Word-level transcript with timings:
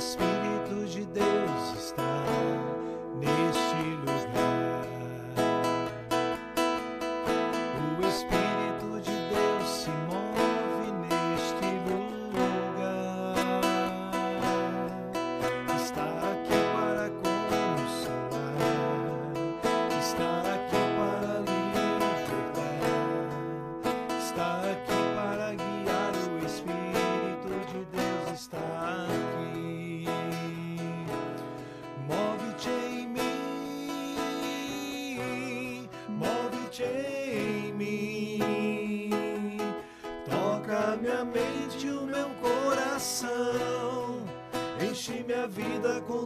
Espírito 0.00 0.39
vida 45.46 46.00
com 46.02 46.19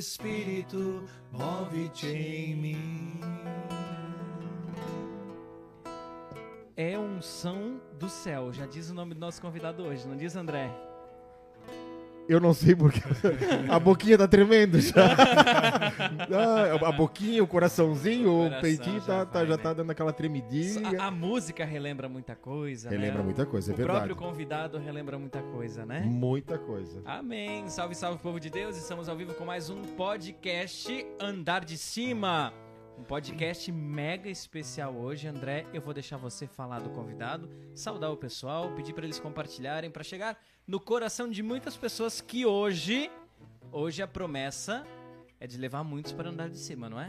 Espírito, 0.00 1.04
move-te 1.30 2.06
em 2.06 2.56
mim. 2.56 3.20
É 6.74 6.98
unção 6.98 7.78
do 7.98 8.08
céu, 8.08 8.50
já 8.50 8.64
diz 8.64 8.88
o 8.88 8.94
nome 8.94 9.12
do 9.12 9.20
nosso 9.20 9.42
convidado 9.42 9.82
hoje, 9.82 10.08
não 10.08 10.16
diz, 10.16 10.36
André? 10.36 10.70
Eu 12.30 12.38
não 12.38 12.54
sei 12.54 12.76
porque. 12.76 13.00
A 13.68 13.76
boquinha 13.80 14.16
tá 14.16 14.28
tremendo 14.28 14.80
já. 14.80 15.00
Ah, 16.32 16.88
a 16.88 16.92
boquinha, 16.92 17.42
o 17.42 17.46
coraçãozinho, 17.46 18.30
o, 18.30 18.42
coração 18.44 18.60
peitinho 18.60 19.00
já 19.00 19.06
tá, 19.06 19.26
tá- 19.26 19.38
vai, 19.40 19.48
já 19.48 19.56
né? 19.56 19.62
tá 19.62 19.72
dando 19.74 19.90
aquela 19.90 20.12
tremidinha. 20.12 21.00
A, 21.00 21.06
a 21.06 21.10
música 21.10 21.64
relembra 21.64 22.08
muita 22.08 22.36
coisa, 22.36 22.88
Relembra 22.88 23.18
né? 23.18 23.24
muita 23.24 23.44
coisa, 23.44 23.72
é 23.72 23.74
o 23.74 23.76
verdade. 23.76 23.98
próprio 23.98 24.16
convidado 24.16 24.78
relembra 24.78 25.18
muita 25.18 25.42
coisa, 25.42 25.84
né? 25.84 26.00
Muita 26.00 26.56
coisa. 26.58 27.02
Amém. 27.04 27.68
Salve, 27.68 27.94
salve, 27.94 28.22
povo 28.22 28.38
de 28.38 28.48
Deus. 28.48 28.76
Estamos 28.76 29.08
ao 29.08 29.16
vivo 29.16 29.34
com 29.34 29.44
mais 29.44 29.68
um 29.68 29.82
podcast 29.82 31.06
Andar 31.20 31.64
de 31.64 31.76
Cima. 31.76 32.52
Um 33.00 33.02
podcast 33.02 33.72
mega 33.72 34.28
especial 34.28 34.94
hoje, 34.94 35.26
André. 35.26 35.64
Eu 35.72 35.80
vou 35.80 35.94
deixar 35.94 36.18
você 36.18 36.46
falar 36.46 36.80
do 36.80 36.90
convidado, 36.90 37.48
saudar 37.74 38.10
o 38.10 38.16
pessoal, 38.16 38.70
pedir 38.72 38.92
para 38.92 39.04
eles 39.04 39.18
compartilharem 39.18 39.90
para 39.90 40.04
chegar 40.04 40.36
no 40.66 40.78
coração 40.78 41.26
de 41.30 41.42
muitas 41.42 41.78
pessoas 41.78 42.20
que 42.20 42.44
hoje, 42.44 43.10
hoje 43.72 44.02
a 44.02 44.06
promessa 44.06 44.86
é 45.40 45.46
de 45.46 45.56
levar 45.56 45.82
muitos 45.82 46.12
para 46.12 46.28
andar 46.28 46.50
de 46.50 46.58
cima, 46.58 46.90
não 46.90 47.00
é? 47.00 47.06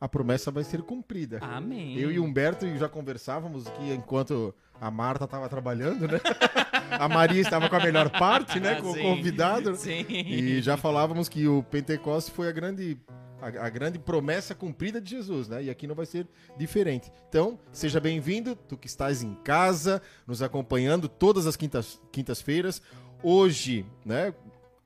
A 0.00 0.08
promessa 0.08 0.52
vai 0.52 0.62
ser 0.62 0.82
cumprida. 0.82 1.40
Amém. 1.42 1.98
Eu 1.98 2.12
e 2.12 2.20
Humberto 2.20 2.64
já 2.76 2.88
conversávamos 2.88 3.68
que 3.70 3.92
enquanto 3.92 4.54
a 4.80 4.88
Marta 4.88 5.24
estava 5.24 5.48
trabalhando, 5.48 6.06
né? 6.06 6.20
A 6.90 7.08
Maria 7.08 7.40
estava 7.40 7.68
com 7.68 7.74
a 7.74 7.80
melhor 7.80 8.08
parte, 8.08 8.60
né? 8.60 8.76
Ah, 8.78 8.80
Com 8.82 8.92
sim. 8.92 9.00
o 9.00 9.02
convidado. 9.02 9.74
Sim. 9.74 10.06
E 10.08 10.62
já 10.62 10.76
falávamos 10.76 11.28
que 11.28 11.48
o 11.48 11.60
Pentecoste 11.64 12.30
foi 12.30 12.46
a 12.46 12.52
grande, 12.52 12.96
a, 13.44 13.66
a 13.66 13.70
grande 13.70 13.98
promessa 13.98 14.54
cumprida 14.54 15.00
de 15.00 15.10
Jesus, 15.10 15.48
né? 15.48 15.64
E 15.64 15.70
aqui 15.70 15.86
não 15.86 15.94
vai 15.94 16.06
ser 16.06 16.26
diferente. 16.56 17.10
Então, 17.28 17.58
seja 17.72 18.00
bem-vindo, 18.00 18.56
tu 18.56 18.76
que 18.76 18.86
estás 18.86 19.22
em 19.22 19.34
casa, 19.36 20.00
nos 20.26 20.42
acompanhando 20.42 21.08
todas 21.08 21.46
as 21.46 21.56
quintas- 21.56 22.00
quintas-feiras. 22.12 22.80
hoje, 23.22 23.86
né? 24.04 24.34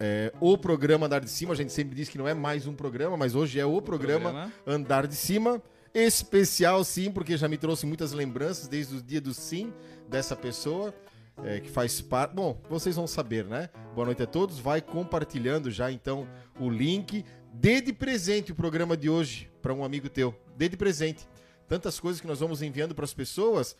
é, 0.01 0.33
o 0.41 0.57
programa 0.57 1.07
Andar 1.07 1.21
de 1.21 1.31
Cima, 1.31 1.53
a 1.53 1.57
gente 1.57 1.73
sempre 1.73 1.95
diz 1.95 2.09
que 2.09 2.19
não 2.19 2.29
é 2.29 2.35
mais 2.35 2.67
um 2.67 2.75
programa, 2.75 3.17
mas 3.17 3.35
hoje 3.35 3.59
é 3.59 3.67
o 3.67 3.83
programa 3.83 4.53
Andar 4.67 5.07
de 5.07 5.17
Cima. 5.17 5.61
Especial, 5.93 6.85
sim, 6.85 7.11
porque 7.11 7.37
já 7.37 7.49
me 7.49 7.57
trouxe 7.57 7.87
muitas 7.87 8.13
lembranças 8.13 8.69
desde 8.69 8.97
o 8.97 9.03
dia 9.03 9.21
do 9.21 9.35
sim 9.35 9.73
dessa 10.09 10.37
pessoa 10.37 10.95
é, 11.43 11.61
que 11.61 11.71
faz 11.71 12.01
parte. 12.01 12.35
Bom, 12.35 12.61
vocês 12.69 12.95
vão 12.95 13.07
saber, 13.07 13.45
né? 13.45 13.71
Boa 13.95 14.05
noite 14.05 14.23
a 14.23 14.27
todos. 14.27 14.59
Vai 14.59 14.81
compartilhando 14.81 15.71
já 15.71 15.91
então 15.91 16.29
o 16.61 16.69
link. 16.69 17.25
Dê 17.53 17.81
de 17.81 17.93
presente 17.93 18.53
o 18.53 18.55
programa 18.55 18.97
de 18.97 19.09
hoje 19.09 19.51
para 19.61 19.75
um 19.75 19.85
amigo 19.85 20.09
teu. 20.09 20.35
Dê 20.57 20.69
de 20.69 20.77
presente. 20.77 21.27
Tantas 21.67 21.99
coisas 22.01 22.21
que 22.21 22.27
nós 22.27 22.41
vamos 22.41 22.63
enviando 22.63 22.95
para 22.95 23.05
as 23.05 23.15
pessoas. 23.15 23.77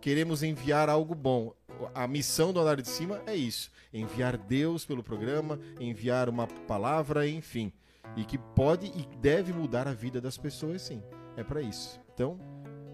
Queremos 0.00 0.42
enviar 0.42 0.88
algo 0.88 1.14
bom. 1.14 1.54
A 1.94 2.06
missão 2.06 2.52
do 2.52 2.60
Andar 2.60 2.80
de 2.80 2.88
Cima 2.88 3.22
é 3.26 3.34
isso: 3.34 3.70
enviar 3.92 4.36
Deus 4.36 4.84
pelo 4.84 5.02
programa, 5.02 5.58
enviar 5.80 6.28
uma 6.28 6.46
palavra, 6.46 7.26
enfim. 7.26 7.72
E 8.16 8.24
que 8.24 8.38
pode 8.38 8.86
e 8.86 9.08
deve 9.16 9.52
mudar 9.52 9.88
a 9.88 9.94
vida 9.94 10.20
das 10.20 10.36
pessoas, 10.36 10.82
sim. 10.82 11.02
É 11.36 11.42
para 11.42 11.62
isso. 11.62 12.00
Então, 12.12 12.38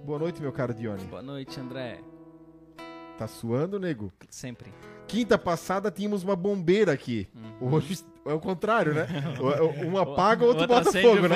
boa 0.04 0.18
noite, 0.18 0.40
meu 0.40 0.52
caro 0.52 0.72
Dione. 0.72 1.04
Boa 1.04 1.22
noite, 1.22 1.58
André. 1.60 2.00
Tá 3.18 3.26
suando, 3.26 3.78
nego? 3.78 4.10
Sempre. 4.30 4.72
Quinta 5.06 5.36
passada 5.36 5.90
tínhamos 5.90 6.22
uma 6.22 6.36
bombeira 6.36 6.92
aqui. 6.92 7.28
Hoje 7.60 8.02
é 8.26 8.32
o 8.32 8.40
contrário, 8.40 8.94
né? 8.94 9.06
Um 9.86 9.96
apaga, 9.98 10.44
o 10.44 10.48
outro 10.48 10.66
bota 10.66 10.92
fogo, 10.92 11.28
né? 11.28 11.28
fogo, 11.28 11.34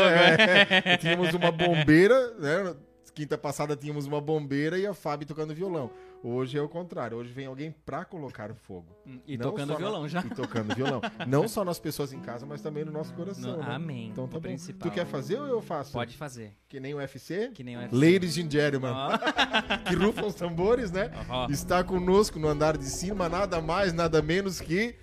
É. 0.89 0.97
Tínhamos 0.99 1.33
uma 1.34 1.50
bombeira, 1.50 2.34
né? 2.39 2.75
Quinta 3.15 3.39
passada 3.39 3.77
tínhamos 3.77 4.06
uma 4.06 4.21
bombeira 4.21 4.77
e 4.77 4.84
a 4.84 4.93
Fábio 4.93 5.25
tocando 5.25 5.55
violão. 5.55 5.89
Hoje 6.21 6.59
é 6.59 6.61
o 6.61 6.69
contrário. 6.69 7.17
Hoje 7.17 7.33
vem 7.33 7.47
alguém 7.47 7.73
pra 7.87 8.05
colocar 8.05 8.50
o 8.50 8.56
fogo. 8.56 8.87
Hum, 9.06 9.21
E 9.25 9.37
Não 9.39 9.50
tocando 9.50 9.69
só 9.69 9.73
na- 9.75 9.78
violão 9.78 10.09
já. 10.09 10.21
E 10.21 10.31
tocando 10.31 10.75
violão. 10.75 11.00
Não 11.28 11.47
só 11.47 11.65
nas 11.65 11.78
pessoas 11.78 12.12
em 12.12 12.19
casa, 12.19 12.44
mas 12.44 12.61
também 12.61 12.84
no 12.84 12.91
nosso 12.91 13.15
coração. 13.15 13.59
Né? 13.59 13.65
Amém. 13.69 14.09
Então 14.09 14.27
tá 14.27 14.37
o 14.39 14.41
bom. 14.41 14.49
principal. 14.49 14.91
Tu 14.91 14.93
quer 14.93 15.06
fazer 15.06 15.39
ou 15.39 15.47
eu 15.47 15.62
faço? 15.62 15.93
Pode 15.93 16.17
fazer. 16.17 16.56
Que 16.69 16.81
nem 16.81 16.93
o 16.93 16.97
UFC? 16.97 17.53
Que 17.55 17.62
nem 17.62 17.77
o 17.77 17.81
UFC. 17.83 17.94
Ladies 17.94 18.37
and 18.39 18.50
gentlemen, 18.50 18.91
Ó. 18.91 19.11
que 19.89 19.94
rufam 19.94 20.27
os 20.27 20.34
tambores, 20.34 20.91
né? 20.91 21.12
Ó. 21.28 21.47
Está 21.49 21.84
conosco 21.84 22.41
no 22.41 22.49
andar 22.49 22.77
de 22.77 22.87
cima, 22.87 23.28
nada 23.28 23.61
mais, 23.61 23.93
nada 23.93 24.21
menos 24.21 24.61
que 24.61 24.97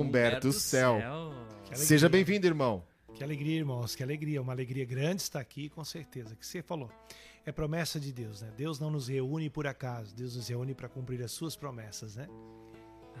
Humberto, 0.00 0.52
Céu. 0.52 0.98
Que 1.64 1.72
alegria. 1.72 1.76
Seja 1.76 2.08
bem-vindo, 2.08 2.46
irmão. 2.46 2.84
Que 3.14 3.24
alegria, 3.24 3.56
irmãos, 3.56 3.94
que 3.94 4.02
alegria. 4.02 4.42
Uma 4.42 4.52
alegria 4.52 4.84
grande 4.84 5.22
estar 5.22 5.40
aqui, 5.40 5.68
com 5.68 5.82
certeza. 5.84 6.36
Que 6.36 6.46
você 6.46 6.62
falou. 6.62 6.90
É 7.46 7.52
promessa 7.52 7.98
de 7.98 8.12
Deus, 8.12 8.42
né? 8.42 8.52
Deus 8.56 8.78
não 8.78 8.90
nos 8.90 9.08
reúne 9.08 9.48
por 9.48 9.66
acaso. 9.66 10.14
Deus 10.14 10.36
nos 10.36 10.48
reúne 10.48 10.74
para 10.74 10.88
cumprir 10.88 11.22
as 11.22 11.32
suas 11.32 11.56
promessas, 11.56 12.16
né? 12.16 12.28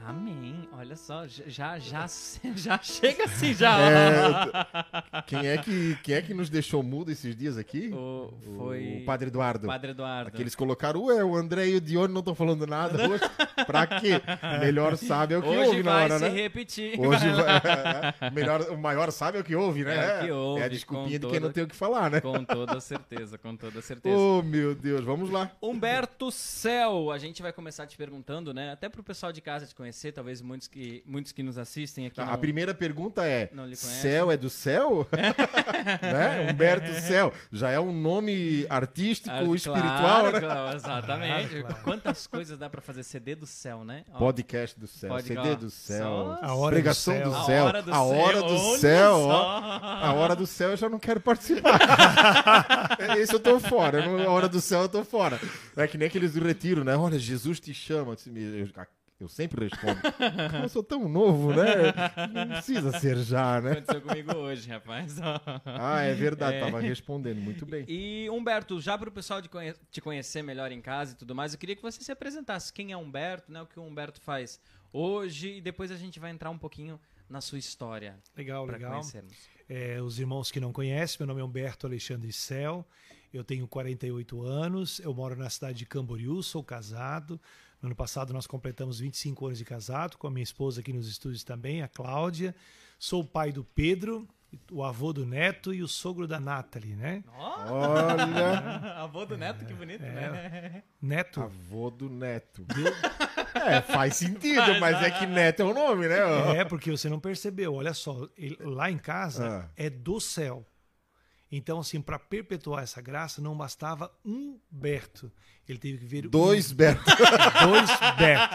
Amém. 0.04 0.68
Olha 0.72 0.94
só, 0.94 1.26
já, 1.26 1.78
já, 1.80 2.06
já 2.54 2.78
chega 2.82 3.24
assim 3.24 3.52
já. 3.54 3.76
É, 3.80 5.22
Quem 5.26 5.46
é 5.48 5.58
que, 5.58 5.96
quem 6.02 6.14
é 6.14 6.22
que 6.22 6.32
nos 6.32 6.48
deixou 6.48 6.82
mudo 6.82 7.10
esses 7.10 7.34
dias 7.34 7.58
aqui? 7.58 7.90
O, 7.92 8.32
foi 8.56 8.98
O 9.02 9.04
Padre 9.04 9.28
Eduardo. 9.28 9.66
Padre 9.66 9.90
Eduardo. 9.90 10.28
Aqueles 10.28 10.54
colocaram, 10.54 11.04
ué, 11.06 11.24
o 11.24 11.34
André 11.34 11.68
e 11.68 11.76
o 11.76 11.80
Dione 11.80 12.12
não 12.12 12.20
estão 12.20 12.34
falando 12.36 12.66
nada 12.66 13.08
hoje. 13.08 13.22
pra 13.66 13.86
quê? 13.86 14.20
Melhor 14.60 14.94
sabe 14.98 15.34
é 15.34 15.38
o 15.38 15.42
que 15.42 15.48
Hoje 15.48 15.68
ouve 15.70 15.82
na 15.82 15.92
vai 15.92 16.04
hora, 16.04 16.18
se 16.18 16.24
né? 16.24 16.28
repetir. 16.30 17.00
Hoje 17.00 17.26
vai, 17.32 18.30
melhor, 18.32 18.60
o 18.70 18.78
maior 18.78 19.10
sabe 19.10 19.38
é 19.38 19.40
o 19.40 19.44
que 19.44 19.56
ouve, 19.56 19.84
né? 19.84 19.96
É 19.96 20.20
o 20.22 20.24
que 20.26 20.30
ouve, 20.30 20.60
É 20.60 20.64
a 20.64 20.68
desculpinha 20.68 21.18
de 21.18 21.26
quem 21.26 21.34
não 21.40 21.48
toda- 21.48 21.52
tem 21.54 21.64
o 21.64 21.68
que 21.68 21.74
falar, 21.76 22.10
né? 22.10 22.20
Com 22.20 22.44
toda 22.44 22.78
certeza, 22.80 23.36
com 23.38 23.56
toda 23.56 23.82
certeza. 23.82 24.16
Oh, 24.16 24.40
meu 24.42 24.72
Deus, 24.74 25.04
vamos 25.04 25.30
lá. 25.30 25.50
Humberto 25.60 26.30
Céu, 26.30 27.10
a 27.10 27.18
gente 27.18 27.42
vai 27.42 27.52
começar 27.52 27.86
te 27.86 27.96
perguntando, 27.96 28.54
né? 28.54 28.70
Até 28.70 28.88
pro 28.88 29.02
pessoal 29.02 29.32
de 29.32 29.40
casa 29.40 29.66
te 29.66 29.74
conhecer, 29.74 29.85
talvez 30.12 30.40
muitos 30.40 30.68
que, 30.68 31.02
muitos 31.06 31.32
que 31.32 31.42
nos 31.42 31.58
assistem 31.58 32.06
aqui. 32.06 32.20
A 32.20 32.26
não- 32.26 32.38
primeira 32.38 32.74
pergunta 32.74 33.24
é: 33.26 33.48
Não 33.52 33.64
lhe 33.66 33.76
conhece? 33.76 34.00
Céu 34.02 34.30
é 34.30 34.36
do 34.36 34.48
céu? 34.50 35.06
né? 35.12 36.50
Humberto 36.50 36.92
Céu. 37.00 37.32
Já 37.52 37.70
é 37.70 37.78
um 37.80 37.92
nome 37.92 38.66
artístico, 38.68 39.34
Ah, 39.34 39.42
espiritual, 39.42 39.98
claro, 39.98 40.32
né? 40.32 40.40
claro, 40.40 40.76
exatamente. 40.76 41.48
Claro, 41.48 41.62
claro. 41.66 41.82
Quantas 41.84 42.26
coisas 42.26 42.58
dá 42.58 42.68
pra 42.70 42.80
fazer 42.80 43.02
CD 43.02 43.34
do 43.34 43.46
céu, 43.46 43.84
né? 43.84 44.04
Ó, 44.12 44.18
Podcast 44.18 44.78
do 44.78 44.86
céu, 44.86 45.10
Pode- 45.10 45.26
CD 45.28 45.40
ó, 45.50 45.54
do 45.54 45.70
céu. 45.70 46.38
A 46.40 46.54
hora 46.54 46.74
Pregação 46.74 47.14
do 47.22 47.30
do 47.30 47.36
céu. 47.36 47.44
céu. 47.46 47.62
A 47.62 47.66
hora 47.66 47.82
do 47.82 47.94
A 47.94 48.02
hora 48.02 48.42
do 48.42 48.58
céu, 48.78 49.14
ó. 49.14 49.28
só. 49.28 49.80
A 49.82 50.12
hora 50.12 50.36
do 50.36 50.46
céu 50.46 50.70
eu 50.70 50.76
já 50.76 50.88
não 50.88 50.98
quero 50.98 51.20
participar. 51.20 51.78
Esse 53.18 53.34
eu 53.34 53.40
tô 53.40 53.58
fora. 53.60 54.00
eu 54.04 54.18
não- 54.18 54.28
A 54.28 54.30
hora 54.32 54.48
do 54.48 54.60
céu 54.60 54.82
eu 54.82 54.88
tô 54.88 55.04
fora. 55.04 55.38
É 55.76 55.86
que 55.86 55.96
nem 55.98 56.08
aqueles 56.08 56.32
do 56.34 56.44
retiro, 56.44 56.84
né? 56.84 56.96
Olha, 56.96 57.18
Jesus 57.18 57.60
te 57.60 57.72
chama. 57.74 58.14
Eu- 58.34 58.68
Eu 59.18 59.28
sempre 59.28 59.64
respondo. 59.66 59.98
Como 60.50 60.64
eu 60.64 60.68
sou 60.68 60.82
tão 60.82 61.08
novo, 61.08 61.50
né? 61.54 61.64
Não 62.34 62.48
precisa 62.48 62.98
ser 62.98 63.16
já, 63.18 63.60
né? 63.62 63.72
Aconteceu 63.72 64.02
comigo 64.02 64.36
hoje, 64.36 64.68
rapaz. 64.68 65.16
Ah, 65.64 66.02
é 66.02 66.12
verdade, 66.14 66.56
É. 66.56 66.60
tava 66.60 66.80
respondendo. 66.80 67.38
Muito 67.40 67.64
bem. 67.64 67.86
E 67.88 68.28
Humberto, 68.28 68.78
já 68.78 68.96
para 68.98 69.08
o 69.08 69.12
pessoal 69.12 69.40
de 69.40 69.48
conhe- 69.48 69.74
te 69.90 70.02
conhecer 70.02 70.42
melhor 70.42 70.70
em 70.70 70.82
casa 70.82 71.12
e 71.14 71.16
tudo 71.16 71.34
mais, 71.34 71.54
eu 71.54 71.58
queria 71.58 71.74
que 71.74 71.80
você 71.82 72.02
se 72.02 72.12
apresentasse. 72.12 72.70
Quem 72.70 72.92
é 72.92 72.96
Humberto, 72.96 73.50
né? 73.50 73.62
O 73.62 73.66
que 73.66 73.80
o 73.80 73.82
Humberto 73.82 74.20
faz 74.20 74.60
hoje 74.92 75.56
e 75.56 75.60
depois 75.62 75.90
a 75.90 75.96
gente 75.96 76.20
vai 76.20 76.30
entrar 76.30 76.50
um 76.50 76.58
pouquinho 76.58 77.00
na 77.28 77.40
sua 77.40 77.58
história 77.58 78.18
Legal, 78.36 78.66
legal. 78.66 78.90
conhecermos. 78.92 79.32
É, 79.68 80.00
os 80.00 80.18
irmãos 80.20 80.50
que 80.50 80.60
não 80.60 80.72
conhecem, 80.72 81.16
meu 81.20 81.26
nome 81.26 81.40
é 81.40 81.44
Humberto 81.44 81.86
Alexandre 81.86 82.30
Cel, 82.32 82.86
eu 83.32 83.42
tenho 83.42 83.66
48 83.66 84.42
anos, 84.42 85.00
eu 85.00 85.12
moro 85.12 85.34
na 85.36 85.48
cidade 85.50 85.78
de 85.78 85.86
Camboriú, 85.86 86.42
sou 86.42 86.62
casado. 86.62 87.40
No 87.80 87.88
ano 87.88 87.96
passado 87.96 88.32
nós 88.32 88.46
completamos 88.46 88.98
25 89.00 89.46
anos 89.46 89.58
de 89.58 89.64
casado, 89.64 90.16
com 90.16 90.26
a 90.26 90.30
minha 90.30 90.42
esposa 90.42 90.80
aqui 90.80 90.92
nos 90.92 91.08
estúdios 91.08 91.44
também, 91.44 91.82
a 91.82 91.88
Cláudia. 91.88 92.54
Sou 92.98 93.20
o 93.22 93.26
pai 93.26 93.52
do 93.52 93.62
Pedro, 93.62 94.26
o 94.72 94.82
avô 94.82 95.12
do 95.12 95.26
Neto 95.26 95.74
e 95.74 95.82
o 95.82 95.88
sogro 95.88 96.26
da 96.26 96.40
Nathalie, 96.40 96.94
né? 96.96 97.22
Olha, 97.36 98.96
Avô 99.02 99.26
do 99.26 99.36
Neto, 99.36 99.64
que 99.66 99.74
bonito, 99.74 100.00
né? 100.02 100.82
Neto, 101.00 101.42
avô 101.42 101.90
do 101.90 102.08
Neto. 102.08 102.64
É, 103.54 103.82
faz 103.82 104.16
sentido, 104.16 104.80
mas 104.80 105.02
é 105.02 105.10
que 105.10 105.26
Neto 105.26 105.60
é 105.60 105.64
o 105.64 105.74
nome, 105.74 106.08
né? 106.08 106.16
é 106.58 106.64
porque 106.64 106.90
você 106.90 107.08
não 107.08 107.20
percebeu, 107.20 107.74
olha 107.74 107.92
só, 107.92 108.26
ele- 108.36 108.56
lá 108.60 108.90
em 108.90 108.98
casa 108.98 109.64
Ah. 109.66 109.70
é 109.76 109.90
do 109.90 110.18
céu. 110.20 110.64
Então, 111.50 111.78
assim, 111.78 112.00
para 112.00 112.18
perpetuar 112.18 112.82
essa 112.82 113.00
graça, 113.00 113.40
não 113.40 113.56
bastava 113.56 114.10
um 114.24 114.58
Berto. 114.70 115.30
Ele 115.68 115.78
teve 115.78 115.98
que 115.98 116.04
ver 116.04 116.28
Dois 116.28 116.70
Beto. 116.72 117.02
dois 117.66 117.90
Berto. 118.16 118.54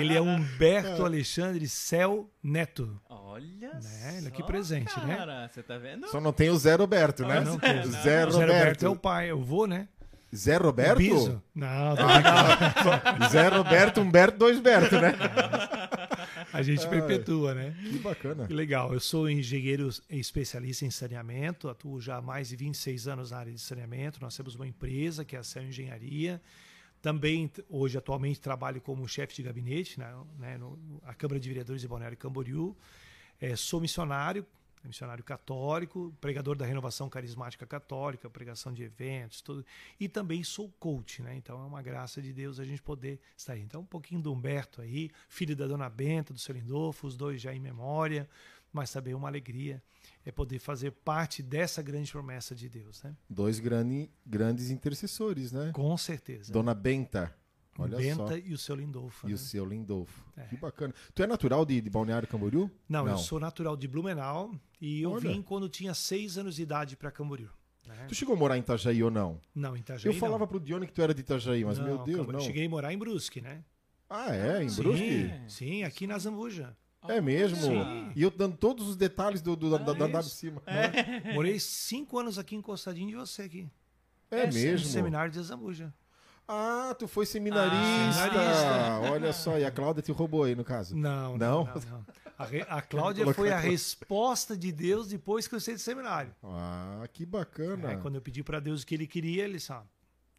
Ele 0.00 0.16
é 0.16 0.20
Humberto 0.20 1.04
Alexandre 1.04 1.68
Cel 1.68 2.28
Neto. 2.42 3.00
Olha 3.08 3.74
Né, 3.74 4.14
ele 4.18 4.28
aqui 4.28 4.40
só, 4.40 4.46
presente, 4.46 4.98
né? 5.00 5.16
cara, 5.16 5.48
Você 5.48 5.62
tá 5.62 5.78
vendo? 5.78 6.08
Só 6.08 6.20
não 6.20 6.32
tem 6.32 6.48
o 6.50 6.56
Zé 6.56 6.74
Roberto, 6.74 7.24
né? 7.24 7.40
Não 7.40 7.58
tem. 7.58 7.82
Zé 7.84 8.00
Zé 8.00 8.24
Roberto 8.24 8.40
Roberto. 8.40 8.86
é 8.86 8.88
o 8.88 8.96
pai, 8.96 9.30
eu 9.30 9.40
vou, 9.40 9.66
né? 9.66 9.88
Zé 10.34 10.56
Roberto? 10.56 10.98
Biso. 10.98 11.42
Não, 11.54 11.68
Ah, 11.96 13.18
não. 13.20 13.28
Zé 13.28 13.48
Roberto, 13.48 14.00
Humberto, 14.00 14.36
dois 14.38 14.58
Berto, 14.60 14.96
né? 15.00 15.14
A 16.56 16.62
gente 16.62 16.88
perpetua, 16.88 17.54
né? 17.54 17.76
Que 17.82 17.98
bacana. 17.98 18.46
Que 18.46 18.54
legal. 18.54 18.92
Eu 18.92 19.00
sou 19.00 19.28
engenheiro 19.28 19.88
especialista 20.08 20.86
em 20.86 20.90
saneamento, 20.90 21.68
atuo 21.68 22.00
já 22.00 22.16
há 22.16 22.22
mais 22.22 22.48
de 22.48 22.56
26 22.56 23.08
anos 23.08 23.30
na 23.30 23.38
área 23.38 23.52
de 23.52 23.60
saneamento. 23.60 24.18
Nós 24.20 24.34
temos 24.34 24.54
uma 24.54 24.66
empresa 24.66 25.24
que 25.24 25.36
é 25.36 25.38
a 25.38 25.42
Céu 25.42 25.62
Engenharia. 25.62 26.40
Também, 27.02 27.50
hoje, 27.68 27.98
atualmente, 27.98 28.40
trabalho 28.40 28.80
como 28.80 29.06
chefe 29.06 29.34
de 29.34 29.42
gabinete 29.42 29.98
na 29.98 30.24
né, 30.38 30.56
no, 30.56 30.78
a 31.04 31.12
Câmara 31.12 31.38
de 31.38 31.48
Vereadores 31.48 31.82
de 31.82 31.88
Balneário 31.88 32.16
Camboriú. 32.16 32.74
Eh, 33.38 33.54
sou 33.54 33.80
missionário, 33.80 34.46
missionário 34.86 35.22
católico, 35.24 36.14
pregador 36.20 36.56
da 36.56 36.64
renovação 36.64 37.08
carismática 37.08 37.66
católica, 37.66 38.30
pregação 38.30 38.72
de 38.72 38.82
eventos, 38.82 39.40
tudo. 39.40 39.64
E 39.98 40.08
também 40.08 40.42
sou 40.44 40.70
coach, 40.78 41.22
né? 41.22 41.34
Então 41.36 41.60
é 41.62 41.66
uma 41.66 41.82
graça 41.82 42.22
de 42.22 42.32
Deus 42.32 42.58
a 42.58 42.64
gente 42.64 42.82
poder 42.82 43.20
estar 43.36 43.54
aí. 43.54 43.62
Então 43.62 43.82
um 43.82 43.86
pouquinho 43.86 44.20
do 44.20 44.32
Humberto 44.32 44.80
aí, 44.80 45.10
filho 45.28 45.56
da 45.56 45.66
Dona 45.66 45.88
Benta, 45.88 46.32
do 46.32 46.38
seu 46.38 46.54
Lindolfo, 46.54 47.06
os 47.06 47.16
dois 47.16 47.40
já 47.40 47.54
em 47.54 47.60
memória, 47.60 48.28
mas 48.72 48.90
também 48.90 49.14
uma 49.14 49.28
alegria 49.28 49.82
é 50.24 50.32
poder 50.32 50.58
fazer 50.58 50.90
parte 50.90 51.42
dessa 51.42 51.80
grande 51.80 52.10
promessa 52.10 52.54
de 52.54 52.68
Deus, 52.68 53.02
né? 53.02 53.16
Dois 53.30 53.60
grande, 53.60 54.10
grandes 54.24 54.70
intercessores, 54.70 55.52
né? 55.52 55.70
Com 55.72 55.96
certeza. 55.96 56.52
Dona 56.52 56.74
Benta. 56.74 57.34
Olha 57.78 57.96
Benta 57.98 58.28
só. 58.28 58.36
e 58.36 58.52
o 58.52 58.58
seu 58.58 58.74
Lindolfo. 58.74 59.26
E 59.26 59.30
né? 59.30 59.34
o 59.34 59.38
seu 59.38 59.64
Lindolfo. 59.64 60.24
É. 60.36 60.42
Que 60.44 60.56
bacana. 60.56 60.94
Tu 61.14 61.22
é 61.22 61.26
natural 61.26 61.64
de, 61.64 61.80
de 61.80 61.90
Balneário 61.90 62.26
Camboriú? 62.28 62.70
Não, 62.88 63.06
eu 63.08 63.18
sou 63.18 63.38
natural 63.40 63.76
de 63.76 63.86
Blumenau 63.88 64.54
e 64.80 65.02
eu 65.02 65.10
Olha. 65.12 65.30
vim 65.30 65.42
quando 65.42 65.68
tinha 65.68 65.92
seis 65.94 66.38
anos 66.38 66.56
de 66.56 66.62
idade 66.62 66.96
para 66.96 67.10
Camboriú. 67.10 67.48
né? 67.86 68.06
Tu 68.08 68.14
chegou 68.14 68.34
a 68.34 68.38
morar 68.38 68.56
em 68.56 68.60
Itajaí 68.60 69.02
ou 69.02 69.10
não? 69.10 69.40
Não, 69.54 69.76
em 69.76 69.80
Itajaí 69.80 70.12
eu 70.12 70.18
falava 70.18 70.40
não. 70.40 70.46
pro 70.46 70.58
Dione 70.60 70.86
que 70.86 70.92
tu 70.92 71.02
era 71.02 71.12
de 71.14 71.20
Itajaí, 71.20 71.64
mas 71.64 71.78
meu 71.78 71.96
Não, 71.98 72.04
Deus, 72.04 72.18
Camboriú. 72.18 72.38
não. 72.38 72.46
Cheguei 72.46 72.66
a 72.66 72.68
morar 72.68 72.92
em 72.92 72.98
Brusque, 72.98 73.40
né? 73.40 73.62
Ah, 74.08 74.34
é? 74.34 74.62
Em 74.62 74.68
Sim, 74.68 74.82
Brusque? 74.82 75.30
sim, 75.48 75.82
aqui 75.82 76.06
na 76.06 76.18
Zambuja. 76.18 76.76
É 77.08 77.20
mesmo? 77.20 77.56
Sim. 77.58 78.10
E 78.16 78.22
eu 78.22 78.30
dando 78.32 78.56
todos 78.56 78.88
os 78.88 78.96
detalhes 78.96 79.40
do, 79.40 79.54
do- 79.54 79.70
da, 79.70 79.78
da, 79.78 79.92
da- 79.92 80.06
da 80.08 80.20
de 80.20 80.30
cima. 80.30 80.60
Morei 81.34 81.58
cinco 81.60 82.18
anos 82.18 82.36
aqui 82.38 82.56
encostadinho 82.56 83.08
de 83.08 83.14
você 83.14 83.42
aqui. 83.42 83.68
É, 84.30 84.46
No 84.46 84.52
mesmo? 84.54 84.86
seminário 84.88 85.30
de 85.30 85.40
Zambuja. 85.40 85.94
Ah, 86.48 86.94
tu 86.98 87.08
foi 87.08 87.26
seminarista. 87.26 87.76
Ah, 87.76 88.12
seminarista. 88.12 89.12
Olha 89.12 89.32
só, 89.32 89.58
e 89.58 89.64
a 89.64 89.70
Cláudia 89.70 90.02
te 90.02 90.12
roubou 90.12 90.44
aí, 90.44 90.54
no 90.54 90.64
caso. 90.64 90.96
Não, 90.96 91.36
Não? 91.36 91.64
não. 91.64 91.74
não, 91.74 91.82
não. 91.90 92.06
A, 92.38 92.44
re- 92.44 92.66
a 92.68 92.82
Cláudia 92.82 93.32
foi 93.32 93.50
a 93.50 93.58
resposta 93.58 94.56
de 94.56 94.70
Deus 94.70 95.08
depois 95.08 95.48
que 95.48 95.54
eu 95.54 95.60
saí 95.60 95.74
do 95.74 95.80
seminário. 95.80 96.34
Ah, 96.44 97.02
que 97.12 97.24
bacana. 97.24 97.92
É, 97.92 97.96
quando 97.96 98.16
eu 98.16 98.20
pedi 98.20 98.42
para 98.42 98.60
Deus 98.60 98.82
o 98.82 98.86
que 98.86 98.94
ele 98.94 99.06
queria, 99.06 99.44
ele 99.44 99.54
disse, 99.54 99.72
ah, 99.72 99.82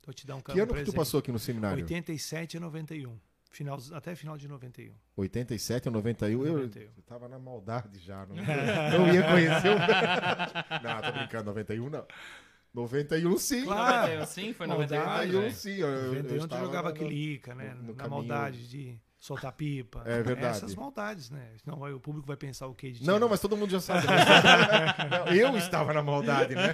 vou 0.05 0.13
te 0.13 0.25
dar 0.27 0.35
um 0.35 0.41
que 0.41 0.51
ano 0.51 0.61
que 0.61 0.67
tu 0.67 0.73
presente. 0.73 0.95
passou 0.95 1.19
aqui 1.19 1.31
no 1.31 1.39
seminário? 1.39 1.83
87 1.83 2.57
a 2.57 2.59
91. 2.59 3.17
Final, 3.49 3.79
até 3.93 4.13
final 4.13 4.37
de 4.37 4.47
91. 4.47 4.93
87 5.15 5.87
ou 5.87 5.93
91? 5.93 6.45
Eu, 6.45 6.53
91. 6.53 6.81
eu 6.83 6.89
tava 7.07 7.27
na 7.27 7.39
maldade 7.39 7.97
já. 7.97 8.25
Não, 8.27 8.35
não 9.07 9.13
ia 9.13 9.23
conhecer 9.23 9.69
o. 9.69 10.83
não, 10.83 11.01
tô 11.01 11.11
brincando, 11.17 11.45
91 11.45 11.89
não. 11.89 12.05
91 12.73 13.37
sim. 13.37 13.63
Claro. 13.63 14.07
91 14.13 14.25
sim, 14.25 14.53
foi 14.53 14.67
Maldade, 14.67 14.93
91. 14.93 15.11
91 15.11 15.41
velho. 15.41 15.53
sim. 15.55 15.75
Eu, 15.77 15.87
eu 15.87 16.03
91 16.13 16.27
tu 16.27 16.43
estava 16.43 16.65
jogava 16.65 16.89
no- 16.89 16.95
aquilica, 16.95 17.55
né? 17.55 17.73
no- 17.73 17.81
no 17.81 17.87
na 17.89 17.93
caminho. 17.95 18.09
maldade 18.17 18.67
de 18.67 18.99
soltar 19.19 19.51
pipa. 19.53 20.03
É 20.05 20.21
verdade. 20.21 20.57
Essas 20.57 20.75
maldades, 20.75 21.29
né? 21.31 21.49
Senão 21.63 21.79
vai- 21.79 21.91
o 21.91 21.99
público 21.99 22.27
vai 22.27 22.37
pensar 22.37 22.67
o 22.67 22.75
quê 22.75 22.91
de? 22.91 23.03
Não, 23.05 23.17
não, 23.19 23.27
mas 23.27 23.39
todo 23.39 23.57
mundo 23.57 23.71
já 23.71 23.79
sabe. 23.79 24.05
né? 24.07 25.35
Eu 25.35 25.57
estava 25.57 25.91
na 25.93 26.03
maldade, 26.03 26.53
né? 26.55 26.73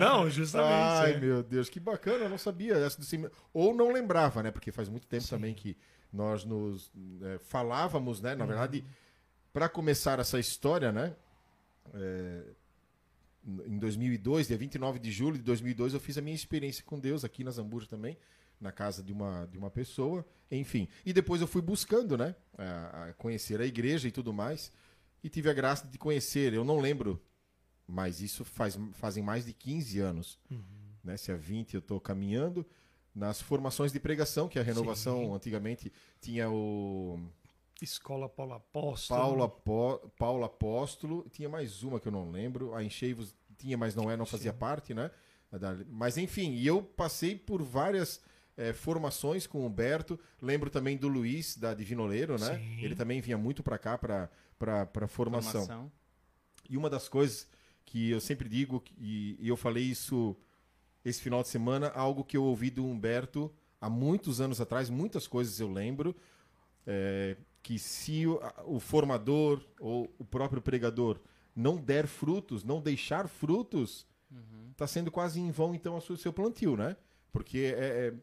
Não, 0.00 0.28
justamente. 0.30 0.72
Ai, 0.72 1.12
é. 1.14 1.20
meu 1.20 1.42
Deus, 1.42 1.68
que 1.68 1.78
bacana, 1.78 2.24
eu 2.24 2.30
não 2.30 2.38
sabia. 2.38 2.74
Essa 2.74 2.98
do 3.00 3.30
Ou 3.52 3.74
não 3.74 3.92
lembrava, 3.92 4.42
né? 4.42 4.50
Porque 4.50 4.72
faz 4.72 4.88
muito 4.88 5.06
tempo 5.06 5.24
Sim. 5.24 5.30
também 5.30 5.54
que 5.54 5.76
nós 6.12 6.44
nos 6.44 6.90
é, 7.22 7.38
falávamos, 7.38 8.20
né? 8.20 8.32
Uhum. 8.32 8.38
Na 8.38 8.46
verdade, 8.46 8.84
para 9.52 9.68
começar 9.68 10.18
essa 10.18 10.38
história, 10.38 10.90
né? 10.90 11.14
é, 11.94 12.42
em 13.44 13.78
2002, 13.78 14.48
dia 14.48 14.56
29 14.56 14.98
de 14.98 15.10
julho 15.10 15.36
de 15.36 15.42
2002, 15.42 15.94
eu 15.94 16.00
fiz 16.00 16.16
a 16.18 16.20
minha 16.20 16.34
experiência 16.34 16.84
com 16.84 16.98
Deus 16.98 17.24
aqui 17.24 17.42
na 17.42 17.50
Zambuja 17.50 17.86
também, 17.86 18.16
na 18.60 18.70
casa 18.70 19.02
de 19.02 19.12
uma, 19.12 19.46
de 19.46 19.58
uma 19.58 19.70
pessoa, 19.70 20.24
enfim. 20.50 20.88
E 21.04 21.12
depois 21.12 21.40
eu 21.40 21.46
fui 21.46 21.62
buscando, 21.62 22.16
né? 22.16 22.34
A, 22.56 23.08
a 23.08 23.12
conhecer 23.14 23.60
a 23.60 23.66
igreja 23.66 24.06
e 24.06 24.12
tudo 24.12 24.32
mais. 24.32 24.72
E 25.22 25.28
tive 25.28 25.50
a 25.50 25.52
graça 25.52 25.86
de 25.86 25.98
conhecer, 25.98 26.52
eu 26.52 26.64
não 26.64 26.80
lembro, 26.80 27.20
mas 27.86 28.20
isso 28.20 28.44
faz, 28.44 28.78
fazem 28.92 29.22
mais 29.22 29.44
de 29.44 29.52
15 29.52 29.98
anos 30.00 30.38
né? 31.02 31.16
Se 31.16 31.32
há 31.32 31.36
20 31.36 31.74
eu 31.74 31.80
estou 31.80 32.00
caminhando. 32.00 32.66
Nas 33.14 33.42
formações 33.42 33.92
de 33.92 34.00
pregação, 34.00 34.48
que 34.48 34.58
a 34.58 34.62
renovação 34.62 35.18
Sim. 35.18 35.34
antigamente 35.34 35.92
tinha 36.18 36.48
o 36.48 37.20
Escola 37.84 38.28
Paulo 38.28 38.54
Apóstolo. 38.54 39.20
Paulo, 39.20 39.42
Apó, 39.42 39.98
Paulo 40.18 40.44
Apóstolo, 40.44 41.26
tinha 41.30 41.48
mais 41.48 41.82
uma 41.82 41.98
que 42.00 42.08
eu 42.08 42.12
não 42.12 42.30
lembro, 42.30 42.74
a 42.74 42.82
Encheivos 42.82 43.34
tinha, 43.58 43.76
mas 43.76 43.94
não 43.94 44.10
é, 44.10 44.16
não 44.16 44.26
fazia 44.26 44.52
Sim. 44.52 44.58
parte, 44.58 44.94
né? 44.94 45.10
Da- 45.50 45.76
Mas 45.88 46.16
enfim, 46.16 46.52
e 46.54 46.66
eu 46.66 46.82
passei 46.82 47.36
por 47.36 47.62
várias 47.62 48.20
eh, 48.56 48.72
formações 48.72 49.46
com 49.46 49.60
o 49.60 49.66
Humberto, 49.66 50.18
lembro 50.40 50.70
também 50.70 50.96
do 50.96 51.08
Luiz, 51.08 51.56
da 51.56 51.74
Divinoleiro, 51.74 52.38
né? 52.38 52.56
Sim. 52.58 52.80
Ele 52.82 52.94
também 52.94 53.20
vinha 53.20 53.36
muito 53.38 53.62
para 53.62 53.78
cá, 53.78 53.96
para 53.98 54.28
formação. 55.08 55.66
Formação. 55.66 55.92
E 56.68 56.76
uma 56.76 56.88
das 56.88 57.08
coisas 57.08 57.46
que 57.84 58.10
eu 58.10 58.20
sempre 58.20 58.48
digo, 58.48 58.82
e, 58.98 59.36
e 59.40 59.48
eu 59.48 59.56
falei 59.56 59.84
isso 59.84 60.36
esse 61.04 61.20
final 61.20 61.42
de 61.42 61.48
semana, 61.48 61.88
algo 61.88 62.24
que 62.24 62.36
eu 62.36 62.44
ouvi 62.44 62.70
do 62.70 62.84
Humberto 62.86 63.52
há 63.80 63.90
muitos 63.90 64.40
anos 64.40 64.60
atrás, 64.60 64.88
muitas 64.88 65.26
coisas 65.26 65.58
eu 65.58 65.70
lembro, 65.70 66.14
é, 66.86 67.36
que 67.62 67.78
se 67.78 68.26
o, 68.26 68.40
o 68.64 68.80
formador 68.80 69.62
ou 69.80 70.12
o 70.18 70.24
próprio 70.24 70.60
pregador 70.60 71.18
não 71.54 71.76
der 71.76 72.06
frutos, 72.06 72.64
não 72.64 72.80
deixar 72.80 73.28
frutos, 73.28 74.06
está 74.72 74.86
sendo 74.86 75.10
quase 75.10 75.38
em 75.40 75.50
vão 75.50 75.74
então 75.74 75.96
o 75.96 76.00
seu- 76.16 76.32
plantio, 76.32 76.76
né? 76.76 76.96
Porque 77.30 77.74
é, 77.76 78.14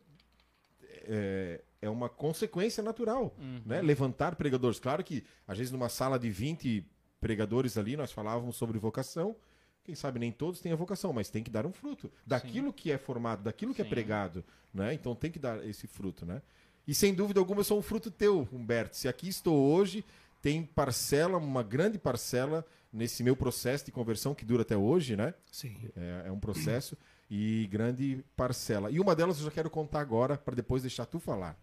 é, 0.82 0.90
é, 1.08 1.62
é 1.84 1.90
uma 1.90 2.10
consequência 2.10 2.84
natural 2.84 3.34
Uhum. 3.38 3.62
né? 3.66 3.82
levantar 3.82 4.36
pregadores. 4.36 4.80
Claro 4.80 5.04
que, 5.04 5.24
às 5.48 5.58
vezes, 5.58 5.72
numa 5.72 5.90
sala 5.90 6.18
de 6.20 6.30
20 6.30 6.86
pregadores 7.22 7.78
ali, 7.78 7.96
nós 7.96 8.12
falávamos 8.12 8.56
sobre 8.56 8.78
vocação. 8.78 9.36
Quem 9.84 9.96
sabe 9.96 10.20
nem 10.20 10.32
todos 10.32 10.60
têm 10.60 10.72
a 10.72 10.76
vocação, 10.76 11.12
mas 11.14 11.30
tem 11.30 11.44
que 11.44 11.50
dar 11.50 11.66
um 11.66 11.72
fruto. 11.72 12.12
Daquilo 12.26 12.72
que 12.74 12.92
é 12.92 12.98
formado, 12.98 13.44
daquilo 13.44 13.74
que 13.74 13.82
é 13.82 13.86
Sim. 13.86 13.90
pregado. 13.90 14.44
Né? 14.74 14.94
Então 14.94 15.16
tem 15.16 15.32
que 15.32 15.40
dar 15.40 15.66
esse 15.68 15.88
fruto. 15.88 16.26
Né? 16.26 16.42
E 16.88 16.94
sem 16.94 17.14
dúvida 17.14 17.40
alguma, 17.40 17.62
eu 17.62 17.66
sou 17.66 17.78
um 17.78 17.82
fruto 17.82 18.10
teu, 18.10 18.48
Humberto. 18.52 18.98
Se 18.98 19.08
aqui 19.08 19.28
estou 19.28 19.56
hoje, 19.56 20.04
tem 20.42 20.64
parcela, 20.64 21.38
uma 21.38 21.64
grande 21.64 21.98
parcela 21.98 22.66
nesse 22.92 23.24
meu 23.24 23.36
processo 23.36 23.86
de 23.86 23.92
conversão 23.92 24.34
que 24.34 24.44
dura 24.44 24.64
até 24.64 24.76
hoje, 24.76 25.16
né? 25.16 25.34
Sim. 25.52 25.76
É, 25.96 26.28
é 26.28 26.32
um 26.32 26.40
processo 26.40 26.98
e 27.30 27.68
grande 27.72 28.24
parcela. 28.36 28.90
E 28.90 29.00
uma 29.00 29.16
delas 29.16 29.38
eu 29.38 29.46
já 29.46 29.52
quero 29.52 29.70
contar 29.70 30.02
agora, 30.02 30.38
para 30.38 30.56
depois 30.56 30.82
deixar 30.82 31.06
tu 31.06 31.20
falar. 31.20 31.58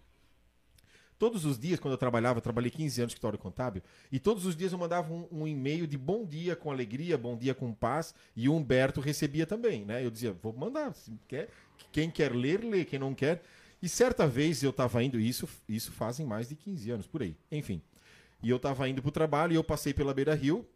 Todos 1.19 1.47
os 1.47 1.59
dias, 1.59 1.81
quando 1.81 1.93
eu 1.93 1.99
trabalhava, 1.99 2.39
eu 2.39 2.43
trabalhei 2.43 2.71
15 2.71 3.01
anos 3.01 3.13
no 3.13 3.15
escritório 3.15 3.39
contábil, 3.39 3.83
e 4.13 4.21
todos 4.21 4.45
os 4.45 4.55
dias 4.55 4.73
eu 4.73 4.79
mandava 4.79 5.11
um, 5.13 5.27
um 5.33 5.49
e-mail 5.49 5.87
de 5.87 5.97
bom 5.97 6.27
dia 6.27 6.55
com 6.55 6.71
alegria, 6.71 7.17
bom 7.17 7.37
dia 7.37 7.55
com 7.55 7.73
paz, 7.73 8.15
e 8.37 8.51
o 8.51 8.55
Humberto 8.55 9.01
recebia 9.01 9.47
também, 9.47 9.83
né? 9.83 10.05
Eu 10.05 10.11
dizia, 10.11 10.33
vou 10.35 10.53
mandar, 10.53 10.95
se 10.95 11.19
quer, 11.27 11.49
quem 11.91 12.11
quer 12.11 12.35
ler, 12.35 12.63
lê, 12.63 12.85
quem 12.85 12.99
não 12.99 13.15
quer. 13.15 13.43
E 13.87 13.89
certa 13.89 14.27
vez 14.27 14.65
eu 14.65 14.71
estava 14.71 15.01
indo, 15.01 15.17
isso, 15.21 15.49
isso 15.69 15.93
fazem 15.93 16.27
mais 16.27 16.49
de 16.49 16.57
15 16.57 16.91
anos, 16.91 17.07
por 17.07 17.23
aí, 17.23 17.37
enfim. 17.53 17.81
E 18.43 18.51
eu 18.51 18.57
estava 18.57 18.89
indo 18.89 19.01
para 19.01 19.11
o 19.11 19.13
trabalho 19.13 19.53
e 19.53 19.55
eu 19.55 19.63
passei 19.63 19.95
pela 19.95 20.13
Beira 20.13 20.35
Rio, 20.35 20.67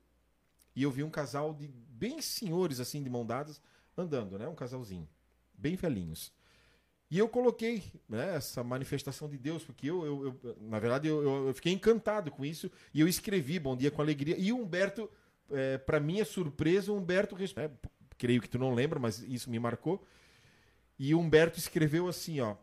e 0.76 0.84
eu 0.84 0.92
vi 0.92 1.02
um 1.02 1.10
casal 1.10 1.52
de 1.52 1.66
bem 1.66 2.22
senhores, 2.22 2.78
assim, 2.78 3.02
de 3.02 3.10
mão 3.10 3.26
dadas, 3.26 3.60
andando, 3.98 4.38
né? 4.38 4.46
Um 4.46 4.54
casalzinho, 4.54 5.08
bem 5.52 5.74
velhinhos. 5.74 6.32
E 7.10 7.18
eu 7.18 7.28
coloquei 7.28 7.82
né, 8.08 8.36
essa 8.36 8.62
manifestação 8.62 9.28
de 9.28 9.36
Deus, 9.36 9.64
porque 9.64 9.90
eu, 9.90 10.06
eu, 10.06 10.40
eu 10.44 10.56
na 10.60 10.78
verdade, 10.78 11.08
eu, 11.08 11.48
eu, 11.48 11.52
fiquei 11.52 11.72
encantado 11.72 12.30
com 12.30 12.44
isso 12.44 12.70
e 12.94 13.00
eu 13.00 13.08
escrevi 13.08 13.58
Bom 13.58 13.76
Dia 13.76 13.90
com 13.90 14.00
Alegria. 14.00 14.36
E 14.38 14.52
o 14.52 14.56
Humberto, 14.56 15.10
é, 15.50 15.78
para 15.78 15.98
minha 15.98 16.24
surpresa, 16.24 16.92
o 16.92 16.96
Humberto, 16.96 17.34
é, 17.56 17.70
creio 18.16 18.40
que 18.40 18.48
tu 18.48 18.56
não 18.56 18.72
lembra, 18.72 19.00
mas 19.00 19.18
isso 19.18 19.50
me 19.50 19.58
marcou. 19.58 20.06
E 20.96 21.12
o 21.12 21.18
Humberto 21.18 21.58
escreveu 21.58 22.06
assim, 22.06 22.38
ó. 22.38 22.54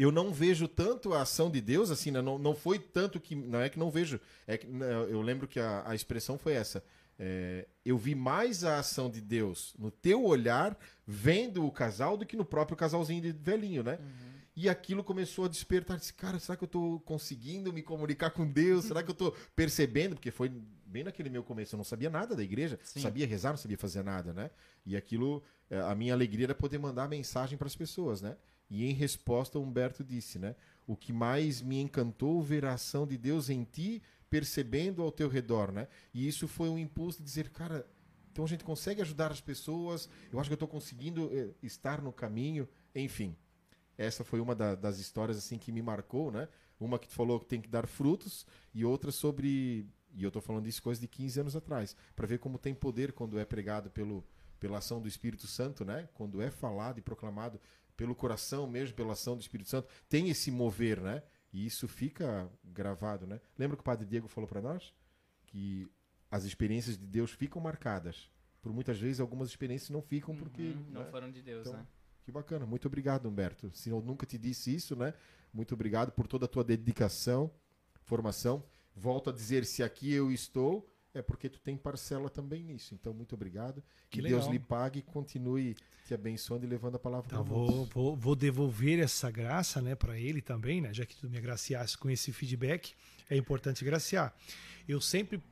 Eu 0.00 0.10
não 0.10 0.32
vejo 0.32 0.66
tanto 0.66 1.12
a 1.12 1.20
ação 1.20 1.50
de 1.50 1.60
Deus, 1.60 1.90
assim, 1.90 2.10
né, 2.10 2.22
não, 2.22 2.38
não 2.38 2.54
foi 2.54 2.78
tanto 2.78 3.20
que. 3.20 3.34
Não 3.34 3.60
é 3.60 3.68
que 3.68 3.78
não 3.78 3.90
vejo. 3.90 4.18
É 4.46 4.56
que, 4.56 4.66
né, 4.66 4.86
eu 5.10 5.20
lembro 5.20 5.46
que 5.46 5.60
a, 5.60 5.82
a 5.86 5.94
expressão 5.94 6.38
foi 6.38 6.54
essa. 6.54 6.82
É, 7.18 7.68
eu 7.84 7.98
vi 7.98 8.14
mais 8.14 8.64
a 8.64 8.78
ação 8.78 9.10
de 9.10 9.20
Deus 9.20 9.74
no 9.78 9.90
teu 9.90 10.24
olhar, 10.24 10.74
vendo 11.06 11.66
o 11.66 11.70
casal, 11.70 12.16
do 12.16 12.24
que 12.24 12.34
no 12.34 12.46
próprio 12.46 12.78
casalzinho 12.78 13.20
de 13.20 13.30
velhinho, 13.30 13.82
né? 13.82 13.98
Uhum. 14.00 14.30
E 14.56 14.70
aquilo 14.70 15.04
começou 15.04 15.44
a 15.44 15.48
despertar. 15.48 15.98
Disse, 15.98 16.14
cara, 16.14 16.38
será 16.38 16.56
que 16.56 16.64
eu 16.64 16.66
estou 16.66 16.98
conseguindo 17.00 17.70
me 17.70 17.82
comunicar 17.82 18.30
com 18.30 18.50
Deus? 18.50 18.86
Será 18.86 19.02
que 19.02 19.10
eu 19.10 19.12
estou 19.12 19.36
percebendo? 19.54 20.14
Porque 20.14 20.30
foi 20.30 20.48
bem 20.86 21.04
naquele 21.04 21.28
meu 21.28 21.44
começo, 21.44 21.74
eu 21.74 21.76
não 21.76 21.84
sabia 21.84 22.08
nada 22.08 22.34
da 22.34 22.42
igreja, 22.42 22.80
Sim. 22.82 23.00
sabia 23.00 23.26
rezar, 23.26 23.50
não 23.50 23.58
sabia 23.58 23.76
fazer 23.76 24.02
nada, 24.02 24.32
né? 24.32 24.50
E 24.86 24.96
aquilo, 24.96 25.42
é, 25.68 25.78
a 25.78 25.94
minha 25.94 26.14
alegria 26.14 26.46
era 26.46 26.54
poder 26.54 26.78
mandar 26.78 27.06
mensagem 27.06 27.58
para 27.58 27.66
as 27.66 27.76
pessoas, 27.76 28.22
né? 28.22 28.34
E 28.70 28.86
em 28.86 28.92
resposta, 28.92 29.58
Humberto 29.58 30.04
disse, 30.04 30.38
né? 30.38 30.54
O 30.86 30.96
que 30.96 31.12
mais 31.12 31.60
me 31.60 31.80
encantou 31.80 32.40
ver 32.40 32.64
a 32.64 32.74
ação 32.74 33.06
de 33.06 33.18
Deus 33.18 33.50
em 33.50 33.64
ti 33.64 34.00
percebendo 34.30 35.02
ao 35.02 35.10
teu 35.10 35.28
redor, 35.28 35.72
né? 35.72 35.88
E 36.14 36.26
isso 36.26 36.46
foi 36.46 36.68
um 36.68 36.78
impulso 36.78 37.18
de 37.18 37.24
dizer, 37.24 37.50
cara, 37.50 37.84
então 38.30 38.44
a 38.44 38.48
gente 38.48 38.62
consegue 38.62 39.02
ajudar 39.02 39.32
as 39.32 39.40
pessoas, 39.40 40.08
eu 40.32 40.38
acho 40.38 40.48
que 40.48 40.52
eu 40.52 40.56
estou 40.56 40.68
conseguindo 40.68 41.28
eh, 41.32 41.50
estar 41.64 42.00
no 42.00 42.12
caminho, 42.12 42.68
enfim. 42.94 43.36
Essa 43.98 44.22
foi 44.22 44.40
uma 44.40 44.54
da, 44.54 44.76
das 44.76 44.98
histórias 44.98 45.36
assim 45.36 45.58
que 45.58 45.72
me 45.72 45.82
marcou, 45.82 46.30
né? 46.30 46.48
Uma 46.78 46.98
que 46.98 47.08
tu 47.08 47.14
falou 47.14 47.40
que 47.40 47.46
tem 47.46 47.60
que 47.60 47.68
dar 47.68 47.86
frutos 47.88 48.46
e 48.72 48.84
outra 48.84 49.10
sobre, 49.10 49.84
e 50.14 50.22
eu 50.22 50.28
estou 50.28 50.40
falando 50.40 50.64
disso 50.64 50.80
coisa 50.80 51.00
de 51.00 51.08
15 51.08 51.40
anos 51.40 51.56
atrás, 51.56 51.96
para 52.14 52.26
ver 52.26 52.38
como 52.38 52.56
tem 52.56 52.72
poder 52.72 53.12
quando 53.12 53.38
é 53.38 53.44
pregado 53.44 53.90
pelo 53.90 54.24
pela 54.60 54.76
ação 54.78 55.00
do 55.00 55.08
Espírito 55.08 55.46
Santo, 55.46 55.84
né? 55.84 56.06
Quando 56.12 56.42
é 56.42 56.50
falado 56.50 56.98
e 56.98 57.02
proclamado 57.02 57.58
pelo 58.00 58.14
coração 58.14 58.66
mesmo, 58.66 58.96
pela 58.96 59.12
ação 59.12 59.36
do 59.36 59.42
Espírito 59.42 59.68
Santo, 59.68 59.86
tem 60.08 60.30
esse 60.30 60.50
mover, 60.50 60.98
né? 61.02 61.22
E 61.52 61.66
isso 61.66 61.86
fica 61.86 62.50
gravado, 62.64 63.26
né? 63.26 63.38
Lembra 63.58 63.76
que 63.76 63.82
o 63.82 63.84
Padre 63.84 64.06
Diego 64.06 64.26
falou 64.26 64.48
para 64.48 64.62
nós? 64.62 64.94
Que 65.44 65.86
as 66.30 66.44
experiências 66.44 66.96
de 66.96 67.06
Deus 67.06 67.30
ficam 67.30 67.60
marcadas. 67.60 68.30
Por 68.62 68.72
muitas 68.72 68.98
vezes, 68.98 69.20
algumas 69.20 69.50
experiências 69.50 69.90
não 69.90 70.00
ficam 70.00 70.34
porque. 70.34 70.62
Uhum, 70.62 70.86
não 70.88 71.02
né? 71.02 71.10
foram 71.10 71.30
de 71.30 71.42
Deus, 71.42 71.66
então, 71.66 71.78
né? 71.78 71.86
Que 72.22 72.32
bacana. 72.32 72.64
Muito 72.64 72.88
obrigado, 72.88 73.28
Humberto. 73.28 73.70
Se 73.74 73.90
eu 73.90 74.00
nunca 74.00 74.24
te 74.24 74.38
disse 74.38 74.74
isso, 74.74 74.96
né? 74.96 75.12
Muito 75.52 75.74
obrigado 75.74 76.10
por 76.10 76.26
toda 76.26 76.46
a 76.46 76.48
tua 76.48 76.64
dedicação, 76.64 77.50
formação. 78.04 78.64
Volto 78.96 79.28
a 79.28 79.32
dizer, 79.34 79.66
se 79.66 79.82
aqui 79.82 80.10
eu 80.10 80.32
estou, 80.32 80.89
é 81.12 81.22
porque 81.22 81.48
tu 81.48 81.60
tem 81.60 81.76
parcela 81.76 82.30
também 82.30 82.62
nisso. 82.62 82.94
Então, 82.94 83.12
muito 83.12 83.34
obrigado. 83.34 83.82
Que, 84.08 84.22
que 84.22 84.28
Deus 84.28 84.46
lhe 84.46 84.58
pague 84.58 85.00
e 85.00 85.02
continue 85.02 85.76
te 86.06 86.14
abençoando 86.14 86.64
e 86.64 86.68
levando 86.68 86.96
a 86.96 86.98
palavra 86.98 87.26
então, 87.26 87.44
para 87.44 87.52
vou, 87.52 87.84
vou, 87.86 88.16
vou, 88.16 88.36
devolver 88.36 88.98
essa 88.98 89.30
graça 89.30 89.80
né, 89.80 89.94
para 89.94 90.18
ele 90.18 90.40
também, 90.40 90.80
né, 90.80 90.92
já 90.92 91.04
que 91.04 91.16
tu 91.16 91.28
me 91.28 91.36
agraciaste 91.36 91.98
com 91.98 92.10
esse 92.10 92.32
feedback. 92.32 92.94
É 93.28 93.36
importante 93.36 93.84
graciar. 93.84 94.34
Eu 94.88 95.00
sempre 95.00 95.42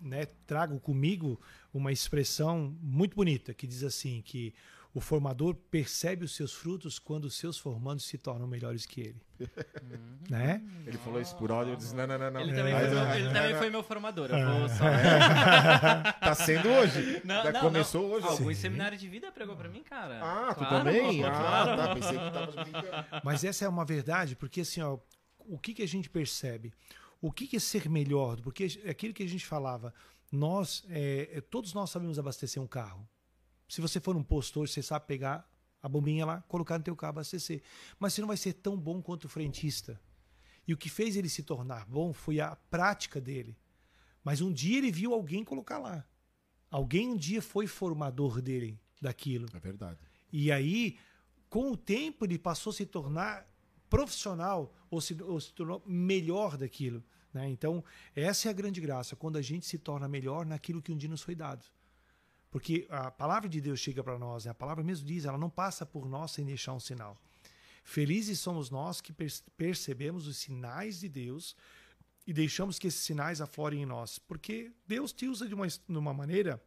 né, 0.00 0.26
trago 0.46 0.78
comigo 0.80 1.40
uma 1.72 1.92
expressão 1.92 2.76
muito 2.80 3.14
bonita 3.14 3.52
que 3.52 3.66
diz 3.66 3.82
assim 3.82 4.22
que 4.22 4.54
o 4.94 5.00
formador 5.00 5.54
percebe 5.54 6.24
os 6.24 6.34
seus 6.34 6.52
frutos 6.52 6.98
quando 6.98 7.26
os 7.26 7.36
seus 7.36 7.58
formandos 7.58 8.04
se 8.04 8.16
tornam 8.16 8.46
melhores 8.46 8.86
que 8.86 9.00
ele. 9.00 9.22
Uhum. 9.38 10.18
né? 10.28 10.62
Ele 10.86 10.96
falou 10.98 11.20
isso 11.20 11.36
por 11.36 11.52
áudio, 11.52 11.74
eu 11.74 11.76
disse, 11.76 11.94
não, 11.94 12.06
não, 12.06 12.18
não. 12.18 12.30
não. 12.30 12.40
Ele 12.40 12.54
também, 12.54 12.74
foi, 12.74 12.88
meu, 12.88 13.14
ele 13.14 13.32
também 13.32 13.54
foi 13.54 13.70
meu 13.70 13.82
formador. 13.82 14.30
Eu 14.30 14.58
vou 14.60 14.68
só... 14.68 14.84
tá 16.20 16.34
sendo 16.34 16.68
hoje. 16.68 17.22
Não, 17.28 17.44
não, 17.44 17.60
começou 17.60 18.08
não. 18.08 18.14
hoje. 18.14 18.26
Alguns 18.26 18.56
seminários 18.56 19.00
de 19.00 19.08
vida 19.08 19.30
pregou 19.30 19.54
pra 19.56 19.68
mim, 19.68 19.82
cara. 19.82 20.20
Ah, 20.22 20.54
claro, 20.54 20.54
tu 20.54 20.64
também? 20.64 21.20
Pô, 21.20 21.26
ah, 21.26 21.76
tá. 21.76 21.94
Pensei 21.94 22.18
que 22.18 22.30
tava 22.30 22.64
brincando. 22.64 23.06
Mas 23.22 23.44
essa 23.44 23.64
é 23.64 23.68
uma 23.68 23.84
verdade, 23.84 24.34
porque 24.34 24.62
assim, 24.62 24.80
ó, 24.80 24.98
o 25.38 25.58
que, 25.58 25.74
que 25.74 25.82
a 25.82 25.88
gente 25.88 26.08
percebe? 26.08 26.72
O 27.20 27.30
que, 27.30 27.46
que 27.46 27.56
é 27.56 27.60
ser 27.60 27.88
melhor? 27.88 28.40
Porque 28.40 28.66
aquilo 28.88 29.12
que 29.12 29.22
a 29.22 29.28
gente 29.28 29.44
falava, 29.44 29.92
nós, 30.30 30.84
é, 30.88 31.42
todos 31.50 31.74
nós 31.74 31.90
sabemos 31.90 32.18
abastecer 32.18 32.62
um 32.62 32.66
carro. 32.66 33.06
Se 33.68 33.80
você 33.80 34.00
for 34.00 34.14
num 34.14 34.22
posto 34.22 34.60
hoje, 34.60 34.72
você 34.72 34.82
sabe 34.82 35.06
pegar 35.06 35.48
a 35.82 35.88
bombinha 35.88 36.24
lá, 36.24 36.40
colocar 36.42 36.78
no 36.78 36.84
teu 36.84 36.96
carro 36.96 37.10
abastecer. 37.10 37.62
Mas 37.98 38.14
você 38.14 38.20
não 38.20 38.28
vai 38.28 38.36
ser 38.36 38.54
tão 38.54 38.76
bom 38.76 39.02
quanto 39.02 39.24
o 39.24 39.28
frentista. 39.28 40.00
E 40.66 40.72
o 40.72 40.76
que 40.76 40.88
fez 40.88 41.16
ele 41.16 41.28
se 41.28 41.42
tornar 41.42 41.86
bom 41.86 42.12
foi 42.12 42.40
a 42.40 42.56
prática 42.56 43.20
dele. 43.20 43.56
Mas 44.24 44.40
um 44.40 44.52
dia 44.52 44.78
ele 44.78 44.90
viu 44.90 45.12
alguém 45.14 45.44
colocar 45.44 45.78
lá. 45.78 46.04
Alguém 46.70 47.08
um 47.08 47.16
dia 47.16 47.40
foi 47.40 47.66
formador 47.66 48.42
dele 48.42 48.78
daquilo. 49.00 49.46
É 49.54 49.58
verdade. 49.58 49.98
E 50.32 50.52
aí, 50.52 50.98
com 51.48 51.72
o 51.72 51.76
tempo, 51.76 52.24
ele 52.24 52.38
passou 52.38 52.70
a 52.70 52.74
se 52.74 52.84
tornar 52.84 53.46
profissional 53.88 54.74
ou 54.90 55.00
se, 55.00 55.16
ou 55.22 55.40
se 55.40 55.52
tornou 55.52 55.82
melhor 55.86 56.56
daquilo. 56.56 57.02
Né? 57.32 57.48
Então, 57.48 57.82
essa 58.14 58.48
é 58.48 58.50
a 58.50 58.54
grande 58.54 58.80
graça, 58.80 59.16
quando 59.16 59.36
a 59.36 59.42
gente 59.42 59.66
se 59.66 59.78
torna 59.78 60.08
melhor 60.08 60.44
naquilo 60.44 60.82
que 60.82 60.92
um 60.92 60.96
dia 60.96 61.08
nos 61.08 61.22
foi 61.22 61.34
dado. 61.34 61.64
Porque 62.50 62.86
a 62.88 63.10
palavra 63.10 63.48
de 63.48 63.60
Deus 63.60 63.78
chega 63.78 64.02
para 64.02 64.18
nós, 64.18 64.44
né? 64.44 64.50
a 64.50 64.54
palavra 64.54 64.82
mesmo 64.82 65.06
diz, 65.06 65.24
ela 65.24 65.38
não 65.38 65.50
passa 65.50 65.84
por 65.84 66.08
nós 66.08 66.30
sem 66.30 66.44
deixar 66.44 66.72
um 66.72 66.80
sinal. 66.80 67.16
Felizes 67.84 68.40
somos 68.40 68.70
nós 68.70 69.00
que 69.00 69.14
percebemos 69.56 70.26
os 70.26 70.36
sinais 70.36 71.00
de 71.00 71.08
Deus 71.08 71.56
e 72.26 72.32
deixamos 72.32 72.78
que 72.78 72.86
esses 72.86 73.00
sinais 73.00 73.40
aflorem 73.40 73.82
em 73.82 73.86
nós. 73.86 74.18
Porque 74.18 74.70
Deus 74.86 75.12
te 75.12 75.26
usa 75.26 75.46
de 75.48 75.54
uma, 75.54 75.66
de 75.66 75.80
uma 75.88 76.12
maneira 76.12 76.62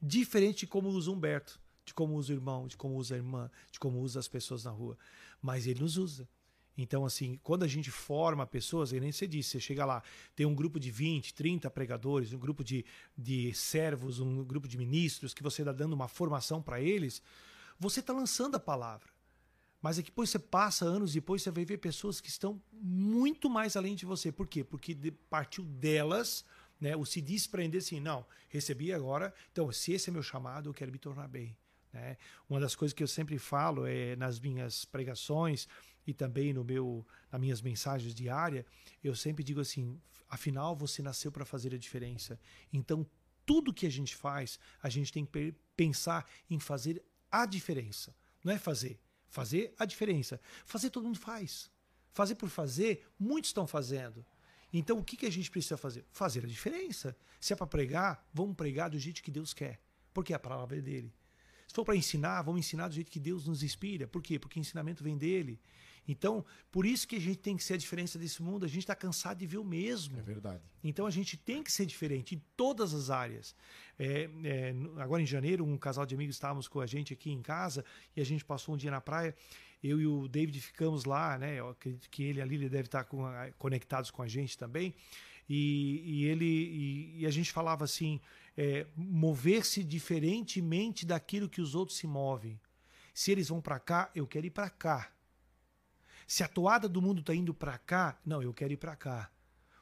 diferente 0.00 0.60
de 0.60 0.66
como 0.68 0.88
usa 0.88 1.10
Humberto, 1.10 1.60
de 1.84 1.92
como 1.92 2.14
usa 2.14 2.32
o 2.32 2.36
irmão, 2.36 2.66
de 2.66 2.76
como 2.76 2.96
usa 2.96 3.14
a 3.14 3.18
irmã, 3.18 3.50
de 3.70 3.80
como 3.80 4.00
usa 4.00 4.20
as 4.20 4.28
pessoas 4.28 4.64
na 4.64 4.70
rua. 4.70 4.96
Mas 5.40 5.66
Ele 5.66 5.80
nos 5.80 5.96
usa. 5.96 6.28
Então, 6.76 7.04
assim, 7.04 7.38
quando 7.42 7.64
a 7.64 7.68
gente 7.68 7.90
forma 7.90 8.46
pessoas, 8.46 8.92
nem 8.92 9.12
você 9.12 9.26
disse, 9.26 9.50
você 9.50 9.60
chega 9.60 9.84
lá, 9.84 10.02
tem 10.34 10.46
um 10.46 10.54
grupo 10.54 10.80
de 10.80 10.90
20, 10.90 11.34
30 11.34 11.70
pregadores, 11.70 12.32
um 12.32 12.38
grupo 12.38 12.64
de, 12.64 12.84
de 13.16 13.52
servos, 13.52 14.20
um 14.20 14.42
grupo 14.42 14.66
de 14.66 14.78
ministros, 14.78 15.34
que 15.34 15.42
você 15.42 15.62
está 15.62 15.72
dando 15.72 15.92
uma 15.92 16.08
formação 16.08 16.62
para 16.62 16.80
eles, 16.80 17.22
você 17.78 18.00
está 18.00 18.12
lançando 18.12 18.54
a 18.54 18.60
palavra. 18.60 19.10
Mas 19.82 19.98
é 19.98 20.02
que 20.02 20.10
depois 20.10 20.30
você 20.30 20.38
passa 20.38 20.84
anos 20.84 21.12
depois, 21.12 21.42
você 21.42 21.50
vai 21.50 21.64
ver 21.64 21.78
pessoas 21.78 22.20
que 22.20 22.28
estão 22.28 22.62
muito 22.72 23.50
mais 23.50 23.76
além 23.76 23.96
de 23.96 24.06
você. 24.06 24.30
Por 24.30 24.46
quê? 24.46 24.62
Porque 24.62 24.94
partiu 25.28 25.64
delas 25.64 26.44
né, 26.80 26.96
o 26.96 27.04
se 27.04 27.20
desprender 27.20 27.80
assim, 27.80 28.00
não, 28.00 28.26
recebi 28.48 28.92
agora, 28.92 29.32
então 29.52 29.70
se 29.70 29.92
esse 29.92 30.10
é 30.10 30.12
meu 30.12 30.22
chamado, 30.22 30.68
eu 30.68 30.74
quero 30.74 30.90
me 30.90 30.98
tornar 30.98 31.28
bem. 31.28 31.56
Né? 31.92 32.16
Uma 32.48 32.58
das 32.58 32.74
coisas 32.74 32.92
que 32.92 33.02
eu 33.02 33.06
sempre 33.06 33.38
falo 33.38 33.86
é 33.86 34.16
nas 34.16 34.40
minhas 34.40 34.84
pregações, 34.84 35.68
e 36.06 36.12
também 36.12 36.52
no 36.52 36.64
meu, 36.64 37.06
nas 37.30 37.40
minhas 37.40 37.60
mensagens 37.60 38.14
diárias, 38.14 38.64
eu 39.02 39.14
sempre 39.14 39.44
digo 39.44 39.60
assim: 39.60 40.00
afinal 40.28 40.74
você 40.74 41.02
nasceu 41.02 41.30
para 41.30 41.44
fazer 41.44 41.74
a 41.74 41.78
diferença. 41.78 42.38
Então, 42.72 43.06
tudo 43.44 43.72
que 43.72 43.86
a 43.86 43.90
gente 43.90 44.14
faz, 44.14 44.58
a 44.82 44.88
gente 44.88 45.12
tem 45.12 45.24
que 45.24 45.54
pensar 45.76 46.28
em 46.48 46.58
fazer 46.58 47.02
a 47.30 47.46
diferença. 47.46 48.14
Não 48.44 48.52
é 48.52 48.58
fazer, 48.58 49.00
fazer 49.28 49.74
a 49.78 49.84
diferença. 49.84 50.40
Fazer 50.64 50.90
todo 50.90 51.04
mundo 51.04 51.18
faz. 51.18 51.70
Fazer 52.12 52.34
por 52.34 52.48
fazer, 52.48 53.06
muitos 53.18 53.50
estão 53.50 53.66
fazendo. 53.66 54.24
Então, 54.72 54.98
o 54.98 55.04
que, 55.04 55.16
que 55.16 55.26
a 55.26 55.30
gente 55.30 55.50
precisa 55.50 55.76
fazer? 55.76 56.04
Fazer 56.10 56.44
a 56.44 56.48
diferença. 56.48 57.16
Se 57.40 57.52
é 57.52 57.56
para 57.56 57.66
pregar, 57.66 58.26
vamos 58.32 58.56
pregar 58.56 58.90
do 58.90 58.98
jeito 58.98 59.22
que 59.22 59.30
Deus 59.30 59.52
quer, 59.52 59.80
porque 60.14 60.32
a 60.32 60.38
palavra 60.38 60.78
é 60.78 60.80
dele. 60.80 61.12
Se 61.68 61.74
for 61.74 61.84
para 61.84 61.96
ensinar, 61.96 62.42
vamos 62.42 62.60
ensinar 62.60 62.88
do 62.88 62.94
jeito 62.94 63.10
que 63.10 63.20
Deus 63.20 63.46
nos 63.46 63.62
inspira. 63.62 64.06
Por 64.06 64.22
quê? 64.22 64.38
Porque 64.38 64.58
o 64.58 64.60
ensinamento 64.60 65.02
vem 65.02 65.16
dele. 65.16 65.60
Então, 66.06 66.44
por 66.70 66.84
isso 66.84 67.06
que 67.06 67.16
a 67.16 67.20
gente 67.20 67.36
tem 67.36 67.56
que 67.56 67.62
ser 67.62 67.74
a 67.74 67.76
diferença 67.76 68.18
desse 68.18 68.42
mundo. 68.42 68.64
A 68.64 68.68
gente 68.68 68.80
está 68.80 68.94
cansado 68.94 69.38
de 69.38 69.46
ver 69.46 69.58
o 69.58 69.64
mesmo. 69.64 70.18
É 70.18 70.22
verdade. 70.22 70.62
Então 70.82 71.06
a 71.06 71.10
gente 71.10 71.36
tem 71.36 71.62
que 71.62 71.70
ser 71.70 71.86
diferente 71.86 72.34
em 72.34 72.42
todas 72.56 72.92
as 72.92 73.08
áreas. 73.08 73.54
É, 73.98 74.28
é, 74.44 74.74
agora 74.98 75.22
em 75.22 75.26
janeiro, 75.26 75.64
um 75.64 75.78
casal 75.78 76.04
de 76.04 76.14
amigos 76.14 76.34
estávamos 76.34 76.66
com 76.66 76.80
a 76.80 76.86
gente 76.86 77.12
aqui 77.12 77.30
em 77.30 77.40
casa 77.40 77.84
e 78.16 78.20
a 78.20 78.24
gente 78.24 78.44
passou 78.44 78.74
um 78.74 78.78
dia 78.78 78.90
na 78.90 79.00
praia. 79.00 79.34
Eu 79.82 80.00
e 80.00 80.06
o 80.06 80.28
David 80.28 80.60
ficamos 80.60 81.04
lá, 81.04 81.38
né? 81.38 81.58
Eu 81.58 81.70
acredito 81.70 82.08
que 82.08 82.22
ele 82.22 82.38
e 82.38 82.42
a 82.42 82.44
Lili 82.44 82.68
devem 82.68 82.86
estar 82.86 83.04
com, 83.04 83.24
conectados 83.58 84.10
com 84.10 84.22
a 84.22 84.28
gente 84.28 84.56
também. 84.56 84.94
E, 85.48 86.02
e 86.04 86.24
ele 86.26 86.44
e, 86.44 87.20
e, 87.20 87.26
a 87.26 87.30
gente 87.30 87.50
falava 87.50 87.84
assim, 87.84 88.20
é, 88.56 88.86
mover-se 88.96 89.82
diferentemente 89.82 91.04
daquilo 91.04 91.48
que 91.48 91.60
os 91.60 91.74
outros 91.74 91.98
se 91.98 92.06
movem. 92.06 92.60
Se 93.12 93.32
eles 93.32 93.48
vão 93.48 93.60
para 93.60 93.78
cá, 93.78 94.10
eu 94.14 94.26
quero 94.26 94.46
ir 94.46 94.50
para 94.50 94.70
cá. 94.70 95.12
Se 96.26 96.42
a 96.42 96.48
toada 96.48 96.88
do 96.88 97.02
mundo 97.02 97.20
está 97.20 97.34
indo 97.34 97.52
para 97.52 97.78
cá, 97.78 98.18
não, 98.24 98.42
eu 98.42 98.52
quero 98.52 98.72
ir 98.72 98.76
para 98.76 98.96
cá. 98.96 99.30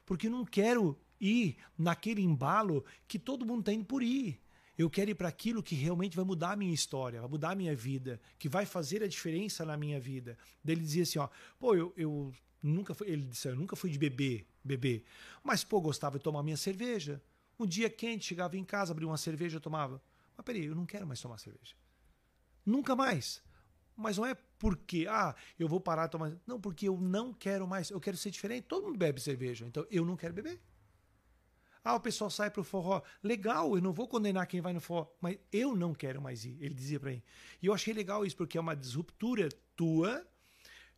Porque 0.05 0.27
eu 0.27 0.31
não 0.31 0.45
quero 0.45 0.97
ir 1.19 1.57
naquele 1.77 2.21
embalo 2.21 2.83
que 3.07 3.19
todo 3.19 3.45
mundo 3.45 3.61
está 3.61 3.73
indo 3.73 3.85
por 3.85 4.01
ir. 4.01 4.41
Eu 4.77 4.89
quero 4.89 5.11
ir 5.11 5.15
para 5.15 5.27
aquilo 5.27 5.61
que 5.61 5.75
realmente 5.75 6.15
vai 6.15 6.25
mudar 6.25 6.53
a 6.53 6.55
minha 6.55 6.73
história, 6.73 7.21
vai 7.21 7.29
mudar 7.29 7.51
a 7.51 7.55
minha 7.55 7.75
vida, 7.75 8.19
que 8.39 8.49
vai 8.49 8.65
fazer 8.65 9.03
a 9.03 9.07
diferença 9.07 9.63
na 9.63 9.77
minha 9.77 9.99
vida. 9.99 10.37
Daí 10.63 10.75
ele 10.75 10.81
dizia 10.81 11.03
assim, 11.03 11.19
ó, 11.19 11.29
pô, 11.59 11.75
eu, 11.75 11.93
eu 11.95 12.33
nunca 12.63 12.93
fui, 12.93 13.07
ele 13.07 13.25
disse, 13.25 13.47
eu 13.47 13.55
nunca 13.55 13.75
fui 13.75 13.91
de 13.91 13.99
beber, 13.99 14.47
beber, 14.63 15.03
mas 15.43 15.63
pô, 15.63 15.79
gostava 15.79 16.17
de 16.17 16.23
tomar 16.23 16.41
minha 16.41 16.57
cerveja. 16.57 17.21
Um 17.59 17.65
dia 17.67 17.89
quente, 17.89 18.25
chegava 18.25 18.57
em 18.57 18.63
casa, 18.63 18.91
abria 18.91 19.07
uma 19.07 19.17
cerveja, 19.17 19.57
eu 19.57 19.61
tomava. 19.61 20.01
Mas 20.35 20.43
peraí, 20.43 20.65
eu 20.65 20.73
não 20.73 20.85
quero 20.85 21.05
mais 21.05 21.21
tomar 21.21 21.37
cerveja. 21.37 21.75
Nunca 22.65 22.95
mais. 22.95 23.43
Mas 24.01 24.17
não 24.17 24.25
é 24.25 24.35
porque, 24.59 25.07
ah, 25.09 25.35
eu 25.57 25.67
vou 25.67 25.79
parar 25.79 26.07
de 26.07 26.11
tomar. 26.11 26.33
Não, 26.45 26.59
porque 26.59 26.87
eu 26.87 26.99
não 26.99 27.33
quero 27.33 27.67
mais. 27.67 27.89
Eu 27.89 27.99
quero 27.99 28.17
ser 28.17 28.31
diferente. 28.31 28.65
Todo 28.65 28.85
mundo 28.85 28.97
bebe 28.97 29.21
cerveja. 29.21 29.65
Então 29.65 29.85
eu 29.89 30.05
não 30.05 30.17
quero 30.17 30.33
beber. 30.33 30.59
Ah, 31.83 31.95
o 31.95 31.99
pessoal 31.99 32.29
sai 32.29 32.51
pro 32.51 32.63
forró. 32.63 33.01
Legal, 33.23 33.75
eu 33.75 33.81
não 33.81 33.91
vou 33.91 34.07
condenar 34.07 34.45
quem 34.45 34.61
vai 34.61 34.71
no 34.71 34.79
forró, 34.79 35.07
mas 35.19 35.37
eu 35.51 35.75
não 35.75 35.93
quero 35.93 36.21
mais 36.21 36.45
ir. 36.45 36.57
Ele 36.59 36.75
dizia 36.75 36.99
para 36.99 37.11
mim. 37.11 37.23
E 37.61 37.65
eu 37.65 37.73
achei 37.73 37.93
legal 37.93 38.25
isso, 38.25 38.37
porque 38.37 38.57
é 38.57 38.61
uma 38.61 38.75
disruptura 38.75 39.49
tua 39.75 40.25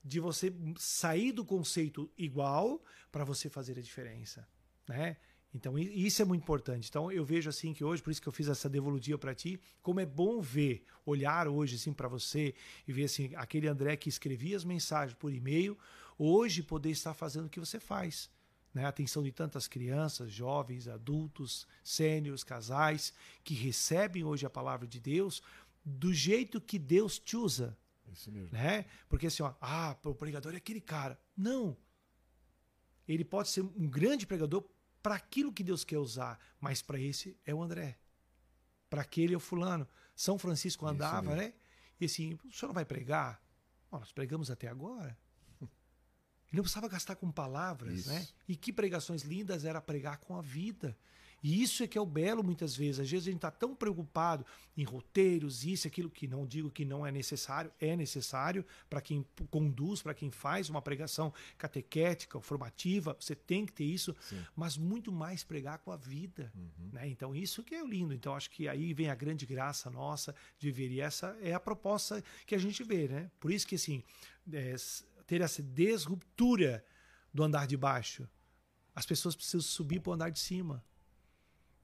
de 0.03 0.19
você 0.19 0.53
sair 0.77 1.31
do 1.31 1.45
conceito 1.45 2.12
igual 2.17 2.83
para 3.12 3.24
você 3.24 3.50
fazer 3.50 3.77
a 3.79 3.81
diferença, 3.81 4.45
né? 4.88 5.15
Então, 5.53 5.77
isso 5.77 6.22
é 6.22 6.25
muito 6.25 6.41
importante. 6.41 6.89
Então, 6.89 7.12
eu 7.12 7.24
vejo 7.24 7.48
assim 7.48 7.74
que 7.74 7.83
hoje, 7.83 8.01
por 8.01 8.10
isso 8.10 8.22
que 8.22 8.27
eu 8.27 8.33
fiz 8.33 8.48
essa 8.48 8.67
devolutiva 8.67 9.19
para 9.19 9.36
ti, 9.36 9.60
como 9.83 10.00
é 10.00 10.05
bom 10.05 10.41
ver, 10.41 10.83
olhar 11.05 11.48
hoje 11.48 11.75
assim 11.75 11.93
para 11.93 12.07
você 12.07 12.55
e 12.88 12.91
ver 12.91 13.03
assim, 13.03 13.31
aquele 13.36 13.67
André 13.67 13.95
que 13.95 14.10
escrevia 14.10 14.57
as 14.57 14.63
mensagens 14.63 15.15
por 15.15 15.31
e-mail, 15.31 15.77
hoje 16.17 16.63
poder 16.63 16.89
estar 16.89 17.13
fazendo 17.13 17.45
o 17.45 17.50
que 17.50 17.60
você 17.60 17.79
faz. 17.79 18.31
Né? 18.74 18.86
A 18.86 18.89
atenção 18.89 19.22
de 19.22 19.31
tantas 19.31 19.67
crianças, 19.67 20.31
jovens, 20.31 20.88
adultos, 20.88 21.67
sêniores, 21.83 22.43
casais, 22.43 23.13
que 23.43 23.53
recebem 23.53 24.24
hoje 24.24 24.48
a 24.48 24.50
palavra 24.50 24.88
de 24.88 25.00
Deus 25.00 25.41
do 25.86 26.12
jeito 26.13 26.60
que 26.60 26.79
Deus 26.79 27.19
te 27.19 27.38
usa. 27.38 27.77
Isso 28.12 28.31
mesmo. 28.31 28.50
Né? 28.51 28.86
Porque 29.07 29.27
assim, 29.27 29.43
ó, 29.43 29.53
ah, 29.62 29.95
o 30.03 30.15
pregador 30.15 30.53
é 30.53 30.57
aquele 30.57 30.81
cara. 30.81 31.19
Não. 31.38 31.77
Ele 33.07 33.24
pode 33.24 33.50
ser 33.50 33.62
um 33.62 33.88
grande 33.88 34.25
pregador 34.25 34.63
para 35.03 35.15
aquilo 35.15 35.51
que 35.51 35.63
Deus 35.63 35.83
quer 35.83 35.98
usar, 35.98 36.39
mas 36.60 36.81
para 36.81 36.98
esse 36.98 37.38
é 37.45 37.53
o 37.53 37.62
André. 37.62 38.00
Para 38.89 39.01
aquele 39.01 39.33
é 39.33 39.38
o 39.38 39.39
fulano. 39.39 39.88
São 40.15 40.39
Francisco 40.39 40.88
andava, 40.88 41.36
né? 41.36 41.53
E 42.00 42.05
assim, 42.05 42.39
o 42.45 42.51
senhor 42.51 42.69
não 42.69 42.74
vai 42.74 42.86
pregar? 42.86 43.41
Oh, 43.91 44.00
nós 44.00 44.13
pregamos 44.13 44.50
até 44.50 44.67
agora. 44.67 45.17
Ele 45.62 46.57
não 46.57 46.63
precisava 46.63 46.88
gastar 46.88 47.15
com 47.15 47.29
palavras, 47.29 48.00
Isso. 48.00 48.10
né? 48.10 48.25
E 48.48 48.55
que 48.55 48.72
pregações 48.72 49.24
lindas 49.24 49.65
era 49.65 49.81
pregar 49.81 50.17
com 50.19 50.38
a 50.38 50.41
vida. 50.41 50.98
E 51.43 51.62
isso 51.62 51.83
é 51.83 51.88
que 51.88 51.97
é 51.97 52.01
o 52.01 52.05
belo 52.05 52.41
muitas 52.41 52.73
vezes. 52.73 53.01
Às 53.01 53.12
vezes 53.12 53.27
a 53.27 53.31
gente 53.31 53.39
está 53.39 53.51
tão 53.51 53.75
preocupado 53.75 54.45
em 54.77 54.85
roteiros, 54.85 55.65
isso, 55.65 55.85
aquilo, 55.85 56.09
que 56.09 56.25
não 56.25 56.47
digo 56.47 56.71
que 56.71 56.86
não 56.86 57.06
é 57.06 57.12
necessário, 57.12 57.69
é 57.82 57.97
necessário 57.97 58.65
para 58.89 59.01
quem 59.01 59.25
conduz, 59.51 60.01
para 60.01 60.13
quem 60.13 60.32
faz 60.32 60.69
uma 60.69 60.82
pregação 60.82 61.34
catequética, 61.58 62.39
formativa, 62.39 63.15
você 63.19 63.36
tem 63.36 63.65
que 63.65 63.73
ter 63.73 63.84
isso, 63.84 64.15
Sim. 64.21 64.41
mas 64.56 64.77
muito 64.77 65.12
mais 65.12 65.43
pregar 65.43 65.79
com 65.79 65.91
a 65.91 65.97
vida. 65.97 66.49
Uhum. 66.56 66.89
Né? 66.93 67.10
Então, 67.10 67.36
isso 67.36 67.62
que 67.62 67.75
é 67.75 67.86
lindo. 67.86 68.13
Então, 68.13 68.36
acho 68.36 68.49
que 68.49 68.69
aí 68.69 68.93
vem 68.93 69.10
a 69.10 69.15
grande 69.15 69.45
graça 69.45 69.89
nossa 69.89 70.34
de 70.58 70.71
ver. 70.71 70.89
E 70.91 71.01
essa 71.01 71.38
é 71.41 71.53
a 71.53 71.60
proposta 71.60 72.23
que 72.45 72.56
a 72.56 72.60
gente 72.60 72.84
vê, 72.84 73.10
né? 73.10 73.29
Por 73.39 73.51
isso 73.51 73.67
que, 73.67 73.75
assim, 73.75 74.01
é, 74.51 74.75
ter 75.27 75.41
essa 75.41 75.62
disruptura 75.62 76.86
do 77.34 77.43
andar 77.43 77.67
de 77.67 77.75
baixo. 77.75 78.27
As 78.95 79.06
pessoas 79.06 79.36
precisam 79.36 79.62
subir 79.62 79.99
para 79.99 80.12
o 80.12 80.13
andar 80.13 80.29
de 80.29 80.39
cima. 80.39 80.84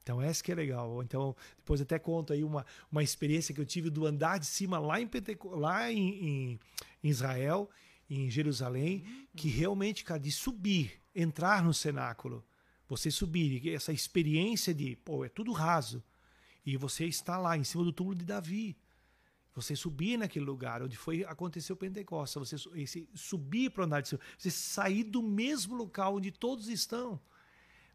Então, 0.02 0.20
essa 0.20 0.42
que 0.42 0.50
é 0.50 0.54
legal. 0.54 1.02
Então, 1.02 1.36
depois 1.56 1.80
até 1.80 1.98
conto 1.98 2.32
aí 2.32 2.42
uma, 2.42 2.64
uma 2.90 3.02
experiência 3.02 3.54
que 3.54 3.60
eu 3.60 3.66
tive 3.66 3.90
do 3.90 4.06
andar 4.06 4.38
de 4.38 4.46
cima 4.46 4.78
lá 4.78 5.00
em, 5.00 5.06
Penteco 5.06 5.54
lá 5.54 5.90
em, 5.92 6.58
em, 7.02 7.08
Israel, 7.08 7.70
em 8.08 8.30
Jerusalém, 8.30 9.04
que 9.36 9.48
realmente, 9.48 10.04
cara, 10.04 10.20
de 10.20 10.32
subir, 10.32 11.00
entrar 11.14 11.62
no 11.62 11.74
cenáculo, 11.74 12.44
você 12.88 13.10
subir, 13.10 13.68
essa 13.72 13.92
experiência 13.92 14.74
de, 14.74 14.96
pô, 14.96 15.24
é 15.24 15.28
tudo 15.28 15.52
raso, 15.52 16.02
e 16.64 16.76
você 16.76 17.06
está 17.06 17.38
lá 17.38 17.56
em 17.56 17.64
cima 17.64 17.84
do 17.84 17.92
túmulo 17.92 18.16
de 18.16 18.24
Davi. 18.24 18.76
Você 19.54 19.74
subir 19.74 20.16
naquele 20.16 20.44
lugar 20.44 20.82
onde 20.82 20.96
foi 20.96 21.24
aconteceu 21.24 21.74
o 21.74 21.76
Pentecostes, 21.76 22.34
você 22.34 22.56
esse, 22.80 23.08
subir 23.14 23.70
para 23.70 23.82
o 23.82 23.84
andar 23.84 24.00
de 24.00 24.08
cima, 24.08 24.20
você 24.38 24.50
sair 24.50 25.04
do 25.04 25.22
mesmo 25.22 25.74
local 25.74 26.16
onde 26.16 26.30
todos 26.30 26.68
estão. 26.68 27.20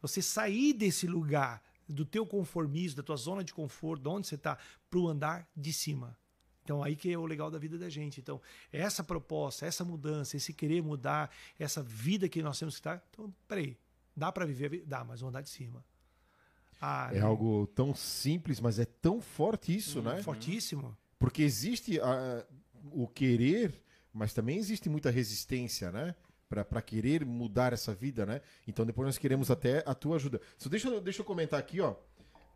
Você 0.02 0.22
sair 0.22 0.74
desse 0.74 1.08
lugar 1.08 1.64
do 1.88 2.06
teu 2.06 2.26
conformismo, 2.26 2.98
da 2.98 3.04
tua 3.04 3.18
zona 3.18 3.44
de 3.44 3.54
conforto, 3.54 4.02
de 4.02 4.10
onde 4.10 4.28
você 4.28 4.36
está, 4.36 4.58
para 4.90 5.00
o 5.00 5.08
andar 5.08 5.48
de 5.56 5.72
cima. 5.72 6.18
Então, 6.64 6.84
aí 6.84 6.96
que 6.96 7.12
é 7.12 7.18
o 7.18 7.26
legal 7.26 7.52
da 7.52 7.60
vida 7.60 7.78
da 7.78 7.90
gente. 7.90 8.20
Então, 8.20 8.42
essa 8.72 9.04
proposta, 9.04 9.68
essa 9.68 9.86
mudança, 9.86 10.36
esse 10.36 10.52
querer 10.52 10.82
mudar, 10.82 11.30
essa 11.60 11.84
vida 11.84 12.28
que 12.28 12.42
nós 12.42 12.58
temos 12.58 12.74
que 12.74 12.80
estar. 12.80 13.04
Então, 13.12 13.32
peraí, 13.48 13.78
dá 14.16 14.32
para 14.32 14.46
viver? 14.46 14.84
Dá, 14.86 15.04
mas 15.04 15.20
vamos 15.20 15.30
andar 15.30 15.42
de 15.42 15.50
cima. 15.50 15.86
Ah, 16.82 17.10
é 17.14 17.20
não. 17.20 17.28
algo 17.28 17.68
tão 17.68 17.94
simples, 17.94 18.60
mas 18.60 18.80
é 18.80 18.86
tão 18.86 19.22
forte 19.22 19.76
isso, 19.76 20.00
hum, 20.00 20.04
né? 20.04 20.24
Fortíssimo. 20.24 20.98
Porque 21.20 21.44
existe 21.44 22.00
a, 22.00 22.46
o 22.92 23.08
querer, 23.08 23.80
mas 24.12 24.34
também 24.34 24.58
existe 24.58 24.90
muita 24.90 25.12
resistência, 25.12 25.92
né? 25.92 26.16
Para 26.50 26.82
querer 26.82 27.26
mudar 27.26 27.74
essa 27.74 27.94
vida, 27.94 28.26
né? 28.26 28.42
Então 28.68 28.86
depois 28.86 29.06
nós 29.06 29.18
queremos 29.18 29.50
até 29.50 29.84
a 29.86 29.94
tua 29.94 30.16
ajuda. 30.18 30.40
Só 30.58 30.70
deixa, 30.70 31.02
deixa 31.02 31.22
eu 31.22 31.26
comentar 31.26 31.60
aqui, 31.60 31.82
ó. 31.82 31.96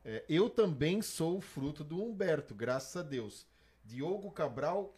É, 0.06 0.24
eu 0.30 0.50
também 0.50 1.02
sou 1.02 1.42
fruto 1.42 1.84
do 1.84 2.02
Humberto, 2.02 2.56
graças 2.56 2.96
a 2.96 3.04
Deus. 3.04 3.46
Diogo 3.84 4.32
Cabral 4.32 4.96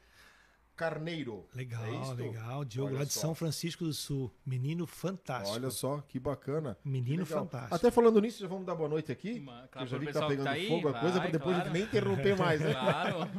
Carneiro. 0.76 1.46
Legal, 1.54 1.84
é 1.84 2.14
legal. 2.16 2.66
Diogo 2.66 2.90
Olha 2.90 3.00
lá 3.00 3.06
de 3.06 3.14
só. 3.14 3.22
São 3.22 3.36
Francisco 3.36 3.84
do 3.84 3.94
Sul. 3.94 4.34
Menino 4.46 4.88
fantástico. 4.88 5.54
Olha 5.54 5.70
só, 5.70 6.02
que 6.08 6.20
bacana. 6.20 6.78
Menino 6.84 7.26
fantástico. 7.26 7.76
Até 7.76 7.92
falando 7.92 8.20
nisso, 8.20 8.40
já 8.40 8.48
vamos 8.48 8.66
dar 8.66 8.76
boa 8.76 8.90
noite 8.90 9.12
aqui. 9.12 9.40
Uma, 9.40 9.68
claro, 9.68 9.86
eu 9.86 9.92
já 9.92 9.98
vi 9.98 10.08
que 10.08 10.14
tá 10.14 10.28
pegando 10.28 10.46
tá 10.46 10.52
aí, 10.52 10.68
fogo 10.68 10.88
a 10.90 11.00
coisa, 11.00 11.20
para 11.20 11.30
depois 11.30 11.56
claro. 11.56 11.62
a 11.62 11.64
gente 11.66 11.74
nem 11.74 11.84
interromper 11.84 12.38
mais, 12.38 12.62
né? 12.62 12.74
claro. 12.80 13.30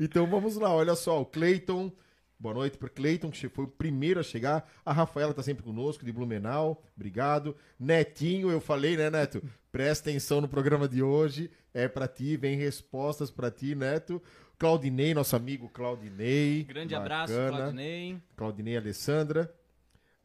então 0.00 0.26
vamos 0.26 0.56
lá, 0.56 0.74
olha 0.74 0.94
só, 0.94 1.20
o 1.20 1.26
Cleiton. 1.26 1.92
Boa 2.40 2.54
noite 2.54 2.78
para 2.78 2.88
Cleiton, 2.88 3.30
que 3.32 3.48
foi 3.48 3.64
o 3.64 3.68
primeiro 3.68 4.20
a 4.20 4.22
chegar. 4.22 4.70
A 4.86 4.92
Rafaela 4.92 5.32
está 5.32 5.42
sempre 5.42 5.64
conosco, 5.64 6.04
de 6.04 6.12
Blumenau. 6.12 6.84
Obrigado. 6.94 7.56
Netinho, 7.80 8.48
eu 8.48 8.60
falei, 8.60 8.96
né, 8.96 9.10
Neto? 9.10 9.42
Presta 9.72 10.08
atenção 10.08 10.40
no 10.40 10.48
programa 10.48 10.88
de 10.88 11.02
hoje. 11.02 11.50
É 11.74 11.88
para 11.88 12.06
ti, 12.06 12.36
vem 12.36 12.56
respostas 12.56 13.28
para 13.28 13.50
ti, 13.50 13.74
Neto. 13.74 14.22
Claudinei, 14.56 15.14
nosso 15.14 15.34
amigo 15.34 15.68
Claudinei. 15.68 16.62
Grande 16.62 16.94
bacana. 16.94 17.22
abraço, 17.24 17.34
Claudinei. 17.56 18.22
Claudinei 18.36 18.76
Alessandra. 18.76 19.52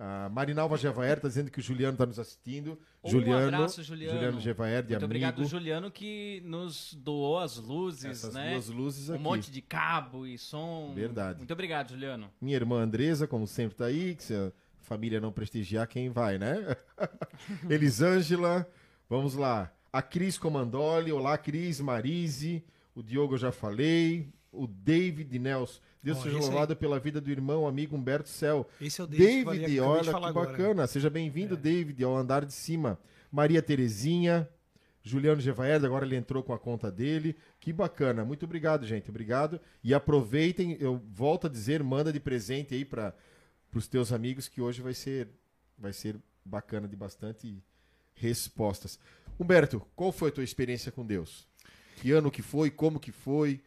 A 0.06 0.28
Marinalva 0.28 0.76
Gevaer 0.76 1.16
está 1.16 1.30
dizendo 1.30 1.50
que 1.50 1.60
o 1.60 1.62
Juliano 1.62 1.94
está 1.94 2.06
nos 2.06 2.20
assistindo. 2.20 2.78
Um 3.02 3.10
Juliano, 3.10 3.56
abraço, 3.56 3.82
Juliano. 3.82 4.14
Juliano 4.14 4.40
Gevaer, 4.42 4.82
de 4.84 4.90
Muito 4.90 4.96
amigo. 4.98 5.06
obrigado, 5.06 5.46
Juliano, 5.46 5.90
que 5.90 6.42
nos 6.44 6.94
doou 6.94 7.40
as 7.40 7.56
luzes, 7.56 8.04
Essas 8.04 8.34
né? 8.34 8.52
duas 8.52 8.68
luzes 8.68 9.08
um 9.08 9.14
aqui. 9.14 9.24
monte 9.24 9.50
de 9.50 9.62
cabo 9.62 10.28
e 10.28 10.38
som. 10.38 10.92
Verdade. 10.94 11.38
Muito 11.38 11.54
obrigado, 11.54 11.92
Juliano. 11.92 12.30
Minha 12.42 12.58
irmã 12.58 12.82
Andresa, 12.82 13.26
como 13.28 13.48
sempre, 13.48 13.76
está 13.76 13.86
aí. 13.86 14.14
Que 14.16 14.24
se 14.26 14.34
a 14.36 14.52
família 14.82 15.22
não 15.22 15.32
prestigiar, 15.32 15.88
quem 15.88 16.10
vai, 16.10 16.38
né? 16.38 16.76
Elisângela, 17.70 18.70
vamos 19.10 19.36
lá. 19.36 19.72
A 19.94 20.02
Cris 20.02 20.38
Comandoli, 20.38 21.14
olá 21.14 21.38
Cris, 21.38 21.80
Marise, 21.80 22.62
o 22.94 23.02
Diogo 23.02 23.36
eu 23.36 23.40
já 23.40 23.54
falei, 23.54 24.34
o 24.52 24.68
David 24.68 25.40
Nelson. 25.40 25.80
Deus 26.04 26.22
seja 26.22 26.38
louvado 26.38 26.76
pela 26.76 27.00
vida 27.00 27.22
do 27.22 27.32
irmão, 27.32 27.66
amigo 27.66 27.96
Humberto 27.96 28.28
Céu. 28.28 28.68
Esse 28.82 29.00
é 29.00 29.04
o 29.06 29.08
David. 29.08 29.46
David, 29.46 29.80
olha 29.80 30.14
que 30.14 30.34
bacana. 30.34 30.70
Agora. 30.72 30.88
Seja 30.88 31.10
bem-vindo, 31.10 31.54
é. 31.54 31.58
David, 31.58 32.04
ao 32.04 32.16
andar 32.18 32.44
de 32.44 32.52
cima. 32.52 33.00
Maria 33.32 33.62
Terezinha, 33.62 34.48
Juliano 35.02 35.40
Gevaerd, 35.40 35.86
agora 35.86 36.06
ele 36.06 36.18
entrou 36.18 36.44
com 36.44 36.54
a 36.54 36.60
conta 36.60 36.92
dele. 36.92 37.38
Que 37.58 37.72
bacana. 37.72 38.26
Muito 38.26 38.44
obrigado, 38.44 38.86
gente. 38.86 39.10
Obrigado. 39.10 39.62
E 39.82 39.94
aproveitem, 39.94 40.76
eu 40.80 41.02
volto 41.10 41.48
a 41.48 41.50
dizer, 41.50 41.82
manda 41.82 42.12
de 42.12 42.20
presente 42.20 42.76
aí 42.76 42.84
para 42.84 43.16
os 43.74 43.88
teus 43.88 44.12
amigos 44.12 44.50
que 44.50 44.62
hoje 44.62 44.82
vai 44.82 44.94
ser, 44.94 45.30
vai 45.78 45.94
ser 45.94 46.18
bacana 46.44 46.86
de 46.86 46.98
bastante 46.98 47.64
respostas. 48.14 49.00
Humberto, 49.40 49.82
qual 49.96 50.12
foi 50.12 50.30
a 50.30 50.34
tua 50.34 50.44
experiência 50.44 50.92
com 50.92 51.06
Deus? 51.06 51.48
Que 52.02 52.12
ano 52.12 52.30
que 52.30 52.42
foi? 52.42 52.70
Como 52.70 53.00
que 53.00 53.12
foi? 53.12 53.62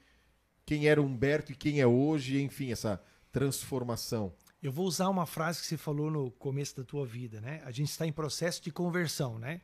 Quem 0.66 0.88
era 0.88 1.00
Humberto 1.00 1.52
e 1.52 1.55
quem 1.55 1.81
é 1.81 1.87
hoje? 1.87 2.42
Enfim, 2.42 2.72
essa 2.72 3.00
transformação. 3.31 4.33
Eu 4.61 4.72
vou 4.72 4.85
usar 4.85 5.09
uma 5.09 5.24
frase 5.24 5.61
que 5.61 5.66
você 5.66 5.76
falou 5.76 6.11
no 6.11 6.29
começo 6.33 6.76
da 6.76 6.83
tua 6.83 7.07
vida, 7.07 7.40
né? 7.40 7.62
A 7.64 7.70
gente 7.70 7.88
está 7.88 8.05
em 8.05 8.11
processo 8.11 8.61
de 8.61 8.72
conversão, 8.72 9.38
né? 9.38 9.61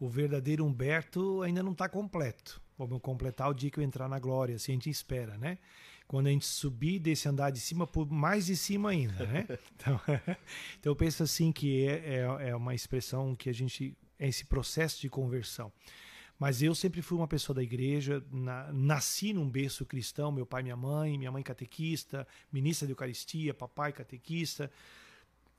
O 0.00 0.08
verdadeiro 0.08 0.64
Humberto 0.64 1.40
ainda 1.42 1.62
não 1.62 1.70
está 1.70 1.88
completo. 1.88 2.60
Vamos 2.76 3.00
completar 3.00 3.48
o 3.48 3.54
dia 3.54 3.70
que 3.70 3.78
eu 3.78 3.84
entrar 3.84 4.08
na 4.08 4.18
glória, 4.18 4.56
assim 4.56 4.72
a 4.72 4.74
gente 4.74 4.90
espera, 4.90 5.38
né? 5.38 5.58
Quando 6.08 6.26
a 6.26 6.30
gente 6.30 6.46
subir 6.46 6.98
desse 6.98 7.28
andar 7.28 7.50
de 7.50 7.60
cima, 7.60 7.86
por 7.86 8.10
mais 8.10 8.46
de 8.46 8.56
cima 8.56 8.90
ainda, 8.90 9.24
né? 9.26 9.46
Então, 9.76 10.00
então 10.80 10.90
eu 10.90 10.96
penso 10.96 11.22
assim 11.22 11.52
que 11.52 11.86
é, 11.86 12.16
é, 12.16 12.48
é 12.48 12.56
uma 12.56 12.74
expressão 12.74 13.36
que 13.36 13.48
a 13.48 13.54
gente 13.54 13.96
é 14.18 14.26
esse 14.26 14.44
processo 14.46 15.00
de 15.00 15.08
conversão. 15.08 15.72
Mas 16.40 16.62
eu 16.62 16.74
sempre 16.74 17.02
fui 17.02 17.18
uma 17.18 17.28
pessoa 17.28 17.54
da 17.54 17.62
igreja, 17.62 18.24
na, 18.32 18.72
nasci 18.72 19.34
num 19.34 19.46
berço 19.46 19.84
cristão, 19.84 20.32
meu 20.32 20.46
pai 20.46 20.62
minha 20.62 20.74
mãe, 20.74 21.18
minha 21.18 21.30
mãe 21.30 21.42
catequista, 21.42 22.26
ministra 22.50 22.86
de 22.86 22.92
Eucaristia, 22.92 23.52
papai 23.52 23.92
catequista, 23.92 24.70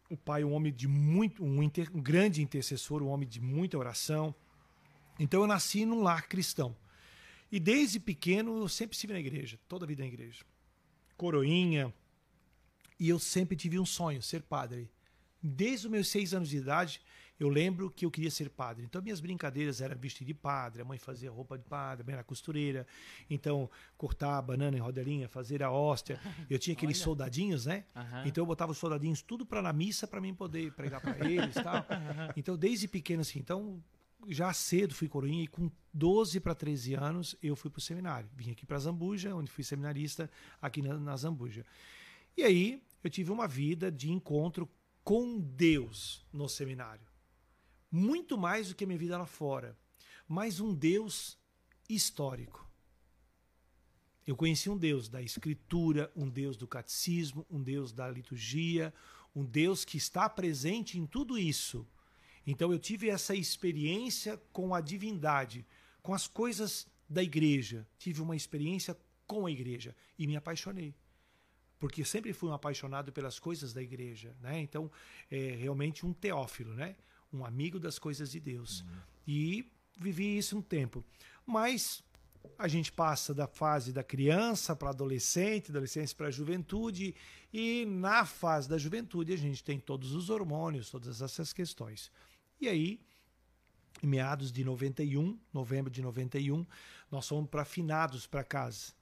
o 0.09 0.17
pai 0.17 0.43
um 0.43 0.51
homem 0.53 0.73
de 0.73 0.87
muito, 0.87 1.45
um, 1.45 1.61
inter, 1.61 1.87
um 1.93 2.01
grande 2.01 2.41
intercessor, 2.41 3.03
um 3.03 3.09
homem 3.09 3.29
de 3.29 3.39
muita 3.39 3.77
oração. 3.77 4.33
Então 5.19 5.41
eu 5.41 5.47
nasci 5.47 5.85
num 5.85 6.01
lar 6.01 6.27
cristão. 6.27 6.75
E 7.51 7.59
desde 7.59 7.99
pequeno 7.99 8.57
eu 8.61 8.67
sempre 8.67 8.95
estive 8.95 9.13
na 9.13 9.19
igreja, 9.19 9.59
toda 9.67 9.85
a 9.85 9.87
vida 9.87 10.01
na 10.01 10.07
igreja. 10.07 10.43
Coroinha. 11.15 11.93
E 12.99 13.07
eu 13.07 13.19
sempre 13.19 13.55
tive 13.55 13.77
um 13.77 13.85
sonho, 13.85 14.19
ser 14.19 14.41
padre. 14.41 14.89
Desde 15.43 15.85
os 15.85 15.91
meus 15.91 16.07
seis 16.07 16.33
anos 16.33 16.49
de 16.49 16.57
idade, 16.57 16.99
eu 17.41 17.49
lembro 17.49 17.89
que 17.89 18.05
eu 18.05 18.11
queria 18.11 18.29
ser 18.29 18.51
padre. 18.51 18.85
Então, 18.85 19.01
minhas 19.01 19.19
brincadeiras 19.19 19.81
eram 19.81 19.97
vestir 19.97 20.23
de 20.23 20.31
padre, 20.31 20.83
a 20.83 20.85
mãe 20.85 20.99
fazia 20.99 21.31
roupa 21.31 21.57
de 21.57 21.63
padre, 21.63 22.03
a 22.03 22.05
mãe 22.05 22.13
era 22.13 22.23
costureira. 22.23 22.85
Então, 23.27 23.67
cortar 23.97 24.37
a 24.37 24.41
banana 24.43 24.77
em 24.77 24.79
rodelinha, 24.79 25.27
fazer 25.27 25.63
a 25.63 25.71
hóstia. 25.71 26.21
Eu 26.47 26.59
tinha 26.59 26.75
aqueles 26.75 26.97
Olha. 26.97 27.03
soldadinhos, 27.03 27.65
né? 27.65 27.83
Uhum. 27.95 28.27
Então, 28.27 28.43
eu 28.43 28.45
botava 28.45 28.71
os 28.71 28.77
soldadinhos 28.77 29.23
tudo 29.23 29.43
para 29.43 29.59
na 29.59 29.73
missa 29.73 30.07
para 30.07 30.21
mim 30.21 30.35
poder 30.35 30.71
pregar 30.73 31.01
para 31.01 31.27
eles 31.27 31.55
tal. 31.55 31.83
Então, 32.37 32.55
desde 32.55 32.87
pequeno, 32.87 33.21
assim. 33.21 33.39
Então, 33.39 33.83
já 34.27 34.53
cedo 34.53 34.93
fui 34.93 35.07
coroinha 35.07 35.43
e 35.43 35.47
com 35.47 35.71
12 35.91 36.39
para 36.39 36.53
13 36.53 36.93
anos 36.93 37.35
eu 37.41 37.55
fui 37.55 37.71
para 37.71 37.79
o 37.79 37.81
seminário. 37.81 38.29
Vim 38.35 38.51
aqui 38.51 38.67
para 38.67 38.77
Zambuja, 38.77 39.33
onde 39.33 39.49
fui 39.49 39.63
seminarista 39.63 40.29
aqui 40.61 40.83
na, 40.83 40.95
na 40.99 41.17
Zambuja. 41.17 41.65
E 42.37 42.43
aí 42.43 42.83
eu 43.03 43.09
tive 43.09 43.31
uma 43.31 43.47
vida 43.47 43.91
de 43.91 44.11
encontro 44.11 44.69
com 45.03 45.39
Deus 45.39 46.23
no 46.31 46.47
seminário 46.47 47.10
muito 47.91 48.37
mais 48.37 48.69
do 48.69 48.75
que 48.75 48.83
a 48.83 48.87
minha 48.87 48.99
vida 48.99 49.17
lá 49.17 49.25
fora, 49.25 49.77
mas 50.27 50.59
um 50.59 50.73
Deus 50.73 51.37
histórico. 51.89 52.65
Eu 54.25 54.35
conheci 54.35 54.69
um 54.69 54.77
Deus 54.77 55.09
da 55.09 55.21
Escritura, 55.21 56.11
um 56.15 56.29
Deus 56.29 56.55
do 56.55 56.67
catecismo, 56.67 57.45
um 57.49 57.61
Deus 57.61 57.91
da 57.91 58.09
liturgia, 58.09 58.93
um 59.35 59.43
Deus 59.43 59.83
que 59.83 59.97
está 59.97 60.29
presente 60.29 60.97
em 60.97 61.05
tudo 61.05 61.37
isso. 61.37 61.85
Então 62.45 62.71
eu 62.71 62.79
tive 62.79 63.09
essa 63.09 63.35
experiência 63.35 64.41
com 64.53 64.73
a 64.73 64.81
divindade, 64.81 65.65
com 66.01 66.13
as 66.13 66.27
coisas 66.27 66.87
da 67.09 67.21
igreja. 67.21 67.87
Tive 67.97 68.21
uma 68.21 68.35
experiência 68.35 68.97
com 69.27 69.45
a 69.45 69.51
igreja 69.51 69.95
e 70.17 70.25
me 70.27 70.35
apaixonei. 70.35 70.93
Porque 71.79 72.05
sempre 72.05 72.31
fui 72.31 72.49
um 72.49 72.53
apaixonado 72.53 73.11
pelas 73.11 73.39
coisas 73.39 73.73
da 73.73 73.81
igreja, 73.81 74.35
né? 74.39 74.59
Então, 74.61 74.91
é 75.31 75.55
realmente 75.55 76.05
um 76.05 76.13
teófilo, 76.13 76.73
né? 76.75 76.95
Um 77.31 77.45
amigo 77.45 77.79
das 77.79 77.97
coisas 77.97 78.31
de 78.31 78.39
Deus. 78.39 78.81
Uhum. 78.81 78.87
E 79.27 79.71
vivi 79.97 80.37
isso 80.37 80.57
um 80.57 80.61
tempo. 80.61 81.03
Mas 81.45 82.03
a 82.57 82.67
gente 82.67 82.91
passa 82.91 83.33
da 83.33 83.47
fase 83.47 83.91
da 83.91 84.03
criança 84.03 84.75
para 84.75 84.89
adolescente, 84.89 85.71
adolescência 85.71 86.15
para 86.15 86.31
juventude, 86.31 87.15
e 87.53 87.85
na 87.85 88.25
fase 88.25 88.67
da 88.67 88.77
juventude 88.77 89.33
a 89.33 89.37
gente 89.37 89.63
tem 89.63 89.79
todos 89.79 90.13
os 90.13 90.29
hormônios, 90.29 90.89
todas 90.89 91.21
essas 91.21 91.53
questões. 91.53 92.11
E 92.59 92.67
aí, 92.67 93.01
em 94.01 94.07
meados 94.07 94.51
de 94.51 94.63
91, 94.63 95.39
novembro 95.53 95.91
de 95.91 96.01
91, 96.01 96.65
nós 97.09 97.27
fomos 97.27 97.49
para 97.49 97.65
finados 97.65 98.25
para 98.25 98.43
casa. 98.43 98.93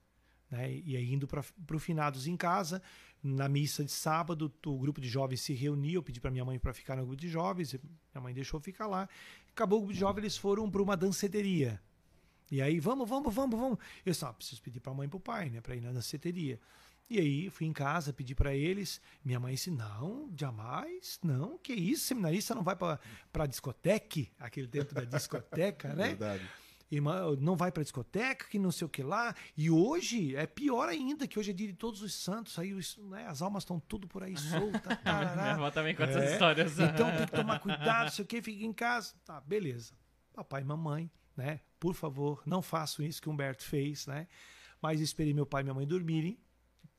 Né? 0.50 0.80
E 0.84 0.96
aí, 0.96 1.12
indo 1.12 1.26
para 1.26 1.44
o 1.74 1.78
finados 1.78 2.26
em 2.26 2.36
casa, 2.36 2.82
na 3.22 3.48
missa 3.48 3.84
de 3.84 3.90
sábado, 3.92 4.52
o 4.66 4.78
grupo 4.78 5.00
de 5.00 5.08
jovens 5.08 5.40
se 5.40 5.52
reuniu, 5.52 5.94
eu 5.94 6.02
pedi 6.02 6.20
para 6.20 6.30
minha 6.30 6.44
mãe 6.44 6.58
para 6.58 6.72
ficar 6.72 6.96
no 6.96 7.04
grupo 7.04 7.20
de 7.20 7.28
jovens, 7.28 7.74
minha 7.74 8.22
mãe 8.22 8.32
deixou 8.32 8.60
ficar 8.60 8.86
lá. 8.86 9.08
Acabou 9.50 9.78
o 9.78 9.82
grupo 9.82 9.94
de 9.94 10.00
jovens, 10.00 10.22
eles 10.22 10.36
foram 10.36 10.70
para 10.70 10.82
uma 10.82 10.96
danceteria. 10.96 11.80
E 12.50 12.60
aí, 12.60 12.80
vamos, 12.80 13.08
vamos, 13.08 13.32
vamos, 13.32 13.58
vamos. 13.58 13.78
Eu 14.04 14.12
disse, 14.12 14.24
ah, 14.24 14.32
preciso 14.32 14.60
pedir 14.62 14.80
para 14.80 14.92
a 14.92 14.94
mãe 14.94 15.06
e 15.06 15.08
para 15.08 15.16
o 15.16 15.20
pai, 15.20 15.50
né, 15.50 15.60
para 15.60 15.76
ir 15.76 15.80
na 15.80 15.92
danceteria. 15.92 16.58
E 17.08 17.18
aí, 17.18 17.50
fui 17.50 17.66
em 17.66 17.72
casa, 17.72 18.12
pedi 18.12 18.34
para 18.34 18.54
eles. 18.54 19.00
Minha 19.24 19.40
mãe 19.40 19.54
disse: 19.54 19.68
Não, 19.68 20.30
jamais, 20.38 21.18
não, 21.24 21.58
que 21.58 21.72
isso, 21.72 22.04
seminarista 22.04 22.54
não 22.54 22.62
vai 22.62 22.76
para 22.76 23.46
discoteca, 23.46 24.28
aquele 24.38 24.68
tempo 24.68 24.94
da 24.94 25.02
discoteca, 25.02 25.92
né? 25.92 26.08
Verdade 26.10 26.48
irmã, 26.90 27.36
não 27.38 27.56
vai 27.56 27.70
pra 27.70 27.82
discoteca, 27.82 28.46
que 28.48 28.58
não 28.58 28.72
sei 28.72 28.86
o 28.86 28.88
que 28.88 29.02
lá. 29.02 29.34
E 29.56 29.70
hoje 29.70 30.34
é 30.34 30.46
pior 30.46 30.88
ainda, 30.88 31.26
que 31.26 31.38
hoje 31.38 31.50
é 31.50 31.54
dia 31.54 31.68
de 31.68 31.74
todos 31.74 32.02
os 32.02 32.14
santos, 32.14 32.58
aí 32.58 32.74
os, 32.74 32.96
né, 32.98 33.26
as 33.26 33.40
almas 33.42 33.62
estão 33.62 33.78
tudo 33.78 34.08
por 34.08 34.22
aí 34.22 34.36
soltas. 34.36 34.98
Minha 35.04 35.54
avó 35.54 35.70
também 35.70 35.94
conta 35.94 36.12
é, 36.12 36.16
essas 36.16 36.32
histórias. 36.32 36.78
Então 36.78 37.10
tem 37.16 37.26
que 37.26 37.32
tomar 37.32 37.60
cuidado, 37.60 38.04
não 38.04 38.10
sei 38.10 38.24
o 38.24 38.28
que, 38.28 38.42
fica 38.42 38.64
em 38.64 38.72
casa. 38.72 39.14
Tá, 39.24 39.40
beleza. 39.40 39.94
Papai 40.32 40.62
e 40.62 40.64
mamãe, 40.64 41.10
né? 41.36 41.60
Por 41.78 41.94
favor, 41.94 42.42
não 42.44 42.62
façam 42.62 43.04
isso 43.04 43.22
que 43.22 43.28
o 43.28 43.32
Humberto 43.32 43.64
fez, 43.64 44.06
né? 44.06 44.26
Mas 44.82 45.00
esperei 45.00 45.32
meu 45.32 45.46
pai 45.46 45.62
e 45.62 45.64
minha 45.64 45.74
mãe 45.74 45.86
dormirem, 45.86 46.38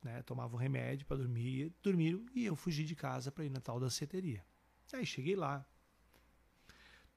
né? 0.04 0.21
Tomavam 0.23 0.58
remédio 0.58 1.06
para 1.06 1.17
dormir, 1.17 1.73
dormiram 1.82 2.25
e 2.34 2.45
eu 2.45 2.56
fugi 2.56 2.84
de 2.84 2.95
casa 2.95 3.32
para 3.32 3.45
ir 3.45 3.49
na 3.49 3.60
tal 3.60 3.80
danceteria. 3.80 4.43
Aí 4.93 5.06
cheguei 5.06 5.38
lá, 5.38 5.65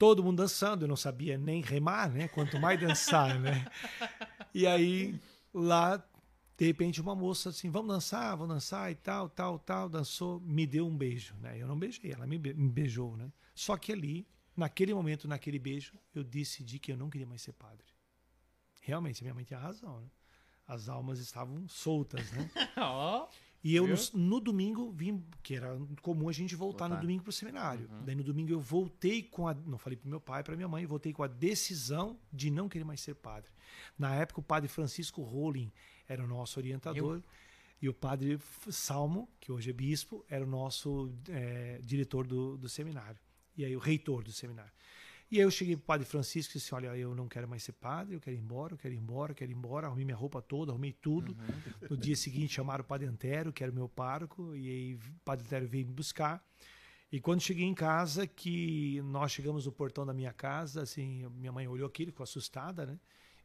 todo 0.04 0.22
mundo 0.22 0.36
dançando, 0.36 0.82
eu 0.84 0.88
não 0.88 0.96
sabia 0.96 1.38
nem 1.38 1.62
remar, 1.62 2.10
né? 2.10 2.28
Quanto 2.28 2.60
mais 2.60 2.78
dançar, 2.78 3.40
né? 3.40 3.64
E 4.52 4.66
aí 4.66 5.18
lá 5.52 5.96
de 6.58 6.66
repente 6.66 7.00
uma 7.00 7.16
moça 7.16 7.48
assim, 7.48 7.70
vamos 7.70 7.88
dançar, 7.88 8.36
vamos 8.36 8.54
dançar 8.54 8.92
e 8.92 8.94
tal, 8.96 9.30
tal, 9.30 9.58
tal, 9.58 9.88
dançou, 9.88 10.40
me 10.40 10.66
deu 10.66 10.86
um 10.86 10.94
beijo, 10.94 11.34
né? 11.36 11.56
Eu 11.56 11.66
não 11.66 11.78
beijei, 11.78 12.12
ela 12.12 12.26
me, 12.26 12.36
beijou, 12.38 13.16
né? 13.16 13.32
Só 13.54 13.78
que 13.78 13.92
ali, 13.92 14.28
naquele 14.54 14.92
momento, 14.92 15.26
naquele 15.26 15.58
beijo, 15.58 15.94
eu 16.14 16.22
decidi 16.22 16.78
que 16.78 16.92
eu 16.92 16.98
não 16.98 17.08
queria 17.08 17.26
mais 17.26 17.40
ser 17.40 17.54
padre. 17.54 17.86
Realmente, 18.82 19.22
minha 19.22 19.32
mãe 19.32 19.42
tinha 19.42 19.58
razão, 19.58 20.02
né? 20.02 20.10
As 20.68 20.90
almas 20.90 21.18
estavam 21.18 21.66
soltas, 21.66 22.30
né? 22.32 22.50
E 23.64 23.74
eu 23.74 23.86
no, 23.86 23.96
no, 24.12 24.40
domingo 24.40 24.90
vim, 24.90 25.24
que 25.42 25.56
era 25.56 25.74
comum 26.02 26.28
a 26.28 26.32
gente 26.32 26.54
voltar, 26.54 26.84
voltar. 26.84 26.96
no 26.96 27.00
domingo 27.00 27.22
para 27.22 27.30
o 27.30 27.32
seminário. 27.32 27.88
Uhum. 27.90 28.04
Daí 28.04 28.14
no 28.14 28.22
domingo 28.22 28.52
eu 28.52 28.60
voltei 28.60 29.22
com 29.22 29.48
a, 29.48 29.54
não 29.54 29.78
falei 29.78 29.96
para 29.96 30.10
meu 30.10 30.20
pai, 30.20 30.44
para 30.44 30.54
minha 30.54 30.68
mãe, 30.68 30.84
voltei 30.84 31.14
com 31.14 31.22
a 31.22 31.26
decisão 31.26 32.18
de 32.30 32.50
não 32.50 32.68
querer 32.68 32.84
mais 32.84 33.00
ser 33.00 33.14
padre. 33.14 33.50
Na 33.98 34.14
época 34.14 34.40
o 34.40 34.42
padre 34.42 34.68
Francisco 34.68 35.22
Rowling 35.22 35.72
era 36.06 36.22
o 36.22 36.26
nosso 36.26 36.60
orientador. 36.60 37.16
Eu... 37.16 37.24
E 37.80 37.88
o 37.88 37.94
padre 37.94 38.38
Salmo, 38.70 39.28
que 39.40 39.50
hoje 39.50 39.70
é 39.70 39.72
bispo, 39.72 40.24
era 40.28 40.44
o 40.44 40.48
nosso 40.48 41.10
é, 41.28 41.80
diretor 41.82 42.26
do, 42.26 42.58
do 42.58 42.68
seminário. 42.68 43.18
E 43.56 43.64
aí 43.64 43.74
o 43.74 43.78
reitor 43.78 44.22
do 44.22 44.32
seminário. 44.32 44.72
E 45.34 45.38
aí 45.38 45.42
eu 45.42 45.50
cheguei 45.50 45.76
pro 45.76 45.84
padre 45.84 46.06
Francisco 46.06 46.52
e 46.52 46.60
disse: 46.60 46.72
Olha, 46.72 46.96
eu 46.96 47.12
não 47.12 47.26
quero 47.26 47.48
mais 47.48 47.64
ser 47.64 47.72
padre, 47.72 48.14
eu 48.14 48.20
quero 48.20 48.36
ir 48.36 48.38
embora, 48.38 48.74
eu 48.74 48.78
quero 48.78 48.94
ir 48.94 48.98
embora, 48.98 49.32
eu 49.32 49.34
quero 49.34 49.50
ir 49.50 49.56
embora. 49.56 49.88
Arrumei 49.88 50.04
minha 50.04 50.16
roupa 50.16 50.40
toda, 50.40 50.70
arrumei 50.70 50.92
tudo. 50.92 51.32
Uhum. 51.32 51.88
No 51.90 51.96
dia 51.96 52.14
seguinte 52.14 52.54
chamaram 52.54 52.84
o 52.84 52.86
padre 52.86 53.08
Antero, 53.08 53.52
que 53.52 53.64
era 53.64 53.72
o 53.72 53.74
meu 53.74 53.88
pároco, 53.88 54.54
e 54.54 54.70
aí 54.70 54.94
o 54.94 55.00
padre 55.24 55.44
Antero 55.44 55.66
veio 55.66 55.88
me 55.88 55.92
buscar. 55.92 56.40
E 57.10 57.20
quando 57.20 57.40
cheguei 57.40 57.64
em 57.64 57.74
casa, 57.74 58.28
que 58.28 59.02
nós 59.06 59.32
chegamos 59.32 59.66
no 59.66 59.72
portão 59.72 60.06
da 60.06 60.14
minha 60.14 60.32
casa, 60.32 60.82
assim, 60.82 61.28
minha 61.30 61.50
mãe 61.50 61.66
olhou 61.66 61.88
aquilo, 61.88 62.12
ficou 62.12 62.22
assustada, 62.22 62.86
né? 62.86 63.00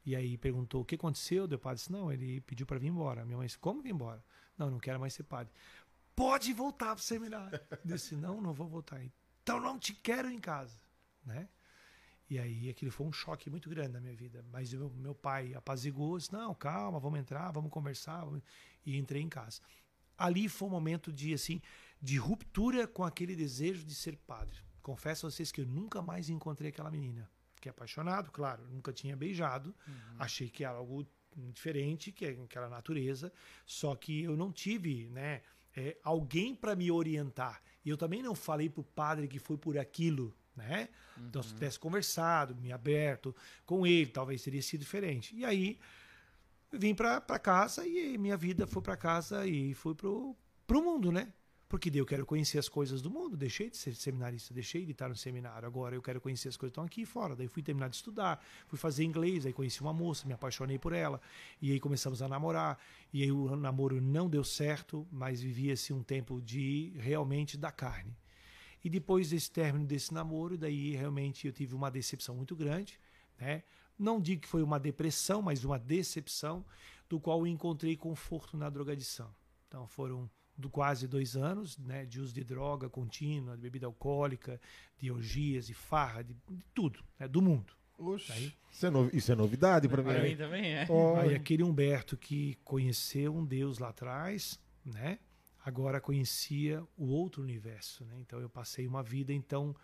E 0.05 0.15
aí 0.15 0.37
perguntou 0.37 0.83
o 0.83 0.85
que 0.85 0.93
aconteceu. 0.93 1.45
O 1.45 1.57
padre 1.57 1.77
disse: 1.77 1.91
Não, 1.91 2.13
ele 2.13 2.39
pediu 2.41 2.67
para 2.67 2.77
vir 2.77 2.89
embora. 2.89 3.25
Minha 3.25 3.37
mãe 3.37 3.47
disse: 3.47 3.57
Como 3.57 3.81
vir 3.81 3.89
embora? 3.89 4.23
Não, 4.55 4.69
não 4.69 4.77
quero 4.77 4.99
mais 4.99 5.15
ser 5.15 5.23
padre. 5.23 5.51
Pode 6.15 6.53
voltar 6.53 6.93
para 6.93 7.01
o 7.01 7.03
seminário. 7.03 7.59
Eu 7.71 7.95
disse: 7.95 8.15
Não, 8.15 8.39
não 8.39 8.53
vou 8.53 8.67
voltar. 8.67 9.01
Então 9.41 9.59
não 9.59 9.79
te 9.79 9.91
quero 9.91 10.29
em 10.29 10.39
casa, 10.39 10.77
né? 11.25 11.49
E 12.29 12.37
aí 12.37 12.69
aquilo 12.69 12.91
foi 12.91 13.07
um 13.07 13.11
choque 13.11 13.49
muito 13.49 13.69
grande 13.69 13.93
na 13.93 13.99
minha 13.99 14.15
vida. 14.15 14.45
Mas 14.51 14.71
meu, 14.73 14.89
meu 14.91 15.15
pai 15.15 15.53
apazigou, 15.53 16.17
disse, 16.17 16.31
não, 16.31 16.53
calma, 16.53 16.99
vamos 16.99 17.19
entrar, 17.19 17.51
vamos 17.51 17.71
conversar. 17.71 18.27
E 18.85 18.97
entrei 18.97 19.21
em 19.21 19.29
casa. 19.29 19.61
Ali 20.17 20.47
foi 20.47 20.67
um 20.67 20.71
momento 20.71 21.11
de, 21.11 21.33
assim, 21.33 21.61
de 22.01 22.17
ruptura 22.17 22.87
com 22.87 23.03
aquele 23.03 23.35
desejo 23.35 23.83
de 23.85 23.95
ser 23.95 24.15
padre. 24.15 24.59
Confesso 24.81 25.25
a 25.25 25.31
vocês 25.31 25.51
que 25.51 25.61
eu 25.61 25.65
nunca 25.65 26.01
mais 26.01 26.29
encontrei 26.29 26.69
aquela 26.69 26.91
menina. 26.91 27.29
Fiquei 27.55 27.69
apaixonado, 27.69 28.31
claro, 28.31 28.65
nunca 28.67 28.93
tinha 28.93 29.15
beijado. 29.15 29.75
Uhum. 29.87 30.15
Achei 30.19 30.49
que 30.49 30.63
era 30.63 30.77
algo 30.77 31.05
diferente, 31.35 32.11
que 32.11 32.25
é 32.25 32.29
aquela 32.29 32.69
natureza. 32.69 33.33
Só 33.65 33.95
que 33.95 34.23
eu 34.23 34.37
não 34.37 34.51
tive, 34.51 35.09
né? 35.09 35.41
é, 35.75 35.97
alguém 36.03 36.55
para 36.55 36.75
me 36.75 36.91
orientar. 36.91 37.61
E 37.83 37.89
eu 37.89 37.97
também 37.97 38.21
não 38.21 38.35
falei 38.35 38.69
para 38.69 38.81
o 38.81 38.83
padre 38.83 39.27
que 39.27 39.39
foi 39.39 39.57
por 39.57 39.77
aquilo, 39.77 40.35
né? 40.59 40.89
Uhum. 41.17 41.25
Então, 41.27 41.41
se 41.41 41.53
tivesse 41.53 41.79
conversado, 41.79 42.55
me 42.55 42.71
aberto 42.71 43.35
com 43.65 43.87
ele, 43.87 44.11
talvez 44.11 44.43
teria 44.43 44.61
sido 44.61 44.81
diferente. 44.81 45.35
E 45.35 45.43
aí, 45.45 45.79
vim 46.71 46.93
para 46.93 47.39
casa 47.39 47.87
e 47.87 48.17
minha 48.17 48.37
vida 48.37 48.67
foi 48.67 48.81
para 48.81 48.95
casa 48.95 49.47
e 49.47 49.73
fui 49.73 49.95
pro, 49.95 50.35
pro 50.67 50.83
mundo, 50.83 51.11
né? 51.11 51.31
Porque 51.69 51.91
daí 51.91 51.99
eu 51.99 52.05
quero 52.05 52.25
conhecer 52.25 52.57
as 52.57 52.67
coisas 52.67 52.99
do 52.99 53.11
mundo. 53.11 53.37
Deixei 53.37 53.69
de 53.69 53.77
ser 53.77 53.93
seminarista, 53.93 54.51
deixei 54.51 54.83
de 54.83 54.91
estar 54.91 55.07
no 55.07 55.15
seminário. 55.15 55.67
Agora 55.67 55.95
eu 55.95 56.01
quero 56.01 56.19
conhecer 56.19 56.49
as 56.49 56.57
coisas 56.57 56.71
que 56.71 56.79
estão 56.79 56.83
aqui 56.83 57.05
fora. 57.05 57.35
Daí 57.35 57.47
fui 57.47 57.61
terminar 57.61 57.89
de 57.89 57.95
estudar, 57.95 58.43
fui 58.65 58.79
fazer 58.79 59.03
inglês, 59.03 59.45
aí 59.45 59.53
conheci 59.53 59.79
uma 59.79 59.93
moça, 59.93 60.25
me 60.25 60.33
apaixonei 60.33 60.79
por 60.79 60.93
ela. 60.93 61.21
E 61.61 61.71
aí 61.71 61.79
começamos 61.79 62.23
a 62.23 62.27
namorar. 62.27 62.79
E 63.13 63.21
aí 63.21 63.31
o 63.31 63.55
namoro 63.55 64.01
não 64.01 64.27
deu 64.27 64.43
certo, 64.43 65.07
mas 65.11 65.41
vivia-se 65.41 65.93
um 65.93 66.01
tempo 66.01 66.41
de 66.41 66.91
realmente 66.97 67.55
da 67.55 67.71
carne. 67.71 68.17
E 68.83 68.89
depois 68.89 69.29
desse 69.29 69.51
término 69.51 69.85
desse 69.85 70.13
namoro, 70.13 70.57
daí 70.57 70.95
realmente 70.95 71.47
eu 71.47 71.53
tive 71.53 71.75
uma 71.75 71.91
decepção 71.91 72.35
muito 72.35 72.55
grande, 72.55 72.99
né? 73.37 73.63
Não 73.97 74.21
digo 74.21 74.41
que 74.43 74.47
foi 74.47 74.63
uma 74.63 74.79
depressão, 74.79 75.41
mas 75.41 75.65
uma 75.65 75.77
decepção, 75.77 76.65
do 77.09 77.19
qual 77.19 77.39
eu 77.39 77.47
encontrei 77.47 77.97
conforto 77.97 78.55
na 78.55 78.69
drogadição. 78.69 79.33
Então 79.67 79.87
foram 79.87 80.29
do 80.55 80.69
quase 80.69 81.07
dois 81.07 81.35
anos, 81.35 81.77
né, 81.77 82.05
de 82.05 82.19
uso 82.19 82.33
de 82.33 82.43
droga 82.43 82.89
contínua, 82.89 83.55
de 83.55 83.61
bebida 83.61 83.87
alcoólica, 83.87 84.59
de 84.97 85.09
orgias, 85.09 85.67
de 85.67 85.73
farra, 85.73 86.21
de, 86.21 86.33
de 86.49 86.63
tudo, 86.73 87.03
né, 87.17 87.27
do 87.27 87.41
mundo. 87.41 87.73
Oxe, 87.97 88.31
aí, 88.31 88.53
isso, 88.71 88.85
é 88.85 88.89
no, 88.89 89.09
isso 89.13 89.31
é 89.31 89.35
novidade 89.35 89.87
para 89.89 90.01
mim. 90.01 90.09
Para 90.09 90.23
mim 90.23 90.37
também 90.37 90.73
é. 90.73 90.87
Aí 91.21 91.35
aquele 91.35 91.63
Humberto 91.63 92.15
que 92.15 92.57
conheceu 92.63 93.35
um 93.35 93.45
Deus 93.45 93.79
lá 93.79 93.89
atrás, 93.89 94.59
né? 94.85 95.19
Agora 95.69 96.01
conhecia 96.01 96.83
o 96.97 97.05
outro 97.05 97.43
universo, 97.43 98.03
né? 98.03 98.19
Então 98.19 98.39
eu 98.39 98.49
passei 98.49 98.87
uma 98.87 99.03
vida 99.03 99.31
então 99.31 99.75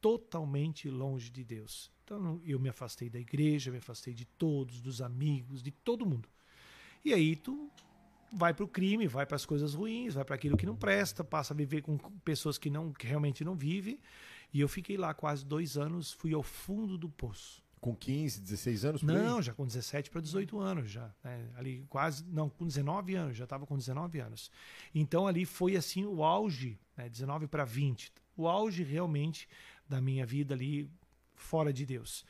totalmente 0.00 0.90
longe 0.90 1.30
de 1.30 1.44
Deus. 1.44 1.92
Então 2.02 2.40
eu 2.44 2.58
me 2.58 2.68
afastei 2.68 3.08
da 3.08 3.20
igreja, 3.20 3.70
me 3.70 3.78
afastei 3.78 4.12
de 4.12 4.24
todos, 4.24 4.80
dos 4.80 5.00
amigos, 5.00 5.62
de 5.62 5.70
todo 5.70 6.04
mundo. 6.04 6.28
E 7.04 7.14
aí 7.14 7.36
tu 7.36 7.70
vai 8.32 8.52
para 8.52 8.64
o 8.64 8.68
crime, 8.68 9.06
vai 9.06 9.26
para 9.26 9.36
as 9.36 9.46
coisas 9.46 9.74
ruins, 9.74 10.14
vai 10.14 10.24
para 10.24 10.34
aquilo 10.34 10.56
que 10.56 10.66
não 10.66 10.74
presta, 10.74 11.22
passa 11.22 11.54
a 11.54 11.56
viver 11.56 11.82
com 11.82 11.96
pessoas 12.24 12.58
que 12.58 12.68
não 12.68 12.92
que 12.92 13.06
realmente 13.06 13.44
não 13.44 13.54
vivem. 13.54 14.00
E 14.52 14.60
eu 14.60 14.68
fiquei 14.68 14.96
lá 14.96 15.14
quase 15.14 15.46
dois 15.46 15.78
anos, 15.78 16.10
fui 16.10 16.34
ao 16.34 16.42
fundo 16.42 16.98
do 16.98 17.08
poço. 17.08 17.62
Com 17.80 17.94
15, 17.94 18.40
16 18.40 18.84
anos? 18.84 19.02
Não, 19.02 19.40
já 19.40 19.54
com 19.54 19.66
17 19.66 20.10
para 20.10 20.20
18 20.20 20.58
anos 20.58 20.90
já. 20.90 21.14
Né? 21.22 21.48
Ali 21.56 21.86
quase, 21.88 22.24
não, 22.24 22.48
com 22.48 22.66
19 22.66 23.14
anos, 23.14 23.36
já 23.36 23.44
estava 23.44 23.66
com 23.66 23.76
19 23.76 24.20
anos. 24.20 24.50
Então 24.94 25.26
ali 25.26 25.44
foi 25.44 25.76
assim 25.76 26.04
o 26.04 26.24
auge, 26.24 26.78
né? 26.96 27.08
19 27.08 27.46
para 27.46 27.64
20. 27.64 28.12
O 28.36 28.48
auge 28.48 28.82
realmente 28.82 29.48
da 29.88 30.00
minha 30.00 30.26
vida 30.26 30.54
ali 30.54 30.90
fora 31.34 31.72
de 31.72 31.86
Deus. 31.86 32.24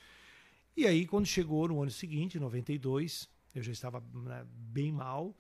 E 0.77 0.87
aí 0.87 1.07
quando 1.07 1.27
chegou 1.27 1.67
no 1.69 1.83
ano 1.83 1.91
seguinte, 1.91 2.39
92, 2.39 3.29
eu 3.55 3.63
já 3.63 3.73
estava 3.73 4.03
né, 4.15 4.47
bem 4.53 4.93
mal 4.93 5.35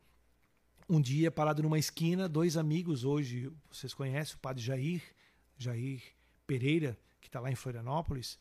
um 0.89 1.01
dia 1.01 1.31
parado 1.31 1.63
numa 1.63 1.79
esquina, 1.79 2.27
dois 2.29 2.57
amigos 2.57 3.05
hoje, 3.05 3.53
vocês 3.71 3.93
conhecem 3.93 4.37
o 4.37 4.39
padre 4.39 4.63
Jair, 4.63 5.03
Jair 5.59 6.03
Pereira, 6.47 6.99
que 7.21 7.29
está 7.29 7.41
lá 7.41 7.51
em 7.51 7.55
Florianópolis. 7.55 8.39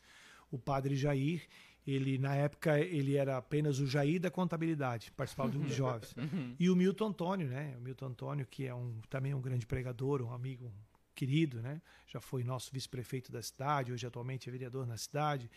O 0.50 0.58
padre 0.58 0.96
Jair, 0.96 1.46
ele 1.86 2.18
na 2.18 2.34
época 2.34 2.78
ele 2.78 3.16
era 3.16 3.36
apenas 3.36 3.78
o 3.78 3.86
Jair 3.86 4.20
da 4.20 4.30
contabilidade, 4.30 5.12
participava 5.12 5.50
do 5.50 5.66
jovens. 5.70 6.14
Uhum. 6.16 6.54
E 6.58 6.70
o 6.70 6.76
Milton 6.76 7.08
Antônio, 7.08 7.48
né? 7.48 7.74
O 7.78 7.80
Milton 7.80 8.06
Antônio, 8.06 8.46
que 8.46 8.66
é 8.66 8.74
um 8.74 9.00
também 9.08 9.34
um 9.34 9.40
grande 9.40 9.66
pregador, 9.66 10.22
um 10.22 10.32
amigo 10.32 10.72
querido, 11.14 11.60
né? 11.60 11.82
Já 12.06 12.20
foi 12.20 12.44
nosso 12.44 12.70
vice-prefeito 12.72 13.32
da 13.32 13.42
cidade, 13.42 13.92
hoje 13.92 14.06
atualmente 14.06 14.48
é 14.48 14.52
vereador 14.52 14.86
na 14.86 14.96
cidade 14.96 15.50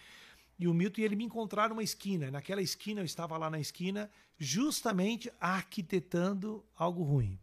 e 0.61 0.67
o 0.67 0.73
Milton 0.75 1.01
e 1.01 1.03
ele 1.03 1.15
me 1.15 1.23
encontraram 1.23 1.69
numa 1.69 1.81
esquina. 1.81 2.29
Naquela 2.29 2.61
esquina, 2.61 3.01
eu 3.01 3.05
estava 3.05 3.35
lá 3.35 3.49
na 3.49 3.59
esquina, 3.59 4.07
justamente 4.37 5.31
arquitetando 5.39 6.63
algo 6.75 7.01
ruim. 7.01 7.39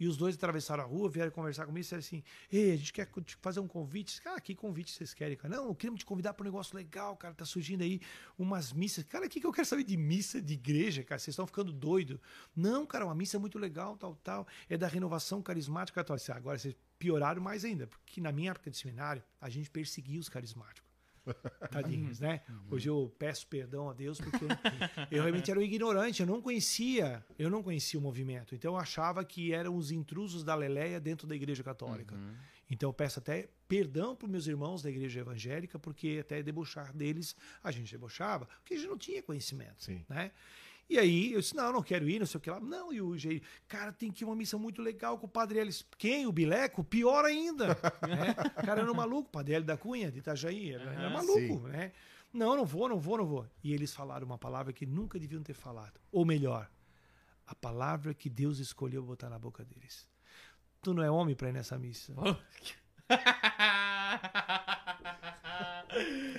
E 0.00 0.08
os 0.08 0.16
dois 0.16 0.34
atravessaram 0.34 0.82
a 0.82 0.86
rua, 0.86 1.10
vieram 1.10 1.30
conversar 1.30 1.66
comigo 1.66 1.80
e 1.80 1.82
disseram 1.82 2.00
assim: 2.00 2.24
Ei, 2.50 2.72
a 2.72 2.76
gente 2.76 2.90
quer 2.90 3.06
fazer 3.42 3.60
um 3.60 3.68
convite. 3.68 4.20
Cara, 4.22 4.40
que 4.40 4.54
convite 4.54 4.90
vocês 4.90 5.12
querem? 5.12 5.36
Cara? 5.36 5.54
Não, 5.54 5.74
queremos 5.74 6.00
te 6.00 6.06
convidar 6.06 6.32
para 6.32 6.42
um 6.42 6.46
negócio 6.46 6.74
legal, 6.74 7.14
cara. 7.18 7.34
Tá 7.34 7.44
surgindo 7.44 7.82
aí 7.82 8.00
umas 8.38 8.72
missas. 8.72 9.04
Cara, 9.04 9.26
o 9.26 9.28
que, 9.28 9.38
que 9.38 9.46
eu 9.46 9.52
quero 9.52 9.66
saber 9.66 9.84
de 9.84 9.98
missa 9.98 10.40
de 10.40 10.54
igreja, 10.54 11.04
cara? 11.04 11.18
Vocês 11.18 11.34
estão 11.34 11.46
ficando 11.46 11.70
doido. 11.70 12.18
Não, 12.56 12.86
cara, 12.86 13.04
uma 13.04 13.14
missa 13.14 13.36
é 13.36 13.40
muito 13.40 13.58
legal, 13.58 13.96
tal, 13.98 14.14
tal. 14.16 14.46
É 14.70 14.78
da 14.78 14.88
renovação 14.88 15.42
carismática. 15.42 16.00
Agora 16.34 16.58
vocês 16.58 16.74
pioraram 16.98 17.42
mais 17.42 17.64
ainda, 17.64 17.86
porque 17.86 18.20
na 18.20 18.32
minha 18.32 18.52
época 18.52 18.70
de 18.70 18.78
seminário, 18.78 19.22
a 19.38 19.50
gente 19.50 19.70
perseguia 19.70 20.18
os 20.18 20.28
carismáticos. 20.28 20.89
Tadinhos, 21.70 22.20
né? 22.20 22.40
Uhum. 22.48 22.56
Hoje 22.70 22.88
eu 22.88 23.14
peço 23.18 23.46
perdão 23.46 23.88
a 23.88 23.92
Deus 23.92 24.20
porque 24.20 24.44
eu 25.10 25.22
realmente 25.22 25.50
era 25.50 25.58
um 25.58 25.62
ignorante, 25.62 26.20
eu 26.20 26.26
não 26.26 26.40
conhecia, 26.40 27.24
eu 27.38 27.50
não 27.50 27.62
conhecia 27.62 27.98
o 27.98 28.02
movimento. 28.02 28.54
Então 28.54 28.74
eu 28.74 28.78
achava 28.78 29.24
que 29.24 29.52
eram 29.52 29.76
os 29.76 29.90
intrusos 29.90 30.42
da 30.44 30.54
Leleia 30.54 31.00
dentro 31.00 31.26
da 31.26 31.34
Igreja 31.34 31.62
Católica. 31.62 32.14
Uhum. 32.14 32.34
Então 32.70 32.88
eu 32.88 32.94
peço 32.94 33.18
até 33.18 33.48
perdão 33.66 34.14
para 34.14 34.28
meus 34.28 34.46
irmãos 34.46 34.82
da 34.82 34.90
Igreja 34.90 35.20
Evangélica, 35.20 35.78
porque 35.78 36.18
até 36.20 36.42
debochar 36.42 36.96
deles 36.96 37.34
a 37.62 37.70
gente 37.70 37.90
debochava, 37.90 38.46
porque 38.60 38.74
a 38.74 38.76
gente 38.76 38.88
não 38.88 38.98
tinha 38.98 39.22
conhecimento, 39.22 39.82
Sim. 39.84 40.04
né? 40.08 40.30
E 40.90 40.98
aí 40.98 41.32
eu 41.32 41.40
disse, 41.40 41.54
não, 41.54 41.72
não 41.72 41.82
quero 41.84 42.10
ir, 42.10 42.18
não 42.18 42.26
sei 42.26 42.38
o 42.38 42.40
que 42.40 42.50
lá. 42.50 42.58
Não, 42.58 42.92
e 42.92 43.00
o 43.00 43.16
Jair, 43.16 43.40
cara, 43.68 43.92
tem 43.92 44.10
que 44.10 44.24
ir 44.24 44.26
uma 44.26 44.34
missão 44.34 44.58
muito 44.58 44.82
legal 44.82 45.16
com 45.16 45.26
o 45.26 45.30
Padre 45.30 45.60
Elis. 45.60 45.86
Quem? 45.96 46.26
O 46.26 46.32
Bileco? 46.32 46.82
Pior 46.82 47.24
ainda. 47.24 47.68
né? 48.02 48.34
O 48.58 48.66
cara 48.66 48.80
era 48.80 48.90
um 48.90 48.94
maluco, 48.94 49.28
o 49.28 49.32
Padre 49.32 49.54
Elis 49.54 49.66
da 49.68 49.76
Cunha, 49.76 50.10
de 50.10 50.18
Itajaí. 50.18 50.72
Era, 50.72 50.92
era 50.92 51.08
maluco, 51.08 51.38
sim. 51.38 51.60
né? 51.68 51.92
Não, 52.32 52.56
não 52.56 52.64
vou, 52.64 52.88
não 52.88 52.98
vou, 52.98 53.18
não 53.18 53.24
vou. 53.24 53.46
E 53.62 53.72
eles 53.72 53.94
falaram 53.94 54.26
uma 54.26 54.36
palavra 54.36 54.72
que 54.72 54.84
nunca 54.84 55.16
deviam 55.16 55.44
ter 55.44 55.54
falado. 55.54 56.00
Ou 56.10 56.24
melhor, 56.24 56.68
a 57.46 57.54
palavra 57.54 58.12
que 58.12 58.28
Deus 58.28 58.58
escolheu 58.58 59.00
botar 59.04 59.30
na 59.30 59.38
boca 59.38 59.64
deles. 59.64 60.08
Tu 60.82 60.92
não 60.92 61.04
é 61.04 61.10
homem 61.10 61.36
para 61.36 61.50
ir 61.50 61.52
nessa 61.52 61.78
missa. 61.78 62.12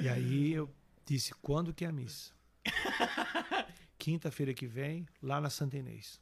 e 0.01 0.09
aí 0.09 0.51
eu 0.51 0.69
disse, 1.05 1.33
quando 1.41 1.73
que 1.73 1.85
é 1.85 1.87
a 1.87 1.93
missa? 1.93 2.33
quinta-feira 4.01 4.51
que 4.51 4.65
vem, 4.65 5.07
lá 5.21 5.39
na 5.39 5.51
Santa 5.51 5.77
Inês. 5.77 6.19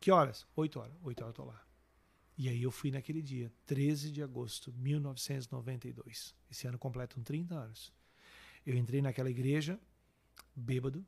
Que 0.00 0.10
horas? 0.10 0.46
8 0.56 0.80
horas. 0.80 0.96
8 1.02 1.20
horas 1.22 1.36
eu 1.36 1.44
tô 1.44 1.44
lá. 1.44 1.62
E 2.38 2.48
aí 2.48 2.62
eu 2.62 2.70
fui 2.70 2.90
naquele 2.90 3.20
dia, 3.20 3.52
13 3.66 4.10
de 4.10 4.22
agosto 4.22 4.72
de 4.72 4.78
1992. 4.78 6.34
Esse 6.50 6.66
ano 6.66 6.78
completam 6.78 7.22
30 7.22 7.54
anos. 7.54 7.92
Eu 8.64 8.74
entrei 8.78 9.02
naquela 9.02 9.28
igreja, 9.28 9.78
bêbado, 10.56 11.04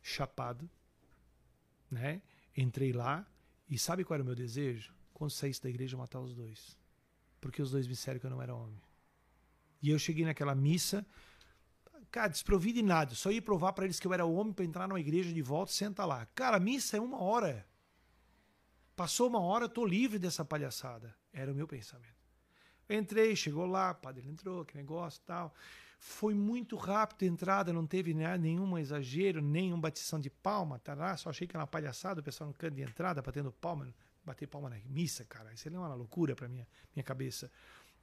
chapado, 0.00 0.70
né? 1.90 2.22
Entrei 2.56 2.94
lá 2.94 3.26
e 3.68 3.78
sabe 3.78 4.02
qual 4.02 4.14
era 4.14 4.22
o 4.22 4.26
meu 4.26 4.34
desejo? 4.34 4.94
Quando 5.12 5.30
saísse 5.30 5.62
da 5.62 5.68
igreja, 5.68 5.94
matar 5.94 6.20
os 6.20 6.34
dois. 6.34 6.78
Porque 7.38 7.60
os 7.60 7.70
dois 7.70 7.86
me 7.86 7.92
disseram 7.92 8.18
que 8.18 8.24
eu 8.24 8.30
não 8.30 8.40
era 8.40 8.54
homem. 8.54 8.80
E 9.82 9.90
eu 9.90 9.98
cheguei 9.98 10.24
naquela 10.24 10.54
missa, 10.54 11.06
Cara, 12.14 12.28
desprovido 12.28 12.76
de 12.76 12.82
nada. 12.84 13.12
Só 13.12 13.28
ia 13.32 13.42
provar 13.42 13.72
para 13.72 13.86
eles 13.86 13.98
que 13.98 14.06
eu 14.06 14.14
era 14.14 14.24
homem 14.24 14.52
para 14.52 14.64
entrar 14.64 14.86
numa 14.86 15.00
igreja 15.00 15.32
de 15.32 15.42
volta 15.42 15.72
senta 15.72 16.04
lá. 16.04 16.24
Cara, 16.26 16.60
missa 16.60 16.96
é 16.96 17.00
uma 17.00 17.20
hora. 17.20 17.66
Passou 18.94 19.26
uma 19.26 19.40
hora, 19.40 19.64
eu 19.64 19.68
tô 19.68 19.84
livre 19.84 20.16
dessa 20.16 20.44
palhaçada. 20.44 21.12
Era 21.32 21.50
o 21.50 21.54
meu 21.56 21.66
pensamento. 21.66 22.14
entrei, 22.88 23.34
chegou 23.34 23.66
lá, 23.66 23.90
o 23.90 23.96
padre 23.96 24.28
entrou, 24.28 24.64
que 24.64 24.76
negócio 24.76 25.20
tal. 25.26 25.52
Foi 25.98 26.34
muito 26.34 26.76
rápido 26.76 27.24
a 27.24 27.26
entrada, 27.26 27.72
não 27.72 27.84
teve 27.84 28.14
né, 28.14 28.38
nenhum 28.38 28.78
exagero, 28.78 29.42
nenhum 29.42 29.80
batição 29.80 30.20
de 30.20 30.30
palma, 30.30 30.78
tá 30.78 30.94
lá. 30.94 31.16
Só 31.16 31.30
achei 31.30 31.48
que 31.48 31.56
era 31.56 31.62
uma 31.62 31.66
palhaçada, 31.66 32.20
o 32.20 32.22
pessoal 32.22 32.46
no 32.46 32.54
canto 32.54 32.76
de 32.76 32.82
entrada, 32.82 33.20
batendo 33.22 33.50
palma, 33.50 33.92
bater 34.24 34.46
palma 34.46 34.70
na 34.70 34.78
missa, 34.86 35.24
cara. 35.24 35.52
Isso 35.52 35.68
é 35.68 35.72
uma 35.72 35.92
loucura 35.92 36.36
para 36.36 36.46
minha 36.46 36.68
minha 36.94 37.02
cabeça. 37.02 37.50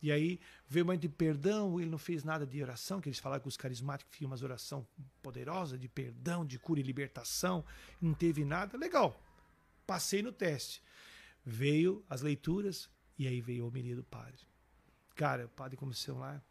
E 0.02 0.12
aí 0.12 0.40
veio 0.68 0.84
o 0.84 0.88
momento 0.88 1.02
de 1.02 1.10
perdão, 1.10 1.80
ele 1.80 1.90
não 1.90 1.98
fez 1.98 2.24
nada 2.24 2.46
de 2.46 2.62
oração, 2.62 3.00
que 3.00 3.08
eles 3.08 3.20
falaram 3.20 3.42
que 3.42 3.48
os 3.48 3.58
carismáticos 3.58 4.18
tinham 4.18 4.30
umas 4.30 4.42
oração 4.42 4.86
poderosa 5.22 5.78
de 5.78 5.88
perdão, 5.88 6.46
de 6.46 6.58
cura 6.58 6.80
e 6.80 6.84
libertação, 6.84 7.64
não 8.02 8.14
teve 8.14 8.44
nada. 8.44 8.78
Legal. 8.78 9.22
Passei 9.86 10.24
no 10.24 10.32
teste. 10.32 10.82
Veio 11.46 12.04
as 12.10 12.22
leituras 12.22 12.90
e 13.18 13.28
aí 13.28 13.42
veio 13.42 13.64
a 13.64 13.68
homilia 13.68 13.96
do 13.96 14.04
padre. 14.04 14.42
Cara, 15.16 15.46
o 15.46 15.50
padre 15.50 15.78
começou 15.78 16.18
lá. 16.18 16.42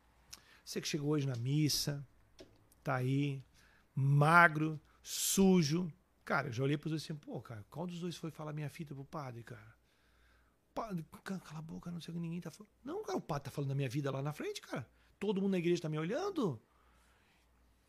Você 0.64 0.80
que 0.80 0.86
chegou 0.86 1.10
hoje 1.10 1.26
na 1.26 1.34
missa, 1.34 2.06
tá 2.84 2.96
aí, 2.96 3.42
magro, 3.94 4.80
sujo. 5.02 5.92
Cara, 6.24 6.48
eu 6.48 6.52
já 6.52 6.62
olhei 6.62 6.78
para 6.78 6.86
os 6.86 6.90
dois 6.92 7.02
assim, 7.02 7.14
pô, 7.14 7.40
cara, 7.40 7.64
qual 7.68 7.86
dos 7.86 7.98
dois 7.98 8.16
foi 8.16 8.30
falar 8.30 8.52
minha 8.52 8.68
fita 8.68 8.94
pro 8.94 9.04
padre, 9.04 9.42
cara? 9.42 9.79
Cala 10.74 11.58
a 11.58 11.62
boca, 11.62 11.90
não 11.90 12.00
sei 12.00 12.12
o 12.12 12.14
que 12.14 12.20
ninguém 12.20 12.40
tá 12.40 12.50
falando. 12.50 12.72
Não, 12.84 13.02
cara, 13.02 13.18
o 13.18 13.20
padre 13.20 13.44
tá 13.44 13.50
falando 13.50 13.70
da 13.70 13.74
minha 13.74 13.88
vida 13.88 14.10
lá 14.10 14.22
na 14.22 14.32
frente, 14.32 14.60
cara. 14.60 14.88
Todo 15.18 15.40
mundo 15.40 15.52
na 15.52 15.58
igreja 15.58 15.82
tá 15.82 15.88
me 15.88 15.98
olhando. 15.98 16.60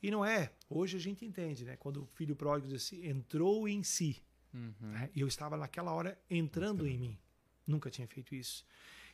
E 0.01 0.09
não 0.09 0.25
é. 0.25 0.51
Hoje 0.69 0.97
a 0.97 0.99
gente 0.99 1.23
entende, 1.23 1.63
né? 1.63 1.77
Quando 1.77 2.03
o 2.03 2.05
filho 2.05 2.35
pródigo 2.35 2.67
diz 2.67 2.83
assim, 2.83 3.05
entrou 3.07 3.67
em 3.67 3.83
si. 3.83 4.21
Uhum. 4.53 4.73
Né? 4.81 5.09
E 5.15 5.21
eu 5.21 5.27
estava 5.27 5.55
naquela 5.55 5.93
hora 5.93 6.19
entrando 6.29 6.87
em 6.87 6.97
mim. 6.97 7.19
Nunca 7.65 7.89
tinha 7.89 8.07
feito 8.07 8.33
isso. 8.35 8.65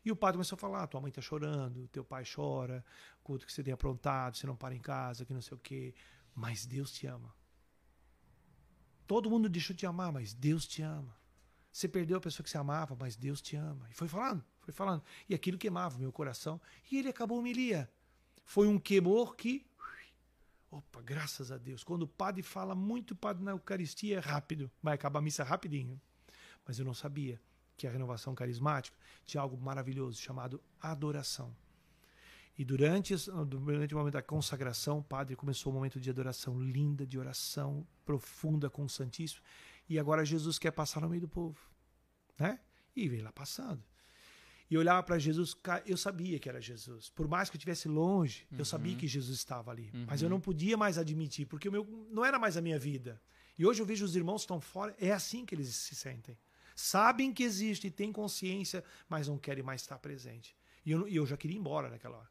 E 0.03 0.11
o 0.11 0.15
padre 0.15 0.37
começou 0.37 0.55
a 0.55 0.59
falar: 0.59 0.87
tua 0.87 1.01
mãe 1.01 1.11
tá 1.11 1.21
chorando, 1.21 1.87
teu 1.89 2.03
pai 2.03 2.23
chora, 2.23 2.83
culto 3.21 3.45
que 3.45 3.51
você 3.51 3.61
tem 3.61 3.73
aprontado, 3.73 4.37
você 4.37 4.47
não 4.47 4.55
para 4.55 4.73
em 4.73 4.79
casa, 4.79 5.25
que 5.25 5.33
não 5.33 5.41
sei 5.41 5.55
o 5.55 5.59
quê. 5.59 5.93
Mas 6.33 6.65
Deus 6.65 6.91
te 6.91 7.05
ama. 7.07 7.35
Todo 9.05 9.29
mundo 9.29 9.49
deixou 9.49 9.73
de 9.73 9.81
te 9.81 9.85
amar, 9.85 10.11
mas 10.11 10.33
Deus 10.33 10.65
te 10.67 10.81
ama. 10.81 11.15
Você 11.77 11.87
perdeu 11.87 12.17
a 12.17 12.19
pessoa 12.19 12.43
que 12.43 12.49
você 12.49 12.57
amava, 12.57 12.97
mas 12.99 13.15
Deus 13.15 13.39
te 13.39 13.55
ama. 13.55 13.87
E 13.91 13.93
foi 13.93 14.07
falando, 14.07 14.43
foi 14.61 14.73
falando. 14.73 15.03
E 15.29 15.35
aquilo 15.35 15.59
queimava 15.59 15.95
o 15.95 15.99
meu 15.99 16.11
coração. 16.11 16.59
E 16.91 16.97
ele 16.97 17.07
acabou 17.07 17.37
homilia. 17.37 17.87
Foi 18.43 18.67
um 18.67 18.79
queimor 18.79 19.35
que. 19.35 19.63
Opa, 20.71 21.03
graças 21.03 21.51
a 21.51 21.57
Deus. 21.59 21.83
Quando 21.83 22.01
o 22.01 22.07
padre 22.07 22.41
fala 22.41 22.73
muito, 22.73 23.15
padre 23.15 23.43
na 23.43 23.51
Eucaristia 23.51 24.17
é 24.17 24.19
rápido. 24.19 24.71
Vai 24.81 24.95
acabar 24.95 25.19
a 25.19 25.21
missa 25.21 25.43
rapidinho. 25.43 26.01
Mas 26.65 26.79
eu 26.79 26.85
não 26.85 26.95
sabia 26.95 27.39
que 27.77 27.85
a 27.85 27.91
renovação 27.91 28.33
carismática 28.33 28.97
tinha 29.23 29.39
algo 29.39 29.55
maravilhoso 29.55 30.19
chamado 30.19 30.59
adoração. 30.81 31.55
E 32.57 32.65
durante, 32.65 33.13
durante 33.45 33.93
o 33.93 33.99
momento 33.99 34.15
da 34.15 34.23
consagração, 34.23 34.97
o 34.97 35.03
padre 35.03 35.35
começou 35.35 35.71
um 35.71 35.75
momento 35.75 35.99
de 35.99 36.09
adoração 36.09 36.59
linda, 36.59 37.05
de 37.05 37.19
oração 37.19 37.85
profunda 38.03 38.67
com 38.67 38.83
o 38.83 38.89
Santíssimo. 38.89 39.43
E 39.87 39.97
agora 39.97 40.25
Jesus 40.25 40.59
quer 40.59 40.71
passar 40.71 41.01
no 41.01 41.09
meio 41.09 41.21
do 41.21 41.27
povo. 41.27 41.59
Né? 42.37 42.59
E 42.95 43.07
veio 43.07 43.23
lá 43.23 43.31
passando. 43.31 43.83
E 44.69 44.75
eu 44.75 44.81
olhava 44.81 45.01
para 45.01 45.17
Jesus, 45.17 45.55
eu 45.85 45.95
sabia 45.95 46.37
que 46.39 46.49
era 46.49 46.59
Jesus. 46.59 47.09
Por 47.09 47.27
mais 47.27 47.49
que 47.49 47.55
eu 47.55 47.57
estivesse 47.57 47.87
longe, 47.87 48.45
uhum. 48.51 48.57
eu 48.59 48.65
sabia 48.65 48.95
que 48.95 49.07
Jesus 49.07 49.37
estava 49.37 49.71
ali. 49.71 49.89
Uhum. 49.93 50.05
Mas 50.07 50.21
eu 50.21 50.29
não 50.29 50.41
podia 50.41 50.75
mais 50.75 50.97
admitir, 50.97 51.45
porque 51.45 51.69
o 51.69 51.71
meu 51.71 52.07
não 52.11 52.25
era 52.25 52.37
mais 52.37 52.57
a 52.57 52.61
minha 52.61 52.77
vida. 52.77 53.21
E 53.57 53.65
hoje 53.65 53.81
eu 53.81 53.85
vejo 53.85 54.03
os 54.03 54.15
irmãos 54.15 54.41
estão 54.41 54.59
fora, 54.59 54.93
é 54.99 55.11
assim 55.11 55.45
que 55.45 55.55
eles 55.55 55.73
se 55.73 55.95
sentem. 55.95 56.37
Sabem 56.75 57.33
que 57.33 57.43
existe, 57.43 57.89
têm 57.89 58.11
consciência, 58.11 58.83
mas 59.09 59.27
não 59.27 59.37
querem 59.37 59.63
mais 59.63 59.81
estar 59.81 59.97
presente. 59.99 60.55
E 60.85 60.91
eu, 60.91 61.07
eu 61.07 61.25
já 61.25 61.37
queria 61.37 61.55
ir 61.55 61.59
embora 61.59 61.89
naquela 61.89 62.17
hora. 62.17 62.29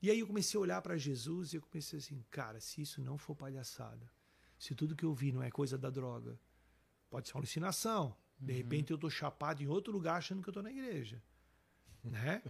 E 0.00 0.10
aí 0.10 0.20
eu 0.20 0.26
comecei 0.26 0.56
a 0.58 0.60
olhar 0.60 0.80
para 0.80 0.96
Jesus 0.96 1.52
e 1.52 1.56
eu 1.56 1.62
comecei 1.62 1.98
assim, 1.98 2.24
cara, 2.30 2.60
se 2.60 2.80
isso 2.80 3.00
não 3.00 3.18
for 3.18 3.34
palhaçada, 3.36 4.10
se 4.58 4.74
tudo 4.74 4.96
que 4.96 5.04
eu 5.04 5.12
vi 5.12 5.32
não 5.32 5.42
é 5.42 5.50
coisa 5.50 5.76
da 5.76 5.90
droga, 5.90 6.38
pode 7.10 7.28
ser 7.28 7.34
uma 7.34 7.40
alucinação. 7.40 8.16
De 8.38 8.52
uhum. 8.52 8.58
repente 8.58 8.90
eu 8.90 8.98
tô 8.98 9.10
chapado 9.10 9.62
em 9.62 9.66
outro 9.66 9.92
lugar 9.92 10.16
achando 10.16 10.42
que 10.42 10.48
eu 10.48 10.52
tô 10.52 10.62
na 10.62 10.70
igreja. 10.70 11.22
Né? 12.04 12.40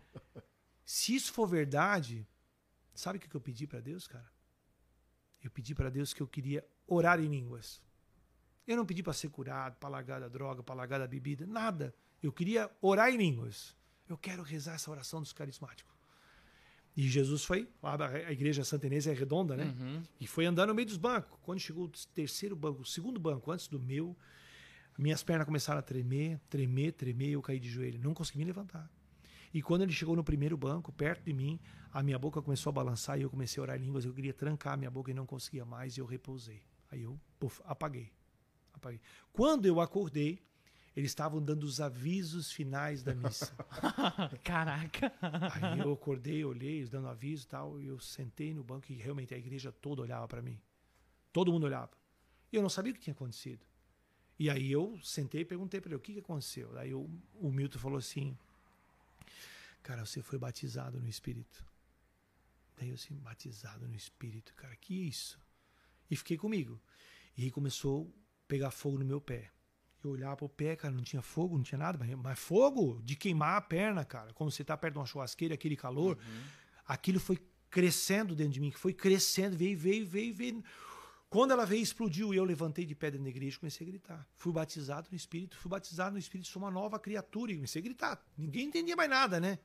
se 0.85 1.14
isso 1.14 1.33
for 1.33 1.47
verdade, 1.47 2.29
sabe 2.94 3.16
o 3.16 3.21
que 3.21 3.35
eu 3.35 3.40
pedi 3.40 3.66
para 3.66 3.81
Deus, 3.81 4.07
cara? 4.07 4.31
Eu 5.42 5.51
pedi 5.51 5.75
para 5.75 5.88
Deus 5.88 6.12
que 6.12 6.21
eu 6.21 6.29
queria 6.29 6.64
orar 6.87 7.18
em 7.18 7.27
línguas. 7.27 7.83
Eu 8.66 8.77
não 8.77 8.85
pedi 8.85 9.03
para 9.03 9.14
ser 9.14 9.31
curado, 9.31 9.77
para 9.79 9.88
largar 9.88 10.21
da 10.21 10.29
droga, 10.29 10.62
para 10.62 10.75
largar 10.75 10.99
da 10.99 11.07
bebida, 11.07 11.47
nada. 11.47 11.94
Eu 12.23 12.31
queria 12.31 12.71
orar 12.83 13.09
em 13.11 13.16
línguas. 13.16 13.75
Eu 14.07 14.18
quero 14.18 14.42
rezar 14.42 14.75
essa 14.75 14.90
oração 14.90 15.21
dos 15.21 15.33
carismáticos. 15.33 15.97
E 16.97 17.09
Jesus 17.09 17.44
foi, 17.44 17.68
a 17.81 18.33
igreja 18.33 18.64
Santa 18.64 18.87
Inês 18.87 19.07
é 19.07 19.12
redonda, 19.12 19.57
né? 19.57 19.64
Uhum. 19.64 20.03
E 20.21 20.27
foi 20.27 20.47
andando 20.47 20.71
no 20.71 20.75
meio 20.75 20.87
dos 20.87 20.97
bancos. 20.97 21.38
Quando 21.42 21.61
chegou 21.61 21.85
o 21.85 21.88
terceiro 22.12 22.57
banco, 22.57 22.83
o 22.83 22.85
segundo 22.85 23.21
banco, 23.21 23.53
antes 23.53 23.68
do 23.68 23.79
meu, 23.79 24.16
minhas 24.99 25.23
pernas 25.23 25.47
começaram 25.47 25.79
a 25.79 25.83
tremer, 25.83 26.41
tremer, 26.51 26.93
tremer, 26.93 27.29
e 27.29 27.33
eu 27.33 27.43
caí 27.43 27.61
de 27.61 27.71
joelho. 27.71 28.01
Não 28.01 28.13
consegui 28.13 28.39
me 28.39 28.45
levantar. 28.45 28.91
E 29.55 29.63
quando 29.63 29.83
ele 29.83 29.93
chegou 29.93 30.17
no 30.17 30.25
primeiro 30.25 30.57
banco, 30.57 30.93
perto 30.93 31.25
de 31.25 31.33
mim, 31.33 31.59
a 31.93 32.03
minha 32.03 32.19
boca 32.19 32.43
começou 32.43 32.71
a 32.71 32.73
balançar 32.73 33.19
e 33.19 33.23
eu 33.23 33.31
comecei 33.31 33.61
a 33.61 33.63
orar 33.63 33.77
em 33.77 33.85
línguas. 33.85 34.05
Eu 34.05 34.13
queria 34.13 34.35
trancar 34.35 34.75
a 34.75 34.77
minha 34.77 34.91
boca 34.91 35.11
e 35.11 35.15
não 35.15 35.25
conseguia 35.25 35.65
mais 35.65 35.97
e 35.97 36.01
eu 36.01 36.07
repousei. 36.07 36.63
Aí 36.91 37.03
eu 37.03 37.19
puf, 37.39 37.63
apaguei. 37.65 38.13
apaguei. 38.73 39.01
Quando 39.33 39.67
eu 39.67 39.81
acordei, 39.81 40.43
eles 40.97 41.13
estavam 41.13 41.41
dando 41.41 41.63
os 41.63 41.81
avisos 41.81 42.51
finais 42.51 43.03
da 43.03 43.15
missa. 43.15 43.55
Caraca! 44.43 45.13
Aí 45.63 45.79
eu 45.79 45.93
acordei, 45.93 46.45
olhei, 46.45 46.79
eles 46.79 46.91
dando 46.91 47.07
aviso 47.07 47.45
e 47.45 47.49
tal, 47.49 47.81
e 47.81 47.87
eu 47.87 48.01
sentei 48.01 48.53
no 48.53 48.65
banco 48.65 48.91
e 48.91 48.97
realmente 48.97 49.33
a 49.33 49.39
igreja 49.39 49.71
toda 49.71 50.03
olhava 50.03 50.27
para 50.27 50.43
mim. 50.43 50.61
Todo 51.33 51.53
mundo 51.53 51.65
olhava. 51.65 51.93
E 52.53 52.57
eu 52.57 52.63
não 52.63 52.69
sabia 52.69 52.91
o 52.91 52.95
que 52.95 53.01
tinha 53.01 53.15
acontecido. 53.15 53.65
E 54.38 54.48
aí 54.48 54.70
eu 54.70 54.98
sentei 55.03 55.40
e 55.40 55.44
perguntei 55.44 55.81
para 55.81 55.90
ele 55.90 55.96
o 55.96 56.01
que, 56.01 56.14
que 56.14 56.20
aconteceu. 56.20 56.72
Daí 56.72 56.94
o, 56.94 57.11
o 57.35 57.51
Milton 57.51 57.79
falou 57.79 57.98
assim: 57.98 58.37
Cara, 59.83 60.05
você 60.05 60.22
foi 60.22 60.38
batizado 60.38 61.01
no 61.01 61.09
Espírito. 61.09 61.64
Daí 62.77 62.90
eu 62.90 62.94
assim, 62.94 63.16
batizado 63.16 63.88
no 63.88 63.94
Espírito, 63.94 64.55
cara, 64.55 64.77
que 64.77 64.94
isso? 65.09 65.40
E 66.11 66.16
fiquei 66.16 66.37
comigo. 66.37 66.81
E 67.37 67.44
aí 67.44 67.51
começou 67.51 68.12
a 68.44 68.48
pegar 68.48 68.70
fogo 68.70 68.98
no 68.98 69.05
meu 69.05 69.20
pé. 69.20 69.51
Eu 70.03 70.11
olhava 70.11 70.37
pro 70.37 70.48
pé, 70.48 70.77
cara, 70.77 70.94
não 70.94 71.03
tinha 71.03 71.22
fogo, 71.22 71.57
não 71.57 71.64
tinha 71.64 71.79
nada, 71.79 71.98
mas 72.16 72.38
fogo 72.38 73.01
de 73.03 73.16
queimar 73.16 73.57
a 73.57 73.61
perna, 73.61 74.05
cara. 74.05 74.33
Quando 74.33 74.51
você 74.51 74.62
tá 74.62 74.77
perto 74.77 74.94
de 74.94 74.98
uma 75.01 75.07
churrasqueira, 75.07 75.55
aquele 75.55 75.77
calor, 75.77 76.16
uhum. 76.16 76.44
aquilo 76.87 77.18
foi 77.18 77.38
crescendo 77.68 78.35
dentro 78.37 78.53
de 78.53 78.61
mim, 78.61 78.70
que 78.70 78.79
foi 78.79 78.92
crescendo, 78.92 79.57
veio, 79.57 79.77
veio, 79.77 80.07
veio, 80.07 80.35
veio. 80.35 80.64
Quando 81.31 81.51
ela 81.51 81.67
veio, 81.67 81.83
explodiu 81.83 82.33
e 82.33 82.38
eu 82.38 82.45
levantei 82.45 82.87
de 82.87 82.95
dentro 82.95 83.23
da 83.23 83.29
igreja 83.29 83.57
e 83.57 83.61
comecei 83.61 83.87
a 83.87 83.91
gritar. 83.91 84.27
Fui 84.35 84.53
batizado 84.53 85.09
no 85.11 85.17
Espírito, 85.17 85.57
fui 85.59 85.69
batizado 85.69 86.12
no 86.12 86.19
Espírito, 86.19 86.49
sou 86.49 86.62
uma 86.62 86.71
nova 86.71 86.99
criatura. 86.99 87.53
E 87.53 87.57
comecei 87.57 87.81
a 87.81 87.85
gritar. 87.85 88.25
Ninguém 88.37 88.67
entendia 88.67 88.97
mais 88.97 89.11
nada, 89.11 89.38
né? 89.38 89.59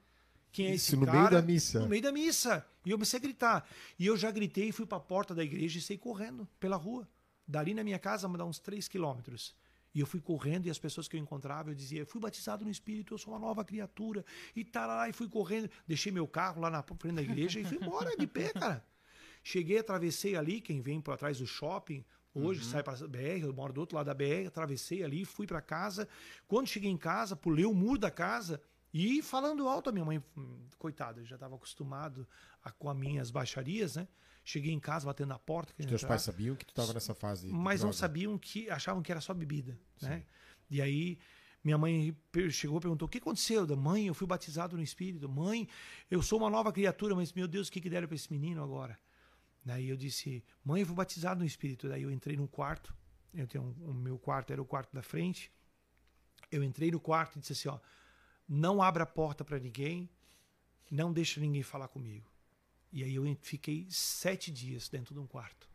Quem 0.52 0.68
é 0.68 0.76
Isso 0.76 0.96
esse 0.96 0.96
no 0.98 1.12
meio 1.12 1.30
da 1.30 1.42
missa. 1.42 1.80
No 1.80 1.88
meio 1.88 2.02
da 2.02 2.12
missa. 2.12 2.66
E 2.86 2.92
eu 2.92 2.98
comecei 2.98 3.18
a 3.18 3.22
gritar. 3.22 3.68
E 3.98 4.06
eu 4.06 4.18
já 4.18 4.30
gritei 4.30 4.70
e 4.70 4.72
fui 4.74 4.86
para 4.86 4.98
a 4.98 5.02
porta 5.02 5.34
da 5.34 5.44
igreja 5.44 5.80
e 5.80 5.82
saí 5.82 5.98
correndo 5.98 6.48
pela 6.60 6.76
rua. 6.76 7.08
Dali 7.48 7.74
na 7.74 7.84
minha 7.84 7.98
casa, 7.98 8.28
dá 8.28 8.46
uns 8.46 8.60
3 8.60 8.88
quilômetros. 8.90 9.56
E 9.96 10.00
eu 10.00 10.06
fui 10.06 10.20
correndo 10.20 10.66
e 10.66 10.70
as 10.70 10.80
pessoas 10.80 11.08
que 11.08 11.16
eu 11.16 11.20
encontrava, 11.20 11.70
eu 11.70 11.76
dizia, 11.76 12.06
fui 12.06 12.20
batizado 12.20 12.66
no 12.66 12.72
Espírito, 12.72 13.14
eu 13.14 13.18
sou 13.18 13.34
uma 13.34 13.40
nova 13.40 13.64
criatura. 13.64 14.26
E 14.56 14.68
lá 14.76 15.08
e 15.08 15.14
fui 15.14 15.30
correndo. 15.30 15.70
Deixei 15.88 16.12
meu 16.12 16.28
carro 16.28 16.62
lá 16.62 16.70
na 16.70 16.84
frente 16.84 17.16
da 17.16 17.22
igreja 17.22 17.60
e 17.60 17.64
fui 17.64 17.78
embora 17.78 18.16
de 18.18 18.28
pé, 18.28 18.50
cara. 18.50 18.86
Cheguei, 19.44 19.80
atravessei 19.80 20.36
ali, 20.36 20.62
quem 20.62 20.82
vem 20.82 21.02
por 21.02 21.18
trás 21.18 21.38
do 21.40 21.46
shopping, 21.46 22.06
hoje 22.34 22.64
uhum. 22.64 22.72
sai 22.72 22.82
para 22.82 22.96
BR, 23.08 23.44
eu 23.44 23.54
moro 23.54 23.74
do 23.74 23.82
outro 23.82 23.98
lado 23.98 24.06
da 24.06 24.14
BR, 24.14 24.48
atravessei 24.48 25.04
ali, 25.04 25.26
fui 25.26 25.46
para 25.46 25.62
casa. 25.62 26.08
Quando 26.48 26.68
cheguei 26.68 26.90
em 26.90 26.98
casa, 26.98 27.36
pulei 27.36 27.66
o 27.66 27.74
muro 27.74 28.00
da 28.00 28.10
casa 28.10 28.62
e 28.94 29.22
falando 29.22 29.68
alto, 29.68 29.90
a 29.90 29.94
minha 29.94 30.06
mãe, 30.06 30.24
hum, 30.38 30.60
coitada, 30.78 31.24
já 31.26 31.36
estava 31.36 31.56
acostumado 31.56 32.28
a, 32.64 32.72
com 32.72 32.90
as 32.90 32.96
minhas 32.96 33.32
baixarias, 33.32 33.96
né? 33.96 34.08
Cheguei 34.46 34.74
em 34.74 34.80
casa 34.80 35.06
batendo 35.06 35.30
na 35.30 35.40
porta. 35.40 35.74
Os 35.78 35.86
teus 35.86 36.02
entrar. 36.02 36.10
pais 36.10 36.22
sabiam 36.22 36.56
que 36.56 36.66
tu 36.66 36.70
estava 36.70 36.94
nessa 36.94 37.14
fase. 37.14 37.48
Mas 37.48 37.82
não 37.82 37.94
sabiam 37.94 38.38
que, 38.38 38.70
achavam 38.70 39.02
que 39.02 39.12
era 39.12 39.22
só 39.22 39.34
bebida, 39.34 39.80
Sim. 39.98 40.08
né? 40.08 40.24
E 40.70 40.82
aí 40.82 41.18
minha 41.64 41.78
mãe 41.78 42.16
chegou 42.52 42.78
e 42.78 42.82
perguntou: 42.82 43.08
o 43.08 43.10
que 43.10 43.20
aconteceu? 43.20 43.66
Da 43.66 43.76
mãe, 43.76 44.08
eu 44.08 44.14
fui 44.14 44.28
batizado 44.28 44.76
no 44.76 44.84
Espírito. 44.84 45.30
Mãe, 45.30 45.68
eu 46.12 46.22
sou 46.22 46.38
uma 46.38 46.50
nova 46.50 46.72
criatura, 46.74 47.16
mas 47.16 47.32
meu 47.32 47.48
Deus, 47.48 47.70
o 47.70 47.72
que, 47.72 47.80
que 47.80 47.90
deram 47.90 48.08
para 48.08 48.16
esse 48.16 48.32
menino 48.32 48.62
agora? 48.62 49.00
Daí 49.64 49.90
eu 49.90 49.98
disse: 49.98 50.44
mãe, 50.64 50.82
eu 50.82 50.88
fui 50.88 50.96
batizado 50.96 51.40
no 51.40 51.46
Espírito. 51.46 51.88
Daí 51.88 52.04
eu 52.04 52.12
entrei 52.12 52.36
num 52.36 52.48
quarto. 52.48 52.94
Eu 53.34 53.48
tenho 53.48 53.64
um, 53.64 53.92
o 53.92 53.94
meu 53.94 54.18
quarto 54.18 54.52
era 54.52 54.62
o 54.62 54.66
quarto 54.66 54.94
da 54.94 55.02
frente. 55.02 55.52
Eu 56.52 56.64
entrei 56.64 56.92
no 56.92 57.00
quarto 57.00 57.38
e 57.38 57.40
disse 57.40 57.54
assim: 57.54 57.70
ó, 57.70 57.80
não 58.48 58.82
abra 58.82 59.04
a 59.04 59.08
porta 59.08 59.44
para 59.44 59.60
ninguém, 59.60 60.10
não 60.92 61.12
deixa 61.12 61.40
ninguém 61.40 61.64
falar 61.64 61.88
comigo. 61.88 62.32
E 62.92 63.04
aí 63.04 63.16
eu 63.16 63.24
fiquei 63.42 63.88
sete 63.90 64.52
dias 64.52 64.88
dentro 64.88 65.14
de 65.16 65.20
um 65.20 65.26
quarto. 65.26 65.68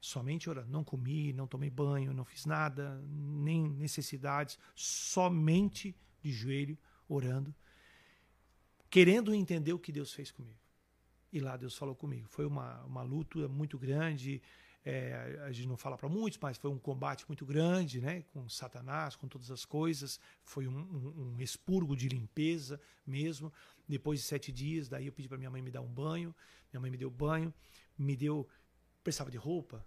Somente 0.00 0.50
orando. 0.50 0.70
Não 0.70 0.84
comi, 0.84 1.32
não 1.32 1.46
tomei 1.46 1.70
banho, 1.70 2.12
não 2.12 2.24
fiz 2.24 2.44
nada, 2.44 3.00
nem 3.06 3.70
necessidades. 3.70 4.58
Somente 4.74 5.96
de 6.20 6.32
joelho, 6.32 6.76
orando, 7.08 7.54
querendo 8.90 9.34
entender 9.34 9.72
o 9.72 9.78
que 9.78 9.90
Deus 9.90 10.12
fez 10.12 10.30
comigo. 10.30 10.61
E 11.32 11.40
lá 11.40 11.56
Deus 11.56 11.76
falou 11.76 11.94
comigo. 11.94 12.28
Foi 12.28 12.44
uma, 12.44 12.82
uma 12.84 13.02
luta 13.02 13.48
muito 13.48 13.78
grande. 13.78 14.42
É, 14.84 15.40
a 15.46 15.52
gente 15.52 15.68
não 15.68 15.76
fala 15.76 15.96
para 15.96 16.08
muitos, 16.08 16.38
mas 16.42 16.58
foi 16.58 16.70
um 16.70 16.78
combate 16.78 17.24
muito 17.28 17.46
grande, 17.46 18.00
né? 18.00 18.22
Com 18.32 18.48
Satanás, 18.48 19.16
com 19.16 19.28
todas 19.28 19.50
as 19.50 19.64
coisas. 19.64 20.20
Foi 20.44 20.66
um, 20.66 20.76
um, 20.76 21.34
um 21.34 21.40
expurgo 21.40 21.96
de 21.96 22.08
limpeza 22.08 22.80
mesmo. 23.06 23.52
Depois 23.88 24.20
de 24.20 24.26
sete 24.26 24.52
dias, 24.52 24.88
daí 24.88 25.06
eu 25.06 25.12
pedi 25.12 25.28
para 25.28 25.38
minha 25.38 25.50
mãe 25.50 25.62
me 25.62 25.70
dar 25.70 25.80
um 25.80 25.92
banho. 25.92 26.34
Minha 26.72 26.80
mãe 26.80 26.90
me 26.90 26.98
deu 26.98 27.10
banho, 27.10 27.52
me 27.96 28.16
deu. 28.16 28.46
Precisava 29.02 29.30
de 29.30 29.38
roupa. 29.38 29.86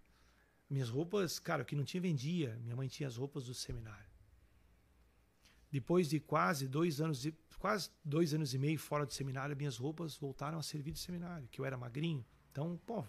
Minhas 0.69 0.89
roupas, 0.89 1.37
cara, 1.37 1.63
que 1.63 1.75
não 1.75 1.83
tinha 1.83 2.01
vendia. 2.01 2.57
Minha 2.63 2.75
mãe 2.75 2.87
tinha 2.87 3.07
as 3.07 3.17
roupas 3.17 3.45
do 3.45 3.53
seminário. 3.53 4.14
Depois 5.71 6.09
de 6.09 6.19
quase 6.19 6.67
dois 6.67 7.01
anos, 7.01 7.27
quase 7.59 7.89
dois 8.03 8.33
anos 8.33 8.53
e 8.53 8.57
meio 8.57 8.79
fora 8.79 9.05
do 9.05 9.13
seminário, 9.13 9.55
minhas 9.55 9.77
roupas 9.77 10.15
voltaram 10.15 10.57
a 10.57 10.63
servir 10.63 10.91
de 10.91 10.99
seminário, 10.99 11.47
que 11.51 11.59
eu 11.59 11.65
era 11.65 11.77
magrinho. 11.77 12.25
Então, 12.51 12.79
pô, 12.85 13.03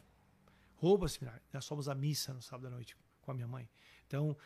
roupas 0.76 1.12
seminário. 1.12 1.42
Nós 1.52 1.66
fomos 1.66 1.88
à 1.88 1.94
missa 1.94 2.32
no 2.32 2.42
sábado 2.42 2.68
à 2.68 2.70
noite 2.70 2.96
com 3.20 3.30
a 3.30 3.34
minha 3.34 3.46
mãe. 3.46 3.68
Então, 4.06 4.36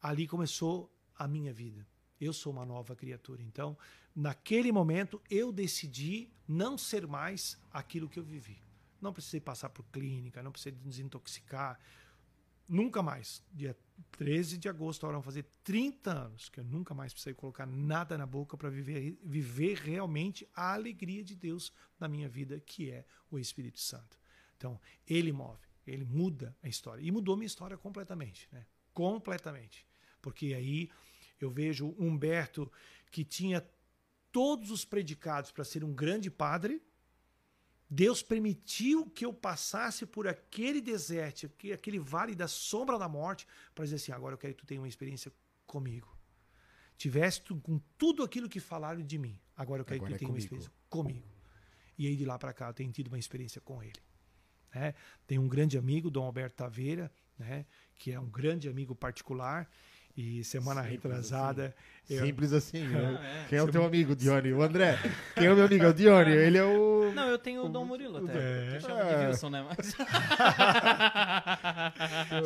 ali 0.00 0.26
começou 0.26 0.92
a 1.18 1.26
minha 1.26 1.52
vida. 1.52 1.86
Eu 2.20 2.32
sou 2.32 2.52
uma 2.52 2.64
nova 2.64 2.94
criatura. 2.96 3.42
Então, 3.42 3.76
naquele 4.14 4.72
momento, 4.72 5.20
eu 5.30 5.52
decidi 5.52 6.30
não 6.48 6.78
ser 6.78 7.06
mais 7.06 7.58
aquilo 7.70 8.08
que 8.08 8.18
eu 8.18 8.24
vivi. 8.24 8.58
Não 9.00 9.12
precisei 9.12 9.40
passar 9.40 9.68
por 9.70 9.84
clínica, 9.86 10.42
não 10.42 10.52
precisei 10.52 10.72
desintoxicar. 10.72 11.78
nunca 12.68 13.02
mais. 13.02 13.42
Dia 13.52 13.76
13 14.12 14.58
de 14.58 14.68
agosto, 14.68 15.04
agora 15.04 15.18
vão 15.18 15.22
fazer 15.22 15.46
30 15.62 16.10
anos 16.10 16.48
que 16.48 16.60
eu 16.60 16.64
nunca 16.64 16.94
mais 16.94 17.12
precisei 17.12 17.34
colocar 17.34 17.66
nada 17.66 18.16
na 18.16 18.26
boca 18.26 18.56
para 18.56 18.70
viver, 18.70 19.18
viver 19.22 19.78
realmente 19.78 20.48
a 20.54 20.74
alegria 20.74 21.22
de 21.22 21.34
Deus 21.34 21.72
na 21.98 22.08
minha 22.08 22.28
vida, 22.28 22.60
que 22.60 22.90
é 22.90 23.04
o 23.30 23.38
Espírito 23.38 23.80
Santo. 23.80 24.18
Então, 24.56 24.80
ele 25.06 25.32
move, 25.32 25.66
ele 25.86 26.04
muda 26.04 26.56
a 26.62 26.68
história. 26.68 27.02
E 27.02 27.10
mudou 27.10 27.36
minha 27.36 27.46
história 27.46 27.76
completamente, 27.76 28.48
né? 28.50 28.66
Completamente. 28.92 29.86
Porque 30.22 30.54
aí 30.54 30.90
eu 31.40 31.50
vejo 31.50 31.94
Humberto 31.98 32.70
que 33.10 33.24
tinha 33.24 33.66
todos 34.32 34.70
os 34.70 34.84
predicados 34.84 35.50
para 35.50 35.64
ser 35.64 35.84
um 35.84 35.94
grande 35.94 36.30
padre, 36.30 36.82
Deus 37.88 38.22
permitiu 38.22 39.06
que 39.06 39.24
eu 39.24 39.32
passasse 39.32 40.04
por 40.04 40.26
aquele 40.26 40.80
deserto, 40.80 41.50
aquele 41.72 41.98
vale 41.98 42.34
da 42.34 42.48
sombra 42.48 42.98
da 42.98 43.08
morte, 43.08 43.46
para 43.74 43.84
dizer 43.84 43.96
assim: 43.96 44.12
agora 44.12 44.34
eu 44.34 44.38
quero 44.38 44.54
que 44.54 44.60
tu 44.60 44.66
tenha 44.66 44.80
uma 44.80 44.88
experiência 44.88 45.32
comigo. 45.66 46.16
Tivesse 46.96 47.42
tu, 47.42 47.56
com 47.60 47.78
tudo 47.96 48.22
aquilo 48.22 48.48
que 48.48 48.58
falaram 48.58 49.02
de 49.02 49.18
mim, 49.18 49.38
agora 49.56 49.82
eu 49.82 49.84
quero 49.84 50.00
agora 50.00 50.12
que 50.12 50.14
tu 50.14 50.16
é 50.16 50.18
tenha 50.18 50.28
comigo. 50.28 50.32
uma 50.32 50.38
experiência 50.38 50.72
comigo. 50.88 51.36
E 51.98 52.06
aí 52.06 52.16
de 52.16 52.24
lá 52.24 52.38
para 52.38 52.52
cá 52.52 52.68
eu 52.68 52.74
tenho 52.74 52.90
tido 52.90 53.08
uma 53.08 53.18
experiência 53.18 53.60
com 53.60 53.82
ele. 53.82 54.00
Né? 54.74 54.94
Tem 55.26 55.38
um 55.38 55.48
grande 55.48 55.78
amigo, 55.78 56.10
Dom 56.10 56.24
Alberto 56.24 56.56
Taveira, 56.56 57.10
né? 57.38 57.64
que 57.94 58.12
é 58.12 58.20
um 58.20 58.28
grande 58.28 58.68
amigo 58.68 58.94
particular, 58.94 59.68
e 60.16 60.42
semana 60.42 60.82
Simples 60.82 61.02
retrasada. 61.02 61.74
Assim. 62.04 62.14
Eu... 62.14 62.26
Simples 62.26 62.52
assim. 62.52 62.86
Né? 62.86 63.18
Ah, 63.20 63.26
é. 63.44 63.48
Quem 63.48 63.58
é 63.58 63.62
o 63.62 63.70
teu 63.70 63.84
amigo, 63.84 64.16
Dione? 64.16 64.52
O 64.52 64.62
André. 64.62 64.98
Quem 65.34 65.46
é 65.46 65.52
o 65.52 65.56
meu 65.56 65.66
amigo? 65.66 65.84
É 65.84 65.88
o 65.88 65.92
Dione. 65.92 66.30
Ele 66.32 66.56
é 66.56 66.64
o. 66.64 67.12
Não, 67.14 67.28
eu 67.28 67.38
tenho 67.38 67.66
o 67.66 67.68
Dom 67.68 67.84
Murilo 67.84 68.18
até. 68.18 68.76
É. 68.76 68.78
de 68.78 68.86
é. 68.86 69.28
Wilson, 69.28 69.50
né? 69.50 69.68
Mas... 69.68 69.94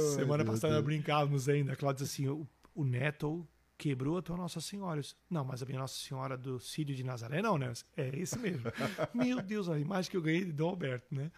semana 0.16 0.44
passada 0.44 0.82
brincávamos 0.82 1.48
ainda. 1.48 1.76
Cláudio 1.76 2.04
disse 2.04 2.22
assim: 2.22 2.28
o, 2.28 2.48
o 2.74 2.84
Neto 2.84 3.46
quebrou 3.78 4.18
a 4.18 4.22
tua 4.22 4.36
Nossa 4.36 4.60
Senhora. 4.60 5.00
Não, 5.28 5.44
mas 5.44 5.62
a 5.62 5.66
minha 5.66 5.78
Nossa 5.78 5.94
Senhora 5.94 6.36
do 6.36 6.58
Círio 6.58 6.96
de 6.96 7.04
Nazaré, 7.04 7.40
não, 7.40 7.56
né? 7.56 7.72
É 7.96 8.08
esse 8.18 8.38
mesmo. 8.38 8.64
Meu 9.14 9.40
Deus, 9.40 9.68
a 9.68 9.78
imagem 9.78 10.10
que 10.10 10.16
eu 10.16 10.22
ganhei 10.22 10.44
de 10.44 10.52
Dom 10.52 10.70
Alberto, 10.70 11.14
né? 11.14 11.30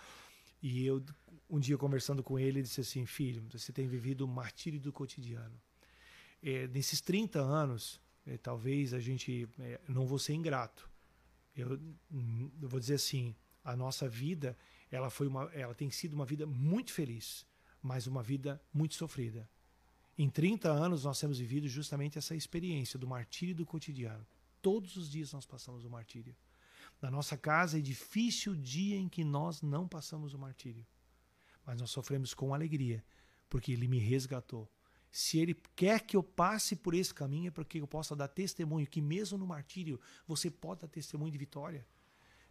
E 0.62 0.86
eu, 0.86 1.02
um 1.50 1.58
dia 1.58 1.76
conversando 1.76 2.22
com 2.22 2.38
ele, 2.38 2.62
disse 2.62 2.80
assim: 2.80 3.04
Filho, 3.04 3.44
você 3.50 3.72
tem 3.72 3.86
vivido 3.86 4.24
o 4.24 4.28
martírio 4.28 4.80
do 4.80 4.92
cotidiano 4.92 5.60
é, 6.42 6.66
nesses 6.68 7.00
30 7.00 7.40
anos, 7.40 8.00
é, 8.26 8.36
talvez 8.36 8.92
a 8.92 9.00
gente 9.00 9.48
é, 9.58 9.80
não 9.88 10.06
vou 10.06 10.18
ser 10.18 10.34
ingrato. 10.34 10.90
Eu, 11.54 11.78
eu, 12.60 12.68
vou 12.68 12.80
dizer 12.80 12.94
assim, 12.94 13.34
a 13.62 13.76
nossa 13.76 14.08
vida, 14.08 14.56
ela 14.90 15.10
foi 15.10 15.26
uma, 15.26 15.44
ela 15.52 15.74
tem 15.74 15.90
sido 15.90 16.14
uma 16.14 16.24
vida 16.24 16.46
muito 16.46 16.92
feliz, 16.92 17.46
mas 17.82 18.06
uma 18.06 18.22
vida 18.22 18.60
muito 18.72 18.94
sofrida. 18.94 19.48
Em 20.18 20.28
30 20.28 20.70
anos 20.70 21.04
nós 21.04 21.18
temos 21.18 21.38
vivido 21.38 21.68
justamente 21.68 22.18
essa 22.18 22.34
experiência 22.34 22.98
do 22.98 23.06
martírio 23.06 23.54
do 23.54 23.66
cotidiano. 23.66 24.26
Todos 24.60 24.96
os 24.96 25.10
dias 25.10 25.32
nós 25.32 25.46
passamos 25.46 25.84
o 25.84 25.90
martírio. 25.90 26.34
Na 27.00 27.10
nossa 27.10 27.36
casa 27.36 27.78
é 27.78 27.80
difícil 27.80 28.52
o 28.52 28.56
dia 28.56 28.96
em 28.96 29.08
que 29.08 29.24
nós 29.24 29.62
não 29.62 29.88
passamos 29.88 30.34
o 30.34 30.38
martírio. 30.38 30.86
Mas 31.66 31.80
nós 31.80 31.90
sofremos 31.90 32.34
com 32.34 32.54
alegria, 32.54 33.04
porque 33.48 33.72
ele 33.72 33.88
me 33.88 33.98
resgatou 33.98 34.68
se 35.12 35.38
ele 35.38 35.54
quer 35.76 36.00
que 36.00 36.16
eu 36.16 36.22
passe 36.22 36.74
por 36.74 36.94
esse 36.94 37.12
caminho, 37.12 37.48
é 37.48 37.50
porque 37.50 37.78
eu 37.78 37.86
possa 37.86 38.16
dar 38.16 38.28
testemunho 38.28 38.86
que, 38.86 39.02
mesmo 39.02 39.36
no 39.36 39.46
martírio, 39.46 40.00
você 40.26 40.50
pode 40.50 40.80
dar 40.80 40.88
testemunho 40.88 41.30
de 41.30 41.36
vitória. 41.36 41.86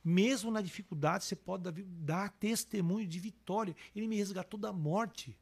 Mesmo 0.04 0.52
na 0.52 0.62
dificuldade, 0.62 1.26
você 1.26 1.36
pode 1.36 1.64
dar, 1.64 1.74
dar 1.84 2.30
testemunho 2.30 3.08
de 3.08 3.20
vitória. 3.20 3.76
Ele 3.96 4.08
me 4.08 4.16
resgatou 4.16 4.60
da 4.60 4.72
morte. 4.72 5.36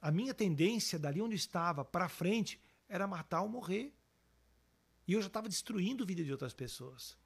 A 0.00 0.10
minha 0.10 0.32
tendência, 0.32 0.98
dali 0.98 1.20
onde 1.20 1.34
eu 1.34 1.36
estava 1.36 1.84
para 1.84 2.08
frente, 2.08 2.58
era 2.88 3.06
matar 3.06 3.42
ou 3.42 3.48
morrer. 3.48 3.94
E 5.06 5.12
eu 5.12 5.20
já 5.20 5.26
estava 5.26 5.46
destruindo 5.46 6.04
a 6.04 6.06
vida 6.06 6.24
de 6.24 6.32
outras 6.32 6.54
pessoas. 6.54 7.18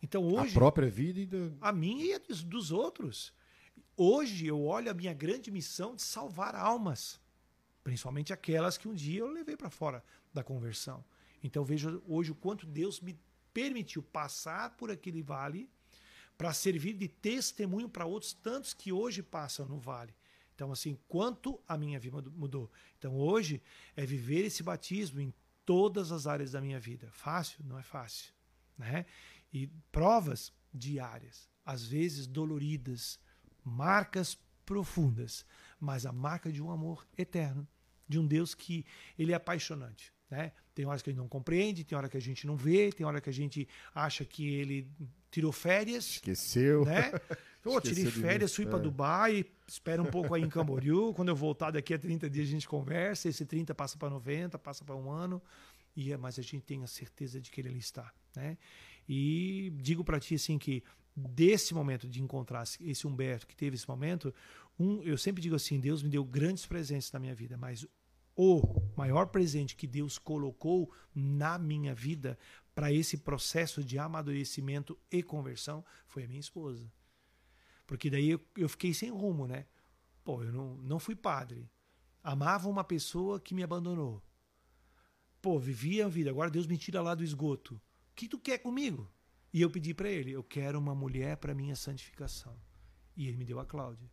Então 0.00 0.24
hoje. 0.24 0.52
A 0.52 0.60
própria 0.60 0.88
vida 0.88 1.18
e 1.18 1.26
do... 1.26 1.58
A 1.60 1.72
minha 1.72 2.04
e 2.04 2.14
a 2.14 2.18
dos, 2.18 2.44
dos 2.44 2.70
outros. 2.70 3.34
Hoje 3.96 4.46
eu 4.46 4.62
olho 4.62 4.88
a 4.88 4.94
minha 4.94 5.12
grande 5.12 5.50
missão 5.50 5.96
de 5.96 6.02
salvar 6.02 6.54
almas 6.54 7.23
principalmente 7.84 8.32
aquelas 8.32 8.78
que 8.78 8.88
um 8.88 8.94
dia 8.94 9.20
eu 9.20 9.28
levei 9.28 9.56
para 9.56 9.68
fora 9.68 10.02
da 10.32 10.42
conversão. 10.42 11.04
Então 11.42 11.62
vejo 11.62 12.02
hoje 12.08 12.32
o 12.32 12.34
quanto 12.34 12.66
Deus 12.66 12.98
me 12.98 13.16
permitiu 13.52 14.02
passar 14.02 14.70
por 14.76 14.90
aquele 14.90 15.22
vale 15.22 15.70
para 16.36 16.52
servir 16.52 16.94
de 16.94 17.06
testemunho 17.06 17.88
para 17.88 18.06
outros 18.06 18.32
tantos 18.32 18.72
que 18.72 18.90
hoje 18.90 19.22
passam 19.22 19.66
no 19.66 19.78
vale. 19.78 20.14
Então 20.54 20.72
assim, 20.72 20.98
quanto 21.06 21.60
a 21.68 21.76
minha 21.76 22.00
vida 22.00 22.22
mudou. 22.30 22.72
Então 22.98 23.14
hoje 23.16 23.62
é 23.94 24.06
viver 24.06 24.46
esse 24.46 24.62
batismo 24.62 25.20
em 25.20 25.32
todas 25.66 26.10
as 26.10 26.26
áreas 26.26 26.52
da 26.52 26.60
minha 26.60 26.80
vida. 26.80 27.10
Fácil? 27.12 27.62
Não 27.64 27.78
é 27.78 27.82
fácil, 27.82 28.32
né? 28.78 29.04
E 29.52 29.66
provas 29.92 30.52
diárias, 30.72 31.48
às 31.64 31.84
vezes 31.84 32.26
doloridas, 32.26 33.20
marcas 33.62 34.38
profundas, 34.64 35.44
mas 35.78 36.06
a 36.06 36.12
marca 36.12 36.50
de 36.50 36.62
um 36.62 36.70
amor 36.70 37.06
eterno 37.16 37.68
de 38.08 38.18
um 38.18 38.26
Deus 38.26 38.54
que 38.54 38.84
ele 39.18 39.32
é 39.32 39.34
apaixonante. 39.34 40.12
Né? 40.30 40.52
Tem 40.74 40.84
horas 40.84 41.02
que 41.02 41.10
a 41.10 41.12
gente 41.12 41.20
não 41.20 41.28
compreende, 41.28 41.84
tem 41.84 41.96
hora 41.96 42.08
que 42.08 42.16
a 42.16 42.20
gente 42.20 42.46
não 42.46 42.56
vê, 42.56 42.90
tem 42.90 43.06
hora 43.06 43.20
que 43.20 43.30
a 43.30 43.32
gente 43.32 43.68
acha 43.94 44.24
que 44.24 44.54
ele 44.54 44.88
tirou 45.30 45.52
férias. 45.52 46.04
Esqueceu. 46.14 46.84
Né? 46.84 47.12
Eu 47.64 47.80
tirei 47.80 48.04
férias, 48.06 48.54
fui 48.54 48.66
para 48.66 48.78
é. 48.78 48.82
Dubai, 48.82 49.44
espera 49.66 50.02
um 50.02 50.06
pouco 50.06 50.34
aí 50.34 50.42
em 50.42 50.50
Camboriú. 50.50 51.14
Quando 51.16 51.30
eu 51.30 51.36
voltar 51.36 51.70
daqui 51.70 51.94
a 51.94 51.98
30 51.98 52.28
dias 52.28 52.46
a 52.46 52.50
gente 52.50 52.68
conversa. 52.68 53.26
Esse 53.26 53.46
30 53.46 53.74
passa 53.74 53.96
para 53.96 54.10
90, 54.10 54.58
passa 54.58 54.84
para 54.84 54.94
um 54.94 55.10
ano. 55.10 55.40
E 55.96 56.12
é, 56.12 56.16
mas 56.18 56.38
a 56.38 56.42
gente 56.42 56.60
tem 56.60 56.82
a 56.82 56.86
certeza 56.86 57.40
de 57.40 57.50
que 57.50 57.62
ele 57.62 57.70
ali 57.70 57.78
está. 57.78 58.12
Né? 58.36 58.58
E 59.08 59.72
digo 59.76 60.04
para 60.04 60.20
ti 60.20 60.34
assim 60.34 60.58
que 60.58 60.84
desse 61.16 61.72
momento 61.72 62.08
de 62.08 62.20
encontrar 62.20 62.64
esse 62.80 63.06
Humberto 63.06 63.46
que 63.46 63.56
teve 63.56 63.76
esse 63.76 63.88
momento, 63.88 64.34
um, 64.78 65.02
eu 65.02 65.16
sempre 65.16 65.42
digo 65.42 65.54
assim, 65.54 65.78
Deus 65.80 66.02
me 66.02 66.08
deu 66.08 66.24
grandes 66.24 66.66
presentes 66.66 67.10
na 67.12 67.18
minha 67.18 67.34
vida, 67.34 67.56
mas 67.56 67.86
o 68.36 68.60
maior 68.96 69.26
presente 69.26 69.76
que 69.76 69.86
Deus 69.86 70.18
colocou 70.18 70.92
na 71.14 71.58
minha 71.58 71.94
vida 71.94 72.38
para 72.74 72.92
esse 72.92 73.18
processo 73.18 73.84
de 73.84 73.98
amadurecimento 73.98 74.98
e 75.10 75.22
conversão 75.22 75.84
foi 76.06 76.24
a 76.24 76.28
minha 76.28 76.40
esposa. 76.40 76.90
Porque 77.86 78.10
daí 78.10 78.30
eu, 78.30 78.40
eu 78.56 78.68
fiquei 78.68 78.92
sem 78.92 79.10
rumo, 79.10 79.46
né? 79.46 79.66
Pô, 80.24 80.42
eu 80.42 80.52
não, 80.52 80.76
não 80.78 80.98
fui 80.98 81.14
padre. 81.14 81.70
Amava 82.22 82.68
uma 82.68 82.82
pessoa 82.82 83.38
que 83.38 83.54
me 83.54 83.62
abandonou. 83.62 84.22
Pô, 85.40 85.58
vivia 85.58 86.06
a 86.06 86.08
vida, 86.08 86.30
agora 86.30 86.50
Deus 86.50 86.66
me 86.66 86.78
tira 86.78 87.02
lá 87.02 87.14
do 87.14 87.22
esgoto. 87.22 87.74
O 87.74 87.80
que 88.16 88.26
tu 88.26 88.38
quer 88.38 88.58
comigo? 88.58 89.12
E 89.52 89.60
eu 89.60 89.70
pedi 89.70 89.94
para 89.94 90.08
ele, 90.08 90.32
eu 90.32 90.42
quero 90.42 90.78
uma 90.78 90.94
mulher 90.94 91.36
para 91.36 91.54
minha 91.54 91.76
santificação. 91.76 92.58
E 93.16 93.28
ele 93.28 93.36
me 93.36 93.44
deu 93.44 93.60
a 93.60 93.66
Cláudia. 93.66 94.10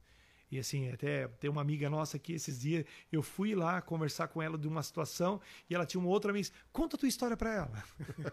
E 0.51 0.59
assim, 0.59 0.89
até 0.91 1.29
tem 1.29 1.49
uma 1.49 1.61
amiga 1.61 1.89
nossa 1.89 2.17
aqui 2.17 2.33
esses 2.33 2.59
dias, 2.59 2.85
eu 3.09 3.23
fui 3.23 3.55
lá 3.55 3.81
conversar 3.81 4.27
com 4.27 4.41
ela 4.41 4.57
de 4.57 4.67
uma 4.67 4.83
situação 4.83 5.39
e 5.69 5.73
ela 5.73 5.85
tinha 5.85 6.01
uma 6.01 6.09
outra 6.09 6.31
amiga, 6.31 6.49
conta 6.73 6.97
a 6.97 6.99
tua 6.99 7.07
história 7.07 7.37
para 7.37 7.53
ela. 7.53 7.83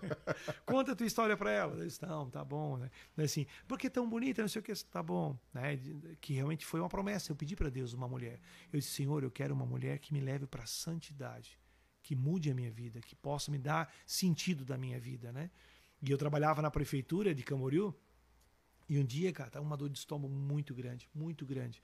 conta 0.66 0.92
a 0.92 0.96
tua 0.96 1.06
história 1.06 1.36
para 1.36 1.52
ela. 1.52 1.76
Eu 1.76 1.86
disse, 1.86 2.02
não, 2.04 2.28
tá 2.28 2.44
bom, 2.44 2.76
né? 2.76 2.90
Assim, 3.18 3.46
porque 3.68 3.86
é 3.86 3.90
tão 3.90 4.10
bonita, 4.10 4.42
não 4.42 4.48
sei 4.48 4.58
o 4.60 4.62
que, 4.64 4.74
tá 4.86 5.00
bom, 5.00 5.38
né? 5.54 5.78
Que 6.20 6.32
realmente 6.32 6.66
foi 6.66 6.80
uma 6.80 6.88
promessa. 6.88 7.30
Eu 7.30 7.36
pedi 7.36 7.54
para 7.54 7.70
Deus 7.70 7.92
uma 7.92 8.08
mulher. 8.08 8.40
Eu 8.72 8.80
disse, 8.80 8.90
Senhor, 8.90 9.22
eu 9.22 9.30
quero 9.30 9.54
uma 9.54 9.64
mulher 9.64 10.00
que 10.00 10.12
me 10.12 10.20
leve 10.20 10.44
para 10.44 10.66
santidade, 10.66 11.56
que 12.02 12.16
mude 12.16 12.50
a 12.50 12.54
minha 12.54 12.70
vida, 12.70 13.00
que 13.00 13.14
possa 13.14 13.48
me 13.48 13.58
dar 13.58 13.94
sentido 14.04 14.64
da 14.64 14.76
minha 14.76 14.98
vida, 14.98 15.30
né? 15.30 15.52
E 16.02 16.10
eu 16.10 16.18
trabalhava 16.18 16.60
na 16.60 16.70
prefeitura 16.70 17.32
de 17.32 17.44
Camboriú, 17.44 17.94
e 18.88 18.98
um 18.98 19.04
dia, 19.04 19.32
cara, 19.32 19.50
tava 19.50 19.64
uma 19.64 19.76
dor 19.76 19.90
de 19.90 19.98
estômago 19.98 20.32
muito 20.32 20.74
grande, 20.74 21.08
muito 21.14 21.44
grande. 21.44 21.82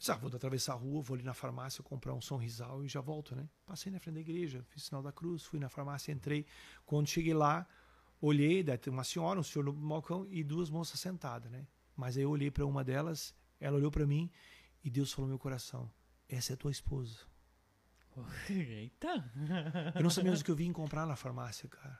Já 0.00 0.14
ah, 0.14 0.16
vou 0.16 0.30
atravessar 0.32 0.74
a 0.74 0.76
rua, 0.76 1.02
vou 1.02 1.16
ali 1.16 1.24
na 1.24 1.34
farmácia 1.34 1.82
comprar 1.82 2.14
um 2.14 2.20
sonrisal 2.20 2.84
e 2.84 2.88
já 2.88 3.00
volto, 3.00 3.34
né? 3.34 3.48
Passei 3.66 3.90
na 3.90 3.98
frente 3.98 4.14
da 4.14 4.20
igreja, 4.20 4.64
fiz 4.68 4.84
sinal 4.84 5.02
da 5.02 5.12
cruz, 5.12 5.44
fui 5.44 5.58
na 5.58 5.68
farmácia, 5.68 6.12
entrei. 6.12 6.46
Quando 6.86 7.08
cheguei 7.08 7.34
lá, 7.34 7.66
olhei, 8.20 8.62
daí 8.62 8.78
tem 8.78 8.92
uma 8.92 9.02
senhora, 9.02 9.40
um 9.40 9.42
senhor 9.42 9.64
no 9.64 9.72
balcão 9.72 10.26
e 10.30 10.44
duas 10.44 10.70
moças 10.70 11.00
sentadas, 11.00 11.50
né? 11.50 11.66
Mas 11.96 12.16
aí 12.16 12.22
eu 12.22 12.30
olhei 12.30 12.50
para 12.50 12.64
uma 12.64 12.84
delas, 12.84 13.34
ela 13.58 13.76
olhou 13.76 13.90
para 13.90 14.06
mim 14.06 14.30
e 14.84 14.88
Deus 14.88 15.12
falou 15.12 15.26
no 15.26 15.32
meu 15.32 15.38
coração: 15.38 15.90
Essa 16.28 16.52
é 16.52 16.56
tua 16.56 16.70
esposa. 16.70 17.18
Eita! 18.48 19.30
Eu 19.94 20.02
não 20.02 20.10
sabia 20.10 20.32
o 20.32 20.44
que 20.44 20.50
eu 20.50 20.56
vim 20.56 20.72
comprar 20.72 21.06
na 21.06 21.16
farmácia, 21.16 21.68
cara. 21.68 21.98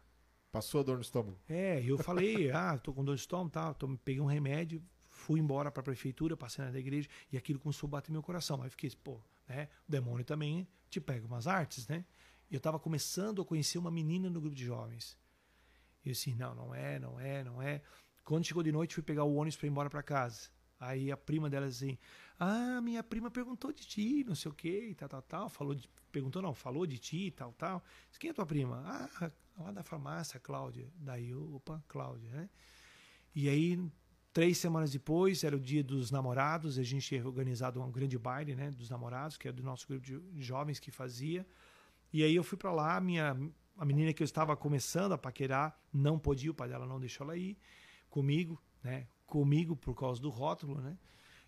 Passou 0.51 0.81
a 0.81 0.85
dor 0.85 0.97
no 0.97 1.03
estômago? 1.03 1.39
É, 1.49 1.83
eu 1.85 1.99
falei, 1.99 2.51
ah, 2.53 2.79
tô 2.79 2.93
com 2.93 3.05
dor 3.05 3.13
no 3.13 3.17
estômago, 3.17 3.51
tá, 3.51 3.75
tô, 3.75 3.89
peguei 3.99 4.21
um 4.21 4.27
remédio, 4.27 4.83
fui 5.09 5.41
embora 5.41 5.71
para 5.71 5.81
a 5.81 5.85
prefeitura, 5.85 6.37
passei 6.37 6.65
na 6.65 6.79
igreja 6.79 7.09
e 7.31 7.37
aquilo 7.37 7.59
começou 7.59 7.87
a 7.87 7.91
bater 7.91 8.11
meu 8.11 8.23
coração. 8.23 8.63
Aí 8.63 8.71
fiquei, 8.71 8.91
pô, 9.03 9.21
né? 9.47 9.69
O 9.87 9.91
demônio 9.91 10.25
também 10.25 10.67
te 10.89 11.01
pega 11.01 11.27
umas 11.27 11.47
artes, 11.47 11.87
né? 11.87 12.05
Eu 12.51 12.59
estava 12.59 12.79
começando 12.79 13.43
a 13.43 13.45
conhecer 13.45 13.77
uma 13.79 13.91
menina 13.91 14.31
no 14.31 14.41
grupo 14.41 14.57
de 14.57 14.65
jovens. 14.65 15.19
E 16.05 16.09
eu 16.09 16.13
assim, 16.13 16.35
não, 16.35 16.55
não 16.55 16.75
é, 16.75 16.99
não 16.99 17.21
é, 17.21 17.45
não 17.45 17.61
é. 17.61 17.83
Quando 18.25 18.45
chegou 18.45 18.63
de 18.63 18.73
noite, 18.73 18.95
fui 18.95 19.03
pegar 19.03 19.25
o 19.25 19.35
ônibus 19.35 19.57
para 19.57 19.67
ir 19.67 19.71
embora 19.71 19.91
para 19.91 20.03
casa. 20.03 20.49
Aí 20.81 21.11
a 21.11 21.17
prima 21.17 21.51
dela 21.51 21.67
assim, 21.67 21.99
ah, 22.39 22.81
minha 22.81 23.03
prima 23.03 23.31
perguntou 23.31 23.73
de 23.73 23.87
ti, 23.87 24.25
não 24.25 24.35
sei 24.35 24.51
o 24.51 24.55
que, 24.55 24.95
tal, 24.95 25.09
tal, 25.09 25.23
tal. 25.23 25.49
Falou 25.49 25.75
de, 25.75 25.89
perguntou, 26.11 26.43
não, 26.43 26.55
falou 26.55 26.87
de 26.87 26.99
ti, 26.99 27.31
tal, 27.31 27.53
tal. 27.53 27.83
Disse, 28.09 28.19
Quem 28.19 28.31
é 28.31 28.33
tua 28.33 28.47
prima? 28.47 28.83
Ah, 28.87 29.31
lá 29.59 29.73
da 29.73 29.83
farmácia, 29.83 30.39
Cláudia. 30.41 30.89
Daí, 30.97 31.35
opa, 31.35 31.83
Cláudia, 31.89 32.31
né? 32.31 32.51
E 33.35 33.49
aí, 33.49 33.79
três 34.33 34.59
semanas 34.59 34.91
depois, 34.91 35.45
era 35.45 35.57
o 35.57 35.61
dia 35.61 35.83
dos 35.83 36.11
namorados, 36.11 36.79
a 36.79 36.83
gente 36.83 37.07
tinha 37.07 37.25
organizado 37.25 37.81
um 37.81 37.91
grande 37.91 38.19
baile, 38.19 38.55
né, 38.55 38.71
dos 38.71 38.91
namorados, 38.91 39.37
que 39.37 39.49
é 39.49 39.53
do 39.53 39.63
nosso 39.63 39.87
grupo 39.87 40.05
de 40.05 40.21
jovens 40.37 40.79
que 40.79 40.91
fazia. 40.91 41.47
E 42.13 42.23
aí 42.23 42.35
eu 42.35 42.43
fui 42.43 42.57
para 42.57 42.73
lá, 42.73 43.01
minha 43.01 43.37
a 43.79 43.85
menina 43.85 44.13
que 44.13 44.23
eu 44.23 44.25
estava 44.25 44.57
começando 44.57 45.13
a 45.13 45.19
paquerar 45.19 45.81
não 45.93 46.19
podia, 46.19 46.51
o 46.51 46.55
pai 46.55 46.69
dela 46.69 46.85
não 46.85 46.99
deixou 46.99 47.25
ela 47.25 47.37
ir 47.37 47.57
comigo, 48.11 48.61
né? 48.83 49.07
Comigo 49.25 49.77
por 49.77 49.95
causa 49.95 50.21
do 50.21 50.31
rótulo, 50.31 50.81
né? 50.81 50.99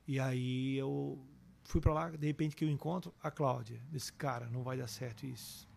E 0.06 0.20
aí 0.20 0.76
eu 0.76 1.26
fui 1.64 1.80
para 1.80 1.92
lá, 1.92 2.10
de 2.10 2.26
repente 2.26 2.56
que 2.56 2.64
eu 2.64 2.68
encontro 2.68 3.14
a 3.22 3.30
Cláudia. 3.30 3.80
Disse, 3.90 4.12
cara, 4.12 4.48
não 4.48 4.62
vai 4.62 4.76
dar 4.76 4.86
certo 4.86 5.26
isso. 5.26 5.68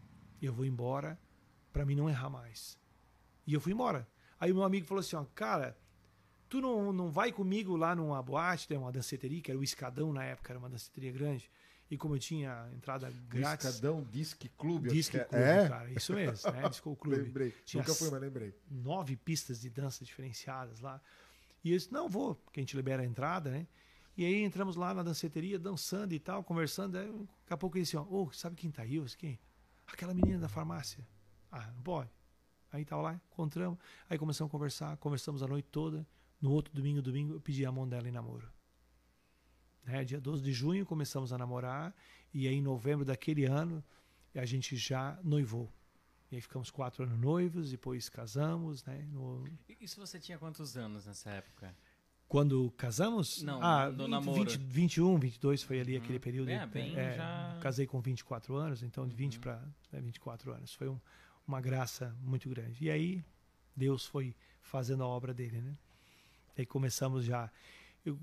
Eu 0.42 0.54
vou 0.54 0.66
embora 0.66 1.20
para 1.72 1.86
mim 1.86 1.96
não 1.96 2.10
errar 2.10 2.30
mais. 2.30 2.78
E 3.46 3.54
eu 3.54 3.62
fui 3.62 3.74
embora. 3.74 4.08
Aí 4.40 4.52
o 4.52 4.56
meu 4.56 4.64
amigo 4.64 4.86
falou 4.86 5.00
assim, 5.00 5.16
ó, 5.16 5.26
cara, 5.36 5.78
tu 6.50 6.62
não, 6.62 6.94
não 6.94 7.10
vai 7.10 7.32
comigo 7.32 7.76
lá 7.76 7.96
numa 7.96 8.22
boate, 8.22 8.68
tem 8.68 8.78
uma 8.78 8.92
danceteria, 8.92 9.42
que 9.42 9.50
era 9.50 9.60
o 9.60 9.64
Escadão 9.64 10.14
na 10.14 10.24
época, 10.24 10.52
era 10.52 10.60
uma 10.60 10.70
danceteria 10.70 11.12
grande. 11.12 11.50
E 11.90 11.98
como 11.98 12.16
eu 12.16 12.20
tinha 12.20 12.70
entrada 12.74 13.12
grátis. 13.28 13.66
Escadão 13.66 14.04
Disque 14.12 14.50
Clube. 14.50 14.90
Disque 14.90 15.20
que 15.20 15.26
Clube, 15.26 15.44
é. 15.44 15.70
cara. 15.70 15.92
Isso 15.92 16.14
mesmo, 16.14 16.52
né? 16.52 16.70
Disco 16.70 16.96
Clube. 16.96 17.22
Lembrei. 17.24 17.54
Tinha 17.66 17.84
Nunca 17.84 17.94
fui, 17.94 18.10
mas 18.10 18.22
lembrei. 18.22 18.54
Nove 18.70 19.16
pistas 19.16 19.62
de 19.62 19.70
dança 19.70 20.04
diferenciadas 20.04 20.80
lá. 20.80 21.02
E 21.64 21.72
eu 21.72 21.78
disse, 21.78 21.92
não, 21.94 22.10
vou, 22.10 22.36
porque 22.36 22.60
a 22.60 22.64
gente 22.64 22.76
libera 22.76 23.04
a 23.04 23.06
entrada, 23.06 23.50
né? 23.52 23.68
E 24.16 24.26
aí 24.26 24.44
entramos 24.44 24.76
lá 24.76 24.94
na 24.94 25.02
danceteria, 25.04 25.58
dançando 25.58 26.14
e 26.14 26.20
tal, 26.20 26.44
conversando. 26.44 26.98
Aí, 26.98 27.12
daqui 27.12 27.54
a 27.54 27.58
pouco 27.58 27.78
ele 27.78 27.84
disse, 27.84 27.98
ó, 27.98 28.04
ô, 28.04 28.32
sabe 28.32 28.56
quem 28.56 28.70
tá 28.72 28.84
aí? 28.84 28.96
Eu 28.96 29.06
disse, 29.06 29.18
quem? 29.18 29.40
Aquela 29.88 30.14
menina 30.14 30.40
da 30.40 30.48
farmácia. 30.50 31.06
Ah, 31.52 31.72
não 31.76 31.82
pode. 31.82 32.10
Aí 32.72 32.86
tava 32.86 33.02
lá, 33.02 33.14
encontramos. 33.32 33.78
Aí 34.10 34.18
começamos 34.18 34.50
a 34.50 34.52
conversar, 34.52 34.98
conversamos 34.98 35.42
a 35.44 35.48
noite 35.48 35.68
toda. 35.72 36.06
No 36.40 36.52
outro 36.52 36.74
domingo, 36.74 37.02
domingo, 37.02 37.34
eu 37.34 37.42
pedi 37.42 37.66
a 37.66 37.72
mão 37.72 37.88
dela 37.88 38.08
em 38.08 38.12
namoro. 38.12 38.52
Né? 39.84 40.04
Dia 40.04 40.20
12 40.20 40.44
de 40.44 40.52
junho 40.54 40.86
começamos 40.86 41.34
a 41.34 41.38
namorar. 41.38 41.96
E 42.34 42.48
aí 42.48 42.56
em 42.56 42.62
novembro 42.62 43.06
daquele 43.06 43.46
ano, 43.46 43.84
a 44.36 44.46
gente 44.46 44.76
já 44.76 45.20
noivou. 45.24 45.72
E 46.32 46.36
aí 46.36 46.42
ficamos 46.42 46.72
quatro 46.72 47.04
anos 47.04 47.20
noivos, 47.20 47.70
depois 47.70 48.10
casamos, 48.10 48.84
né? 48.86 49.08
No- 49.12 49.44
Isso 49.80 50.00
você 50.00 50.20
tinha 50.20 50.38
quantos 50.40 50.76
anos 50.76 51.06
nessa 51.06 51.30
época? 51.30 51.76
Quando 52.34 52.72
casamos? 52.72 53.44
Não, 53.44 53.62
ah, 53.62 53.92
do 53.92 54.06
20, 54.06 54.10
namoro. 54.10 54.40
20, 54.50 54.58
21, 54.58 55.20
22 55.20 55.62
foi 55.62 55.80
ali 55.80 55.96
Uhum. 55.96 56.04
aquele 56.04 56.18
período. 56.20 56.50
É, 56.50 56.66
bem 56.66 56.92
já- 56.96 57.60
Casei 57.62 57.86
com 57.86 58.02
24 58.02 58.56
anos, 58.56 58.82
então 58.82 59.08
de 59.08 59.16
20 59.16 59.36
Uhum. 59.36 59.42
para 59.42 59.62
24 60.02 60.52
anos. 60.52 60.74
Foi 60.74 60.90
um- 60.90 61.00
uma 61.48 61.62
graça 61.62 62.12
muito 62.24 62.50
grande. 62.50 62.84
E 62.84 62.90
aí 62.90 63.24
Deus 63.76 64.04
foi 64.08 64.36
fazendo 64.64 65.04
a 65.04 65.08
obra 65.08 65.32
dele, 65.32 65.62
né? 65.62 65.78
E 66.58 66.62
aí 66.62 66.66
começamos 66.66 67.24
já. 67.24 67.52
Eu 68.04 68.18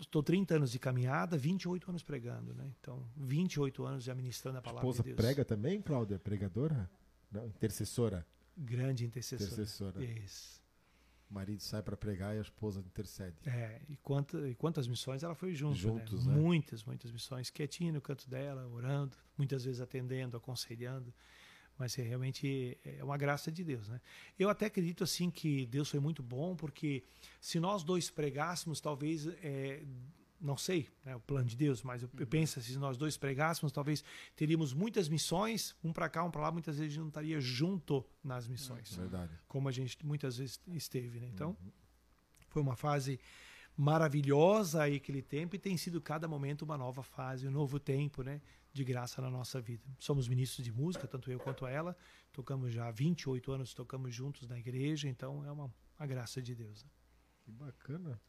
estou 0.00 0.22
30 0.22 0.54
anos 0.56 0.72
de 0.72 0.78
caminhada, 0.78 1.36
28 1.36 1.90
anos 1.90 2.02
pregando, 2.02 2.54
né? 2.54 2.72
Então, 2.80 3.04
28 3.14 3.84
anos 3.84 4.04
já 4.04 4.14
ministrando 4.14 4.56
a 4.56 4.62
palavra 4.62 4.88
Esposa 4.88 5.02
de 5.02 5.10
Deus. 5.10 5.16
prega 5.16 5.44
também, 5.44 5.82
Cláudia? 5.82 6.18
Pregadora? 6.18 6.90
Não, 7.30 7.46
intercessora. 7.46 8.26
Grande 8.56 9.04
intercessor. 9.04 9.46
Intercessora. 9.46 10.02
Isso. 10.02 10.59
O 11.30 11.34
marido 11.34 11.62
sai 11.62 11.80
para 11.80 11.96
pregar 11.96 12.34
e 12.34 12.38
a 12.38 12.42
esposa 12.42 12.80
intercede. 12.80 13.36
É, 13.46 13.80
e, 13.88 13.96
quanta, 13.98 14.48
e 14.48 14.54
quantas 14.54 14.88
missões 14.88 15.22
ela 15.22 15.34
foi 15.34 15.54
junto, 15.54 15.76
Juntos, 15.76 16.26
né? 16.26 16.34
né? 16.34 16.40
Muitas, 16.40 16.82
muitas 16.82 17.12
missões, 17.12 17.50
quietinha 17.50 17.92
no 17.92 18.00
canto 18.00 18.28
dela, 18.28 18.66
orando, 18.66 19.16
muitas 19.38 19.64
vezes 19.64 19.80
atendendo, 19.80 20.36
aconselhando, 20.36 21.14
mas 21.78 21.96
é, 21.98 22.02
realmente 22.02 22.76
é 22.84 23.02
uma 23.04 23.16
graça 23.16 23.50
de 23.50 23.62
Deus, 23.62 23.88
né? 23.88 24.00
Eu 24.36 24.50
até 24.50 24.66
acredito 24.66 25.04
assim 25.04 25.30
que 25.30 25.66
Deus 25.66 25.88
foi 25.88 26.00
muito 26.00 26.22
bom, 26.22 26.56
porque 26.56 27.04
se 27.40 27.60
nós 27.60 27.84
dois 27.84 28.10
pregássemos, 28.10 28.80
talvez, 28.80 29.26
é, 29.26 29.82
não 30.40 30.56
sei, 30.56 30.88
né, 31.04 31.14
o 31.14 31.20
plano 31.20 31.46
de 31.46 31.56
Deus, 31.56 31.82
mas 31.82 32.02
eu, 32.02 32.10
eu 32.18 32.26
penso 32.26 32.60
se 32.62 32.78
nós 32.78 32.96
dois 32.96 33.16
pregássemos, 33.16 33.72
talvez 33.72 34.02
teríamos 34.34 34.72
muitas 34.72 35.08
missões, 35.08 35.76
um 35.84 35.92
para 35.92 36.08
cá, 36.08 36.24
um 36.24 36.30
para 36.30 36.40
lá, 36.42 36.50
muitas 36.50 36.76
vezes 36.76 36.92
a 36.92 36.94
gente 36.94 37.00
não 37.00 37.08
estaria 37.08 37.40
junto 37.40 38.04
nas 38.24 38.48
missões 38.48 38.94
Verdade. 38.96 39.38
como 39.46 39.68
a 39.68 39.72
gente 39.72 40.04
muitas 40.04 40.38
vezes 40.38 40.60
esteve, 40.68 41.20
né? 41.20 41.28
Então, 41.28 41.56
foi 42.48 42.62
uma 42.62 42.74
fase 42.74 43.20
maravilhosa 43.76 44.82
aí 44.82 44.96
aquele 44.96 45.22
tempo 45.22 45.56
e 45.56 45.58
tem 45.58 45.76
sido 45.76 46.00
cada 46.00 46.28
momento 46.28 46.62
uma 46.62 46.76
nova 46.76 47.02
fase, 47.02 47.48
um 47.48 47.50
novo 47.50 47.78
tempo, 47.78 48.22
né, 48.22 48.40
de 48.72 48.84
graça 48.84 49.22
na 49.22 49.30
nossa 49.30 49.60
vida. 49.60 49.82
Somos 49.98 50.28
ministros 50.28 50.64
de 50.64 50.72
música, 50.72 51.06
tanto 51.06 51.30
eu 51.30 51.38
quanto 51.38 51.66
ela, 51.66 51.96
tocamos 52.32 52.72
já 52.72 52.88
há 52.88 52.90
28 52.90 53.52
anos, 53.52 53.74
tocamos 53.74 54.14
juntos 54.14 54.46
na 54.48 54.58
igreja, 54.58 55.08
então 55.08 55.44
é 55.44 55.50
uma, 55.50 55.72
uma 55.98 56.06
graça 56.06 56.42
de 56.42 56.54
Deus. 56.54 56.84
né? 56.84 56.90
Que 57.42 57.50
bacana. 57.50 58.20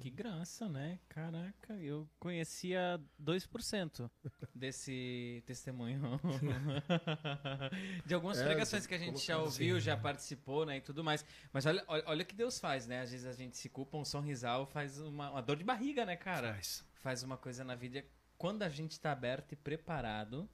Que 0.00 0.10
graça, 0.10 0.68
né? 0.68 0.98
Caraca, 1.08 1.74
eu 1.78 2.08
conhecia 2.18 3.00
2% 3.22 4.10
desse 4.54 5.42
testemunho. 5.46 6.00
De 8.06 8.14
algumas 8.14 8.38
É, 8.38 8.44
pregações 8.44 8.86
que 8.86 8.94
a 8.94 8.98
gente 8.98 9.24
já 9.24 9.38
ouviu, 9.38 9.76
assim, 9.76 9.84
já 9.84 9.96
né? 9.96 10.02
participou, 10.02 10.66
né? 10.66 10.78
E 10.78 10.80
tudo 10.80 11.04
mais. 11.04 11.24
Mas 11.52 11.66
olha, 11.66 11.84
olha, 11.86 12.22
o 12.22 12.26
que 12.26 12.34
Deus 12.34 12.58
faz, 12.58 12.86
né? 12.86 13.00
Às 13.00 13.10
vezes 13.10 13.26
a 13.26 13.32
gente 13.32 13.56
se 13.56 13.68
culpa, 13.68 13.96
um 13.96 14.04
sorrisal 14.04 14.66
faz 14.66 14.98
uma, 15.00 15.30
uma 15.30 15.42
dor 15.42 15.56
de 15.56 15.64
barriga, 15.64 16.04
né, 16.04 16.16
cara? 16.16 16.54
Faz. 16.54 16.84
Faz 17.00 17.22
uma 17.22 17.36
coisa 17.36 17.64
na 17.64 17.74
vida. 17.74 18.04
Quando 18.36 18.62
a 18.62 18.68
gente 18.68 18.98
tá 18.98 19.12
aberto 19.12 19.52
e 19.52 19.56
preparado 19.56 20.48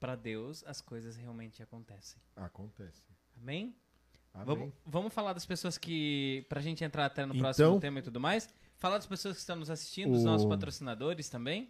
pra 0.00 0.16
Deus, 0.16 0.64
as 0.64 0.80
coisas 0.80 1.16
realmente 1.16 1.62
acontecem. 1.62 2.20
Acontece. 2.36 3.02
Amém? 3.36 3.76
Amém. 4.34 4.46
Vamos, 4.56 4.72
vamos 4.86 5.14
falar 5.14 5.32
das 5.32 5.44
pessoas 5.46 5.76
que. 5.76 6.44
Pra 6.48 6.60
gente 6.60 6.84
entrar 6.84 7.06
até 7.06 7.24
no 7.26 7.32
Então- 7.34 7.42
próximo 7.42 7.80
tema 7.80 7.98
e 7.98 8.02
tudo 8.02 8.20
mais. 8.20 8.48
Falar 8.76 8.96
das 8.98 9.06
pessoas 9.06 9.34
que 9.34 9.40
estão 9.40 9.56
nos 9.56 9.70
assistindo, 9.70 10.12
dos 10.12 10.22
nossos 10.22 10.46
patrocinadores 10.48 11.28
também. 11.28 11.68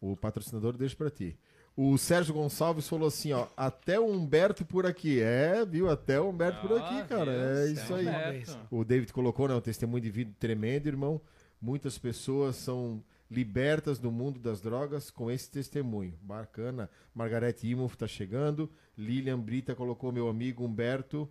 O 0.00 0.14
patrocinador 0.16 0.76
deixa 0.76 0.94
pra 0.94 1.08
ti. 1.10 1.38
O 1.76 1.96
Sérgio 1.96 2.34
Gonçalves 2.34 2.86
falou 2.88 3.08
assim, 3.08 3.32
ó, 3.32 3.48
até 3.56 3.98
o 3.98 4.06
Humberto 4.06 4.64
por 4.64 4.84
aqui. 4.86 5.20
É, 5.20 5.64
viu? 5.64 5.90
Até 5.90 6.20
o 6.20 6.28
Humberto 6.28 6.60
por 6.68 6.78
Ah, 6.78 6.84
aqui, 6.84 7.08
cara. 7.08 7.32
viu? 7.32 7.58
É 7.58 7.68
isso 7.72 7.94
aí. 7.94 8.06
aberto. 8.06 8.58
O 8.70 8.84
David 8.84 9.12
colocou, 9.12 9.48
né, 9.48 9.54
um 9.54 9.60
testemunho 9.60 10.02
de 10.02 10.10
vida 10.10 10.32
tremendo, 10.38 10.86
irmão. 10.86 11.20
Muitas 11.60 11.96
pessoas 11.98 12.56
são 12.56 13.02
libertas 13.30 13.98
do 13.98 14.12
mundo 14.12 14.38
das 14.38 14.60
drogas 14.60 15.10
com 15.10 15.30
esse 15.30 15.50
testemunho. 15.50 16.16
Bacana. 16.20 16.88
Margarete 17.14 17.66
Imoff 17.66 17.96
tá 17.96 18.06
chegando. 18.06 18.70
Lilian 18.96 19.40
Brita 19.40 19.74
colocou 19.74 20.12
meu 20.12 20.28
amigo 20.28 20.62
Humberto. 20.64 21.28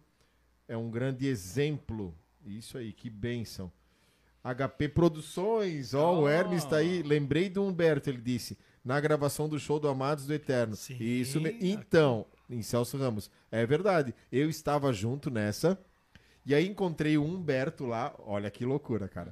É 0.73 0.77
um 0.77 0.89
grande 0.89 1.27
exemplo. 1.27 2.17
Isso 2.43 2.79
aí, 2.79 2.91
que 2.91 3.07
bênção. 3.07 3.71
HP 4.43 4.89
Produções, 4.89 5.93
ó, 5.93 6.15
o 6.15 6.23
Oh. 6.23 6.27
Hermes 6.27 6.65
tá 6.65 6.77
aí. 6.77 7.03
Lembrei 7.03 7.47
do 7.47 7.63
Humberto, 7.63 8.09
ele 8.09 8.19
disse, 8.19 8.57
na 8.83 8.99
gravação 8.99 9.47
do 9.47 9.59
show 9.59 9.79
do 9.79 9.87
Amados 9.87 10.25
do 10.25 10.33
Eterno. 10.33 10.75
Sim. 10.75 10.97
Isso 10.99 11.39
me... 11.39 11.55
Então, 11.61 12.25
em 12.49 12.63
Celso 12.63 12.97
Ramos, 12.97 13.29
é 13.51 13.63
verdade. 13.67 14.15
Eu 14.31 14.49
estava 14.49 14.91
junto 14.91 15.29
nessa. 15.29 15.79
E 16.43 16.55
aí 16.55 16.67
encontrei 16.67 17.19
o 17.19 17.23
Humberto 17.23 17.85
lá. 17.85 18.11
Olha 18.25 18.49
que 18.49 18.65
loucura, 18.65 19.07
cara. 19.07 19.31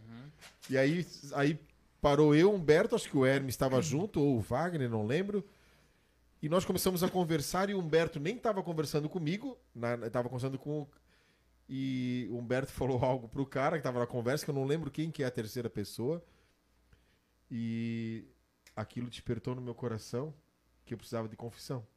E 0.70 0.78
aí, 0.78 1.04
aí 1.34 1.60
parou 2.00 2.36
eu, 2.36 2.54
Humberto, 2.54 2.96
acho 2.96 3.10
que 3.10 3.18
o 3.18 3.26
Hermes 3.26 3.56
estava 3.56 3.82
junto, 3.82 4.22
ou 4.22 4.38
o 4.38 4.42
Wagner, 4.42 4.92
não 4.92 5.08
lembro. 5.08 5.44
E 6.40 6.48
nós 6.48 6.66
começamos 6.66 7.04
a 7.04 7.10
conversar 7.10 7.70
e 7.72 7.74
o 7.74 7.80
Humberto 7.80 8.20
nem 8.20 8.36
estava 8.36 8.62
conversando 8.62 9.10
comigo, 9.10 9.58
estava 10.06 10.30
conversando 10.30 10.60
com. 10.60 10.88
E 11.74 12.28
o 12.30 12.38
Humberto 12.38 12.70
falou 12.74 13.02
algo 13.02 13.30
pro 13.30 13.46
cara 13.46 13.78
que 13.78 13.80
estava 13.80 14.00
na 14.00 14.06
conversa, 14.06 14.44
que 14.44 14.52
eu 14.52 14.56
não 14.56 14.66
lembro 14.66 14.92
quem 14.92 15.10
que 15.10 15.24
é 15.24 15.26
a 15.26 15.32
terceira 15.32 15.70
pessoa. 15.70 16.22
E 17.50 18.26
aquilo 18.76 19.10
despertou 19.10 19.56
no 19.56 19.62
meu 19.62 19.74
coração 19.74 20.34
que 20.84 20.94
eu 20.94 20.98
precisava 20.98 21.30
de 21.30 21.38
confissão. 21.38 21.88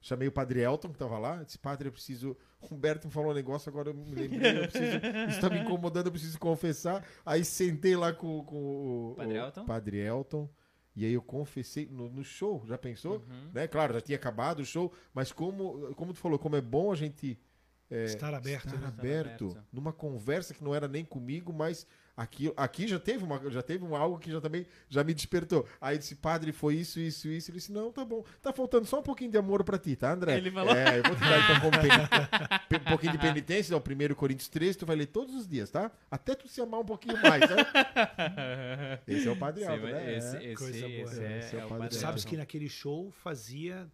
Chamei 0.00 0.28
o 0.28 0.32
Padre 0.32 0.60
Elton, 0.60 0.88
que 0.88 0.94
estava 0.94 1.18
lá, 1.18 1.42
disse, 1.42 1.58
Padre, 1.58 1.88
eu 1.88 1.92
preciso... 1.92 2.36
O 2.60 2.72
Humberto 2.74 3.06
me 3.06 3.12
falou 3.12 3.32
um 3.32 3.34
negócio, 3.34 3.68
agora 3.68 3.90
eu 3.90 3.94
me 3.94 4.14
lembrei, 4.14 4.62
eu 4.62 4.68
preciso... 4.68 4.96
Isso 5.28 5.36
está 5.36 5.50
me 5.50 5.58
incomodando, 5.58 6.06
eu 6.06 6.12
preciso 6.12 6.38
confessar. 6.38 7.04
Aí 7.26 7.44
sentei 7.44 7.96
lá 7.96 8.14
com, 8.14 8.42
com 8.44 9.10
o, 9.10 9.14
Padre 9.16 9.34
o 9.34 9.36
Elton? 9.36 9.64
Padre 9.66 9.98
Elton, 9.98 10.48
e 10.96 11.04
aí 11.04 11.12
eu 11.12 11.22
confessei 11.22 11.86
no, 11.86 12.08
no 12.08 12.24
show, 12.24 12.64
já 12.66 12.78
pensou? 12.78 13.16
Uhum. 13.28 13.50
Né? 13.52 13.68
Claro, 13.68 13.92
já 13.92 14.00
tinha 14.00 14.16
acabado 14.16 14.60
o 14.60 14.64
show, 14.64 14.92
mas 15.12 15.32
como, 15.32 15.94
como 15.96 16.14
tu 16.14 16.18
falou, 16.18 16.38
como 16.38 16.56
é 16.56 16.60
bom 16.60 16.92
a 16.92 16.96
gente 16.96 17.38
é, 17.90 18.04
Estar 18.04 18.34
aberto, 18.34 18.66
estar 18.66 18.78
né? 18.80 18.86
aberto, 18.88 19.44
aberto. 19.50 19.66
numa 19.72 19.92
conversa 19.92 20.52
que 20.54 20.62
não 20.62 20.74
era 20.74 20.86
nem 20.88 21.04
comigo, 21.04 21.52
mas 21.52 21.86
Aqui, 22.18 22.52
aqui 22.56 22.88
já 22.88 22.98
teve 22.98 23.22
uma, 23.22 23.48
já 23.48 23.62
teve 23.62 23.84
um 23.84 23.94
algo 23.94 24.18
que 24.18 24.28
já 24.28 24.40
também 24.40 24.66
já 24.88 25.04
me 25.04 25.14
despertou. 25.14 25.64
Aí 25.80 25.96
disse, 25.96 26.16
padre, 26.16 26.50
foi 26.50 26.74
isso, 26.74 26.98
isso, 26.98 27.28
isso. 27.28 27.48
Ele 27.52 27.58
disse, 27.58 27.70
não, 27.70 27.92
tá 27.92 28.04
bom. 28.04 28.24
Tá 28.42 28.52
faltando 28.52 28.86
só 28.86 28.98
um 28.98 29.04
pouquinho 29.04 29.30
de 29.30 29.38
amor 29.38 29.62
pra 29.62 29.78
ti, 29.78 29.94
tá, 29.94 30.14
André? 30.14 30.36
Ele 30.36 30.50
falou. 30.50 30.74
É, 30.74 30.98
eu 30.98 31.02
vou 31.04 31.14
te 31.14 31.20
dar 31.20 31.38
então 31.44 31.60
como 31.60 31.70
penitência. 31.80 32.80
um 32.80 32.90
pouquinho 32.90 33.12
de 33.12 33.18
penitência, 33.18 33.72
é 33.72 33.76
o 33.76 33.80
1 33.80 34.14
Coríntios 34.16 34.48
13, 34.48 34.78
tu 34.78 34.84
vai 34.84 34.96
ler 34.96 35.06
todos 35.06 35.32
os 35.32 35.46
dias, 35.46 35.70
tá? 35.70 35.92
Até 36.10 36.34
tu 36.34 36.48
se 36.48 36.60
amar 36.60 36.80
um 36.80 36.84
pouquinho 36.84 37.22
mais, 37.22 37.40
né? 37.48 37.56
Esse 39.06 39.28
é 39.28 39.30
o 39.30 39.36
Padre 39.36 39.64
Alto, 39.64 39.84
né? 39.86 40.16
esse, 40.16 40.36
É. 40.38 40.44
esse, 40.46 40.54
Coisa 40.56 40.80
boa. 40.88 40.90
esse 41.02 41.22
é, 41.22 41.38
Esse 41.38 41.54
é 41.54 41.58
o 41.58 41.62
é 41.62 41.66
o 41.66 41.68
padre. 41.68 41.94
Sabes 41.94 42.22
Alto. 42.24 42.30
que 42.30 42.36
naquele 42.36 42.68
show 42.68 43.12
fazia, 43.12 43.88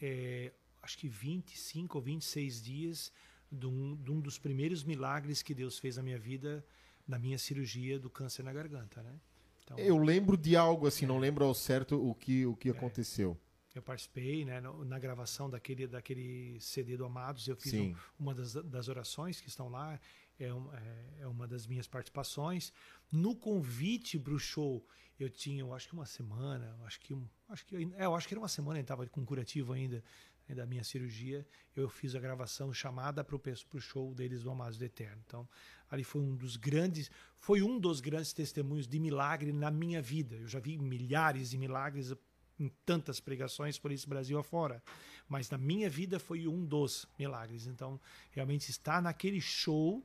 é, 0.00 0.52
acho 0.80 0.96
que 0.96 1.08
25 1.08 1.98
ou 1.98 2.04
26 2.04 2.62
dias 2.62 3.12
de 3.50 3.66
um, 3.66 3.96
de 3.96 4.10
um 4.10 4.20
dos 4.20 4.38
primeiros 4.38 4.82
milagres 4.84 5.42
que 5.42 5.54
Deus 5.54 5.78
fez 5.78 5.96
na 5.96 6.02
minha 6.02 6.18
vida, 6.18 6.64
na 7.06 7.18
minha 7.18 7.38
cirurgia 7.38 7.98
do 7.98 8.08
câncer 8.10 8.42
na 8.42 8.52
garganta, 8.52 9.02
né? 9.02 9.14
Então, 9.62 9.78
Eu 9.78 9.96
lembro 9.98 10.36
de 10.36 10.56
algo 10.56 10.86
assim, 10.86 11.06
não 11.06 11.18
lembro 11.18 11.44
ao 11.44 11.54
certo 11.54 11.96
o 12.02 12.14
que, 12.14 12.44
o 12.46 12.54
que 12.56 12.68
aconteceu. 12.70 13.38
eu 13.74 13.82
participei 13.82 14.44
né, 14.44 14.60
na 14.60 14.98
gravação 15.00 15.50
daquele, 15.50 15.86
daquele 15.86 16.58
CD 16.60 16.96
do 16.96 17.04
Amados, 17.04 17.48
eu 17.48 17.56
fiz 17.56 17.72
um- 17.82 17.96
uma 18.20 18.32
das, 18.34 18.52
das 18.54 18.88
orações 18.88 19.40
que 19.40 19.48
estão 19.48 19.68
lá, 19.68 19.98
é, 20.38 20.52
um- 20.54 20.72
é- 20.74 21.22
é 21.22 21.26
uma 21.26 21.46
das 21.48 21.66
minhas 21.66 21.86
participações. 21.88 22.72
No 23.10 23.34
convite 23.34 24.18
para 24.18 24.32
o 24.34 24.38
show, 24.38 24.86
eu 25.18 25.28
tinha, 25.30 25.60
eu 25.62 25.72
acho 25.72 25.88
que 25.88 25.94
uma 25.94 26.06
semana, 26.06 26.76
acho 26.84 27.00
que, 27.00 27.16
acho 27.48 27.64
que, 27.66 27.74
é, 27.96 28.04
eu 28.04 28.14
acho 28.14 28.28
que 28.28 28.34
era 28.34 28.40
uma 28.40 28.48
semana, 28.48 28.78
eu 28.78 28.82
estava 28.82 29.06
com 29.08 29.24
curativo 29.24 29.72
ainda 29.72 30.02
né, 30.48 30.54
da 30.54 30.66
minha 30.66 30.84
cirurgia, 30.84 31.46
eu 31.74 31.88
fiz 31.88 32.14
a 32.14 32.20
gravação 32.20 32.72
chamada 32.72 33.24
para 33.24 33.36
o 33.36 33.80
show 33.80 34.14
deles 34.14 34.42
do 34.42 34.50
Amados 34.50 34.78
do 34.78 34.84
Eterno. 34.84 35.22
Então, 35.26 35.48
ali 35.90 36.04
foi 36.04 36.20
um 36.20 36.34
dos 36.36 36.56
grandes, 36.56 37.10
foi 37.38 37.62
um 37.62 37.78
dos 37.78 38.00
grandes 38.00 38.32
testemunhos 38.32 38.86
de 38.86 38.98
milagre 38.98 39.52
na 39.52 39.70
minha 39.70 40.00
vida. 40.00 40.36
Eu 40.36 40.48
já 40.48 40.60
vi 40.60 40.78
milhares 40.78 41.50
de 41.50 41.58
milagres 41.58 42.12
em 42.58 42.68
tantas 42.84 43.20
pregações 43.20 43.78
por 43.78 43.90
esse 43.90 44.08
Brasil 44.08 44.38
afora. 44.38 44.82
Mas 45.28 45.50
na 45.50 45.58
minha 45.58 45.88
vida 45.90 46.18
foi 46.18 46.46
um 46.46 46.64
dos 46.64 47.06
milagres. 47.18 47.66
Então, 47.66 48.00
realmente 48.30 48.70
estar 48.70 49.02
naquele 49.02 49.40
show, 49.40 50.04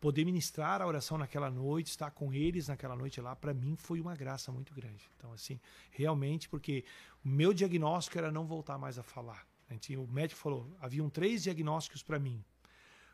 poder 0.00 0.24
ministrar 0.24 0.80
a 0.80 0.86
oração 0.86 1.18
naquela 1.18 1.50
noite, 1.50 1.88
estar 1.88 2.10
com 2.10 2.32
eles 2.32 2.68
naquela 2.68 2.96
noite 2.96 3.20
lá, 3.20 3.36
para 3.36 3.52
mim 3.52 3.76
foi 3.76 4.00
uma 4.00 4.16
graça 4.16 4.50
muito 4.50 4.72
grande. 4.74 5.08
Então, 5.16 5.32
assim, 5.32 5.60
realmente, 5.90 6.48
porque 6.48 6.84
o 7.24 7.28
meu 7.28 7.52
diagnóstico 7.52 8.18
era 8.18 8.32
não 8.32 8.46
voltar 8.46 8.78
mais 8.78 8.98
a 8.98 9.02
falar. 9.02 9.46
A 9.72 9.74
gente- 9.74 9.96
O 9.96 10.06
médico 10.06 10.40
falou, 10.40 10.76
haviam 10.80 11.08
três 11.10 11.42
diagnósticos 11.42 12.02
para 12.02 12.18
mim. 12.18 12.44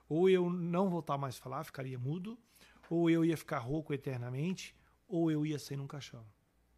Ou 0.08 0.28
eu 0.28 0.48
não 0.50 0.88
voltar 0.90 1.16
mais 1.18 1.36
a 1.36 1.40
falar, 1.40 1.64
ficaria 1.64 1.98
mudo, 1.98 2.38
ou 2.90 3.08
eu 3.10 3.24
ia 3.24 3.36
ficar 3.36 3.58
rouco 3.58 3.92
eternamente, 3.92 4.74
ou 5.06 5.30
eu 5.30 5.44
ia 5.44 5.58
sair 5.58 5.76
num 5.76 5.86
caixão. 5.86 6.24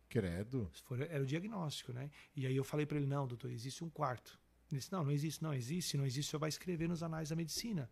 Credo. 0.08 0.68
Foi- 0.84 1.02
era 1.02 1.22
o 1.22 1.26
diagnóstico, 1.26 1.92
né? 1.92 2.10
E 2.34 2.46
aí 2.46 2.56
eu 2.56 2.64
falei 2.64 2.84
para 2.84 2.96
ele, 2.98 3.06
não, 3.06 3.26
doutor, 3.26 3.50
existe 3.50 3.84
um 3.84 3.90
quarto. 3.90 4.38
Ele 4.70 4.78
disse, 4.78 4.92
não, 4.92 5.04
não 5.04 5.10
existe, 5.12 5.42
não 5.42 5.54
existe, 5.54 5.96
não 5.96 6.04
existe, 6.06 6.30
senhor 6.30 6.40
vai 6.40 6.48
escrever 6.48 6.88
nos 6.88 7.02
anais 7.02 7.28
da 7.28 7.36
medicina. 7.36 7.90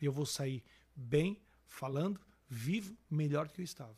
Eu 0.00 0.12
vou 0.12 0.26
sair 0.26 0.62
bem, 0.94 1.40
falando, 1.64 2.20
vivo, 2.48 2.96
melhor 3.10 3.46
do 3.48 3.52
que 3.52 3.60
eu 3.60 3.64
estava. 3.64 3.96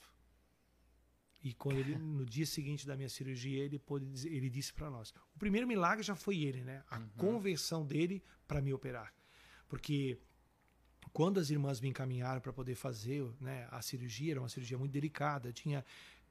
E 1.42 1.54
quando 1.54 1.78
ele, 1.78 1.96
no 1.96 2.26
dia 2.26 2.44
seguinte 2.44 2.86
da 2.86 2.96
minha 2.96 3.08
cirurgia, 3.08 3.62
ele, 3.62 3.78
pôde 3.78 4.04
dizer, 4.06 4.32
ele 4.32 4.50
disse 4.50 4.72
para 4.72 4.90
nós. 4.90 5.14
O 5.34 5.38
primeiro 5.38 5.66
milagre 5.68 6.02
já 6.02 6.16
foi 6.16 6.42
ele, 6.42 6.62
né? 6.62 6.82
A 6.90 6.98
conversão 7.16 7.86
dele 7.86 8.22
para 8.46 8.60
me 8.60 8.72
operar. 8.72 9.14
Porque 9.68 10.18
quando 11.12 11.38
as 11.38 11.50
irmãs 11.50 11.80
me 11.80 11.88
encaminharam 11.88 12.40
para 12.40 12.52
poder 12.52 12.74
fazer 12.74 13.24
né, 13.40 13.68
a 13.70 13.80
cirurgia, 13.80 14.32
era 14.32 14.40
uma 14.40 14.48
cirurgia 14.48 14.76
muito 14.76 14.92
delicada, 14.92 15.52
tinha 15.52 15.84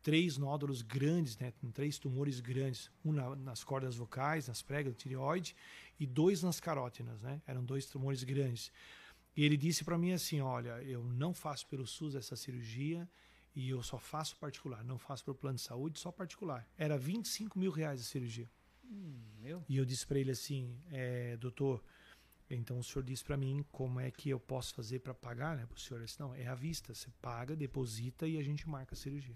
três 0.03 0.37
nódulos 0.37 0.81
grandes, 0.81 1.37
né, 1.37 1.53
três 1.73 1.97
tumores 1.97 2.39
grandes, 2.39 2.91
um 3.03 3.11
na- 3.11 3.35
nas 3.35 3.63
cordas 3.63 3.95
vocais, 3.95 4.47
nas 4.47 4.61
pregas 4.61 4.93
da 4.93 4.99
tireoide, 4.99 5.55
e 5.99 6.05
dois 6.05 6.43
nas 6.43 6.59
carótinas, 6.59 7.21
né? 7.21 7.41
Eram 7.47 7.63
dois 7.63 7.85
tumores 7.85 8.23
grandes. 8.23 8.71
E 9.35 9.43
ele 9.43 9.57
disse 9.57 9.83
para 9.83 9.97
mim 9.97 10.11
assim, 10.11 10.41
olha, 10.41 10.81
eu 10.83 11.03
não 11.03 11.33
faço 11.33 11.65
pelo 11.67 11.87
SUS 11.87 12.15
essa 12.15 12.35
cirurgia 12.35 13.09
e 13.57 13.69
eu 13.71 13.81
só 13.81 13.97
faço 13.97 14.37
particular, 14.37 14.83
não 14.83 14.99
faço 14.99 15.25
pelo 15.25 15.35
plano 15.35 15.55
de 15.55 15.63
saúde, 15.63 15.99
só 15.99 16.11
particular. 16.11 16.69
Era 16.77 16.95
25 16.95 17.57
mil 17.57 17.71
reais 17.71 17.99
a 17.99 18.03
cirurgia. 18.03 18.47
Meu. 19.39 19.65
E 19.67 19.77
eu 19.77 19.83
disse 19.83 20.05
para 20.05 20.19
ele 20.19 20.29
assim, 20.29 20.79
é, 20.91 21.35
doutor, 21.37 21.83
então 22.47 22.77
o 22.77 22.83
senhor 22.83 23.03
disse 23.03 23.25
para 23.25 23.35
mim 23.35 23.65
como 23.71 23.99
é 23.99 24.11
que 24.11 24.29
eu 24.29 24.39
posso 24.39 24.75
fazer 24.75 24.99
para 24.99 25.11
pagar, 25.11 25.57
né? 25.57 25.65
Para 25.65 25.75
o 25.75 25.79
senhor, 25.79 26.03
disse, 26.05 26.19
não, 26.19 26.35
é 26.35 26.45
à 26.45 26.53
vista, 26.53 26.93
você 26.93 27.09
paga, 27.19 27.55
deposita 27.55 28.27
e 28.27 28.37
a 28.37 28.43
gente 28.43 28.69
marca 28.69 28.93
a 28.93 28.97
cirurgia. 28.97 29.35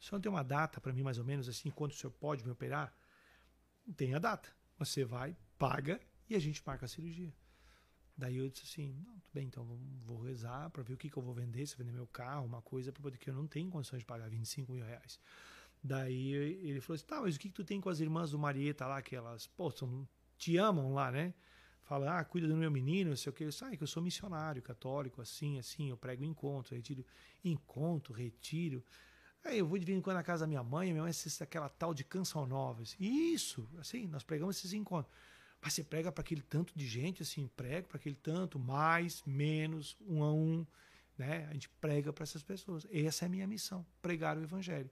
O 0.00 0.04
senhor 0.04 0.18
não 0.18 0.20
tem 0.20 0.32
uma 0.32 0.42
data 0.42 0.80
para 0.80 0.92
mim 0.92 1.02
mais 1.02 1.16
ou 1.16 1.24
menos 1.24 1.48
assim, 1.48 1.70
quando 1.70 1.92
o 1.92 1.94
senhor 1.94 2.10
pode 2.10 2.44
me 2.44 2.50
operar? 2.50 2.92
Tem 3.96 4.14
a 4.14 4.18
data. 4.18 4.48
Você 4.80 5.04
vai, 5.04 5.36
paga 5.56 6.00
e 6.28 6.34
a 6.34 6.40
gente 6.40 6.60
marca 6.66 6.86
a 6.86 6.88
cirurgia. 6.88 7.32
Daí 8.18 8.38
eu 8.38 8.50
disse 8.50 8.64
assim, 8.66 8.92
não, 9.06 9.14
tudo 9.20 9.32
bem, 9.34 9.46
então 9.46 9.64
vou- 9.64 10.20
rezar 10.22 10.70
para 10.70 10.82
ver 10.82 10.94
o 10.94 10.98
que, 10.98 11.08
que 11.08 11.16
eu 11.16 11.22
vou 11.22 11.34
vender, 11.34 11.66
se 11.66 11.76
vender 11.76 11.92
meu 11.92 12.06
carro, 12.08 12.44
uma 12.46 12.60
coisa, 12.62 12.92
para 12.92 13.02
poder 13.02 13.18
que 13.18 13.30
eu 13.30 13.34
não 13.34 13.46
tenho 13.46 13.70
condições 13.70 14.00
de 14.00 14.06
pagar 14.06 14.28
25 14.28 14.72
mil 14.72 14.84
reais. 14.84 15.20
Daí 15.82 16.32
ele 16.32 16.80
falou 16.80 16.96
assim, 16.96 17.06
tá, 17.06 17.20
mas 17.20 17.36
o 17.36 17.38
que, 17.38 17.48
que 17.48 17.54
tu 17.54 17.64
tem 17.64 17.80
com 17.80 17.88
as 17.88 18.00
irmãs 18.00 18.30
do 18.32 18.38
Marieta 18.38 18.86
lá, 18.86 19.00
que 19.00 19.14
elas, 19.16 19.46
pô, 19.46 19.70
são, 19.70 20.06
te 20.36 20.56
amam 20.56 20.92
lá, 20.92 21.10
né? 21.12 21.34
Fala, 21.84 22.18
ah, 22.18 22.24
cuida 22.24 22.46
do 22.48 22.56
meu 22.56 22.70
menino, 22.70 23.10
não 23.10 23.16
sei 23.16 23.30
o 23.30 23.32
que. 23.32 23.44
Eu 23.44 23.48
disse, 23.48 23.64
ah, 23.64 23.72
é 23.72 23.76
que 23.76 23.82
eu 23.82 23.86
sou 23.86 24.02
missionário 24.02 24.60
católico, 24.62 25.22
assim, 25.22 25.58
assim, 25.58 25.90
eu 25.90 25.96
prego 25.96 26.24
encontro, 26.24 26.74
retiro, 26.74 27.04
encontro, 27.44 28.12
retiro. 28.12 28.84
Aí 29.44 29.58
eu 29.58 29.66
vou 29.66 29.78
de 29.78 29.84
vez 29.86 29.98
em 29.98 30.02
quando 30.02 30.16
na 30.16 30.22
casa 30.22 30.44
da 30.44 30.48
minha 30.48 30.62
mãe, 30.62 30.90
minha 30.92 31.02
mãe 31.02 31.10
assiste 31.10 31.42
aquela 31.42 31.68
tal 31.68 31.94
de 31.94 32.04
Canção 32.04 32.46
Nova. 32.46 32.82
assim, 32.82 32.96
Isso, 33.00 33.68
assim, 33.78 34.06
nós 34.06 34.22
pregamos 34.24 34.56
esses 34.58 34.72
encontros. 34.72 35.14
Mas 35.60 35.74
você 35.74 35.82
prega 35.82 36.12
para 36.12 36.22
aquele 36.22 36.42
tanto 36.42 36.72
de 36.76 36.86
gente, 36.86 37.22
assim, 37.22 37.48
prega 37.56 37.86
para 37.88 37.96
aquele 37.96 38.14
tanto, 38.14 38.58
mais, 38.58 39.22
menos, 39.26 39.96
um 40.00 40.22
a 40.22 40.32
um, 40.32 40.66
né? 41.16 41.46
A 41.50 41.52
gente 41.52 41.68
prega 41.80 42.12
para 42.12 42.22
essas 42.22 42.42
pessoas. 42.42 42.86
Essa 42.90 43.24
é 43.24 43.26
a 43.26 43.28
minha 43.28 43.46
missão, 43.46 43.84
pregar 44.00 44.38
o 44.38 44.42
evangelho. 44.42 44.90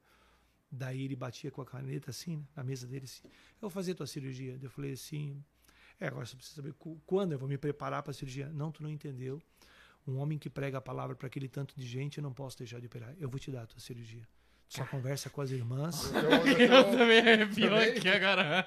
Daí 0.71 1.03
ele 1.03 1.15
batia 1.15 1.51
com 1.51 1.63
a 1.63 1.67
caneta 1.67 2.11
assim, 2.11 2.39
né, 2.39 2.45
na 2.57 2.65
mesa 2.65 2.87
dele 2.87 3.05
assim, 3.05 3.23
eu 3.25 3.61
vou 3.63 3.71
fazer 3.71 3.95
tua 3.95 4.07
cirurgia. 4.07 4.59
Eu 4.61 4.69
falei 4.69 4.93
assim, 4.93 5.43
é, 6.01 6.09
agora 6.09 6.27
você 6.27 6.37
precisa 6.37 6.57
saber 6.57 6.75
quando 7.07 7.33
eu 7.33 7.39
vou 7.39 7.49
me 7.49 7.57
preparar 7.57 8.03
para 8.03 8.11
a 8.11 8.15
cirurgia. 8.15 8.49
Não, 8.53 8.73
tu 8.73 8.83
não 8.83 8.91
entendeu. 8.91 9.41
Um 10.07 10.19
homem 10.19 10.39
que 10.39 10.51
prega 10.51 10.79
a 10.79 10.81
palavra 10.81 11.17
para 11.17 11.27
aquele 11.27 11.49
tanto 11.49 11.75
de 11.77 11.87
gente, 11.87 12.19
eu 12.19 12.23
não 12.23 12.33
posso 12.33 12.59
deixar 12.59 12.81
de 12.81 12.87
operar. 12.87 13.15
Eu 13.19 13.29
vou 13.29 13.39
te 13.39 13.51
dar 13.51 13.63
a 13.63 13.67
tua 13.67 13.81
cirurgia. 13.81 14.27
Só 14.69 14.85
conversa 14.85 15.31
com 15.31 15.41
as 15.41 15.51
irmãs. 15.51 16.11
Eu 16.59 16.85
também 16.91 17.21
arrepiou 17.21 17.71
Também? 17.79 17.97
aqui 17.97 18.09
agora. 18.09 18.67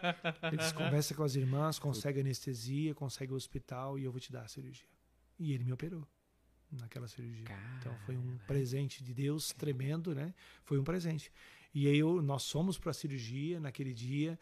Eles 0.52 0.72
conversa 0.72 1.14
com 1.14 1.24
as 1.24 1.36
irmãs, 1.36 1.78
consegue 1.78 2.22
anestesia, 2.22 2.96
consegue 2.96 3.34
o 3.34 3.36
hospital 3.36 4.00
e 4.00 4.06
eu 4.06 4.12
vou 4.12 4.20
te 4.20 4.32
dar 4.32 4.44
a 4.44 4.48
cirurgia. 4.48 4.88
E 5.38 5.54
ele 5.54 5.64
me 5.64 5.74
operou 5.74 6.08
naquela 6.72 7.08
cirurgia. 7.08 7.46
Então 7.80 7.94
foi 8.06 8.16
um 8.16 8.38
presente 8.48 9.04
de 9.04 9.14
Deus 9.14 9.52
tremendo, 9.54 10.16
né? 10.16 10.34
Foi 10.64 10.80
um 10.80 10.84
presente. 10.84 11.32
E 11.74 11.88
aí 11.88 11.98
eu, 11.98 12.22
nós 12.22 12.50
fomos 12.50 12.78
para 12.78 12.92
a 12.92 12.94
cirurgia 12.94 13.60
naquele 13.60 13.94
dia, 13.94 14.40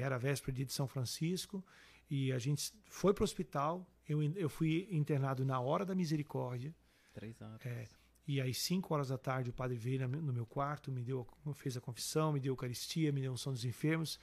era 0.00 0.14
a 0.14 0.18
véspera 0.18 0.52
de 0.52 0.72
São 0.72 0.86
Francisco, 0.86 1.64
e 2.08 2.32
a 2.32 2.38
gente 2.38 2.72
foi 2.86 3.12
para 3.12 3.22
o 3.22 3.24
hospital. 3.24 3.86
Eu, 4.08 4.22
eu 4.34 4.48
fui 4.48 4.88
internado 4.90 5.44
na 5.44 5.60
hora 5.60 5.84
da 5.84 5.94
misericórdia. 5.94 6.74
Três 7.12 7.40
horas. 7.40 7.64
É, 7.64 7.86
e 8.30 8.40
às 8.40 8.58
5 8.58 8.94
horas 8.94 9.08
da 9.08 9.18
tarde 9.18 9.50
o 9.50 9.52
padre 9.52 9.76
veio 9.76 10.08
no 10.08 10.32
meu 10.32 10.46
quarto, 10.46 10.92
me 10.92 11.02
deu, 11.02 11.26
fez 11.52 11.76
a 11.76 11.80
confissão, 11.80 12.32
me 12.32 12.38
deu 12.38 12.52
a 12.52 12.54
Eucaristia, 12.54 13.10
me 13.10 13.20
deu 13.20 13.32
unção 13.32 13.52
dos 13.52 13.64
enfermos. 13.64 14.20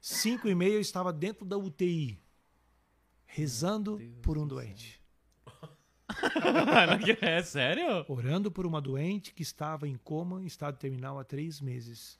5 0.00 0.48
e 0.48 0.54
meia 0.54 0.72
eu 0.72 0.80
estava 0.80 1.12
dentro 1.12 1.44
da 1.44 1.58
UTI, 1.58 2.18
rezando 3.26 4.00
por 4.22 4.38
um 4.38 4.46
do 4.46 4.54
doente. 4.54 4.98
é 7.20 7.42
sério? 7.42 8.06
Orando 8.08 8.50
por 8.50 8.64
uma 8.64 8.80
doente 8.80 9.34
que 9.34 9.42
estava 9.42 9.86
em 9.86 9.98
coma, 9.98 10.42
em 10.42 10.46
estado 10.46 10.78
terminal 10.78 11.18
há 11.18 11.24
três 11.24 11.60
meses. 11.60 12.18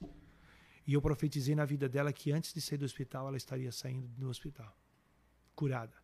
E 0.87 0.93
eu 0.93 1.01
profetizei 1.01 1.55
na 1.55 1.65
vida 1.65 1.89
dela 1.89 2.13
que 2.13 2.33
antes 2.33 2.53
de 2.53 2.61
sair 2.61 2.77
do 2.77 2.85
hospital, 2.85 3.29
ela 3.29 3.39
estaria 3.39 3.73
saindo 3.73 4.07
do 4.09 4.29
hospital, 4.29 4.77
curada. 5.55 5.97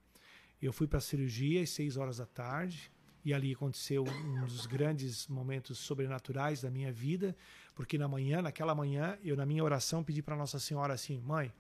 Eu 0.62 0.72
fui 0.72 0.86
para 0.86 0.96
a 0.96 1.02
cirurgia 1.02 1.62
às 1.62 1.68
6 1.70 1.98
horas 1.98 2.16
da 2.16 2.26
tarde, 2.26 2.90
e 3.26 3.34
ali 3.34 3.52
aconteceu 3.52 4.04
um 4.04 4.46
dos 4.46 4.66
grandes 4.66 5.26
momentos 5.26 5.80
sobrenaturais 5.80 6.62
da 6.62 6.70
minha 6.70 6.92
vida, 6.92 7.36
porque 7.74 7.98
na 7.98 8.06
manhã, 8.06 8.40
naquela 8.40 8.72
manhã, 8.72 9.18
eu 9.20 9.34
na 9.34 9.44
minha 9.44 9.64
oração 9.64 10.04
pedi 10.04 10.22
para 10.22 10.36
Nossa 10.36 10.60
Senhora 10.60 10.94
assim, 10.94 11.20
mãe, 11.22 11.52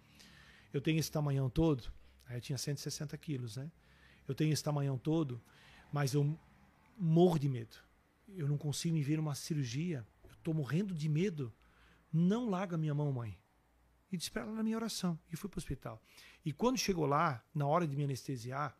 eu 0.72 0.80
tenho 0.80 1.00
esse 1.00 1.10
tamanhão 1.10 1.50
todo, 1.50 1.92
aí 2.28 2.36
eu 2.36 2.40
tinha 2.40 2.56
160 2.56 3.18
quilos, 3.18 3.56
né? 3.56 3.68
Eu 4.28 4.32
tenho 4.32 4.52
esse 4.52 4.62
tamanhão 4.62 4.96
todo, 4.96 5.42
mas 5.92 6.14
eu 6.14 6.38
morro 6.96 7.36
de 7.36 7.48
medo. 7.48 7.76
Eu 8.28 8.46
não 8.46 8.56
consigo 8.56 8.94
me 8.94 9.02
ver 9.02 9.16
numa 9.16 9.34
cirurgia, 9.34 10.06
eu 10.22 10.34
estou 10.34 10.54
morrendo 10.54 10.94
de 10.94 11.08
medo. 11.08 11.52
Não 12.12 12.48
larga 12.48 12.78
minha 12.78 12.94
mão, 12.94 13.10
mãe. 13.10 13.36
E 14.12 14.16
disse 14.16 14.30
para 14.30 14.42
ela 14.42 14.52
na 14.52 14.62
minha 14.62 14.76
oração, 14.76 15.18
e 15.32 15.36
fui 15.36 15.50
para 15.50 15.58
o 15.58 15.60
hospital. 15.60 16.00
E 16.44 16.52
quando 16.52 16.78
chegou 16.78 17.06
lá, 17.06 17.44
na 17.52 17.66
hora 17.66 17.88
de 17.88 17.96
me 17.96 18.04
anestesiar, 18.04 18.78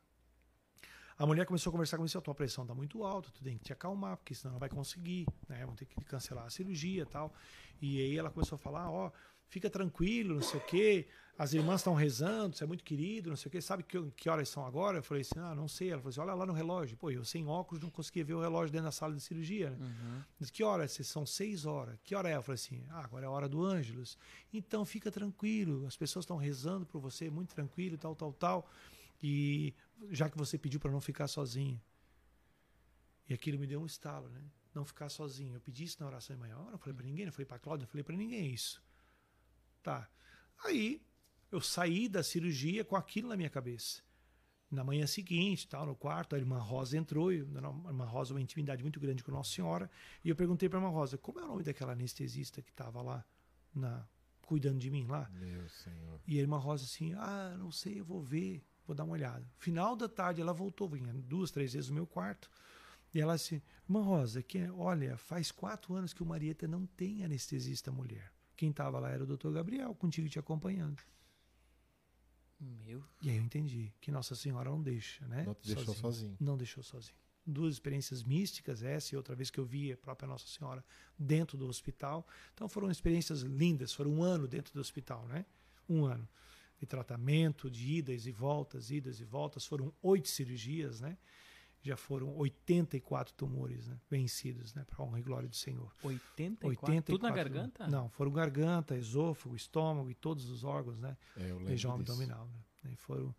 A 1.18 1.26
mulher 1.26 1.46
começou 1.46 1.70
a 1.70 1.72
conversar 1.72 1.96
comigo, 1.96 2.18
a 2.18 2.20
tua 2.20 2.34
pressão 2.34 2.64
está 2.64 2.74
muito 2.74 3.02
alta, 3.02 3.30
tu 3.30 3.42
tem 3.42 3.56
que 3.56 3.64
te 3.64 3.72
acalmar, 3.72 4.18
porque 4.18 4.34
senão 4.34 4.52
não 4.52 4.60
vai 4.60 4.68
conseguir, 4.68 5.26
né? 5.48 5.60
Vamos 5.60 5.76
ter 5.76 5.86
que 5.86 6.04
cancelar 6.04 6.44
a 6.44 6.50
cirurgia 6.50 7.02
e 7.02 7.06
tal. 7.06 7.32
E 7.80 8.00
aí 8.00 8.18
ela 8.18 8.30
começou 8.30 8.56
a 8.56 8.58
falar, 8.58 8.90
ó, 8.90 9.10
fica 9.48 9.70
tranquilo, 9.70 10.34
não 10.34 10.42
sei 10.42 10.60
o 10.60 10.64
quê, 10.64 11.08
as 11.38 11.52
irmãs 11.52 11.80
estão 11.80 11.92
rezando, 11.92 12.56
você 12.56 12.64
é 12.64 12.66
muito 12.66 12.82
querido, 12.82 13.28
não 13.28 13.36
sei 13.36 13.48
o 13.48 13.52
quê, 13.52 13.60
sabe 13.60 13.82
que, 13.82 14.00
que 14.12 14.28
horas 14.28 14.48
são 14.48 14.64
agora? 14.64 14.98
Eu 14.98 15.02
falei 15.02 15.20
assim, 15.20 15.38
ah, 15.38 15.54
não 15.54 15.68
sei. 15.68 15.90
Ela 15.90 16.00
falou 16.00 16.10
assim, 16.10 16.20
olha 16.20 16.32
lá 16.32 16.46
no 16.46 16.54
relógio. 16.54 16.96
Pô, 16.96 17.10
eu 17.10 17.24
sem 17.26 17.46
óculos 17.46 17.82
não 17.82 17.90
conseguia 17.90 18.24
ver 18.24 18.32
o 18.32 18.40
relógio 18.40 18.72
dentro 18.72 18.86
da 18.86 18.92
sala 18.92 19.14
de 19.14 19.20
cirurgia, 19.20 19.70
né? 19.70 19.76
Uhum. 19.78 20.22
Disse, 20.40 20.50
que 20.50 20.64
horas? 20.64 20.92
São 21.02 21.26
seis 21.26 21.66
horas. 21.66 21.98
Que 22.02 22.14
hora 22.14 22.30
é? 22.30 22.36
Eu 22.36 22.42
falei 22.42 22.54
assim, 22.54 22.86
ah, 22.88 23.04
agora 23.04 23.26
é 23.26 23.28
a 23.28 23.30
hora 23.30 23.48
do 23.50 23.62
Ângelos. 23.62 24.16
Então 24.50 24.82
fica 24.86 25.10
tranquilo, 25.10 25.86
as 25.86 25.96
pessoas 25.96 26.24
estão 26.24 26.38
rezando 26.38 26.86
por 26.86 27.00
você, 27.00 27.28
muito 27.28 27.54
tranquilo, 27.54 27.98
tal, 27.98 28.16
tal, 28.16 28.32
tal. 28.32 28.70
E 29.22 29.74
já 30.10 30.28
que 30.28 30.36
você 30.36 30.58
pediu 30.58 30.80
para 30.80 30.90
não 30.90 31.00
ficar 31.00 31.28
sozinho. 31.28 31.80
E 33.28 33.34
aquilo 33.34 33.58
me 33.58 33.66
deu 33.66 33.80
um 33.80 33.86
estalo, 33.86 34.28
né? 34.28 34.42
Não 34.74 34.84
ficar 34.84 35.08
sozinho. 35.08 35.54
Eu 35.54 35.60
pedi 35.60 35.84
isso 35.84 35.96
na 36.00 36.06
oração 36.06 36.36
de 36.36 36.40
manhã. 36.40 36.54
Eu 36.54 36.70
não 36.70 36.78
falei 36.78 36.94
para 36.94 37.06
ninguém, 37.06 37.26
não 37.26 37.32
falei 37.32 37.46
para 37.46 37.58
Cláudia, 37.58 37.84
não 37.84 37.90
falei 37.90 38.04
para 38.04 38.16
ninguém 38.16 38.52
isso. 38.52 38.82
Tá. 39.82 40.08
Aí 40.64 41.02
eu 41.50 41.60
saí 41.60 42.08
da 42.08 42.22
cirurgia 42.22 42.84
com 42.84 42.96
aquilo 42.96 43.28
na 43.28 43.36
minha 43.36 43.50
cabeça. 43.50 44.02
Na 44.70 44.82
manhã 44.82 45.06
seguinte, 45.06 45.68
tal, 45.68 45.86
no 45.86 45.94
quarto, 45.94 46.34
a 46.34 46.38
irmã 46.38 46.58
Rosa 46.58 46.98
entrou, 46.98 47.32
e 47.32 47.36
a 47.36 47.38
irmã 47.38 48.04
Rosa 48.04 48.34
uma 48.34 48.40
intimidade 48.40 48.82
muito 48.82 48.98
grande 48.98 49.22
com 49.22 49.30
Nossa 49.30 49.52
Senhora, 49.52 49.88
e 50.24 50.28
eu 50.28 50.34
perguntei 50.34 50.68
para 50.68 50.78
a 50.78 50.82
irmã 50.82 50.90
Rosa, 50.90 51.16
como 51.16 51.38
é 51.38 51.44
o 51.44 51.46
nome 51.46 51.62
daquela 51.62 51.92
anestesista 51.92 52.60
que 52.60 52.70
estava 52.70 53.00
lá 53.00 53.24
na 53.72 54.04
cuidando 54.44 54.78
de 54.78 54.90
mim 54.90 55.06
lá? 55.06 55.30
Meu 55.30 55.68
Senhor. 55.68 56.20
E 56.26 56.38
a 56.38 56.40
irmã 56.40 56.58
Rosa 56.58 56.84
assim, 56.84 57.14
ah, 57.14 57.54
não 57.56 57.70
sei, 57.70 58.00
eu 58.00 58.04
vou 58.04 58.20
ver, 58.20 58.64
vou 58.86 58.94
dar 58.94 59.04
uma 59.04 59.12
olhada. 59.12 59.46
Final 59.58 59.96
da 59.96 60.08
tarde 60.08 60.40
ela 60.40 60.52
voltou, 60.52 60.88
vinha 60.88 61.12
duas, 61.12 61.50
três 61.50 61.72
vezes 61.72 61.88
no 61.88 61.94
meu 61.94 62.06
quarto, 62.06 62.50
e 63.12 63.20
ela 63.20 63.34
assim, 63.34 63.62
irmã 63.88 64.02
Rosa, 64.02 64.42
que, 64.42 64.68
olha, 64.70 65.16
faz 65.16 65.50
quatro 65.50 65.94
anos 65.94 66.12
que 66.12 66.22
o 66.22 66.26
Marieta 66.26 66.68
não 66.68 66.86
tem 66.86 67.24
anestesista 67.24 67.90
mulher. 67.90 68.32
Quem 68.56 68.70
estava 68.70 68.98
lá 68.98 69.10
era 69.10 69.24
o 69.24 69.26
doutor 69.26 69.52
Gabriel, 69.52 69.94
contigo 69.94 70.28
te 70.28 70.38
acompanhando. 70.38 71.02
Meu. 72.58 73.04
E 73.22 73.30
aí 73.30 73.36
eu 73.36 73.42
entendi 73.42 73.92
que 74.00 74.10
Nossa 74.10 74.34
Senhora 74.34 74.70
não 74.70 74.82
deixa, 74.82 75.26
né? 75.28 75.44
Não 75.44 75.54
te 75.54 75.66
deixou 75.66 75.94
sozinho. 75.94 76.00
sozinho. 76.02 76.36
Não 76.40 76.56
deixou 76.56 76.82
sozinho. 76.82 77.16
Duas 77.46 77.74
experiências 77.74 78.22
místicas, 78.24 78.82
essa 78.82 79.14
e 79.14 79.16
outra 79.16 79.34
vez 79.34 79.50
que 79.50 79.60
eu 79.60 79.64
vi 79.64 79.92
a 79.92 79.96
própria 79.96 80.26
Nossa 80.26 80.46
Senhora 80.46 80.84
dentro 81.18 81.56
do 81.56 81.66
hospital. 81.66 82.26
Então 82.54 82.68
foram 82.68 82.90
experiências 82.90 83.42
lindas, 83.42 83.92
foram 83.92 84.10
um 84.10 84.22
ano 84.22 84.48
dentro 84.48 84.72
do 84.72 84.80
hospital, 84.80 85.26
né? 85.28 85.44
Um 85.88 86.04
ano 86.04 86.28
de 86.78 86.86
tratamento, 86.86 87.70
de 87.70 87.98
idas 87.98 88.26
e 88.26 88.32
voltas, 88.32 88.90
idas 88.90 89.20
e 89.20 89.24
voltas. 89.24 89.66
Foram 89.66 89.92
oito 90.02 90.28
cirurgias, 90.28 91.00
né? 91.00 91.16
já 91.86 91.96
foram 91.96 92.34
84 92.36 93.32
tumores 93.34 93.86
né, 93.86 93.96
vencidos, 94.10 94.74
né, 94.74 94.84
para 94.84 95.04
honra 95.04 95.20
e 95.20 95.22
glória 95.22 95.48
do 95.48 95.54
Senhor. 95.54 95.92
84? 96.02 96.68
84 96.68 97.14
Tudo 97.14 97.22
na 97.22 97.30
garganta? 97.30 97.86
Não, 97.86 98.08
foram 98.10 98.32
garganta, 98.32 98.96
esôfago, 98.96 99.54
estômago 99.54 100.10
e 100.10 100.14
todos 100.14 100.50
os 100.50 100.64
órgãos, 100.64 100.98
né? 100.98 101.16
É, 101.36 101.52
região 101.64 101.94
abdominal. 101.94 102.48
Né, 102.82 102.90
e 102.92 102.96
foram 102.96 103.32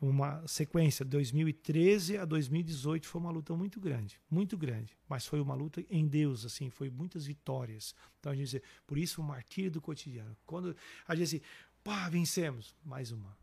uma 0.00 0.44
sequência, 0.48 1.04
2013 1.04 2.18
a 2.18 2.24
2018 2.24 3.06
foi 3.06 3.20
uma 3.20 3.30
luta 3.30 3.54
muito 3.54 3.78
grande, 3.78 4.20
muito 4.28 4.58
grande, 4.58 4.98
mas 5.08 5.24
foi 5.24 5.40
uma 5.40 5.54
luta 5.54 5.84
em 5.88 6.08
Deus, 6.08 6.44
assim, 6.44 6.70
foi 6.70 6.90
muitas 6.90 7.26
vitórias. 7.26 7.94
Então 8.18 8.32
a 8.32 8.34
gente 8.34 8.50
diz, 8.50 8.62
por 8.84 8.98
isso 8.98 9.20
o 9.20 9.24
martírio 9.24 9.70
do 9.70 9.80
cotidiano. 9.80 10.36
Quando 10.44 10.76
a 11.06 11.14
gente 11.14 11.36
assim, 11.36 11.40
pá, 11.82 12.08
vencemos, 12.08 12.76
mais 12.84 13.10
uma, 13.12 13.36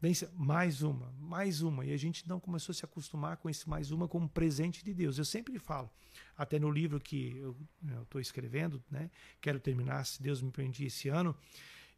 Vence 0.00 0.28
mais 0.32 0.82
uma, 0.82 1.12
mais 1.18 1.60
uma. 1.60 1.84
E 1.84 1.92
a 1.92 1.96
gente 1.96 2.28
não 2.28 2.38
começou 2.38 2.72
a 2.72 2.74
se 2.74 2.84
acostumar 2.84 3.36
com 3.36 3.50
esse 3.50 3.68
mais 3.68 3.90
uma 3.90 4.06
como 4.06 4.28
presente 4.28 4.84
de 4.84 4.94
Deus. 4.94 5.18
Eu 5.18 5.24
sempre 5.24 5.58
falo, 5.58 5.90
até 6.36 6.58
no 6.58 6.70
livro 6.70 7.00
que 7.00 7.36
eu 7.38 7.56
estou 8.02 8.20
escrevendo, 8.20 8.82
né? 8.88 9.10
quero 9.40 9.58
terminar, 9.58 10.04
se 10.04 10.22
Deus 10.22 10.40
me 10.40 10.52
permitir, 10.52 10.84
esse 10.84 11.08
ano, 11.08 11.36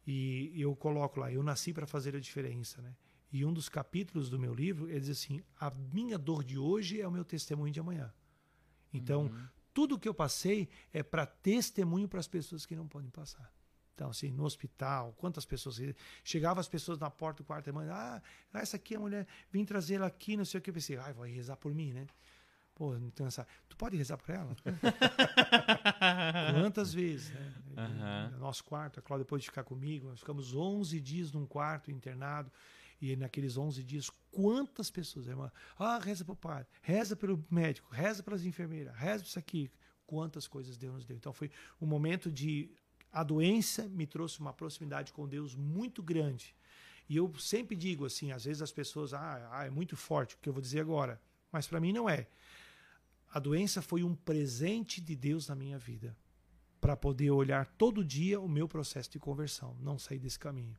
e 0.05 0.51
eu 0.55 0.75
coloco 0.75 1.19
lá, 1.19 1.31
eu 1.31 1.43
nasci 1.43 1.73
para 1.73 1.85
fazer 1.85 2.15
a 2.15 2.19
diferença. 2.19 2.81
Né? 2.81 2.95
E 3.31 3.45
um 3.45 3.53
dos 3.53 3.69
capítulos 3.69 4.31
do 4.31 4.39
meu 4.39 4.53
livro, 4.53 4.89
ele 4.89 4.99
diz 4.99 5.09
assim, 5.09 5.43
a 5.59 5.69
minha 5.93 6.17
dor 6.17 6.43
de 6.43 6.57
hoje 6.57 6.99
é 6.99 7.07
o 7.07 7.11
meu 7.11 7.23
testemunho 7.23 7.71
de 7.71 7.79
amanhã. 7.79 8.11
Então, 8.91 9.25
uhum. 9.25 9.47
tudo 9.75 9.99
que 9.99 10.09
eu 10.09 10.13
passei 10.13 10.67
é 10.91 11.03
para 11.03 11.27
testemunho 11.27 12.07
para 12.07 12.19
as 12.19 12.27
pessoas 12.27 12.65
que 12.65 12.75
não 12.75 12.87
podem 12.87 13.11
passar. 13.11 13.53
Então, 13.93 14.09
assim, 14.09 14.31
no 14.31 14.43
hospital, 14.43 15.13
quantas 15.17 15.45
pessoas. 15.45 15.79
Chegavam 16.23 16.59
as 16.59 16.67
pessoas 16.67 16.97
na 16.97 17.09
porta 17.09 17.43
do 17.43 17.45
quarto 17.45 17.69
e 17.69 17.73
mãe, 17.73 17.87
ah, 17.89 18.21
essa 18.53 18.77
aqui 18.77 18.95
é 18.95 18.97
a 18.97 18.99
mulher, 18.99 19.27
vim 19.51 19.63
trazer 19.65 19.95
ela 19.95 20.07
aqui, 20.07 20.35
não 20.35 20.45
sei 20.45 20.59
o 20.59 20.61
que. 20.61 20.69
Eu 20.69 20.73
pensei, 20.73 20.97
ai, 20.97 21.13
vai 21.13 21.29
rezar 21.29 21.55
por 21.57 21.73
mim, 21.73 21.93
né? 21.93 22.07
Pô, 22.73 22.95
então 22.95 23.27
essa, 23.27 23.45
tu 23.69 23.77
pode 23.77 23.95
rezar 23.95 24.17
por 24.17 24.29
ela? 24.31 24.55
Quantas 26.59 26.93
vezes, 26.93 27.29
né? 27.29 27.53
Uhum. 27.77 28.31
No 28.31 28.39
nosso 28.39 28.63
quarto, 28.63 28.99
a 28.99 29.03
Cláudia 29.03 29.25
depois 29.25 29.43
de 29.43 29.49
ficar 29.49 29.63
comigo, 29.63 30.07
nós 30.07 30.19
ficamos 30.19 30.55
11 30.55 30.99
dias 30.99 31.31
num 31.31 31.45
quarto 31.45 31.91
internado. 31.91 32.51
E 33.01 33.15
naqueles 33.15 33.57
11 33.57 33.83
dias, 33.83 34.11
quantas 34.31 34.91
pessoas, 34.91 35.27
irmã? 35.27 35.51
Ah, 35.77 35.97
reza 35.97 36.23
para 36.23 36.33
o 36.33 36.35
padre, 36.35 36.67
reza 36.83 37.15
pelo 37.15 37.43
médico, 37.49 37.89
reza 37.91 38.21
pelas 38.21 38.45
enfermeiras, 38.45 38.95
reza 38.95 39.23
isso 39.23 39.39
aqui. 39.39 39.71
Quantas 40.05 40.47
coisas 40.47 40.77
Deus 40.77 40.93
nos 40.93 41.05
deu. 41.05 41.17
Então 41.17 41.33
foi 41.33 41.49
um 41.79 41.87
momento 41.87 42.29
de 42.29 42.69
a 43.11 43.23
doença 43.23 43.87
me 43.89 44.07
trouxe 44.07 44.39
uma 44.39 44.53
proximidade 44.53 45.11
com 45.11 45.27
Deus 45.27 45.55
muito 45.55 46.01
grande. 46.01 46.55
E 47.09 47.17
eu 47.17 47.33
sempre 47.37 47.75
digo 47.75 48.05
assim, 48.05 48.31
às 48.31 48.45
vezes 48.45 48.61
as 48.61 48.71
pessoas, 48.71 49.13
ah, 49.13 49.49
ah 49.51 49.65
é 49.65 49.69
muito 49.69 49.97
forte 49.97 50.35
o 50.35 50.37
que 50.37 50.47
eu 50.47 50.53
vou 50.53 50.61
dizer 50.61 50.79
agora, 50.79 51.21
mas 51.51 51.67
para 51.67 51.79
mim 51.79 51.91
não 51.91 52.09
é. 52.09 52.27
A 53.33 53.39
doença 53.39 53.81
foi 53.81 54.03
um 54.03 54.15
presente 54.15 55.01
de 55.01 55.15
Deus 55.15 55.47
na 55.47 55.55
minha 55.55 55.77
vida, 55.77 56.15
para 56.79 56.95
poder 56.95 57.31
olhar 57.31 57.65
todo 57.65 58.03
dia 58.03 58.39
o 58.39 58.47
meu 58.47 58.67
processo 58.67 59.11
de 59.11 59.19
conversão, 59.19 59.75
não 59.81 59.99
sair 59.99 60.19
desse 60.19 60.39
caminho. 60.39 60.77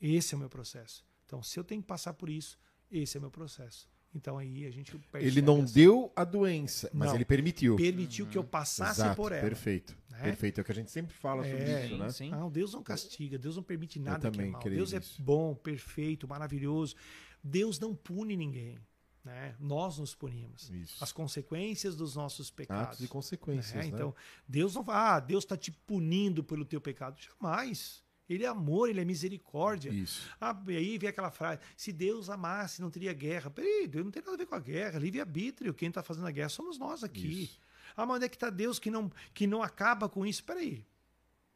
Esse 0.00 0.34
é 0.34 0.36
o 0.36 0.40
meu 0.40 0.48
processo. 0.48 1.04
Então, 1.26 1.42
se 1.42 1.58
eu 1.58 1.64
tenho 1.64 1.80
que 1.80 1.86
passar 1.86 2.12
por 2.14 2.28
isso, 2.28 2.58
esse 2.90 3.16
é 3.16 3.18
o 3.18 3.22
meu 3.22 3.30
processo. 3.30 3.88
Então 4.14 4.38
aí 4.38 4.66
a 4.66 4.70
gente 4.70 4.98
Ele 5.14 5.40
não 5.40 5.62
essa... 5.62 5.74
deu 5.74 6.12
a 6.14 6.24
doença, 6.24 6.90
mas 6.92 7.08
não, 7.08 7.14
ele 7.16 7.24
permitiu. 7.24 7.76
Permitiu 7.76 8.26
uhum. 8.26 8.30
que 8.30 8.38
eu 8.38 8.44
passasse 8.44 9.00
Exato, 9.00 9.16
por 9.16 9.32
ela. 9.32 9.40
Perfeito. 9.40 9.96
Né? 10.10 10.22
Perfeito. 10.22 10.60
É 10.60 10.62
o 10.62 10.64
que 10.64 10.72
a 10.72 10.74
gente 10.74 10.90
sempre 10.90 11.14
fala 11.14 11.42
sobre 11.42 11.62
é, 11.62 11.86
isso, 11.86 11.96
né? 11.96 12.10
Sim. 12.10 12.30
Não, 12.30 12.50
Deus 12.50 12.74
não 12.74 12.82
castiga, 12.82 13.38
Deus 13.38 13.56
não 13.56 13.62
permite 13.62 13.98
nada 13.98 14.30
que 14.30 14.40
é 14.40 14.46
mal. 14.46 14.62
Deus 14.62 14.92
é 14.92 14.98
isso. 14.98 15.20
é 15.20 15.24
bom, 15.24 15.54
perfeito, 15.54 16.28
maravilhoso. 16.28 16.94
Deus 17.42 17.80
não 17.80 17.94
pune 17.94 18.36
ninguém. 18.36 18.78
Né? 19.24 19.54
Nós 19.58 19.98
nos 19.98 20.14
punimos. 20.14 20.68
Isso. 20.70 21.02
As 21.02 21.12
consequências 21.12 21.94
dos 21.94 22.16
nossos 22.16 22.50
pecados. 22.50 22.94
Atos 22.94 23.00
e 23.04 23.08
consequências. 23.08 23.74
Né? 23.74 23.82
Né? 23.82 23.88
Então, 23.88 24.14
Deus 24.48 24.74
não 24.74 24.84
fala, 24.84 25.16
ah, 25.16 25.20
Deus 25.20 25.44
está 25.44 25.56
te 25.56 25.70
punindo 25.70 26.42
pelo 26.42 26.64
teu 26.64 26.80
pecado. 26.80 27.20
Jamais. 27.20 28.01
Ele 28.28 28.44
é 28.44 28.48
amor, 28.48 28.88
ele 28.88 29.00
é 29.00 29.04
misericórdia. 29.04 29.90
Isso. 29.90 30.30
Ah, 30.40 30.58
e 30.68 30.76
aí 30.76 30.98
vem 30.98 31.08
aquela 31.08 31.30
frase: 31.30 31.60
se 31.76 31.92
Deus 31.92 32.30
amasse, 32.30 32.80
não 32.80 32.90
teria 32.90 33.12
guerra. 33.12 33.50
Peraí, 33.50 33.86
Deus 33.86 34.04
não 34.04 34.12
tem 34.12 34.22
nada 34.22 34.34
a 34.34 34.38
ver 34.38 34.46
com 34.46 34.54
a 34.54 34.60
guerra. 34.60 34.98
Livre-arbítrio. 34.98 35.74
Quem 35.74 35.88
está 35.88 36.02
fazendo 36.02 36.26
a 36.26 36.30
guerra 36.30 36.48
somos 36.48 36.78
nós 36.78 37.04
aqui. 37.04 37.44
Isso. 37.44 37.60
Ah, 37.96 38.06
mas 38.06 38.16
onde 38.16 38.24
é 38.26 38.28
que 38.28 38.36
está 38.36 38.48
Deus 38.48 38.78
que 38.78 38.90
não, 38.90 39.10
que 39.34 39.46
não 39.46 39.62
acaba 39.62 40.08
com 40.08 40.24
isso? 40.24 40.42
Peraí. 40.44 40.86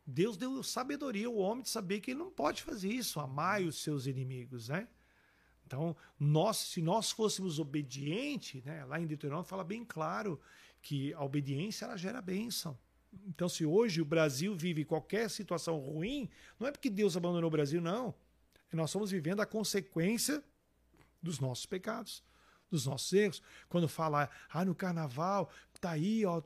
Deus 0.06 0.36
deu 0.36 0.62
sabedoria 0.62 1.26
ao 1.26 1.36
homem 1.36 1.62
de 1.62 1.68
saber 1.68 2.00
que 2.00 2.12
ele 2.12 2.20
não 2.20 2.30
pode 2.30 2.62
fazer 2.62 2.88
isso. 2.88 3.18
Amar 3.18 3.62
os 3.62 3.82
seus 3.82 4.06
inimigos, 4.06 4.68
né? 4.68 4.86
Então, 5.66 5.96
nós, 6.18 6.58
se 6.58 6.80
nós 6.80 7.10
fôssemos 7.10 7.58
obedientes, 7.58 8.62
né, 8.62 8.84
lá 8.84 9.00
em 9.00 9.06
Deuteronômio 9.06 9.48
fala 9.48 9.64
bem 9.64 9.84
claro 9.84 10.40
que 10.80 11.12
a 11.14 11.24
obediência 11.24 11.86
ela 11.86 11.96
gera 11.96 12.22
bênção. 12.22 12.78
Então, 13.26 13.48
se 13.48 13.64
hoje 13.64 14.00
o 14.00 14.04
Brasil 14.04 14.56
vive 14.56 14.84
qualquer 14.84 15.30
situação 15.30 15.78
ruim, 15.78 16.28
não 16.58 16.66
é 16.66 16.72
porque 16.72 16.90
Deus 16.90 17.16
abandonou 17.16 17.48
o 17.48 17.50
Brasil, 17.50 17.80
não. 17.80 18.14
Nós 18.72 18.90
estamos 18.90 19.10
vivendo 19.10 19.40
a 19.40 19.46
consequência 19.46 20.42
dos 21.22 21.40
nossos 21.40 21.66
pecados, 21.66 22.22
dos 22.70 22.86
nossos 22.86 23.12
erros. 23.12 23.42
Quando 23.68 23.88
fala, 23.88 24.28
ah, 24.50 24.64
no 24.64 24.74
carnaval, 24.74 25.50
tá 25.80 25.92
aí, 25.92 26.24
ó, 26.24 26.42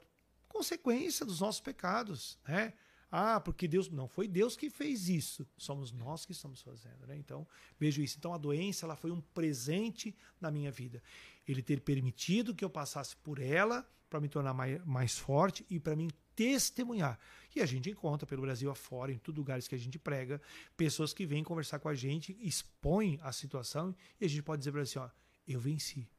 consequência 0.49 1.25
dos 1.25 1.41
nossos 1.41 1.61
pecados, 1.61 2.39
né? 2.47 2.75
Ah, 3.13 3.41
porque 3.41 3.67
Deus 3.67 3.89
não 3.89 4.07
foi 4.07 4.29
Deus 4.29 4.57
que 4.57 4.71
fez 4.71 5.09
isso, 5.09 5.45
somos 5.57 5.91
nós 5.91 6.25
que 6.25 6.31
estamos 6.31 6.63
fazendo, 6.63 7.09
né? 7.09 7.17
Então 7.17 7.47
vejo 7.79 8.01
isso. 8.01 8.17
Então 8.17 8.33
a 8.33 8.39
doença 8.39 8.87
ela 8.87 8.95
foi 8.95 9.11
um 9.11 9.21
presente 9.21 10.15
na 10.41 10.49
minha 10.49 10.71
vida. 10.71 11.03
Ele 11.47 11.61
ter 11.61 11.81
permitido 11.81 12.55
que 12.55 12.65
eu 12.65 12.71
passasse 12.71 13.17
por 13.17 13.41
ela 13.41 13.85
para 14.11 14.21
me 14.21 14.29
tornar 14.29 14.53
mais, 14.53 14.85
mais 14.85 15.17
forte 15.17 15.65
e 15.71 15.79
para 15.79 15.95
mim 15.95 16.11
testemunhar. 16.35 17.19
E 17.55 17.61
a 17.61 17.67
gente 17.67 17.89
encontra 17.89 18.27
pelo 18.27 18.43
Brasil 18.43 18.71
afora, 18.71 19.13
em 19.13 19.19
todos 19.19 19.39
os 19.39 19.43
lugares 19.43 19.69
que 19.69 19.75
a 19.75 19.79
gente 19.79 19.99
prega, 19.99 20.43
pessoas 20.77 21.15
que 21.15 21.25
vêm 21.25 21.45
conversar 21.45 21.79
com 21.79 21.89
a 21.89 21.95
gente, 21.95 22.37
expõem 22.41 23.19
a 23.23 23.33
situação 23.33 23.95
e 24.21 24.25
a 24.25 24.29
gente 24.29 24.43
pode 24.43 24.61
dizer 24.61 24.73
para 24.73 24.83
assim: 24.83 24.99
ó, 24.99 25.09
eu 25.47 25.61
venci. 25.61 26.11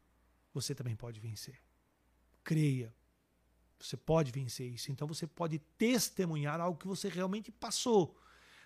Você 0.54 0.74
também 0.74 0.96
pode 0.96 1.20
vencer. 1.20 1.60
Creia. 2.44 2.94
Você 3.80 3.98
pode 3.98 4.32
vencer 4.32 4.72
isso. 4.72 4.92
Então 4.92 5.08
você 5.08 5.28
pode 5.28 5.60
testemunhar 5.78 6.60
algo 6.62 6.80
que 6.80 6.88
você 6.88 7.10
realmente 7.10 7.52
passou. 7.52 8.18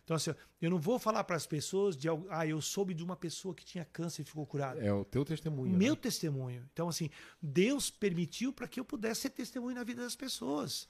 Então, 0.05 0.15
assim, 0.15 0.31
eu 0.61 0.69
não 0.69 0.79
vou 0.79 0.99
falar 0.99 1.23
para 1.23 1.35
as 1.35 1.47
pessoas 1.47 1.97
de 1.97 2.07
algo. 2.07 2.27
Ah, 2.29 2.45
eu 2.45 2.61
soube 2.61 2.93
de 2.93 3.03
uma 3.03 3.15
pessoa 3.15 3.55
que 3.55 3.65
tinha 3.65 3.83
câncer 3.83 4.21
e 4.21 4.25
ficou 4.25 4.45
curada. 4.45 4.79
É 4.79 4.93
o 4.93 5.03
teu 5.03 5.25
testemunho. 5.25 5.75
Meu 5.75 5.95
né? 5.95 5.99
testemunho. 5.99 6.63
Então, 6.71 6.87
assim, 6.87 7.09
Deus 7.41 7.89
permitiu 7.89 8.53
para 8.53 8.67
que 8.67 8.79
eu 8.79 8.85
pudesse 8.85 9.21
ser 9.21 9.31
testemunho 9.31 9.75
na 9.75 9.83
vida 9.83 10.03
das 10.03 10.15
pessoas. 10.15 10.87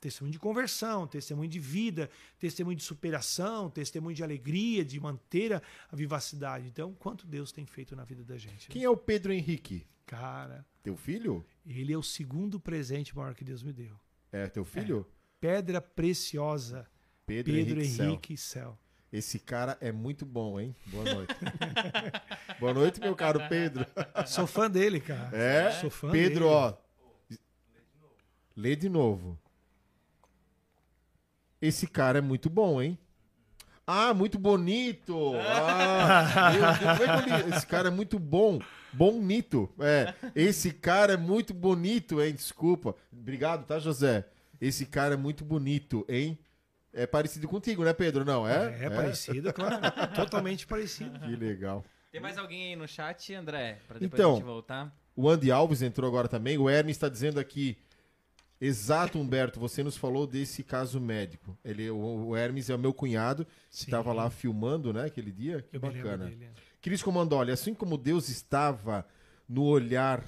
Testemunho 0.00 0.32
de 0.32 0.38
conversão, 0.38 1.08
testemunho 1.08 1.50
de 1.50 1.58
vida, 1.58 2.08
testemunho 2.38 2.76
de 2.76 2.84
superação, 2.84 3.68
testemunho 3.68 4.14
de 4.14 4.22
alegria, 4.22 4.84
de 4.84 4.98
manter 5.00 5.54
a, 5.54 5.62
a 5.90 5.96
vivacidade. 5.96 6.66
Então, 6.68 6.94
quanto 6.94 7.26
Deus 7.26 7.50
tem 7.50 7.66
feito 7.66 7.96
na 7.96 8.04
vida 8.04 8.22
da 8.22 8.38
gente. 8.38 8.68
né? 8.68 8.72
Quem 8.72 8.84
é 8.84 8.90
o 8.90 8.96
Pedro 8.96 9.32
Henrique? 9.32 9.86
Cara, 10.06 10.64
Teu 10.82 10.96
filho? 10.96 11.44
ele 11.66 11.92
é 11.92 11.98
o 11.98 12.02
segundo 12.02 12.60
presente 12.60 13.16
maior 13.16 13.34
que 13.34 13.44
Deus 13.44 13.62
me 13.62 13.72
deu. 13.72 13.98
É 14.30 14.48
teu 14.48 14.64
filho? 14.64 15.06
Pedra 15.40 15.80
preciosa, 15.80 16.88
Pedro, 17.26 17.52
Pedro 17.52 17.80
Henrique, 17.80 17.88
Cel. 17.96 18.06
Henrique 18.06 18.36
Céu. 18.36 18.78
Esse 19.12 19.38
cara 19.38 19.76
é 19.80 19.92
muito 19.92 20.24
bom, 20.24 20.58
hein? 20.58 20.74
Boa 20.86 21.04
noite. 21.04 21.34
Boa 22.58 22.72
noite, 22.74 22.98
meu 23.00 23.14
caro 23.14 23.40
Pedro. 23.48 23.86
Sou 24.26 24.46
fã 24.46 24.70
dele, 24.70 25.00
cara. 25.00 25.36
É? 25.36 25.70
Sou 25.72 25.90
fã 25.90 26.10
Pedro, 26.10 26.44
dele. 26.44 26.54
ó. 26.54 26.74
Lê 28.56 28.74
de 28.74 28.88
novo. 28.88 29.38
Esse 31.60 31.86
cara 31.86 32.18
é 32.18 32.22
muito 32.22 32.48
bom, 32.48 32.80
hein? 32.80 32.98
Ah, 33.86 34.14
muito 34.14 34.38
bonito! 34.38 35.32
Ah, 35.36 36.52
é 36.52 37.42
eu? 37.50 37.54
Esse 37.54 37.66
cara 37.66 37.88
é 37.88 37.90
muito 37.90 38.18
bom. 38.18 38.60
Bonito. 38.92 39.68
É. 39.78 40.14
Esse 40.34 40.72
cara 40.72 41.14
é 41.14 41.16
muito 41.16 41.52
bonito, 41.52 42.22
hein? 42.22 42.32
Desculpa. 42.32 42.94
Obrigado, 43.12 43.66
tá, 43.66 43.78
José? 43.78 44.26
Esse 44.60 44.86
cara 44.86 45.14
é 45.14 45.16
muito 45.16 45.44
bonito, 45.44 46.04
hein? 46.08 46.38
É 46.92 47.06
parecido 47.06 47.48
contigo, 47.48 47.84
né, 47.84 47.92
Pedro? 47.92 48.24
Não, 48.24 48.46
é? 48.46 48.84
É, 48.84 48.90
parecido, 48.90 49.52
claro. 49.52 49.76
Totalmente 50.14 50.66
parecido. 50.66 51.18
Que 51.20 51.34
legal. 51.34 51.84
Tem 52.10 52.20
mais 52.20 52.36
alguém 52.36 52.68
aí 52.68 52.76
no 52.76 52.86
chat, 52.86 53.32
André? 53.34 53.78
Pra 53.88 53.98
depois 53.98 54.20
Então. 54.20 54.32
a 54.32 54.34
gente 54.36 54.44
voltar. 54.44 54.94
O 55.16 55.28
Andy 55.28 55.50
Alves 55.50 55.80
entrou 55.80 56.06
agora 56.08 56.28
também. 56.28 56.58
O 56.58 56.68
Hermes 56.68 56.96
está 56.96 57.08
dizendo 57.08 57.40
aqui. 57.40 57.78
Exato, 58.60 59.18
Humberto, 59.18 59.58
você 59.58 59.82
nos 59.82 59.96
falou 59.96 60.26
desse 60.26 60.62
caso 60.62 61.00
médico. 61.00 61.58
Ele, 61.64 61.90
o, 61.90 62.28
o 62.28 62.36
Hermes 62.36 62.70
é 62.70 62.74
o 62.74 62.78
meu 62.78 62.94
cunhado, 62.94 63.44
que 63.44 63.50
Sim. 63.70 63.84
estava 63.86 64.12
lá 64.12 64.30
filmando, 64.30 64.92
né, 64.92 65.06
aquele 65.06 65.32
dia. 65.32 65.62
Que 65.62 65.76
Eu 65.76 65.80
bacana. 65.80 66.26
dele. 66.26 66.50
Cris 66.80 67.02
Comandoli, 67.02 67.50
assim 67.50 67.74
como 67.74 67.98
Deus 67.98 68.28
estava 68.28 69.04
no 69.48 69.64
olhar 69.64 70.24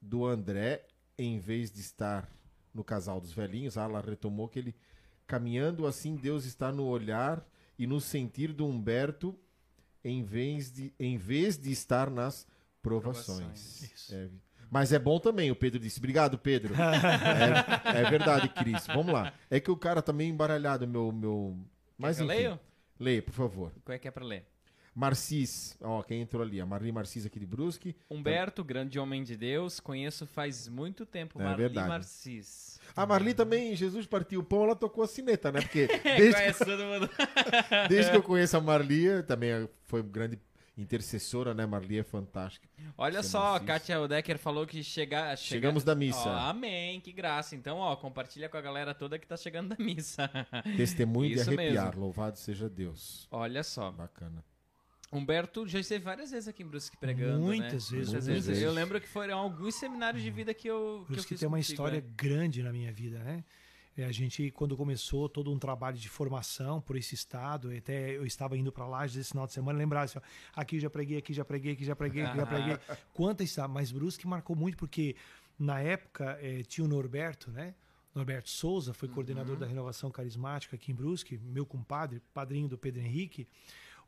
do 0.00 0.24
André, 0.26 0.86
em 1.16 1.38
vez 1.38 1.70
de 1.70 1.80
estar 1.80 2.28
no 2.74 2.82
casal 2.82 3.20
dos 3.20 3.32
velhinhos, 3.32 3.76
ah, 3.78 3.84
ela 3.84 4.00
retomou 4.00 4.48
que 4.48 4.58
ele 4.58 4.74
caminhando 5.28 5.86
assim, 5.86 6.16
Deus 6.16 6.44
está 6.44 6.72
no 6.72 6.86
olhar 6.86 7.46
e 7.78 7.86
no 7.86 8.00
sentir 8.00 8.52
do 8.52 8.66
Humberto, 8.66 9.38
em 10.02 10.24
vez 10.24 10.72
de, 10.72 10.92
em 10.98 11.16
vez 11.16 11.56
de 11.56 11.70
estar 11.70 12.10
nas 12.10 12.46
provações. 12.82 13.38
Provações. 13.38 13.82
Isso. 13.82 14.14
É, 14.14 14.28
mas 14.70 14.92
é 14.92 14.98
bom 14.98 15.20
também, 15.20 15.50
o 15.50 15.56
Pedro 15.56 15.78
disse. 15.78 15.98
Obrigado, 15.98 16.38
Pedro. 16.38 16.74
é, 16.74 18.00
é 18.00 18.10
verdade, 18.10 18.48
Cris. 18.48 18.86
Vamos 18.86 19.12
lá. 19.12 19.32
É 19.50 19.60
que 19.60 19.70
o 19.70 19.76
cara 19.76 20.02
tá 20.02 20.12
meio 20.12 20.30
embaralhado, 20.30 20.88
meu. 20.88 21.12
meu... 21.12 21.56
Mas 21.96 22.16
Quer 22.16 22.24
que 22.24 22.30
eu 22.30 22.34
enfim. 22.34 22.44
leio? 22.44 22.60
Leia, 22.98 23.22
por 23.22 23.34
favor. 23.34 23.72
Qual 23.84 23.94
é 23.94 23.98
que 23.98 24.08
é 24.08 24.10
pra 24.10 24.24
ler? 24.24 24.46
Marcis, 24.98 25.78
ó, 25.80 26.02
quem 26.02 26.22
entrou 26.22 26.42
ali? 26.42 26.60
A 26.60 26.66
Marli 26.66 26.90
Marcis 26.90 27.24
aqui 27.24 27.38
de 27.38 27.46
Brusque. 27.46 27.94
Humberto, 28.10 28.64
grande 28.64 28.98
homem 28.98 29.22
de 29.22 29.36
Deus, 29.36 29.78
conheço 29.78 30.26
faz 30.26 30.66
muito 30.66 31.06
tempo. 31.06 31.40
É 31.40 31.44
Marli 31.44 31.62
verdade. 31.62 31.88
Marcis. 31.88 32.80
A 32.96 33.06
Marli 33.06 33.32
também, 33.32 33.76
Jesus 33.76 34.08
partiu 34.08 34.40
o 34.40 34.42
pão, 34.42 34.64
ela 34.64 34.74
tocou 34.74 35.04
a 35.04 35.06
sineta, 35.06 35.52
né? 35.52 35.60
Porque 35.60 35.86
É, 36.02 36.16
desde, 36.16 36.34
conhece 36.34 36.64
todo 36.64 36.82
mundo. 36.82 37.08
desde 37.88 38.10
que 38.10 38.16
eu 38.16 38.22
conheço 38.24 38.56
a 38.56 38.60
Marli, 38.60 39.22
também 39.22 39.68
foi 39.84 40.02
grande 40.02 40.36
intercessora, 40.76 41.54
né? 41.54 41.64
Marli 41.64 42.00
é 42.00 42.02
fantástica. 42.02 42.68
Olha 42.96 43.22
Você 43.22 43.28
só. 43.28 43.56
Kátia 43.60 44.00
Odecker 44.00 44.36
falou 44.36 44.66
que 44.66 44.82
chega, 44.82 45.36
chega... 45.36 45.36
Chegamos 45.36 45.84
da 45.84 45.94
missa. 45.94 46.28
Ó, 46.28 46.38
amém, 46.50 47.00
que 47.00 47.12
graça. 47.12 47.54
Então, 47.54 47.78
ó, 47.78 47.94
compartilha 47.94 48.48
com 48.48 48.56
a 48.56 48.60
galera 48.60 48.92
toda 48.92 49.16
que 49.16 49.28
tá 49.28 49.36
chegando 49.36 49.76
da 49.76 49.84
missa. 49.84 50.28
Testemunho 50.76 51.30
Isso 51.30 51.44
de 51.44 51.56
arrepiar. 51.56 51.86
mesmo. 51.86 52.00
Louvado 52.00 52.36
seja 52.36 52.68
Deus. 52.68 53.28
Olha 53.30 53.62
só. 53.62 53.92
Bacana. 53.92 54.44
Humberto 55.10 55.66
já 55.66 55.80
esteve 55.80 56.04
várias 56.04 56.30
vezes 56.30 56.48
aqui 56.48 56.62
em 56.62 56.66
Brusque 56.66 56.96
pregando, 56.96 57.40
Muitas 57.40 57.90
né? 57.90 57.96
vezes, 57.98 58.12
Muitas 58.12 58.26
vezes. 58.26 58.46
vezes. 58.46 58.62
Eu 58.62 58.72
lembro 58.72 59.00
que 59.00 59.08
foram 59.08 59.38
alguns 59.38 59.74
seminários 59.74 60.22
de 60.22 60.30
vida 60.30 60.52
que 60.52 60.68
eu, 60.68 61.04
Por 61.06 61.06
que 61.06 61.12
eu 61.12 61.16
isso 61.16 61.26
que 61.26 61.34
fiz 61.34 61.40
tem 61.40 61.48
uma 61.48 61.56
contigo, 61.56 61.72
história 61.72 62.00
né? 62.00 62.06
grande 62.16 62.62
na 62.62 62.72
minha 62.72 62.92
vida, 62.92 63.18
né? 63.20 63.42
É, 63.96 64.04
a 64.04 64.12
gente, 64.12 64.50
quando 64.52 64.76
começou 64.76 65.28
todo 65.28 65.50
um 65.52 65.58
trabalho 65.58 65.96
de 65.96 66.08
formação 66.08 66.80
por 66.80 66.94
esse 66.96 67.16
estado, 67.16 67.70
até 67.76 68.16
eu 68.16 68.24
estava 68.24 68.56
indo 68.56 68.70
para 68.70 68.86
lá 68.86 69.04
esse 69.04 69.24
final 69.24 69.44
de 69.46 69.52
semana, 69.52 69.76
lembrava 69.76 70.04
assim, 70.04 70.18
ó, 70.18 70.22
aqui 70.54 70.78
já 70.78 70.88
preguei, 70.88 71.18
aqui 71.18 71.32
já 71.32 71.44
preguei, 71.44 71.72
aqui 71.72 71.84
já 71.84 71.96
preguei, 71.96 72.22
aqui 72.22 72.36
já 72.36 72.46
preguei. 72.46 72.78
Quanta 73.12 73.42
está, 73.42 73.66
mas 73.66 73.90
Brusque 73.90 74.24
marcou 74.24 74.54
muito 74.54 74.76
porque 74.76 75.16
na 75.58 75.80
época 75.80 76.38
eh, 76.40 76.62
tinha 76.62 76.84
o 76.84 76.88
Norberto, 76.88 77.50
né? 77.50 77.74
Norberto 78.14 78.48
Souza 78.50 78.94
foi 78.94 79.08
coordenador 79.08 79.56
da 79.56 79.66
renovação 79.66 80.10
carismática 80.12 80.76
aqui 80.76 80.92
em 80.92 80.94
Brusque, 80.94 81.36
meu 81.38 81.66
compadre, 81.66 82.22
padrinho 82.32 82.68
do 82.68 82.78
Pedro 82.78 83.00
Henrique. 83.00 83.48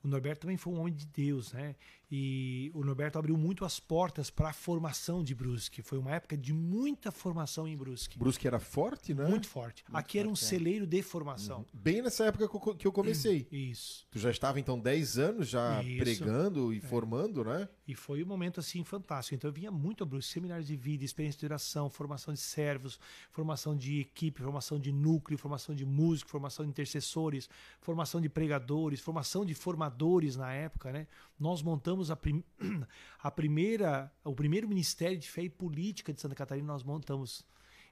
O 0.02 0.08
Norberto 0.08 0.42
também 0.42 0.56
foi 0.56 0.72
um 0.72 0.80
homem 0.80 0.94
de 0.94 1.06
Deus, 1.06 1.52
né? 1.52 1.74
E 2.12 2.72
o 2.74 2.82
Norberto 2.84 3.18
abriu 3.18 3.36
muito 3.36 3.64
as 3.64 3.78
portas 3.78 4.30
para 4.30 4.48
a 4.48 4.52
formação 4.52 5.22
de 5.22 5.32
Brusque. 5.34 5.80
Foi 5.80 5.96
uma 5.96 6.10
época 6.10 6.36
de 6.36 6.52
muita 6.52 7.12
formação 7.12 7.68
em 7.68 7.76
Brusque. 7.76 8.18
Brusque 8.18 8.46
era 8.48 8.58
forte, 8.58 9.14
né? 9.14 9.28
Muito 9.28 9.46
forte. 9.46 9.84
Aqui 9.92 10.18
era 10.18 10.26
um 10.26 10.34
forte, 10.34 10.44
é. 10.44 10.48
celeiro 10.48 10.86
de 10.86 11.02
formação. 11.02 11.64
Bem 11.72 12.02
nessa 12.02 12.24
época 12.24 12.48
que 12.76 12.86
eu- 12.86 12.92
comecei. 12.92 13.46
Isso. 13.52 14.06
Tu 14.10 14.18
já 14.18 14.30
estava, 14.30 14.58
então, 14.58 14.78
10 14.78 15.18
anos 15.18 15.48
já 15.48 15.82
Isso. 15.84 15.98
pregando 15.98 16.72
e 16.72 16.80
formando, 16.80 17.44
né? 17.44 17.68
E 17.86 17.94
foi 17.94 18.22
um 18.24 18.26
momento 18.26 18.58
assim 18.58 18.82
fantástico. 18.82 19.34
Então 19.34 19.48
eu 19.48 19.54
vinha 19.54 19.70
muito 19.70 20.02
a 20.02 20.06
Brusque, 20.06 20.32
seminários 20.32 20.66
de 20.66 20.76
vida, 20.76 21.04
experiência 21.04 21.38
de 21.38 21.46
oração, 21.46 21.88
formação 21.88 22.34
de 22.34 22.40
servos, 22.40 22.98
formação 23.30 23.76
de 23.76 24.00
equipe, 24.00 24.42
formação 24.42 24.78
de 24.78 24.90
núcleo, 24.90 25.38
formação 25.38 25.74
de 25.74 25.84
músico, 25.84 26.30
formação 26.30 26.64
de 26.64 26.70
intercessores, 26.70 27.48
formação 27.80 28.20
de 28.20 28.28
pregadores, 28.28 29.00
formação 29.00 29.44
de 29.44 29.54
formadores 29.54 30.36
na 30.36 30.52
época, 30.52 30.90
né? 30.92 31.06
Nós 31.38 31.62
montamos 31.62 31.99
a, 32.08 32.16
prim... 32.16 32.44
a 33.20 33.30
primeira, 33.32 34.12
o 34.22 34.32
primeiro 34.32 34.68
ministério 34.68 35.18
de 35.18 35.28
fé 35.28 35.42
e 35.42 35.50
política 35.50 36.12
de 36.12 36.20
Santa 36.20 36.36
Catarina, 36.36 36.68
nós 36.68 36.84
montamos. 36.84 37.44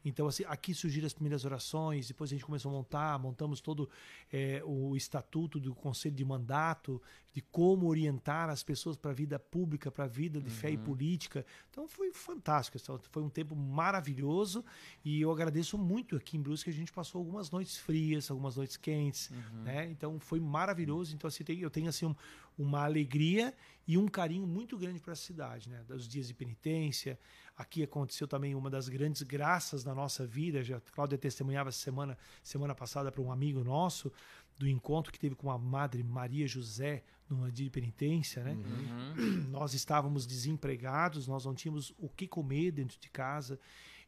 Então, 0.09 0.27
assim, 0.27 0.45
aqui 0.47 0.75
surgiram 0.75 1.07
as 1.07 1.13
primeiras 1.13 1.45
orações, 1.45 2.09
depois 2.09 2.31
a 2.31 2.35
gente 2.35 2.45
começou 2.45 2.71
a 2.71 2.75
montar, 2.75 3.19
montamos 3.19 3.61
todo 3.61 3.89
eh, 4.33 4.63
o 4.65 4.97
estatuto 4.97 5.61
do 5.61 5.75
Conselho 5.75 6.15
de 6.15 6.25
Mandato, 6.25 7.01
de 7.33 7.41
como 7.43 7.87
orientar 7.87 8.49
as 8.49 8.63
pessoas 8.63 8.97
para 8.97 9.11
a 9.11 9.15
vida 9.15 9.39
pública, 9.39 9.91
para 9.93 10.05
a 10.05 10.09
vida 10.09 10.41
de 10.41 10.51
fé 10.51 10.71
e 10.71 10.77
política. 10.79 11.45
Então, 11.71 11.87
foi 11.87 12.13
fantástico. 12.13 12.77
então, 12.81 12.99
Foi 13.11 13.23
um 13.23 13.29
tempo 13.29 13.55
maravilhoso 13.55 14.65
e 15.05 15.21
eu 15.21 15.31
agradeço 15.31 15.77
muito 15.79 16.17
aqui 16.17 16.37
em 16.37 16.41
Brusque. 16.43 16.71
A 16.71 16.73
gente 16.73 16.93
passou 16.93 17.19
algumas 17.21 17.51
noites 17.51 17.77
frias, 17.77 18.31
algumas 18.31 18.57
noites 18.57 18.77
quentes, 18.77 19.31
né? 19.65 19.89
Então, 19.91 20.19
foi 20.19 20.41
maravilhoso. 20.41 21.15
Então, 21.15 21.29
assim, 21.29 21.45
eu 21.49 21.71
tenho, 21.71 21.89
assim, 21.89 22.07
um- 22.07 22.15
uma 22.59 22.83
alegria 22.85 23.55
e 23.87 23.97
um 23.97 24.09
carinho 24.09 24.47
muito 24.47 24.77
grande 24.77 24.99
para 25.01 25.13
a 25.13 25.17
cidade, 25.17 25.69
né? 25.69 25.85
Dos 25.87 26.09
dias 26.09 26.27
de 26.27 26.35
penitência. 26.35 27.19
Aqui 27.59 27.83
aconteceu 27.83 28.29
também 28.29 28.55
uma 28.55 28.71
das 28.71 28.89
grandes 28.89 29.23
graças 29.23 29.83
da 29.83 29.93
nossa 29.93 30.25
vida. 30.25 30.63
Já 30.63 30.77
a 30.77 30.81
Cláudia 30.81 31.19
testemunhava 31.19 31.73
semana, 31.73 32.17
semana 32.41 32.73
passada 32.73 33.11
para 33.11 33.21
um 33.21 33.33
amigo 33.33 33.65
nosso 33.65 34.13
do 34.57 34.69
encontro 34.69 35.13
que 35.13 35.19
teve 35.19 35.35
com 35.35 35.51
a 35.51 35.59
Madre 35.59 36.05
Maria 36.05 36.47
José 36.47 37.03
numa 37.29 37.51
dia 37.51 37.65
de 37.65 37.71
penitência, 37.71 38.45
né? 38.45 38.53
Uhum. 38.53 39.49
Nós 39.51 39.75
estávamos 39.75 40.25
desempregados, 40.25 41.27
nós 41.27 41.45
não 41.45 41.55
tínhamos 41.55 41.93
o 41.99 42.09
que 42.09 42.29
comer 42.29 42.71
dentro 42.71 42.99
de 42.99 43.11
casa 43.11 43.59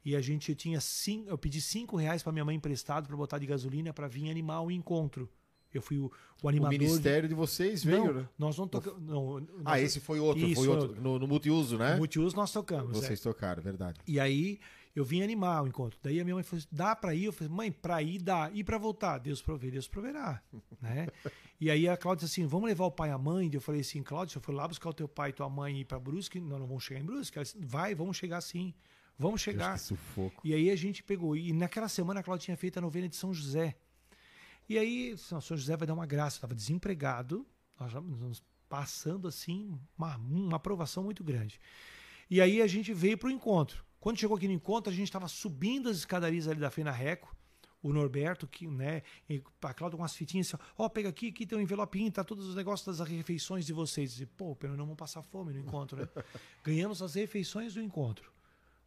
e 0.04 0.14
a 0.14 0.20
gente 0.20 0.54
tinha 0.54 0.80
cinco, 0.80 1.28
eu 1.28 1.36
pedi 1.36 1.60
cinco 1.60 1.96
reais 1.96 2.22
para 2.22 2.32
minha 2.32 2.44
mãe 2.44 2.56
emprestado 2.56 3.08
para 3.08 3.16
botar 3.16 3.38
de 3.38 3.46
gasolina 3.46 3.92
para 3.92 4.06
vir 4.06 4.30
animar 4.30 4.62
o 4.62 4.70
encontro. 4.70 5.28
Eu 5.72 5.80
fui 5.82 5.98
o, 5.98 6.06
o 6.06 6.10
O 6.42 6.48
animador. 6.48 6.78
de- 6.78 6.84
ministério 6.84 7.28
de 7.28 7.34
vocês 7.34 7.84
veio, 7.84 8.04
não, 8.06 8.12
né? 8.14 8.28
nós 8.38 8.56
não 8.58 8.66
tocamos. 8.66 9.00
não, 9.02 9.36
Ah, 9.64 9.72
nós- 9.72 9.82
esse 9.82 10.00
foi 10.00 10.18
outro, 10.20 10.44
Isso, 10.44 10.56
foi 10.64 10.68
outro. 10.68 11.00
No, 11.00 11.18
no 11.18 11.26
multiuso, 11.28 11.78
né? 11.78 11.96
multiuso 11.96 12.34
nós 12.36 12.52
tocamos. 12.52 12.96
é. 12.98 13.06
Vocês 13.06 13.20
tocaram, 13.20 13.62
verdade. 13.62 14.00
E 14.06 14.18
aí 14.18 14.58
eu 14.96 15.04
vim 15.04 15.22
animar 15.22 15.62
o 15.62 15.68
encontro. 15.68 15.98
Daí 16.02 16.18
a 16.20 16.24
minha 16.24 16.34
mãe 16.34 16.42
falou: 16.42 16.58
assim, 16.58 16.68
dá 16.72 16.96
pra 16.96 17.14
ir? 17.14 17.24
Eu 17.24 17.32
falei: 17.32 17.52
mãe, 17.52 17.70
pra 17.70 18.02
ir 18.02 18.18
dá. 18.18 18.50
E 18.52 18.64
pra 18.64 18.78
voltar? 18.78 19.18
Deus 19.18 19.40
provê, 19.40 19.70
Deus 19.70 19.86
proverá. 19.86 20.42
né? 20.82 21.06
E 21.60 21.70
aí 21.70 21.86
a 21.88 21.96
Cláudia 21.96 22.26
disse 22.26 22.40
assim: 22.40 22.48
vamos 22.48 22.68
levar 22.68 22.86
o 22.86 22.90
pai 22.90 23.10
e 23.10 23.12
a 23.12 23.18
mãe? 23.18 23.48
Eu 23.52 23.60
falei 23.60 23.82
assim: 23.82 24.02
Cláudia, 24.02 24.32
se 24.32 24.38
eu 24.38 24.42
for 24.42 24.52
lá 24.52 24.66
buscar 24.66 24.90
o 24.90 24.94
teu 24.94 25.06
pai 25.06 25.30
e 25.30 25.32
tua 25.32 25.48
mãe 25.48 25.76
e 25.76 25.80
ir 25.82 25.84
pra 25.84 26.00
Brusque, 26.00 26.40
nós 26.40 26.58
não 26.58 26.66
vamos 26.66 26.82
chegar 26.82 26.98
em 27.00 27.04
Brusque. 27.04 27.38
Ela 27.38 27.44
disse, 27.44 27.56
Vai, 27.60 27.94
vamos 27.94 28.16
chegar 28.16 28.40
sim. 28.40 28.74
Vamos 29.16 29.42
chegar. 29.42 29.68
Deus, 29.76 29.82
que 29.82 29.86
sufoco. 29.88 30.40
E 30.42 30.54
aí 30.54 30.70
a 30.70 30.76
gente 30.76 31.02
pegou. 31.02 31.36
E 31.36 31.52
naquela 31.52 31.88
semana 31.88 32.20
a 32.20 32.22
Cláudia 32.22 32.46
tinha 32.46 32.56
feito 32.56 32.78
a 32.78 32.80
novena 32.80 33.06
de 33.08 33.14
São 33.16 33.32
José. 33.34 33.76
E 34.70 34.78
aí, 34.78 35.18
São 35.18 35.40
São 35.40 35.56
José 35.56 35.76
vai 35.76 35.84
dar 35.84 35.94
uma 35.94 36.06
graça. 36.06 36.36
Eu 36.36 36.38
estava 36.38 36.54
desempregado, 36.54 37.44
nós 37.76 37.90
já 37.90 38.00
nos 38.00 38.40
passando 38.68 39.26
assim, 39.26 39.76
uma, 39.98 40.16
uma 40.16 40.56
aprovação 40.58 41.02
muito 41.02 41.24
grande. 41.24 41.60
E 42.30 42.40
aí 42.40 42.62
a 42.62 42.68
gente 42.68 42.94
veio 42.94 43.18
para 43.18 43.26
o 43.26 43.32
encontro. 43.32 43.84
Quando 43.98 44.20
chegou 44.20 44.36
aqui 44.36 44.46
no 44.46 44.54
encontro, 44.54 44.92
a 44.92 44.94
gente 44.94 45.08
estava 45.08 45.26
subindo 45.26 45.88
as 45.88 45.96
escadarias 45.96 46.46
ali 46.46 46.60
da 46.60 46.70
Fena 46.70 46.92
Reco. 46.92 47.36
o 47.82 47.92
Norberto, 47.92 48.46
que, 48.46 48.68
né, 48.68 49.02
a 49.60 49.74
Cláudia 49.74 49.96
com 49.96 50.04
umas 50.04 50.14
fitinhas 50.14 50.54
assim, 50.54 50.62
ó, 50.78 50.86
oh, 50.86 50.90
pega 50.90 51.08
aqui, 51.08 51.30
aqui 51.30 51.44
tem 51.44 51.58
um 51.58 51.60
envelopinho, 51.60 52.12
tá 52.12 52.22
todos 52.22 52.46
os 52.46 52.54
negócios 52.54 52.96
das 52.96 53.08
refeições 53.08 53.66
de 53.66 53.72
vocês. 53.72 54.20
E, 54.20 54.26
pô, 54.26 54.54
pelo 54.54 54.76
não 54.76 54.84
vamos 54.84 54.98
passar 54.98 55.20
fome 55.24 55.52
no 55.52 55.58
encontro, 55.58 55.98
né? 55.98 56.08
Ganhamos 56.62 57.02
as 57.02 57.14
refeições 57.14 57.74
do 57.74 57.82
encontro. 57.82 58.30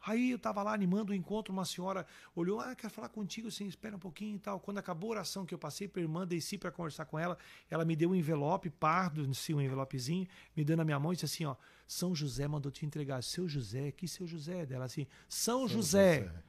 Aí 0.05 0.31
eu 0.31 0.39
tava 0.39 0.61
lá 0.61 0.73
animando 0.73 1.13
o 1.13 1.15
encontro, 1.15 1.53
uma 1.53 1.63
senhora 1.63 2.05
olhou, 2.35 2.59
ah, 2.59 2.75
quero 2.75 2.93
falar 2.93 3.07
contigo, 3.07 3.47
assim, 3.47 3.65
espera 3.67 3.95
um 3.95 3.99
pouquinho 3.99 4.35
e 4.35 4.39
tal. 4.39 4.59
Quando 4.59 4.77
acabou 4.77 5.11
a 5.11 5.11
oração 5.11 5.45
que 5.45 5.53
eu 5.53 5.57
passei 5.57 5.87
para 5.87 6.01
irmã, 6.01 6.27
desci 6.27 6.57
para 6.57 6.71
conversar 6.71 7.05
com 7.05 7.17
ela, 7.17 7.37
ela 7.69 7.85
me 7.85 7.95
deu 7.95 8.09
um 8.11 8.15
envelope 8.15 8.69
pardo, 8.69 9.25
assim, 9.31 9.53
um 9.53 9.61
envelopezinho, 9.61 10.27
me 10.55 10.63
dando 10.65 10.79
na 10.79 10.83
minha 10.83 10.99
mão 10.99 11.13
e 11.13 11.15
disse 11.15 11.25
assim, 11.25 11.45
ó, 11.45 11.55
São 11.87 12.13
José 12.13 12.45
mandou 12.49 12.69
te 12.69 12.85
entregar. 12.85 13.23
Seu 13.23 13.47
José, 13.47 13.91
que 13.91 14.05
seu 14.05 14.27
José? 14.27 14.65
Dela 14.65 14.85
assim, 14.85 15.07
São, 15.29 15.59
São 15.59 15.67
José. 15.69 16.23
José. 16.23 16.43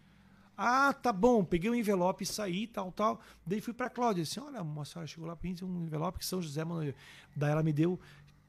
Ah, 0.57 0.93
tá 0.93 1.13
bom. 1.13 1.45
Peguei 1.45 1.71
o 1.71 1.75
um 1.75 1.77
envelope 1.77 2.25
e 2.25 2.27
saí, 2.27 2.67
tal, 2.67 2.91
tal. 2.91 3.21
Daí 3.47 3.61
fui 3.61 3.73
para 3.73 3.89
Cláudia, 3.89 4.25
disse, 4.25 4.41
olha, 4.41 4.63
uma 4.63 4.85
senhora 4.85 5.07
chegou 5.07 5.29
lá, 5.29 5.37
pediu 5.37 5.69
um 5.69 5.85
envelope 5.85 6.19
que 6.19 6.27
São 6.27 6.43
José 6.43 6.65
mandou. 6.65 6.93
Daí 7.37 7.53
ela 7.53 7.63
me 7.63 7.73
deu, 7.73 8.01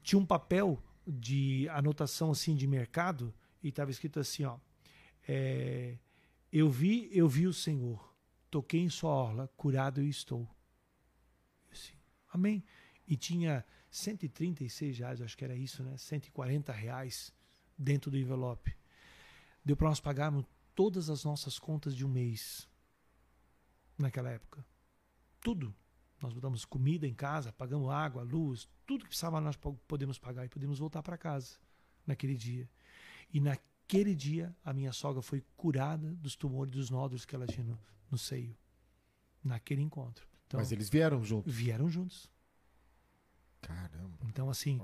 tinha 0.02 0.18
um 0.18 0.26
papel 0.26 0.82
de 1.06 1.68
anotação, 1.68 2.32
assim, 2.32 2.56
de 2.56 2.66
mercado, 2.66 3.32
e 3.62 3.68
estava 3.68 3.90
escrito 3.90 4.18
assim, 4.18 4.44
ó, 4.44 4.56
é, 5.26 5.98
eu 6.52 6.70
vi, 6.70 7.08
eu 7.12 7.28
vi 7.28 7.46
o 7.46 7.52
Senhor, 7.52 8.14
toquei 8.50 8.80
em 8.80 8.88
sua 8.88 9.10
orla, 9.10 9.48
curado 9.56 10.00
eu 10.00 10.08
estou. 10.08 10.48
Assim, 11.70 11.94
amém. 12.32 12.64
E 13.06 13.16
tinha 13.16 13.64
136 13.90 14.98
reais, 14.98 15.20
acho 15.20 15.36
que 15.36 15.44
era 15.44 15.54
isso, 15.54 15.82
né? 15.82 15.96
140 15.96 16.72
reais 16.72 17.32
dentro 17.76 18.10
do 18.10 18.18
envelope. 18.18 18.76
Deu 19.64 19.76
para 19.76 19.88
nós 19.88 20.00
pagarmos 20.00 20.44
todas 20.74 21.10
as 21.10 21.24
nossas 21.24 21.58
contas 21.58 21.94
de 21.94 22.04
um 22.04 22.08
mês 22.08 22.68
naquela 23.98 24.30
época. 24.30 24.64
Tudo. 25.40 25.74
Nós 26.20 26.32
botamos 26.32 26.64
comida 26.64 27.06
em 27.06 27.14
casa, 27.14 27.52
pagamos 27.52 27.90
água, 27.90 28.22
luz, 28.22 28.66
tudo 28.86 29.02
que 29.02 29.08
precisava 29.08 29.40
nós 29.40 29.56
podemos 29.86 30.18
pagar 30.18 30.46
e 30.46 30.48
podemos 30.48 30.78
voltar 30.78 31.02
para 31.02 31.18
casa 31.18 31.58
naquele 32.06 32.34
dia. 32.34 32.68
E 33.32 33.40
naquele 33.40 33.75
Naquele 33.86 34.16
dia, 34.16 34.52
a 34.64 34.72
minha 34.72 34.92
sogra 34.92 35.22
foi 35.22 35.44
curada 35.56 36.12
dos 36.14 36.34
tumores, 36.34 36.72
dos 36.72 36.90
nódulos 36.90 37.24
que 37.24 37.36
ela 37.36 37.46
tinha 37.46 37.64
no, 37.64 37.78
no 38.10 38.18
seio. 38.18 38.56
Naquele 39.44 39.80
encontro. 39.80 40.26
Então, 40.44 40.58
Mas 40.58 40.72
eles 40.72 40.88
vieram 40.88 41.24
juntos? 41.24 41.54
Vieram 41.54 41.88
juntos. 41.88 42.28
Caramba. 43.60 44.18
Então, 44.24 44.50
assim, 44.50 44.80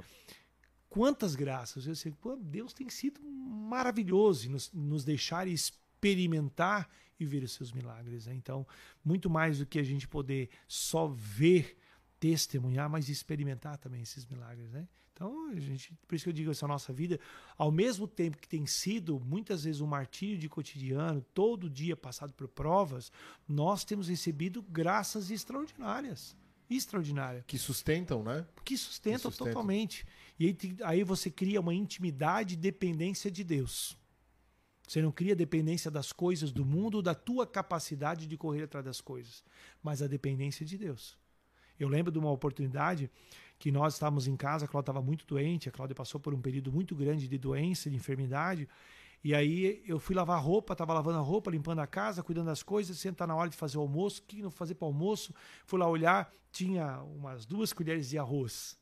quantas 0.88 1.34
graças. 1.34 1.84
Eu 1.84 1.96
sei, 1.96 2.12
pô, 2.12 2.36
Deus 2.36 2.72
tem 2.72 2.88
sido 2.88 3.20
maravilhoso 3.20 4.46
em 4.46 4.50
nos, 4.50 4.70
nos 4.72 5.04
deixar 5.04 5.48
experimentar 5.48 6.88
e 7.18 7.24
ver 7.24 7.42
os 7.42 7.52
seus 7.54 7.72
milagres. 7.72 8.26
Né? 8.26 8.34
Então, 8.34 8.64
muito 9.04 9.28
mais 9.28 9.58
do 9.58 9.66
que 9.66 9.80
a 9.80 9.84
gente 9.84 10.06
poder 10.06 10.48
só 10.68 11.08
ver, 11.08 11.76
testemunhar, 12.20 12.88
mas 12.88 13.08
experimentar 13.08 13.78
também 13.78 14.02
esses 14.02 14.24
milagres. 14.26 14.70
Né? 14.70 14.86
Então, 15.22 15.50
a 15.50 15.60
gente, 15.60 15.94
por 16.08 16.16
isso 16.16 16.24
que 16.24 16.30
eu 16.30 16.34
digo 16.34 16.50
essa 16.50 16.66
nossa 16.66 16.92
vida, 16.92 17.20
ao 17.56 17.70
mesmo 17.70 18.08
tempo 18.08 18.36
que 18.38 18.48
tem 18.48 18.66
sido 18.66 19.20
muitas 19.20 19.62
vezes 19.62 19.80
um 19.80 19.86
martírio 19.86 20.36
de 20.36 20.48
cotidiano, 20.48 21.24
todo 21.32 21.70
dia 21.70 21.96
passado 21.96 22.32
por 22.32 22.48
provas, 22.48 23.12
nós 23.46 23.84
temos 23.84 24.08
recebido 24.08 24.60
graças 24.62 25.30
extraordinárias. 25.30 26.36
Extraordinárias. 26.68 27.44
Que 27.46 27.56
sustentam, 27.56 28.24
né? 28.24 28.44
Que 28.64 28.76
sustentam, 28.76 29.30
que 29.30 29.36
sustentam. 29.36 29.52
totalmente. 29.52 30.04
E 30.40 30.46
aí, 30.46 30.56
aí 30.82 31.04
você 31.04 31.30
cria 31.30 31.60
uma 31.60 31.72
intimidade 31.72 32.54
e 32.54 32.56
dependência 32.56 33.30
de 33.30 33.44
Deus. 33.44 33.96
Você 34.88 35.00
não 35.00 35.12
cria 35.12 35.36
dependência 35.36 35.88
das 35.88 36.10
coisas 36.10 36.50
do 36.50 36.64
mundo, 36.64 37.00
da 37.00 37.14
tua 37.14 37.46
capacidade 37.46 38.26
de 38.26 38.36
correr 38.36 38.64
atrás 38.64 38.84
das 38.84 39.00
coisas, 39.00 39.44
mas 39.80 40.02
a 40.02 40.08
dependência 40.08 40.66
de 40.66 40.76
Deus. 40.76 41.16
Eu 41.78 41.88
lembro 41.88 42.12
de 42.12 42.18
uma 42.18 42.30
oportunidade 42.30 43.10
que 43.62 43.70
nós 43.70 43.94
estávamos 43.94 44.26
em 44.26 44.36
casa, 44.36 44.64
a 44.64 44.68
Cláudia 44.68 44.90
estava 44.90 45.00
muito 45.00 45.24
doente, 45.24 45.68
a 45.68 45.72
Cláudia 45.72 45.94
passou 45.94 46.18
por 46.18 46.34
um 46.34 46.40
período 46.40 46.72
muito 46.72 46.96
grande 46.96 47.28
de 47.28 47.38
doença, 47.38 47.88
de 47.88 47.94
enfermidade. 47.94 48.68
E 49.22 49.32
aí 49.36 49.80
eu 49.86 50.00
fui 50.00 50.16
lavar 50.16 50.42
roupa, 50.42 50.72
estava 50.72 50.92
lavando 50.92 51.18
a 51.18 51.20
roupa, 51.20 51.48
limpando 51.48 51.78
a 51.78 51.86
casa, 51.86 52.24
cuidando 52.24 52.46
das 52.46 52.60
coisas, 52.60 52.98
sentar 52.98 53.28
na 53.28 53.36
hora 53.36 53.48
de 53.48 53.56
fazer 53.56 53.78
o 53.78 53.82
almoço, 53.82 54.20
o 54.20 54.24
que 54.24 54.42
não 54.42 54.50
fazer 54.50 54.74
para 54.74 54.88
almoço? 54.88 55.32
Fui 55.64 55.78
lá 55.78 55.88
olhar, 55.88 56.32
tinha 56.50 57.02
umas 57.04 57.46
duas 57.46 57.72
colheres 57.72 58.08
de 58.08 58.18
arroz. 58.18 58.76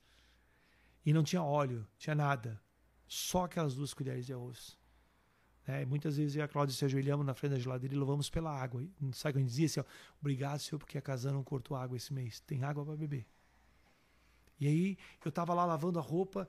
E 1.05 1.13
não 1.13 1.23
tinha 1.23 1.43
óleo, 1.43 1.87
tinha 1.99 2.15
nada. 2.15 2.59
Só 3.07 3.45
aquelas 3.45 3.75
duas 3.75 3.93
colheres 3.93 4.25
de 4.25 4.33
arroz. 4.33 4.79
É, 5.67 5.85
muitas 5.85 6.17
vezes 6.17 6.37
eu 6.37 6.41
e 6.41 6.43
a 6.43 6.49
Cláudia 6.49 6.75
se 6.75 6.87
ajoelhamos 6.87 7.27
na 7.27 7.35
frente 7.35 7.53
da 7.53 7.59
geladeira 7.59 7.95
e 7.95 7.99
louvamos 7.99 8.31
pela 8.31 8.51
água. 8.51 8.83
Sabe 9.13 9.33
o 9.33 9.33
que 9.35 9.39
a 9.41 9.43
gente 9.43 9.51
dizia 9.51 9.67
assim? 9.67 9.81
Ó, 9.81 9.85
Obrigado, 10.21 10.59
Senhor, 10.59 10.79
porque 10.79 10.97
a 10.97 11.03
casa 11.03 11.31
não 11.31 11.45
cortou 11.45 11.77
água 11.77 11.99
esse 11.99 12.15
mês. 12.15 12.41
Tem 12.41 12.65
água 12.65 12.83
para 12.83 12.97
beber. 12.97 13.27
E 14.61 14.67
aí 14.69 14.99
eu 15.25 15.31
estava 15.31 15.55
lá 15.55 15.65
lavando 15.65 15.99
a 15.99 16.03
roupa 16.03 16.47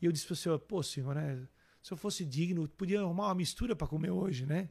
e 0.00 0.06
eu 0.06 0.12
disse 0.12 0.26
para 0.26 0.32
o 0.32 0.36
senhor, 0.36 0.58
pô, 0.58 0.82
senhor, 0.82 1.14
né? 1.14 1.46
Se 1.82 1.92
eu 1.92 1.96
fosse 1.96 2.24
digno, 2.24 2.66
podia 2.68 3.00
arrumar 3.00 3.26
uma 3.26 3.34
mistura 3.34 3.76
para 3.76 3.86
comer 3.86 4.10
hoje, 4.10 4.46
né? 4.46 4.68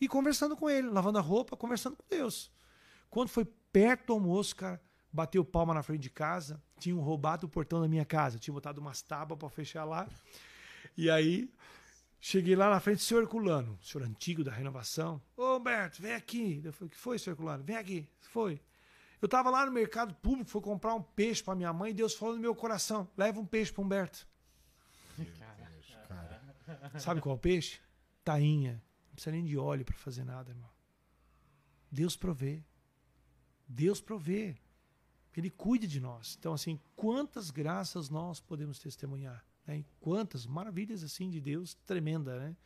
E 0.00 0.08
conversando 0.08 0.56
com 0.56 0.68
ele, 0.70 0.88
lavando 0.88 1.18
a 1.18 1.20
roupa, 1.20 1.56
conversando 1.56 1.96
com 1.96 2.04
Deus. 2.08 2.52
Quando 3.10 3.28
foi 3.28 3.44
perto 3.44 4.06
do 4.06 4.12
almoço, 4.14 4.56
cara, 4.56 4.80
bateu 5.12 5.44
palma 5.44 5.72
na 5.74 5.82
frente 5.82 6.02
de 6.02 6.10
casa, 6.10 6.62
tinham 6.78 6.98
roubado 6.98 7.46
o 7.46 7.48
portão 7.48 7.80
da 7.80 7.88
minha 7.88 8.04
casa, 8.04 8.38
tinha 8.38 8.52
botado 8.52 8.80
umas 8.80 9.02
tábuas 9.02 9.38
para 9.38 9.48
fechar 9.48 9.84
lá. 9.84 10.08
E 10.96 11.08
aí 11.08 11.48
cheguei 12.20 12.56
lá 12.56 12.70
na 12.70 12.80
frente, 12.80 13.02
senhor 13.02 13.22
Herculano, 13.22 13.78
senhor 13.80 14.04
antigo 14.04 14.42
da 14.42 14.50
renovação. 14.50 15.22
Ô 15.36 15.56
Humberto, 15.56 16.02
vem 16.02 16.14
aqui. 16.14 16.60
Eu 16.64 16.72
falei, 16.72 16.90
que 16.90 16.96
foi, 16.96 17.18
senhor 17.18 17.34
Herculano? 17.34 17.62
Vem 17.62 17.76
aqui. 17.76 18.08
Foi. 18.20 18.60
Eu 19.24 19.26
estava 19.26 19.48
lá 19.48 19.64
no 19.64 19.72
mercado 19.72 20.14
público, 20.16 20.50
fui 20.50 20.60
comprar 20.60 20.94
um 20.94 21.02
peixe 21.02 21.42
para 21.42 21.54
minha 21.54 21.72
mãe 21.72 21.92
e 21.92 21.94
Deus 21.94 22.12
falou 22.12 22.34
no 22.34 22.42
meu 22.42 22.54
coração: 22.54 23.08
leva 23.16 23.40
um 23.40 23.46
peixe 23.46 23.72
para 23.72 23.82
Humberto. 23.82 24.28
Cara. 25.38 26.42
Sabe 27.00 27.22
qual 27.22 27.34
é 27.34 27.38
o 27.38 27.40
peixe? 27.40 27.80
Tainha. 28.22 28.84
Não 29.06 29.14
precisa 29.14 29.32
nem 29.32 29.42
de 29.42 29.56
óleo 29.56 29.82
para 29.82 29.96
fazer 29.96 30.24
nada, 30.24 30.50
irmão. 30.50 30.68
Deus 31.90 32.18
provê. 32.18 32.62
Deus 33.66 33.98
provê. 33.98 34.56
Ele 35.34 35.48
cuida 35.48 35.86
de 35.86 36.00
nós. 36.00 36.36
Então, 36.38 36.52
assim, 36.52 36.78
quantas 36.94 37.50
graças 37.50 38.10
nós 38.10 38.40
podemos 38.40 38.78
testemunhar? 38.78 39.42
Né? 39.66 39.86
Quantas 40.00 40.44
maravilhas 40.44 41.02
assim 41.02 41.30
de 41.30 41.40
Deus 41.40 41.72
tremenda, 41.86 42.38
né? 42.38 42.56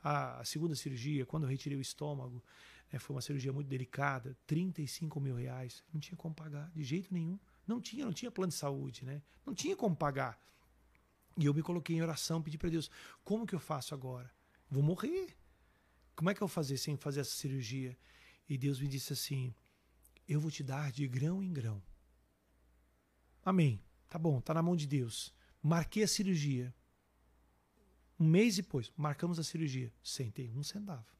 A, 0.00 0.42
a 0.42 0.44
segunda 0.44 0.76
cirurgia, 0.76 1.26
quando 1.26 1.42
eu 1.42 1.50
retirei 1.50 1.76
o 1.76 1.80
estômago, 1.80 2.40
é, 2.94 2.98
foi 3.00 3.16
uma 3.16 3.20
cirurgia 3.20 3.52
muito 3.52 3.66
delicada, 3.66 4.36
35 4.46 5.18
mil 5.18 5.34
reais. 5.34 5.82
Não 5.92 6.00
tinha 6.00 6.16
como 6.16 6.32
pagar, 6.32 6.70
de 6.72 6.84
jeito 6.84 7.12
nenhum. 7.12 7.36
Não 7.66 7.80
tinha, 7.80 8.04
não 8.04 8.12
tinha 8.12 8.30
plano 8.30 8.52
de 8.52 8.56
saúde, 8.56 9.04
né? 9.04 9.20
Não 9.44 9.52
tinha 9.52 9.76
como 9.76 9.96
pagar. 9.96 10.38
E 11.36 11.44
eu 11.44 11.52
me 11.52 11.60
coloquei 11.60 11.96
em 11.96 12.02
oração, 12.02 12.40
pedi 12.40 12.56
para 12.56 12.70
Deus: 12.70 12.88
como 13.24 13.48
que 13.48 13.54
eu 13.54 13.58
faço 13.58 13.94
agora? 13.94 14.30
Vou 14.70 14.80
morrer. 14.80 15.36
Como 16.14 16.30
é 16.30 16.34
que 16.34 16.40
eu 16.40 16.46
vou 16.46 16.54
fazer 16.54 16.76
sem 16.76 16.96
fazer 16.96 17.22
essa 17.22 17.34
cirurgia? 17.34 17.98
E 18.48 18.56
Deus 18.56 18.78
me 18.78 18.86
disse 18.86 19.12
assim: 19.12 19.52
eu 20.28 20.40
vou 20.40 20.50
te 20.50 20.62
dar 20.62 20.92
de 20.92 21.08
grão 21.08 21.42
em 21.42 21.52
grão. 21.52 21.82
Amém. 23.44 23.82
Tá 24.08 24.20
bom, 24.20 24.40
tá 24.40 24.54
na 24.54 24.62
mão 24.62 24.76
de 24.76 24.86
Deus. 24.86 25.34
Marquei 25.60 26.04
a 26.04 26.08
cirurgia. 26.08 26.72
Um 28.20 28.28
mês 28.28 28.54
depois, 28.54 28.92
marcamos 28.96 29.40
a 29.40 29.42
cirurgia. 29.42 29.92
Sentei 30.00 30.52
um 30.52 30.62
centavo. 30.62 31.13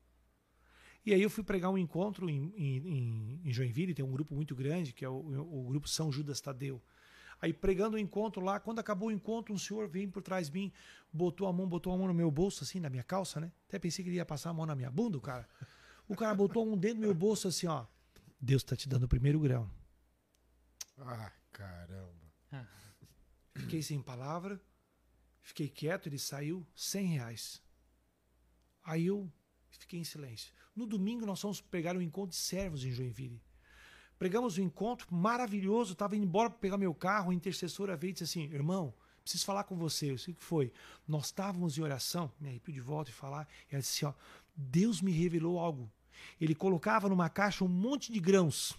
E 1.05 1.13
aí 1.13 1.21
eu 1.21 1.29
fui 1.29 1.45
pregar 1.45 1.71
um 1.71 1.77
encontro 1.77 2.31
em, 2.31 2.53
em, 2.57 3.41
em 3.45 3.53
Joinville, 3.53 3.95
tem 3.95 4.05
um 4.05 4.11
grupo 4.11 4.35
muito 4.35 4.55
grande, 4.55 4.93
que 4.93 5.05
é 5.05 5.09
o, 5.09 5.15
o 5.15 5.65
grupo 5.65 5.87
São 5.87 6.11
Judas 6.11 6.41
Tadeu. 6.41 6.83
Aí 7.41 7.53
pregando 7.53 7.97
o 7.97 7.99
encontro 7.99 8.43
lá, 8.43 8.59
quando 8.59 8.79
acabou 8.79 9.09
o 9.09 9.13
encontro, 9.13 9.53
um 9.53 9.59
senhor 9.59 9.87
veio 9.87 10.11
por 10.11 10.23
trás 10.23 10.47
de 10.47 10.55
mim, 10.55 10.73
botou 11.13 11.47
a 11.47 11.53
mão, 11.53 11.69
botou 11.69 11.93
a 11.93 11.99
mão 11.99 12.07
no 12.07 12.15
meu 12.15 12.31
bolso, 12.31 12.65
assim, 12.65 12.81
na 12.81 12.89
minha 12.89 13.03
calça, 13.03 13.39
né? 13.39 13.53
Até 13.69 13.79
pensei 13.79 14.03
que 14.03 14.09
ele 14.09 14.17
ia 14.17 14.25
passar 14.25 14.51
a 14.51 14.55
mão 14.55 14.65
na 14.65 14.75
minha 14.75 14.91
bunda, 14.91 15.19
o 15.19 15.21
cara. 15.21 15.47
O 16.09 16.17
cara 16.17 16.35
botou 16.35 16.67
um 16.67 16.77
dentro 16.77 16.99
do 16.99 17.03
meu 17.03 17.15
bolso, 17.15 17.49
assim, 17.49 17.67
ó. 17.67 17.85
Deus 18.41 18.63
tá 18.63 18.75
te 18.75 18.89
dando 18.89 19.05
o 19.05 19.09
primeiro 19.09 19.39
grão. 19.41 19.71
Ah, 20.99 21.33
caramba. 21.53 22.33
Fiquei 23.57 23.83
sem 23.83 24.03
palavra, 24.03 24.61
fiquei 25.43 25.69
quieto, 25.69 26.09
ele 26.09 26.19
saiu, 26.19 26.67
cem 26.75 27.07
reais. 27.07 27.63
Aí 28.83 29.07
eu 29.07 29.31
fiquei 29.79 30.01
em 30.01 30.05
silêncio. 30.05 30.53
No 30.75 30.87
domingo 30.87 31.27
nós 31.27 31.41
fomos 31.41 31.61
pegar 31.61 31.97
um 31.97 32.03
encontro 32.03 32.31
de 32.31 32.37
servos 32.37 32.85
em 32.85 32.91
Joinville. 32.91 33.41
Pregamos 34.19 34.59
um 34.59 34.63
encontro 34.63 35.13
maravilhoso, 35.13 35.93
estava 35.93 36.17
indo 36.17 36.25
embora 36.25 36.49
para 36.49 36.59
pegar 36.59 36.79
meu 36.79 36.95
carro, 36.95 37.31
a 37.31 37.35
intercessora 37.35 37.97
veio 37.97 38.11
e 38.11 38.13
disse 38.13 38.25
assim, 38.25 38.53
irmão, 38.53 38.95
preciso 39.23 39.45
falar 39.45 39.65
com 39.65 39.77
você. 39.77 40.11
Eu 40.11 40.15
o 40.15 40.19
que 40.19 40.35
foi. 40.39 40.73
Nós 41.07 41.27
estávamos 41.27 41.77
em 41.77 41.83
oração, 41.83 42.33
me 42.41 42.49
arrepio 42.49 42.73
de 42.73 42.81
volta 42.81 43.11
e 43.11 43.13
falar, 43.13 43.49
e 43.71 43.75
ela 43.75 43.83
disse 43.83 44.05
assim, 44.05 44.15
ó, 44.15 44.21
Deus 44.57 45.01
me 45.01 45.11
revelou 45.13 45.59
algo. 45.59 45.91
Ele 46.41 46.55
colocava 46.55 47.09
numa 47.09 47.29
caixa 47.29 47.65
um 47.65 47.69
monte 47.69 48.13
de 48.13 48.21
grãos. 48.21 48.79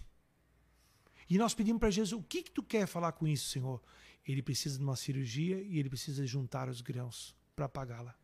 E 1.28 1.36
nós 1.36 1.54
pedimos 1.54 1.80
para 1.80 1.90
Jesus, 1.90 2.18
o 2.18 2.24
que, 2.24 2.42
que 2.42 2.50
tu 2.50 2.62
quer 2.62 2.86
falar 2.86 3.12
com 3.12 3.26
isso, 3.26 3.50
Senhor? 3.50 3.82
Ele 4.26 4.42
precisa 4.42 4.78
de 4.78 4.84
uma 4.84 4.96
cirurgia 4.96 5.60
e 5.60 5.78
ele 5.78 5.88
precisa 5.88 6.26
juntar 6.26 6.68
os 6.68 6.80
grãos 6.80 7.36
para 7.54 7.68
pagá-la 7.68 8.16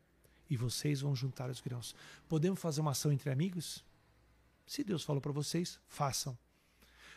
e 0.52 0.56
vocês 0.56 1.00
vão 1.00 1.16
juntar 1.16 1.48
os 1.48 1.62
grãos. 1.62 1.96
Podemos 2.28 2.60
fazer 2.60 2.82
uma 2.82 2.90
ação 2.90 3.10
entre 3.10 3.30
amigos? 3.30 3.82
Se 4.66 4.84
Deus 4.84 5.02
falou 5.02 5.18
para 5.18 5.32
vocês, 5.32 5.80
façam. 5.88 6.36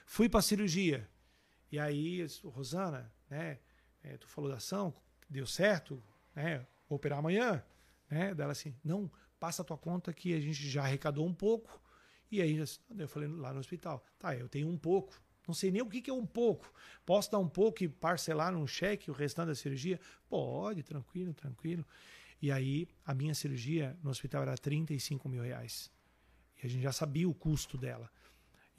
Fui 0.05 0.29
para 0.29 0.41
cirurgia. 0.41 1.05
E 1.69 1.77
aí, 1.77 2.25
Rosana, 2.45 3.11
né? 3.29 3.59
É, 4.01 4.15
tu 4.15 4.25
falou 4.25 4.49
da 4.49 4.55
ação, 4.55 4.93
deu 5.29 5.45
certo, 5.45 6.01
né? 6.33 6.65
Vou 6.87 6.95
operar 6.95 7.19
amanhã, 7.19 7.61
né? 8.09 8.33
Dela 8.33 8.53
assim, 8.53 8.73
não, 8.81 9.11
passa 9.37 9.63
a 9.63 9.65
tua 9.65 9.77
conta 9.77 10.13
que 10.13 10.33
a 10.33 10.39
gente 10.39 10.69
já 10.69 10.83
arrecadou 10.83 11.27
um 11.27 11.33
pouco. 11.33 11.81
E 12.31 12.41
aí, 12.41 12.57
eu 12.97 13.07
falei 13.09 13.27
lá 13.27 13.51
no 13.51 13.59
hospital, 13.59 14.01
tá, 14.17 14.33
eu 14.33 14.47
tenho 14.47 14.69
um 14.69 14.77
pouco. 14.77 15.13
Não 15.45 15.53
sei 15.53 15.71
nem 15.71 15.81
o 15.81 15.89
que, 15.89 16.01
que 16.01 16.09
é 16.09 16.13
um 16.13 16.25
pouco. 16.25 16.73
Posso 17.05 17.29
dar 17.29 17.39
um 17.39 17.49
pouco 17.49 17.83
e 17.83 17.89
parcelar 17.89 18.53
num 18.53 18.65
cheque 18.65 19.11
o 19.11 19.13
restante 19.13 19.47
da 19.47 19.55
cirurgia? 19.55 19.99
Pode, 20.29 20.83
tranquilo, 20.83 21.33
tranquilo. 21.33 21.85
E 22.41 22.51
aí, 22.51 22.87
a 23.05 23.13
minha 23.13 23.33
cirurgia 23.33 23.97
no 24.03 24.09
hospital 24.09 24.43
era 24.43 24.57
35 24.57 25.27
mil 25.29 25.41
reais. 25.41 25.91
E 26.61 26.67
a 26.67 26.69
gente 26.69 26.81
já 26.81 26.91
sabia 26.91 27.27
o 27.27 27.33
custo 27.33 27.77
dela. 27.77 28.09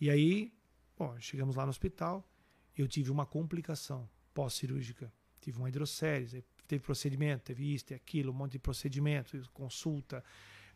E 0.00 0.10
aí, 0.10 0.52
bom, 0.96 1.18
chegamos 1.18 1.56
lá 1.56 1.64
no 1.64 1.70
hospital, 1.70 2.28
eu 2.76 2.86
tive 2.86 3.10
uma 3.10 3.26
complicação 3.26 4.08
pós-cirúrgica. 4.34 5.12
Tive 5.40 5.58
uma 5.58 5.68
hidrocérese, 5.68 6.44
teve 6.66 6.82
procedimento, 6.82 7.44
teve 7.44 7.74
isso, 7.74 7.86
teve 7.86 8.00
aquilo, 8.00 8.32
um 8.32 8.34
monte 8.34 8.52
de 8.52 8.58
procedimento, 8.58 9.40
consulta, 9.52 10.22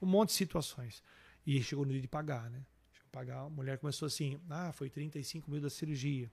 um 0.01 0.07
monte 0.07 0.29
de 0.29 0.35
situações. 0.35 1.03
E 1.47 1.63
chegou 1.63 1.85
no 1.85 1.93
dia 1.93 2.01
de 2.01 2.09
pagar, 2.09 2.51
né? 2.51 2.65
pagar. 3.11 3.41
A 3.41 3.51
mulher 3.51 3.79
começou 3.79 4.07
assim: 4.07 4.41
ah, 4.49 4.73
foi 4.73 4.89
35 4.89 5.51
mil 5.51 5.61
da 5.61 5.69
cirurgia. 5.69 6.31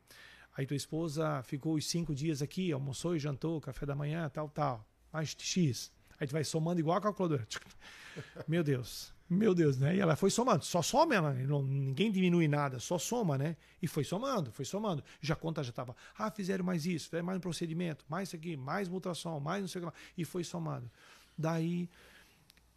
Aí 0.55 0.65
tua 0.65 0.77
esposa 0.77 1.43
ficou 1.43 1.75
os 1.75 1.85
cinco 1.85 2.15
dias 2.15 2.41
aqui, 2.41 2.71
almoçou 2.71 3.15
e 3.15 3.19
jantou, 3.19 3.59
café 3.59 3.85
da 3.85 3.95
manhã, 3.95 4.29
tal, 4.29 4.49
tal. 4.49 4.87
Mais 5.11 5.35
X. 5.37 5.91
Aí 6.20 6.28
tu 6.28 6.32
vai 6.32 6.43
somando 6.43 6.80
igual 6.80 6.97
a 6.97 7.01
calculadora. 7.01 7.47
Meu 8.47 8.63
Deus. 8.63 9.13
Meu 9.30 9.53
Deus, 9.53 9.78
né? 9.78 9.95
E 9.95 9.99
ela 9.99 10.15
foi 10.15 10.30
somando, 10.30 10.63
só 10.63 10.82
soma 10.82 11.13
ela, 11.13 11.34
não, 11.34 11.61
ninguém 11.61 12.09
diminui 12.09 12.47
nada, 12.47 12.80
só 12.80 12.97
soma, 12.97 13.38
né? 13.38 13.57
E 13.82 13.88
foi 13.88 14.05
somando, 14.05 14.53
foi 14.53 14.63
somando. 14.63 15.03
Já 15.20 15.34
a 15.34 15.38
conta 15.38 15.61
já 15.63 15.70
estava, 15.70 15.93
ah, 16.18 16.32
fizeram 16.32 16.63
mais 16.63 16.86
isso, 16.86 17.05
fizeram 17.05 17.26
mais 17.26 17.38
um 17.38 17.41
procedimento, 17.41 18.05
mais 18.07 18.30
isso 18.30 18.38
aqui, 18.38 18.55
mais 18.55 18.88
mutação, 18.88 19.38
mais 19.41 19.61
não 19.61 19.68
sei 19.68 19.80
o 19.80 19.82
que 19.82 19.86
lá. 19.88 19.93
E 20.18 20.24
foi 20.24 20.45
somando. 20.45 20.89
Daí 21.38 21.89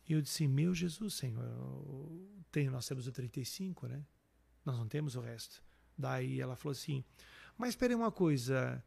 eu 0.08 0.20
disse, 0.20 0.48
meu 0.48 0.74
Jesus, 0.74 1.14
Senhor, 1.14 1.44
tem, 2.50 2.68
nós 2.68 2.86
temos 2.88 3.06
o 3.06 3.12
35, 3.12 3.86
né? 3.86 4.02
Nós 4.64 4.76
não 4.76 4.88
temos 4.88 5.14
o 5.14 5.20
resto. 5.20 5.62
Daí 5.96 6.40
ela 6.40 6.56
falou 6.56 6.72
assim, 6.72 7.04
mas 7.56 7.70
espere 7.70 7.94
uma 7.94 8.10
coisa, 8.10 8.82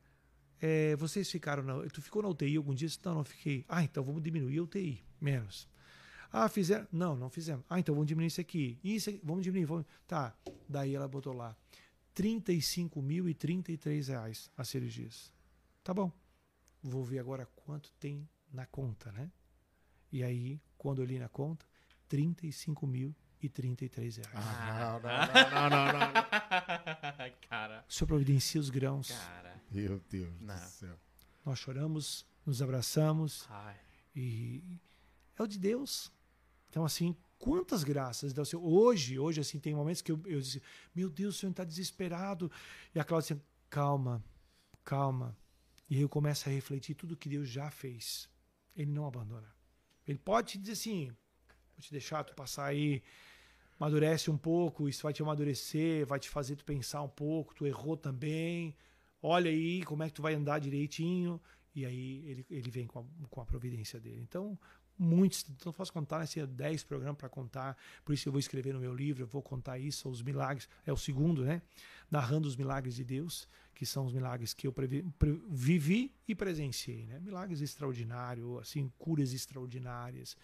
é, 0.61 0.95
vocês 0.95 1.29
ficaram 1.29 1.63
na, 1.63 1.83
tu 1.89 2.01
ficou 2.01 2.21
na 2.21 2.29
UTI 2.29 2.57
algum 2.57 2.73
dia? 2.73 2.87
Não, 3.03 3.15
não 3.15 3.23
fiquei. 3.23 3.65
Ah, 3.67 3.83
então 3.83 4.03
vamos 4.03 4.23
diminuir 4.23 4.59
a 4.59 4.63
UTI, 4.63 5.03
menos. 5.19 5.67
Ah, 6.31 6.47
fizeram? 6.49 6.87
Não, 6.91 7.15
não 7.15 7.29
fizemos. 7.29 7.63
Ah, 7.69 7.79
então 7.79 7.93
vamos 7.93 8.07
diminuir 8.07 8.27
isso 8.27 8.41
aqui. 8.41 8.79
Isso 8.83 9.09
aqui, 9.09 9.21
vamos 9.23 9.43
diminuir. 9.43 9.65
Vamos... 9.65 9.85
Tá. 10.07 10.35
Daí 10.67 10.95
ela 10.95 11.07
botou 11.07 11.33
lá 11.33 11.55
35.033 12.15 14.07
reais 14.07 14.49
as 14.57 14.67
cirurgias. 14.67 15.31
Tá 15.83 15.93
bom. 15.93 16.11
Vou 16.81 17.03
ver 17.03 17.19
agora 17.19 17.47
quanto 17.55 17.91
tem 17.93 18.27
na 18.51 18.65
conta, 18.65 19.11
né? 19.11 19.31
E 20.11 20.23
aí, 20.23 20.59
quando 20.77 21.01
eu 21.01 21.05
li 21.05 21.19
na 21.19 21.29
conta, 21.29 21.65
35.033 22.09 24.17
reais. 24.17 24.29
Ah, 24.33 24.99
não, 25.03 25.11
não, 25.11 25.51
não, 25.51 25.69
não, 25.69 25.93
não, 25.93 26.13
não. 26.13 26.23
Cara. 27.49 27.85
O 27.87 27.93
senhor 27.93 28.07
providencia 28.07 28.59
os 28.59 28.69
grãos. 28.69 29.11
Cara. 29.11 29.52
Meu 29.73 29.99
Deus 30.09 30.33
Não. 30.39 30.55
do 30.55 30.61
céu. 30.61 30.99
Nós 31.45 31.59
choramos, 31.59 32.25
nos 32.45 32.61
abraçamos 32.61 33.45
Ai. 33.49 33.79
e 34.15 34.79
é 35.37 35.43
o 35.43 35.47
de 35.47 35.57
Deus. 35.57 36.11
Então, 36.69 36.85
assim, 36.85 37.15
quantas 37.37 37.83
graças 37.83 38.33
Deus. 38.33 38.53
Hoje, 38.53 39.19
hoje, 39.19 39.41
assim, 39.41 39.59
tem 39.59 39.75
momentos 39.75 40.01
que 40.01 40.11
eu, 40.11 40.21
eu 40.25 40.39
disse, 40.39 40.61
meu 40.95 41.09
Deus, 41.09 41.35
o 41.35 41.39
senhor 41.39 41.51
está 41.51 41.63
desesperado. 41.63 42.51
E 42.93 42.99
a 42.99 43.03
Cláudia 43.03 43.35
assim, 43.35 43.43
calma, 43.69 44.23
calma. 44.83 45.35
E 45.89 45.95
aí 45.95 46.01
eu 46.01 46.09
começo 46.09 46.47
a 46.47 46.51
refletir 46.51 46.95
tudo 46.95 47.17
que 47.17 47.27
Deus 47.27 47.49
já 47.49 47.69
fez. 47.69 48.29
Ele 48.75 48.91
não 48.91 49.05
abandona. 49.05 49.53
Ele 50.07 50.17
pode 50.17 50.53
te 50.53 50.57
dizer 50.57 50.73
assim, 50.73 51.07
vou 51.07 51.81
te 51.81 51.91
deixar 51.91 52.23
tu 52.23 52.33
passar 52.33 52.65
aí, 52.65 53.01
amadurece 53.79 54.31
um 54.31 54.37
pouco, 54.37 54.87
isso 54.87 55.03
vai 55.03 55.13
te 55.13 55.21
amadurecer, 55.21 56.05
vai 56.05 56.19
te 56.19 56.29
fazer 56.29 56.55
tu 56.55 56.63
pensar 56.63 57.01
um 57.01 57.09
pouco, 57.09 57.53
tu 57.53 57.65
errou 57.65 57.97
também, 57.97 58.75
olha 59.23 59.49
aí 59.49 59.81
como 59.83 60.03
é 60.03 60.07
que 60.07 60.13
tu 60.13 60.21
vai 60.21 60.35
andar 60.35 60.59
direitinho, 60.59 61.41
e 61.73 61.85
aí 61.85 62.23
ele, 62.27 62.45
ele 62.49 62.69
vem 62.69 62.85
com 62.85 62.99
a, 62.99 63.03
com 63.29 63.41
a 63.41 63.45
providência 63.45 63.99
dele. 63.99 64.21
Então, 64.21 64.59
muitos, 64.99 65.45
eu 65.65 65.73
posso 65.73 65.91
contar, 65.91 66.21
assim, 66.21 66.45
10 66.45 66.83
programas 66.83 67.17
para 67.17 67.29
contar, 67.29 67.75
por 68.05 68.13
isso 68.13 68.27
eu 68.27 68.31
vou 68.31 68.39
escrever 68.39 68.73
no 68.73 68.79
meu 68.79 68.93
livro, 68.93 69.23
eu 69.23 69.27
vou 69.27 69.41
contar 69.41 69.79
isso, 69.79 70.07
os 70.09 70.21
milagres, 70.21 70.69
é 70.85 70.93
o 70.93 70.97
segundo, 70.97 71.43
né? 71.43 71.61
Narrando 72.11 72.47
os 72.47 72.55
milagres 72.55 72.95
de 72.95 73.03
Deus, 73.03 73.47
que 73.73 73.85
são 73.87 74.05
os 74.05 74.13
milagres 74.13 74.53
que 74.53 74.67
eu 74.67 74.73
previ, 74.73 75.01
pre- 75.17 75.41
vivi 75.49 76.13
e 76.27 76.35
presenciei, 76.35 77.07
né? 77.07 77.19
Milagres 77.19 77.59
extraordinários, 77.61 78.59
assim, 78.59 78.91
curas 78.99 79.33
extraordinárias, 79.33 80.37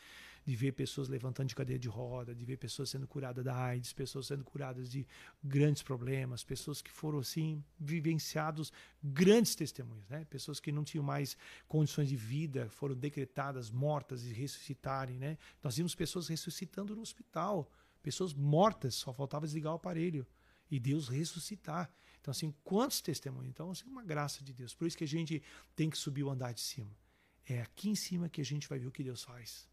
de 0.49 0.55
ver 0.55 0.71
pessoas 0.71 1.07
levantando 1.07 1.47
de 1.47 1.53
cadeira 1.53 1.79
de 1.79 1.87
roda, 1.87 2.33
de 2.33 2.43
ver 2.43 2.57
pessoas 2.57 2.89
sendo 2.89 3.07
curadas 3.07 3.45
da 3.45 3.55
AIDS, 3.55 3.93
pessoas 3.93 4.25
sendo 4.25 4.43
curadas 4.43 4.89
de 4.89 5.05
grandes 5.43 5.83
problemas, 5.83 6.43
pessoas 6.43 6.81
que 6.81 6.89
foram 6.89 7.19
assim 7.19 7.63
vivenciados 7.79 8.73
grandes 9.03 9.53
testemunhos, 9.53 10.09
né? 10.09 10.25
Pessoas 10.25 10.59
que 10.59 10.71
não 10.71 10.83
tinham 10.83 11.03
mais 11.03 11.37
condições 11.67 12.09
de 12.09 12.15
vida, 12.15 12.67
foram 12.71 12.95
decretadas 12.95 13.69
mortas 13.69 14.25
e 14.25 14.33
ressuscitarem, 14.33 15.19
né? 15.19 15.37
Nós 15.63 15.77
vimos 15.77 15.93
pessoas 15.93 16.27
ressuscitando 16.27 16.95
no 16.95 17.03
hospital, 17.03 17.71
pessoas 18.01 18.33
mortas, 18.33 18.95
só 18.95 19.13
faltava 19.13 19.45
desligar 19.45 19.73
o 19.73 19.75
aparelho 19.75 20.25
e 20.71 20.79
Deus 20.79 21.07
ressuscitar. 21.09 21.93
Então 22.19 22.31
assim, 22.31 22.51
quantos 22.63 23.01
testemunhos? 23.01 23.49
Então 23.49 23.69
assim, 23.69 23.85
uma 23.85 24.03
graça 24.03 24.43
de 24.43 24.51
Deus. 24.51 24.73
Por 24.73 24.87
isso 24.87 24.97
que 24.97 25.03
a 25.03 25.07
gente 25.07 25.43
tem 25.75 25.91
que 25.91 25.97
subir 25.97 26.23
o 26.23 26.29
andar 26.31 26.53
de 26.55 26.61
cima. 26.61 26.97
É 27.45 27.61
aqui 27.61 27.87
em 27.87 27.95
cima 27.95 28.27
que 28.27 28.41
a 28.41 28.45
gente 28.45 28.67
vai 28.67 28.79
ver 28.79 28.87
o 28.87 28.91
que 28.91 29.03
Deus 29.03 29.21
faz. 29.23 29.68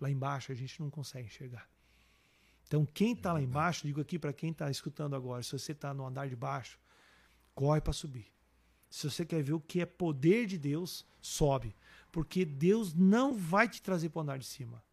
Lá 0.00 0.10
embaixo 0.10 0.52
a 0.52 0.54
gente 0.54 0.80
não 0.80 0.90
consegue 0.90 1.26
enxergar. 1.26 1.68
Então, 2.66 2.84
quem 2.84 3.12
está 3.14 3.32
lá 3.32 3.40
embaixo, 3.40 3.86
digo 3.86 4.00
aqui 4.00 4.18
para 4.18 4.32
quem 4.32 4.50
está 4.50 4.70
escutando 4.70 5.16
agora, 5.16 5.42
se 5.42 5.52
você 5.52 5.72
está 5.72 5.94
no 5.94 6.06
andar 6.06 6.28
de 6.28 6.36
baixo, 6.36 6.78
corre 7.54 7.80
para 7.80 7.94
subir. 7.94 8.30
Se 8.90 9.10
você 9.10 9.24
quer 9.24 9.42
ver 9.42 9.54
o 9.54 9.60
que 9.60 9.80
é 9.80 9.86
poder 9.86 10.46
de 10.46 10.58
Deus, 10.58 11.04
sobe. 11.20 11.74
Porque 12.12 12.44
Deus 12.44 12.94
não 12.94 13.34
vai 13.34 13.68
te 13.68 13.82
trazer 13.82 14.10
para 14.10 14.18
o 14.18 14.22
andar 14.22 14.38
de 14.38 14.44
cima. 14.44 14.84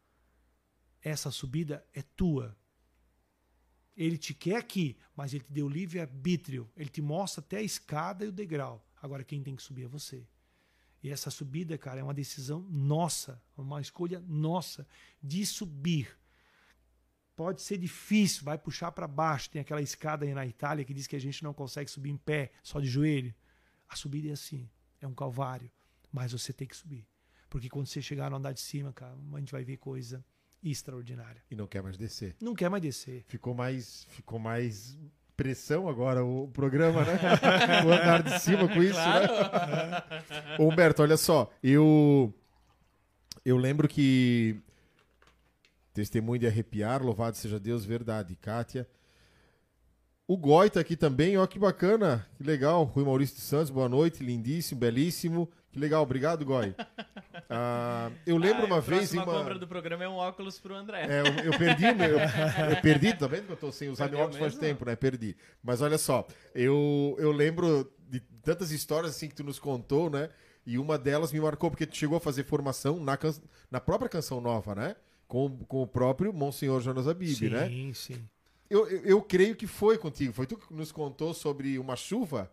Essa 1.01 1.31
subida 1.31 1.85
é 1.93 2.01
tua. 2.01 2.57
Ele 3.95 4.17
te 4.17 4.33
quer 4.33 4.57
aqui, 4.57 4.97
mas 5.15 5.33
ele 5.33 5.43
te 5.43 5.51
deu 5.51 5.69
livre 5.69 5.99
arbítrio. 5.99 6.69
Ele 6.75 6.89
te 6.89 7.01
mostra 7.01 7.41
até 7.41 7.57
a 7.57 7.61
escada 7.61 8.25
e 8.25 8.27
o 8.29 8.31
degrau. 8.31 8.85
Agora 9.01 9.23
quem 9.23 9.43
tem 9.43 9.55
que 9.55 9.63
subir 9.63 9.83
é 9.83 9.87
você. 9.87 10.25
E 11.03 11.09
essa 11.09 11.29
subida, 11.29 11.77
cara, 11.77 11.99
é 11.99 12.03
uma 12.03 12.13
decisão 12.13 12.61
nossa, 12.69 13.41
uma 13.55 13.79
escolha 13.79 14.19
nossa 14.27 14.87
de 15.21 15.45
subir. 15.45 16.17
Pode 17.35 17.61
ser 17.61 17.77
difícil, 17.77 18.43
vai 18.43 18.57
puxar 18.57 18.91
para 18.91 19.07
baixo. 19.07 19.49
Tem 19.49 19.61
aquela 19.61 19.81
escada 19.81 20.25
aí 20.25 20.33
na 20.33 20.45
Itália 20.47 20.85
que 20.85 20.93
diz 20.93 21.05
que 21.05 21.15
a 21.15 21.19
gente 21.19 21.43
não 21.43 21.53
consegue 21.53 21.91
subir 21.91 22.09
em 22.09 22.17
pé, 22.17 22.51
só 22.63 22.79
de 22.79 22.87
joelho. 22.87 23.33
A 23.87 23.95
subida 23.95 24.29
é 24.29 24.31
assim, 24.31 24.69
é 24.99 25.07
um 25.07 25.13
calvário, 25.13 25.69
mas 26.11 26.31
você 26.31 26.51
tem 26.51 26.67
que 26.67 26.75
subir. 26.75 27.05
Porque 27.49 27.69
quando 27.69 27.87
você 27.87 28.01
chegar 28.01 28.31
no 28.31 28.37
andar 28.37 28.53
de 28.53 28.61
cima, 28.61 28.91
cara, 28.91 29.15
a 29.33 29.39
gente 29.39 29.51
vai 29.51 29.63
ver 29.63 29.77
coisa 29.77 30.25
extraordinária. 30.63 31.43
E 31.51 31.55
não 31.55 31.67
quer 31.67 31.83
mais 31.83 31.97
descer. 31.97 32.35
Não 32.41 32.55
quer 32.55 32.69
mais 32.69 32.81
descer. 32.81 33.23
Ficou 33.27 33.53
mais, 33.53 34.05
ficou 34.09 34.39
mais 34.39 34.97
pressão 35.35 35.87
agora 35.87 36.23
o 36.23 36.47
programa, 36.47 37.03
né? 37.03 37.19
o 37.85 37.91
andar 37.91 38.23
de 38.23 38.39
cima 38.39 38.67
com 38.67 38.81
isso, 38.81 38.99
né? 38.99 39.27
Ô, 40.57 40.69
Humberto, 40.69 41.01
olha 41.01 41.17
só, 41.17 41.51
eu 41.61 42.33
eu 43.43 43.57
lembro 43.57 43.87
que 43.87 44.59
testemunho 45.93 46.39
de 46.39 46.47
arrepiar, 46.47 47.03
louvado 47.03 47.37
seja 47.37 47.59
Deus, 47.59 47.85
verdade, 47.85 48.35
Kátia. 48.35 48.87
O 50.27 50.35
Goi 50.35 50.69
tá 50.69 50.79
aqui 50.79 50.97
também, 50.97 51.37
ó 51.37 51.45
que 51.45 51.59
bacana, 51.59 52.27
que 52.35 52.43
legal. 52.43 52.83
Rui 52.83 53.05
Maurício 53.05 53.35
de 53.35 53.41
Santos, 53.41 53.69
boa 53.69 53.87
noite, 53.87 54.23
lindíssimo, 54.23 54.79
belíssimo. 54.79 55.49
Que 55.71 55.79
legal, 55.79 56.01
obrigado, 56.01 56.43
Goi. 56.43 56.73
Ah, 57.49 58.09
eu 58.25 58.37
lembro 58.37 58.63
Ah, 58.63 58.65
uma 58.65 58.77
a 58.77 58.79
vez 58.79 59.09
próxima 59.09 59.23
uma... 59.23 59.39
compra 59.39 59.59
do 59.59 59.67
programa 59.67 60.03
é 60.03 60.09
um 60.09 60.15
óculos 60.15 60.59
pro 60.59 60.73
André. 60.75 61.03
É, 61.07 61.21
eu, 61.21 61.51
eu 61.51 61.57
perdi, 61.57 61.93
meu, 61.93 62.07
eu, 62.07 62.19
eu 62.71 62.81
perdi, 62.81 63.13
tá 63.13 63.27
vendo 63.27 63.45
que 63.45 63.51
eu 63.51 63.57
tô 63.57 63.71
sem 63.71 63.89
usar 63.89 64.09
meu 64.09 64.19
óculos 64.19 64.37
faz 64.37 64.53
mesmo? 64.53 64.67
tempo, 64.67 64.85
né? 64.85 64.95
Perdi. 64.95 65.35
Mas 65.63 65.81
olha 65.81 65.97
só, 65.97 66.25
eu, 66.53 67.15
eu 67.19 67.31
lembro 67.31 67.91
de 68.09 68.19
tantas 68.19 68.71
histórias 68.71 69.15
assim 69.15 69.27
que 69.29 69.35
tu 69.35 69.43
nos 69.43 69.59
contou, 69.59 70.09
né? 70.09 70.29
E 70.65 70.79
uma 70.79 70.97
delas 70.97 71.31
me 71.31 71.39
marcou 71.39 71.69
porque 71.69 71.85
tu 71.85 71.95
chegou 71.95 72.17
a 72.17 72.21
fazer 72.21 72.43
formação 72.45 72.99
na, 72.99 73.15
can- 73.15 73.39
na 73.69 73.79
própria 73.79 74.09
Canção 74.09 74.41
Nova, 74.41 74.73
né? 74.73 74.95
Com, 75.27 75.57
com 75.65 75.81
o 75.83 75.87
próprio 75.87 76.33
Monsenhor 76.33 76.81
Jonas 76.81 77.07
Abib, 77.07 77.35
sim, 77.35 77.49
né? 77.49 77.93
sim. 77.93 78.27
Eu, 78.67 78.87
eu, 78.87 79.01
eu 79.05 79.21
creio 79.21 79.55
que 79.55 79.67
foi 79.67 79.97
contigo. 79.97 80.33
Foi 80.33 80.47
tu 80.47 80.57
que 80.57 80.73
nos 80.73 80.91
contou 80.91 81.33
sobre 81.33 81.77
uma 81.77 81.95
chuva? 81.95 82.51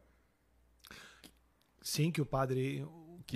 Sim, 1.82 2.10
que 2.12 2.20
o 2.20 2.26
padre 2.26 2.86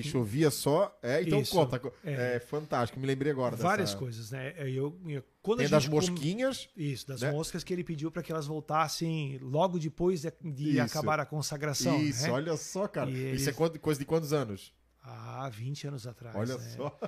Que 0.03 0.09
chovia 0.09 0.51
só. 0.51 0.97
É, 1.03 1.23
então 1.23 1.41
Isso, 1.41 1.53
conta. 1.53 1.81
é. 2.05 2.37
É. 2.37 2.41
fantástico, 2.41 2.99
me 3.01 3.07
lembrei 3.07 3.33
agora. 3.33 3.57
Várias 3.57 3.91
dessa... 3.91 3.99
coisas, 3.99 4.31
né? 4.31 4.55
Eu, 4.59 4.99
eu- 5.07 5.25
quando 5.43 5.59
Tem 5.59 5.67
a 5.67 5.71
das 5.71 5.83
gente 5.85 5.91
com- 5.91 5.97
mosquinhas. 5.97 6.69
Isso, 6.77 7.07
das 7.07 7.21
né? 7.23 7.31
moscas 7.33 7.63
que 7.65 7.73
ele 7.73 7.85
pediu 7.85 8.11
para 8.11 8.23
que 8.23 8.31
elas 8.33 8.47
voltassem 8.47 9.39
logo 9.39 9.79
depois 9.79 10.23
de, 10.23 10.33
de 10.53 10.81
acabar 10.81 11.21
a 11.21 11.27
consagração. 11.27 12.01
Isso, 12.01 12.23
né? 12.25 12.31
olha 12.31 12.57
só, 12.57 12.87
cara. 12.89 13.11
E 13.11 13.15
Isso 13.15 13.23
é 13.25 13.29
eles- 13.49 13.57
quando- 13.57 13.79
coisa 13.79 13.99
de 14.01 14.07
quantos 14.07 14.33
anos? 14.33 14.73
Há 15.03 15.49
20 15.49 15.87
anos 15.87 16.07
atrás. 16.07 16.35
Olha 16.37 16.57
né? 16.59 16.75
só. 16.77 16.99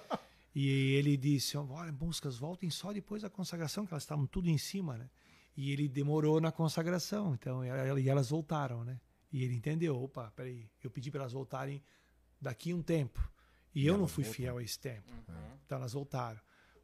E 0.55 0.94
ele 0.94 1.16
disse: 1.16 1.56
Olha, 1.56 1.93
moscas, 1.93 2.36
voltem 2.39 2.70
só 2.70 2.93
depois 2.93 3.23
da 3.23 3.28
consagração, 3.31 3.86
que 3.86 3.93
elas 3.93 4.02
estavam 4.05 4.27
tudo 4.27 4.48
em 4.48 4.59
cima, 4.59 4.97
né? 4.97 5.09
E 5.56 5.73
ele 5.73 5.89
demorou 5.89 6.40
na 6.40 6.52
consagração, 6.52 7.35
então, 7.35 7.65
e 7.65 7.69
e 8.02 8.09
elas 8.09 8.31
voltaram, 8.31 8.85
né? 8.85 9.01
E 9.32 9.43
ele 9.44 9.55
entendeu: 9.55 10.01
opa, 10.01 10.32
peraí, 10.35 10.69
eu 10.82 10.90
pedi 10.90 11.10
para 11.10 11.20
elas 11.23 11.32
voltarem 11.32 11.82
daqui 12.40 12.73
um 12.74 12.82
tempo. 12.82 13.20
E, 13.74 13.86
eu 13.86 13.97
não 13.98 14.09
fui 14.09 14.24
voltaram. 14.24 14.35
fiel 14.36 14.59
a 14.59 14.62
esse 14.62 14.78
tempo. 14.78 15.12
Então 15.66 15.78
elas 15.78 15.93
voltaram, 15.93 16.40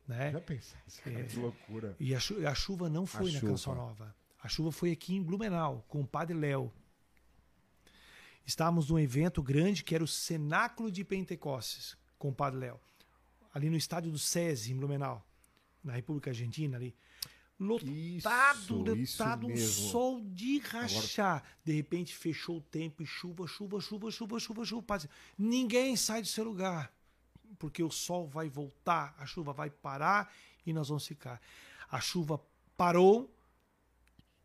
né? 0.07 0.31
Já 0.33 0.41
pensasse, 0.41 1.01
cara, 1.03 1.21
É. 1.21 1.23
que 1.25 1.37
loucura. 1.37 1.97
E 1.99 2.15
a, 2.15 2.21
chu- 2.21 2.47
a 2.47 2.55
chuva 2.55 2.89
não 2.89 3.07
foi 3.07 3.33
na 3.33 3.41
chuva. 3.41 3.53
Canção 3.53 3.75
Nova. 3.75 4.15
A 4.43 4.49
chuva 4.49 4.71
foi 4.71 4.93
aqui 4.93 5.15
em 5.15 5.23
Blumenau, 5.23 5.85
com 5.89 6.01
o 6.03 6.07
Padre 6.07 6.37
Léo. 6.37 6.71
Estávamos 8.47 8.91
num 8.91 8.99
evento 8.99 9.43
grande 9.43 9.83
que 9.83 9.95
era 9.95 10.05
o 10.05 10.09
Cenáculo 10.09 10.93
de 10.93 11.03
Pentecostes, 11.03 11.97
com 12.19 12.29
o 12.29 12.35
Padre 12.35 12.61
Léo. 12.61 12.79
Ali 13.53 13.71
no 13.71 13.77
estádio 13.77 14.11
do 14.13 14.19
SESI, 14.19 14.73
em 14.73 14.77
Blumenau, 14.77 15.27
na 15.83 15.93
República 15.95 16.31
Argentina 16.31 16.77
ali. 16.77 16.95
Lotado, 17.59 17.91
Isso, 17.91 18.97
isso 18.97 19.23
lotado, 19.23 19.47
um 19.47 19.51
mesmo. 19.51 19.89
sol 19.91 20.21
de 20.25 20.59
rachar. 20.59 21.43
De 21.65 21.73
repente 21.73 22.15
fechou 22.15 22.59
o 22.59 22.61
tempo 22.61 23.03
e 23.03 23.07
chuva, 23.07 23.47
chuva, 23.47 23.81
chuva, 23.81 24.11
chuva, 24.11 24.41
chuva, 24.41 24.65
chuva. 24.65 24.99
Ninguém 25.39 25.97
sai 25.97 26.21
do 26.21 26.27
seu 26.29 26.45
lugar, 26.45 26.93
porque 27.59 27.83
o 27.83 27.91
sol 27.91 28.27
vai 28.27 28.49
voltar, 28.49 29.15
a 29.19 29.25
chuva 29.25 29.53
vai 29.53 29.71
parar 29.71 30.33
e 30.67 30.73
nós 30.73 30.89
vamos 30.89 31.07
ficar. 31.07 31.41
A 31.89 32.01
chuva 32.01 32.41
parou, 32.77 33.33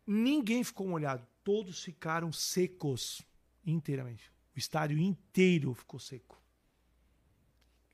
ninguém 0.05 0.63
ficou 0.63 0.87
molhado, 0.87 1.25
todos 1.43 1.83
ficaram 1.83 2.31
secos 2.31 3.23
inteiramente. 3.65 4.31
O 4.55 4.59
estádio 4.59 4.99
inteiro 4.99 5.73
ficou 5.73 5.99
seco. 5.99 6.39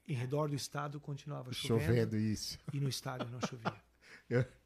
Em 0.07 0.13
redor 0.13 0.49
do 0.49 0.55
estádio 0.55 0.99
continuava 0.99 1.51
chovendo, 1.53 1.85
Chovendo 1.87 2.17
isso. 2.17 2.59
e 2.73 2.79
no 2.79 2.89
estádio 2.89 3.27
não 3.29 3.39
chovia. 3.41 3.73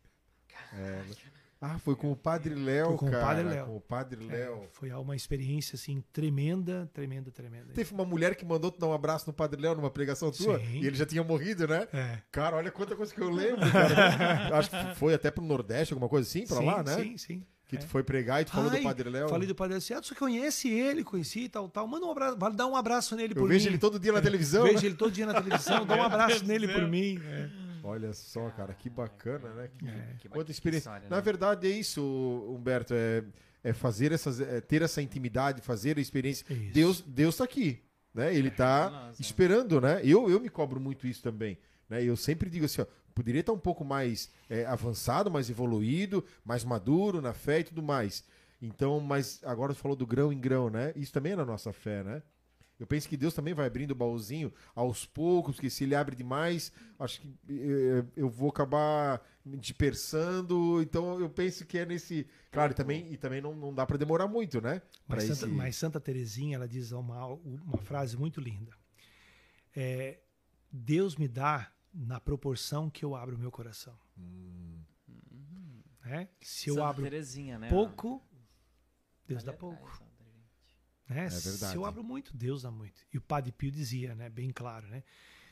Ah, 1.61 1.77
foi 1.77 1.93
com 1.93 2.09
o 2.09 2.15
Padre 2.15 2.55
Léo, 2.55 2.87
Foi 2.87 2.97
com 2.97 3.07
o 3.07 3.11
cara. 3.11 3.25
Padre 3.25 3.43
Léo. 3.43 3.65
Com 3.65 3.75
o 3.75 3.81
Padre 3.81 4.27
É, 4.29 4.31
Léo. 4.31 4.69
foi 4.71 4.91
uma 4.93 5.13
experiência 5.13 5.75
assim 5.75 6.01
tremenda, 6.13 6.89
tremenda, 6.93 7.29
tremenda. 7.31 7.73
Teve 7.73 7.93
uma 7.93 8.05
mulher 8.05 8.33
que 8.35 8.45
mandou 8.45 8.71
tu 8.71 8.79
dar 8.79 8.87
um 8.87 8.93
abraço 8.93 9.27
no 9.27 9.33
Padre 9.33 9.61
Léo 9.61 9.75
numa 9.75 9.91
pregação 9.91 10.31
tua 10.31 10.57
Sim. 10.57 10.79
e 10.79 10.87
ele 10.87 10.95
já 10.95 11.05
tinha 11.05 11.21
morrido, 11.21 11.67
né? 11.67 11.85
É. 11.91 12.19
Cara, 12.31 12.55
olha 12.55 12.71
quanta 12.71 12.95
coisa 12.95 13.13
que 13.13 13.19
eu 13.19 13.27
lembro, 13.29 13.69
cara. 13.69 14.57
Acho 14.57 14.69
que 14.69 14.95
foi 14.95 15.13
até 15.13 15.29
pro 15.29 15.43
Nordeste, 15.43 15.93
alguma 15.93 16.07
coisa 16.07 16.25
assim, 16.29 16.47
pra 16.47 16.57
sim, 16.57 16.65
lá, 16.65 16.81
né? 16.81 16.95
Sim, 16.95 17.17
sim. 17.17 17.43
Que 17.67 17.75
é. 17.75 17.79
tu 17.79 17.87
foi 17.87 18.03
pregar 18.03 18.41
e 18.41 18.45
tu 18.45 18.51
falou 18.51 18.69
do 18.71 18.81
Padre 18.81 19.09
Léo. 19.09 19.27
Falei 19.27 19.47
do 19.47 19.53
Padre 19.53 19.73
Léo 19.73 19.77
assim, 19.79 19.93
ah, 19.93 20.01
você 20.01 20.15
conhece 20.15 20.69
ele, 20.69 21.03
conheci 21.03 21.41
e 21.41 21.49
tal, 21.49 21.67
tal. 21.67 21.85
Manda 21.85 22.05
um 22.05 22.11
abraço, 22.11 22.37
dar 22.53 22.67
um 22.67 22.75
abraço 22.75 23.17
nele 23.17 23.33
Eu 23.33 23.37
por 23.37 23.49
vejo 23.49 23.65
mim. 23.65 23.71
ele 23.71 23.77
todo 23.77 23.99
dia 23.99 24.13
na 24.13 24.21
televisão. 24.21 24.63
Vejo 24.63 24.77
né? 24.79 24.85
ele 24.85 24.95
todo 24.95 25.11
dia 25.11 25.25
na 25.25 25.33
televisão, 25.33 25.85
dá 25.85 25.95
um 25.95 26.03
abraço 26.03 26.43
nele 26.47 26.69
por 26.69 26.87
mim. 26.87 27.19
É. 27.21 27.68
Olha 27.90 28.14
só, 28.14 28.49
cara, 28.52 28.74
que 28.74 28.90
bacana, 28.90 29.49
né? 29.53 29.70
Que, 29.78 29.86
Que 30.22 30.28
ba- 30.30 30.36
quanta 30.36 30.45
que 30.45 30.52
experiência. 30.52 30.90
história, 30.90 31.10
Na 31.10 31.16
né? 31.18 31.22
verdade, 31.22 31.68
é 31.68 31.72
isso, 31.72 32.02
Humberto. 32.49 32.94
É, 32.94 33.24
é 33.64 33.74
fazer 33.74 34.11
essas. 34.11 34.40
é 34.40 34.61
ter 34.61 34.82
essa 34.82 35.02
intimidade, 35.02 35.61
fazer 35.61 35.98
a 35.98 36.02
experiência. 36.02 36.45
Isso. 36.52 36.74
Deus, 36.74 37.02
Deus 37.02 37.38
tá 37.38 37.44
aqui. 37.44 37.82
Né? 38.14 38.34
Ele 38.36 38.49
tá 38.49 38.90
Nossa. 38.90 39.22
esperando, 39.22 39.80
né? 39.80 40.02
Eu, 40.03 40.30
eu 40.30 40.40
me 40.40 40.49
cobro 40.49 40.80
muito 40.80 41.06
isso 41.06 41.22
também. 41.22 41.57
Né? 41.88 42.03
Eu 42.03 42.16
sempre 42.16 42.49
digo 42.49 42.66
assim, 42.66 42.82
ó, 42.82 42.86
poderia 43.14 43.41
estar 43.41 43.53
um 43.53 43.60
pouco 43.60 43.86
mais 43.86 44.30
é, 44.49 44.66
avançado, 44.66 45.30
mais 45.30 45.49
evoluído, 45.49 46.24
mais 46.44 46.64
maduro 46.64 47.22
na 47.22 47.34
fé 47.34 47.60
e 47.60 47.64
tudo 47.66 47.84
mais. 47.84 48.24
Então, 48.61 48.99
mas 48.99 49.40
agora 49.44 49.74
você 49.74 49.80
falou 49.80 49.95
do 49.95 50.07
grão 50.07 50.34
em 50.34 50.40
grão, 50.40 50.70
né? 50.70 50.91
Isso 50.95 51.14
também 51.14 51.34
é 51.34 51.36
na 51.36 51.45
nossa 51.45 51.72
fé, 51.72 52.03
né? 52.03 52.22
Eu 52.80 52.88
penso 52.88 53.10
que 53.10 53.18
Deus 53.18 53.34
também 53.34 53.53
vai 53.53 53.68
abrindo 53.68 53.91
o 53.91 53.95
baúzinho 53.95 54.53
aos 54.73 55.06
poucos, 55.06 55.60
que 55.60 55.69
se 55.69 55.84
ele 55.84 55.95
abre 55.95 56.15
demais, 56.15 56.72
acho 56.97 57.19
que 57.19 57.35
eh, 57.49 58.06
eu 58.15 58.30
vou 58.30 58.49
acabar 58.49 59.22
me 59.43 59.57
dispersando. 59.57 60.81
Então 60.81 61.19
eu 61.19 61.30
penso 61.30 61.65
que 61.65 61.77
é 61.77 61.85
nesse. 61.85 62.26
Claro, 62.51 62.72
e 62.72 62.76
também, 62.76 63.11
e 63.11 63.18
também 63.18 63.41
não, 63.41 63.53
não 63.53 63.73
dá 63.73 63.85
para 63.85 63.97
demorar 63.97 64.27
muito, 64.27 64.61
né? 64.61 64.81
Mas, 65.07 65.23
esse- 65.26 65.41
Santa, 65.41 65.53
mas 65.53 65.76
Santa 65.76 65.99
Teresinha, 65.99 66.56
ela 66.56 66.68
diz 66.68 66.91
uma, 66.93 67.26
uma 67.26 67.77
frase 67.80 68.15
muito 68.15 68.39
linda. 68.39 68.72
É, 69.76 70.19
Deus 70.72 71.18
me 71.18 71.27
dá 71.27 71.72
na 71.93 72.19
proporção 72.19 72.89
que 72.89 73.03
eu 73.03 73.14
abro 73.15 73.35
o 73.35 73.39
meu 73.39 73.51
coração. 73.51 73.97
Né? 76.06 76.30
Se 76.41 76.69
eu 76.69 76.76
Santa 76.76 76.88
abro 76.88 77.03
Terezinha, 77.03 77.60
né? 77.60 77.69
pouco, 77.69 78.23
Deus 79.27 79.43
dá 79.43 79.51
pouco. 79.53 80.01
Né? 81.10 81.26
É 81.26 81.30
verdade. 81.30 81.72
Se 81.72 81.76
eu 81.76 81.86
abro 81.86 82.03
muito, 82.03 82.38
Deus 82.38 82.61
dá 82.61 82.72
muito. 82.72 83.03
E 83.11 83.18
o 83.18 83.22
Padre 83.22 83.52
Pio 83.52 83.72
dizia, 83.72 84.14
né, 84.14 84.30
bem 84.30 84.52
claro, 84.52 84.88
né? 84.88 85.03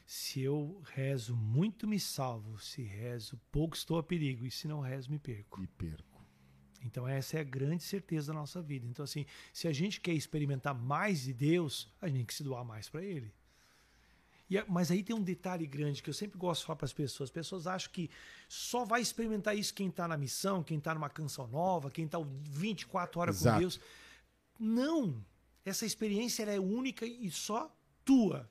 Se 0.05 0.39
eu 0.39 0.81
rezo 0.85 1.35
muito, 1.35 1.85
me 1.85 1.99
salvo. 1.99 2.57
Se 2.59 2.81
rezo 2.81 3.37
pouco, 3.51 3.75
estou 3.75 3.97
a 3.97 4.03
perigo. 4.03 4.45
E 4.45 4.51
se 4.51 4.65
não 4.65 4.79
rezo, 4.79 5.11
me 5.11 5.19
perco. 5.19 5.61
E 5.61 5.67
perco. 5.67 6.25
Então 6.81 7.05
essa 7.05 7.37
é 7.37 7.41
a 7.41 7.43
grande 7.43 7.83
certeza 7.83 8.27
da 8.27 8.39
nossa 8.39 8.61
vida. 8.61 8.87
Então 8.87 9.03
assim, 9.03 9.25
se 9.51 9.67
a 9.67 9.73
gente 9.73 9.99
quer 9.99 10.13
experimentar 10.13 10.73
mais 10.73 11.23
de 11.23 11.33
Deus, 11.33 11.93
a 11.99 12.07
gente 12.07 12.17
tem 12.17 12.25
que 12.25 12.33
se 12.33 12.43
doar 12.43 12.63
mais 12.63 12.87
para 12.87 13.03
Ele. 13.03 13.33
E 14.49 14.63
mas 14.69 14.89
aí 14.89 15.03
tem 15.03 15.13
um 15.13 15.21
detalhe 15.21 15.67
grande 15.67 16.01
que 16.01 16.09
eu 16.09 16.13
sempre 16.13 16.37
gosto 16.37 16.61
de 16.61 16.67
falar 16.67 16.77
para 16.77 16.85
as 16.85 16.93
pessoas. 16.93 17.27
As 17.29 17.33
pessoas 17.33 17.67
acham 17.67 17.91
que 17.91 18.09
só 18.47 18.85
vai 18.85 19.01
experimentar 19.01 19.57
isso 19.57 19.73
quem 19.73 19.89
está 19.89 20.07
na 20.07 20.15
missão, 20.15 20.63
quem 20.63 20.77
está 20.77 20.93
numa 20.93 21.09
canção 21.09 21.47
nova, 21.47 21.91
quem 21.91 22.05
está 22.05 22.17
24 22.43 23.19
horas 23.19 23.41
Exato. 23.41 23.55
com 23.55 23.59
Deus. 23.59 23.79
Não! 24.57 25.25
Essa 25.67 25.85
experiência 25.85 26.43
é 26.43 26.59
única 26.59 27.05
e 27.05 27.29
só 27.29 27.75
tua. 28.05 28.49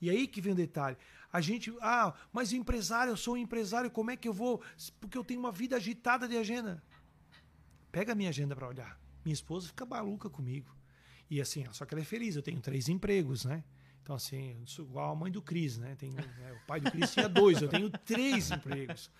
E 0.00 0.10
aí 0.10 0.26
que 0.26 0.40
vem 0.40 0.52
o 0.52 0.56
detalhe. 0.56 0.96
A 1.32 1.40
gente, 1.40 1.74
ah, 1.80 2.14
mas 2.32 2.52
empresário, 2.52 3.12
eu 3.12 3.16
sou 3.16 3.34
um 3.34 3.38
empresário, 3.38 3.90
como 3.90 4.10
é 4.10 4.16
que 4.16 4.28
eu 4.28 4.32
vou? 4.32 4.62
Porque 5.00 5.16
eu 5.16 5.24
tenho 5.24 5.40
uma 5.40 5.50
vida 5.50 5.76
agitada 5.76 6.28
de 6.28 6.36
agenda. 6.36 6.82
Pega 7.90 8.12
a 8.12 8.14
minha 8.14 8.28
agenda 8.28 8.54
para 8.54 8.68
olhar. 8.68 9.00
Minha 9.24 9.32
esposa 9.32 9.68
fica 9.68 9.86
maluca 9.86 10.28
comigo. 10.28 10.74
E 11.30 11.40
assim, 11.40 11.64
só 11.72 11.84
que 11.86 11.94
ela 11.94 12.02
é 12.02 12.04
feliz, 12.04 12.36
eu 12.36 12.42
tenho 12.42 12.60
três 12.60 12.88
empregos, 12.88 13.44
né? 13.44 13.64
Então, 14.02 14.14
assim, 14.14 14.58
eu 14.60 14.66
sou 14.66 14.84
igual 14.84 15.12
a 15.12 15.16
mãe 15.16 15.30
do 15.32 15.42
Cris, 15.42 15.76
né? 15.78 15.94
Tem, 15.96 16.10
né, 16.10 16.58
o 16.62 16.66
pai 16.66 16.80
do 16.80 16.90
Cris 16.90 17.12
tinha 17.12 17.28
dois, 17.28 17.60
eu 17.60 17.68
tenho 17.68 17.90
três 17.90 18.50
empregos. 18.50 19.10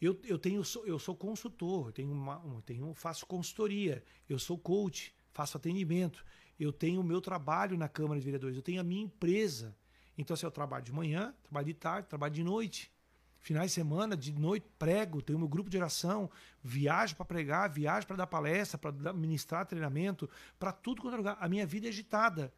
Eu, 0.00 0.18
eu, 0.24 0.38
tenho, 0.38 0.62
eu 0.84 0.98
sou 0.98 1.16
consultor, 1.16 1.88
eu 1.88 1.92
tenho 1.92 2.12
uma, 2.12 2.38
um- 2.44 2.60
tenho, 2.60 2.92
faço 2.94 3.24
consultoria, 3.26 4.04
eu 4.28 4.38
sou 4.38 4.58
coach, 4.58 5.14
faço 5.36 5.58
atendimento, 5.58 6.24
eu 6.58 6.72
tenho 6.72 7.02
o 7.02 7.04
meu 7.04 7.20
trabalho 7.20 7.76
na 7.76 7.88
Câmara 7.88 8.18
de 8.18 8.24
Vereadores, 8.24 8.56
eu 8.56 8.62
tenho 8.62 8.80
a 8.80 8.84
minha 8.84 9.04
empresa. 9.04 9.76
Então, 10.16 10.32
assim, 10.32 10.46
eu 10.46 10.50
trabalho 10.50 10.82
de 10.82 10.92
manhã, 10.92 11.34
trabalho 11.42 11.66
de 11.66 11.74
tarde, 11.74 12.08
trabalho 12.08 12.32
de 12.32 12.42
noite. 12.42 12.90
Finais 13.38 13.70
de 13.70 13.74
semana, 13.74 14.16
de 14.16 14.32
noite, 14.32 14.66
prego, 14.78 15.20
tenho 15.20 15.38
meu 15.38 15.46
grupo 15.46 15.68
de 15.68 15.76
oração, 15.76 16.30
viajo 16.64 17.14
para 17.14 17.26
pregar, 17.26 17.68
viajo 17.68 18.06
para 18.06 18.16
dar 18.16 18.26
palestra, 18.26 18.78
para 18.78 19.12
ministrar 19.12 19.66
treinamento, 19.66 20.28
para 20.58 20.72
tudo 20.72 21.02
quanto 21.02 21.14
é 21.14 21.16
lugar. 21.18 21.36
A 21.38 21.48
minha 21.48 21.66
vida 21.66 21.86
é 21.86 21.90
agitada. 21.90 22.52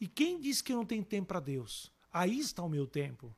E 0.00 0.08
quem 0.08 0.40
disse 0.40 0.64
que 0.64 0.72
eu 0.72 0.76
não 0.76 0.86
tenho 0.86 1.04
tempo 1.04 1.28
para 1.28 1.38
Deus? 1.38 1.92
Aí 2.10 2.38
está 2.40 2.62
o 2.62 2.68
meu 2.68 2.86
tempo. 2.86 3.36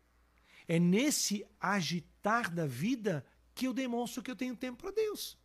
É 0.69 0.79
nesse 0.79 1.45
agitar 1.61 2.49
da 2.49 2.65
vida 2.65 3.27
que 3.57 3.67
eu 3.67 3.75
demonstro 3.75 4.23
que 4.23 4.31
eu 4.31 4.37
tenho 4.37 4.57
tempo 4.57 4.81
para 4.81 4.93
Deus. 4.93 5.37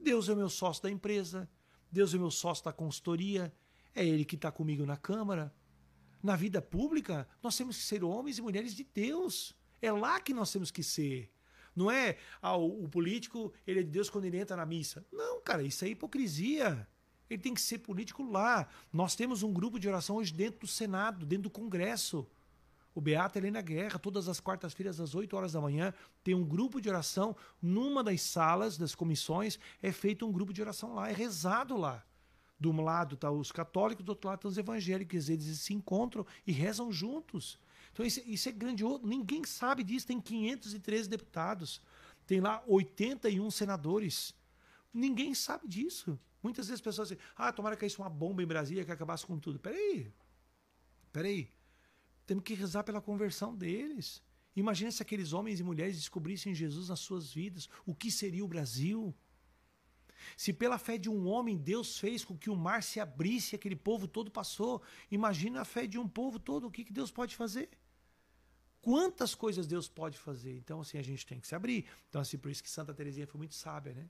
Deus 0.00 0.30
é 0.30 0.32
o 0.32 0.36
meu 0.36 0.48
sócio 0.48 0.82
da 0.82 0.90
empresa, 0.90 1.48
Deus 1.94 2.12
é 2.12 2.18
meu 2.18 2.30
sócio 2.30 2.64
da 2.64 2.72
consultoria, 2.72 3.54
é 3.94 4.04
Ele 4.04 4.24
que 4.24 4.34
está 4.34 4.50
comigo 4.50 4.84
na 4.84 4.96
Câmara. 4.96 5.54
Na 6.20 6.34
vida 6.34 6.60
pública, 6.60 7.28
nós 7.40 7.56
temos 7.56 7.76
que 7.76 7.84
ser 7.84 8.02
homens 8.02 8.36
e 8.36 8.42
mulheres 8.42 8.74
de 8.74 8.82
Deus. 8.82 9.54
É 9.80 9.92
lá 9.92 10.18
que 10.18 10.34
nós 10.34 10.50
temos 10.50 10.72
que 10.72 10.82
ser. 10.82 11.30
Não 11.76 11.88
é 11.88 12.16
ah, 12.42 12.56
o, 12.56 12.84
o 12.84 12.88
político, 12.88 13.52
ele 13.64 13.80
é 13.80 13.82
de 13.84 13.90
Deus 13.90 14.10
quando 14.10 14.24
ele 14.24 14.38
entra 14.38 14.56
na 14.56 14.66
missa. 14.66 15.06
Não, 15.12 15.40
cara, 15.40 15.62
isso 15.62 15.84
é 15.84 15.88
hipocrisia. 15.88 16.88
Ele 17.30 17.40
tem 17.40 17.54
que 17.54 17.60
ser 17.60 17.78
político 17.78 18.28
lá. 18.28 18.66
Nós 18.92 19.14
temos 19.14 19.44
um 19.44 19.52
grupo 19.52 19.78
de 19.78 19.88
oração 19.88 20.16
hoje 20.16 20.32
dentro 20.32 20.60
do 20.60 20.66
Senado, 20.66 21.24
dentro 21.24 21.44
do 21.44 21.50
Congresso. 21.50 22.26
O 22.94 23.00
Beata 23.00 23.38
Helena 23.38 23.60
Guerra, 23.60 23.98
todas 23.98 24.28
as 24.28 24.38
quartas-feiras, 24.38 25.00
às 25.00 25.14
8 25.14 25.36
horas 25.36 25.52
da 25.52 25.60
manhã, 25.60 25.92
tem 26.22 26.34
um 26.34 26.44
grupo 26.44 26.80
de 26.80 26.88
oração. 26.88 27.36
Numa 27.60 28.04
das 28.04 28.22
salas 28.22 28.78
das 28.78 28.94
comissões 28.94 29.58
é 29.82 29.90
feito 29.90 30.24
um 30.24 30.30
grupo 30.30 30.52
de 30.52 30.62
oração 30.62 30.94
lá, 30.94 31.10
é 31.10 31.12
rezado 31.12 31.76
lá. 31.76 32.04
De 32.58 32.68
um 32.68 32.80
lado 32.80 33.16
tá 33.16 33.30
os 33.30 33.50
católicos, 33.50 34.04
do 34.04 34.10
outro 34.10 34.28
lado 34.28 34.40
tá 34.40 34.48
os 34.48 34.56
evangélicos. 34.56 35.28
Eles 35.28 35.60
se 35.60 35.74
encontram 35.74 36.24
e 36.46 36.52
rezam 36.52 36.92
juntos. 36.92 37.58
Então 37.92 38.06
isso, 38.06 38.22
isso 38.24 38.48
é 38.48 38.52
grandioso. 38.52 39.04
Ninguém 39.04 39.44
sabe 39.44 39.82
disso. 39.82 40.06
Tem 40.06 40.20
513 40.20 41.08
deputados. 41.08 41.82
Tem 42.26 42.40
lá 42.40 42.62
81 42.66 43.50
senadores. 43.50 44.32
Ninguém 44.92 45.34
sabe 45.34 45.66
disso. 45.66 46.18
Muitas 46.40 46.66
vezes 46.66 46.80
as 46.80 46.84
pessoas 46.84 47.08
dizem, 47.08 47.24
ah, 47.34 47.52
tomara 47.52 47.76
que 47.76 47.84
isso 47.84 48.00
uma 48.00 48.08
bomba 48.08 48.42
em 48.42 48.46
Brasília 48.46 48.84
que 48.84 48.92
acabasse 48.92 49.26
com 49.26 49.38
tudo. 49.38 49.58
Peraí. 49.58 50.12
Peraí, 51.12 51.48
temos 52.26 52.44
que 52.44 52.54
rezar 52.54 52.84
pela 52.84 53.00
conversão 53.00 53.54
deles. 53.54 54.22
Imagina 54.56 54.90
se 54.90 55.02
aqueles 55.02 55.32
homens 55.32 55.60
e 55.60 55.64
mulheres 55.64 55.96
descobrissem 55.96 56.54
Jesus 56.54 56.88
nas 56.88 57.00
suas 57.00 57.32
vidas. 57.32 57.68
O 57.84 57.94
que 57.94 58.10
seria 58.10 58.44
o 58.44 58.48
Brasil? 58.48 59.14
Se 60.36 60.52
pela 60.52 60.78
fé 60.78 60.96
de 60.96 61.10
um 61.10 61.26
homem 61.26 61.56
Deus 61.56 61.98
fez 61.98 62.24
com 62.24 62.36
que 62.36 62.48
o 62.48 62.56
mar 62.56 62.82
se 62.82 63.00
abrisse 63.00 63.54
e 63.54 63.56
aquele 63.56 63.76
povo 63.76 64.08
todo 64.08 64.30
passou, 64.30 64.82
imagina 65.10 65.60
a 65.60 65.64
fé 65.64 65.86
de 65.86 65.98
um 65.98 66.08
povo 66.08 66.38
todo, 66.38 66.66
o 66.66 66.70
que, 66.70 66.84
que 66.84 66.92
Deus 66.92 67.10
pode 67.10 67.36
fazer? 67.36 67.68
Quantas 68.80 69.34
coisas 69.34 69.66
Deus 69.66 69.88
pode 69.88 70.18
fazer? 70.18 70.56
Então, 70.56 70.80
assim, 70.80 70.98
a 70.98 71.02
gente 71.02 71.26
tem 71.26 71.40
que 71.40 71.46
se 71.46 71.54
abrir. 71.54 71.86
Então, 72.08 72.20
assim, 72.20 72.36
por 72.36 72.50
isso 72.50 72.62
que 72.62 72.70
Santa 72.70 72.92
Teresinha 72.92 73.26
foi 73.26 73.38
muito 73.38 73.54
sábia, 73.54 73.94
né? 73.94 74.08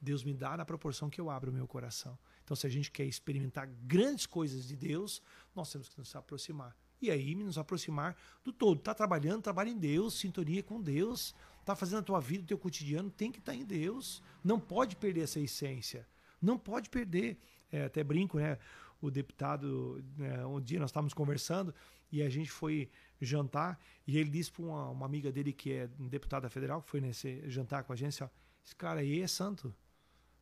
Deus 0.00 0.24
me 0.24 0.32
dá 0.32 0.56
na 0.56 0.64
proporção 0.64 1.10
que 1.10 1.20
eu 1.20 1.28
abro 1.30 1.50
o 1.50 1.54
meu 1.54 1.66
coração. 1.66 2.18
Então, 2.44 2.54
se 2.54 2.66
a 2.66 2.70
gente 2.70 2.90
quer 2.90 3.04
experimentar 3.04 3.66
grandes 3.66 4.26
coisas 4.26 4.66
de 4.66 4.76
Deus, 4.76 5.22
nós 5.54 5.70
temos 5.70 5.88
que 5.88 5.98
nos 5.98 6.14
aproximar. 6.14 6.76
E 7.00 7.10
aí, 7.10 7.34
nos 7.34 7.56
aproximar 7.56 8.16
do 8.44 8.52
todo. 8.52 8.78
Está 8.78 8.94
trabalhando, 8.94 9.42
trabalha 9.42 9.70
em 9.70 9.78
Deus, 9.78 10.18
sintonia 10.18 10.62
com 10.62 10.80
Deus. 10.80 11.34
Está 11.60 11.74
fazendo 11.74 12.00
a 12.00 12.02
tua 12.02 12.20
vida, 12.20 12.44
o 12.44 12.46
teu 12.46 12.58
cotidiano, 12.58 13.10
tem 13.10 13.32
que 13.32 13.38
estar 13.38 13.52
tá 13.52 13.58
em 13.58 13.64
Deus. 13.64 14.22
Não 14.44 14.58
pode 14.60 14.96
perder 14.96 15.22
essa 15.22 15.40
essência. 15.40 16.06
Não 16.40 16.58
pode 16.58 16.90
perder. 16.90 17.38
É, 17.72 17.84
até 17.84 18.02
brinco, 18.02 18.38
né? 18.38 18.58
O 19.00 19.10
deputado, 19.10 20.04
né, 20.16 20.44
um 20.44 20.60
dia 20.60 20.78
nós 20.78 20.90
estávamos 20.90 21.14
conversando 21.14 21.74
e 22.12 22.22
a 22.22 22.28
gente 22.28 22.50
foi 22.50 22.90
jantar 23.20 23.78
e 24.06 24.18
ele 24.18 24.28
disse 24.28 24.52
para 24.52 24.62
uma, 24.62 24.90
uma, 24.90 25.06
amiga 25.06 25.32
dele 25.32 25.52
que 25.52 25.72
é 25.72 25.86
deputada 25.98 26.50
federal, 26.50 26.82
que 26.82 26.90
foi 26.90 27.00
nesse 27.00 27.48
jantar 27.48 27.84
com 27.84 27.92
a 27.94 27.96
gente, 27.96 28.22
ó, 28.22 28.28
esse 28.64 28.74
cara 28.74 29.00
aí 29.00 29.22
é 29.22 29.26
santo 29.26 29.74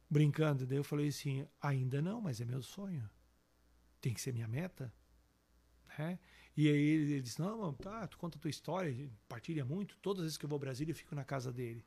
brincando. 0.09 0.67
Daí 0.67 0.79
eu 0.79 0.85
falei 0.85 1.09
assim: 1.09 1.47
ainda 1.61 2.01
não, 2.01 2.21
mas 2.21 2.41
é 2.41 2.45
meu 2.45 2.63
sonho. 2.63 3.09
Tem 4.01 4.15
que 4.15 4.21
ser 4.21 4.33
minha 4.33 4.49
meta. 4.49 4.93
Né? 5.99 6.19
E 6.61 6.69
aí 6.69 6.75
ele 6.75 7.21
disse: 7.21 7.41
não, 7.41 7.73
tá, 7.73 8.05
tu 8.09 8.19
conta 8.19 8.37
a 8.37 8.41
tua 8.41 8.51
história, 8.51 9.09
partilha 9.29 9.65
muito. 9.65 9.97
Todas 9.99 10.23
as 10.23 10.25
vezes 10.25 10.37
que 10.37 10.45
eu 10.45 10.49
vou 10.49 10.57
ao 10.57 10.61
Brasil, 10.61 10.89
eu 10.89 10.95
fico 10.95 11.15
na 11.15 11.23
casa 11.23 11.53
dele. 11.53 11.87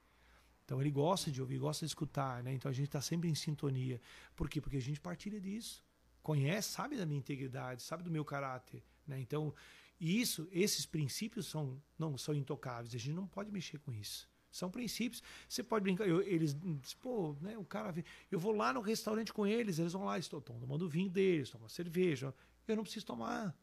Então 0.63 0.79
ele 0.79 0.89
gosta 0.89 1.29
de 1.29 1.41
ouvir, 1.41 1.57
gosta 1.57 1.85
de 1.85 1.89
escutar, 1.89 2.41
né? 2.41 2.53
Então 2.53 2.71
a 2.71 2.73
gente 2.73 2.85
está 2.85 3.01
sempre 3.01 3.29
em 3.29 3.35
sintonia. 3.35 3.99
Por 4.33 4.49
quê? 4.49 4.61
Porque 4.61 4.77
a 4.77 4.81
gente 4.81 5.01
partilha 5.01 5.41
disso. 5.41 5.83
Conhece, 6.23 6.69
sabe 6.69 6.95
da 6.95 7.05
minha 7.05 7.19
integridade, 7.19 7.81
sabe 7.81 8.01
do 8.01 8.09
meu 8.09 8.23
caráter, 8.23 8.81
né? 9.05 9.19
Então, 9.19 9.53
isso, 9.99 10.47
esses 10.53 10.85
princípios 10.85 11.47
são 11.47 11.77
não 11.99 12.17
são 12.17 12.33
intocáveis. 12.33 12.95
A 12.95 12.97
gente 12.97 13.13
não 13.13 13.27
pode 13.27 13.51
mexer 13.51 13.77
com 13.77 13.91
isso. 13.91 14.29
São 14.49 14.71
princípios. 14.71 15.21
Você 15.49 15.61
pode 15.61 15.83
brincar. 15.83 16.07
Eu, 16.07 16.21
eles, 16.21 16.55
pô, 17.01 17.35
né? 17.41 17.57
O 17.57 17.65
cara, 17.65 17.93
eu 18.31 18.39
vou 18.39 18.53
lá 18.53 18.71
no 18.71 18.79
restaurante 18.79 19.33
com 19.33 19.45
eles, 19.45 19.79
eles 19.79 19.91
vão 19.91 20.05
lá, 20.05 20.17
estão 20.17 20.39
tomando 20.39 20.87
vinho 20.87 21.09
deles, 21.09 21.49
tomando 21.49 21.69
cerveja. 21.69 22.33
Eu 22.65 22.77
não 22.77 22.83
preciso 22.83 23.05
tomar. 23.05 23.53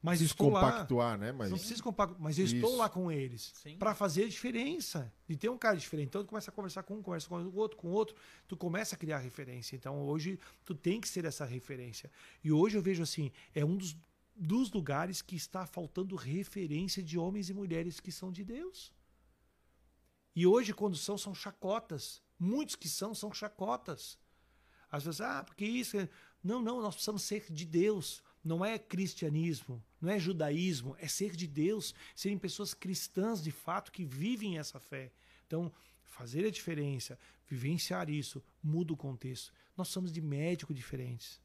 Mas 0.00 0.20
estou 0.20 0.50
compactuar, 0.50 1.10
lá, 1.10 1.16
né? 1.16 1.32
Mas... 1.32 1.50
Não 1.50 1.58
preciso 1.58 1.82
compactuar, 1.82 2.20
mas 2.20 2.38
eu 2.38 2.44
Isso. 2.44 2.54
estou 2.54 2.76
lá 2.76 2.88
com 2.88 3.10
eles 3.10 3.52
para 3.78 3.94
fazer 3.94 4.24
a 4.24 4.28
diferença. 4.28 5.12
De 5.28 5.36
ter 5.36 5.48
um 5.48 5.58
cara 5.58 5.76
diferente. 5.76 6.08
Então 6.08 6.22
tu 6.22 6.28
começa 6.28 6.50
a 6.50 6.54
conversar 6.54 6.82
com 6.84 6.94
um, 6.94 7.02
conversa 7.02 7.28
com 7.28 7.36
o 7.36 7.56
outro, 7.56 7.76
com 7.76 7.88
o 7.88 7.90
outro, 7.90 8.14
tu 8.46 8.56
começa 8.56 8.94
a 8.94 8.98
criar 8.98 9.18
referência. 9.18 9.74
Então 9.74 10.00
hoje 10.02 10.38
tu 10.64 10.74
tem 10.74 11.00
que 11.00 11.08
ser 11.08 11.24
essa 11.24 11.44
referência. 11.44 12.10
E 12.44 12.52
hoje 12.52 12.78
eu 12.78 12.82
vejo 12.82 13.02
assim, 13.02 13.32
é 13.54 13.64
um 13.64 13.76
dos, 13.76 13.96
dos 14.36 14.70
lugares 14.70 15.20
que 15.20 15.34
está 15.34 15.66
faltando 15.66 16.14
referência 16.14 17.02
de 17.02 17.18
homens 17.18 17.50
e 17.50 17.54
mulheres 17.54 17.98
que 17.98 18.12
são 18.12 18.30
de 18.30 18.44
Deus. 18.44 18.92
E 20.38 20.46
hoje, 20.46 20.72
quando 20.72 20.96
são, 20.96 21.18
são 21.18 21.34
chacotas. 21.34 22.22
Muitos 22.38 22.76
que 22.76 22.88
são, 22.88 23.12
são 23.12 23.32
chacotas. 23.32 24.16
Às 24.88 25.04
vezes, 25.04 25.20
ah, 25.20 25.42
porque 25.42 25.64
isso. 25.64 25.98
É... 25.98 26.08
Não, 26.44 26.62
não, 26.62 26.80
nós 26.80 26.94
precisamos 26.94 27.22
ser 27.22 27.52
de 27.52 27.64
Deus. 27.64 28.22
Não 28.44 28.64
é 28.64 28.78
cristianismo, 28.78 29.82
não 30.00 30.10
é 30.10 30.18
judaísmo, 30.18 30.96
é 30.98 31.08
ser 31.08 31.34
de 31.34 31.46
Deus, 31.46 31.94
serem 32.14 32.38
pessoas 32.38 32.74
cristãs 32.74 33.42
de 33.42 33.50
fato 33.50 33.92
que 33.92 34.04
vivem 34.04 34.58
essa 34.58 34.78
fé. 34.78 35.10
Então, 35.46 35.72
fazer 36.04 36.46
a 36.46 36.50
diferença, 36.50 37.18
vivenciar 37.46 38.08
isso, 38.08 38.42
muda 38.62 38.92
o 38.92 38.96
contexto. 38.96 39.52
Nós 39.76 39.88
somos 39.88 40.12
de 40.12 40.20
médicos 40.20 40.76
diferentes. 40.76 41.40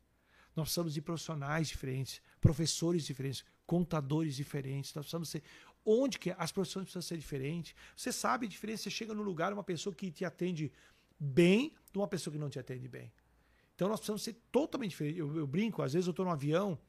Nós 0.55 0.65
precisamos 0.65 0.93
de 0.93 1.01
profissionais 1.01 1.67
diferentes, 1.67 2.21
professores 2.39 3.05
diferentes, 3.05 3.43
contadores 3.65 4.35
diferentes. 4.35 4.93
Nós 4.93 5.05
precisamos 5.05 5.29
ser 5.29 5.41
Onde 5.85 6.17
que 6.17 6.33
as 6.37 6.51
profissões 6.51 6.85
precisam 6.85 7.01
ser 7.01 7.17
diferentes? 7.17 7.75
Você 7.95 8.11
sabe 8.11 8.45
a 8.45 8.49
diferença, 8.49 8.83
você 8.83 8.89
chega 8.89 9.13
no 9.13 9.21
lugar, 9.21 9.51
uma 9.51 9.63
pessoa 9.63 9.93
que 9.93 10.09
te 10.11 10.23
atende 10.23 10.71
bem 11.19 11.73
de 11.91 11.97
uma 11.97 12.07
pessoa 12.07 12.33
que 12.33 12.39
não 12.39 12.49
te 12.49 12.57
atende 12.57 12.87
bem. 12.87 13.11
Então 13.75 13.89
nós 13.89 13.99
precisamos 13.99 14.23
ser 14.23 14.35
totalmente 14.51 14.91
diferentes. 14.91 15.19
Eu, 15.19 15.35
eu 15.35 15.47
brinco, 15.47 15.81
às 15.81 15.93
vezes 15.93 16.07
eu 16.07 16.11
estou 16.11 16.25
no 16.25 16.31
avião 16.31 16.79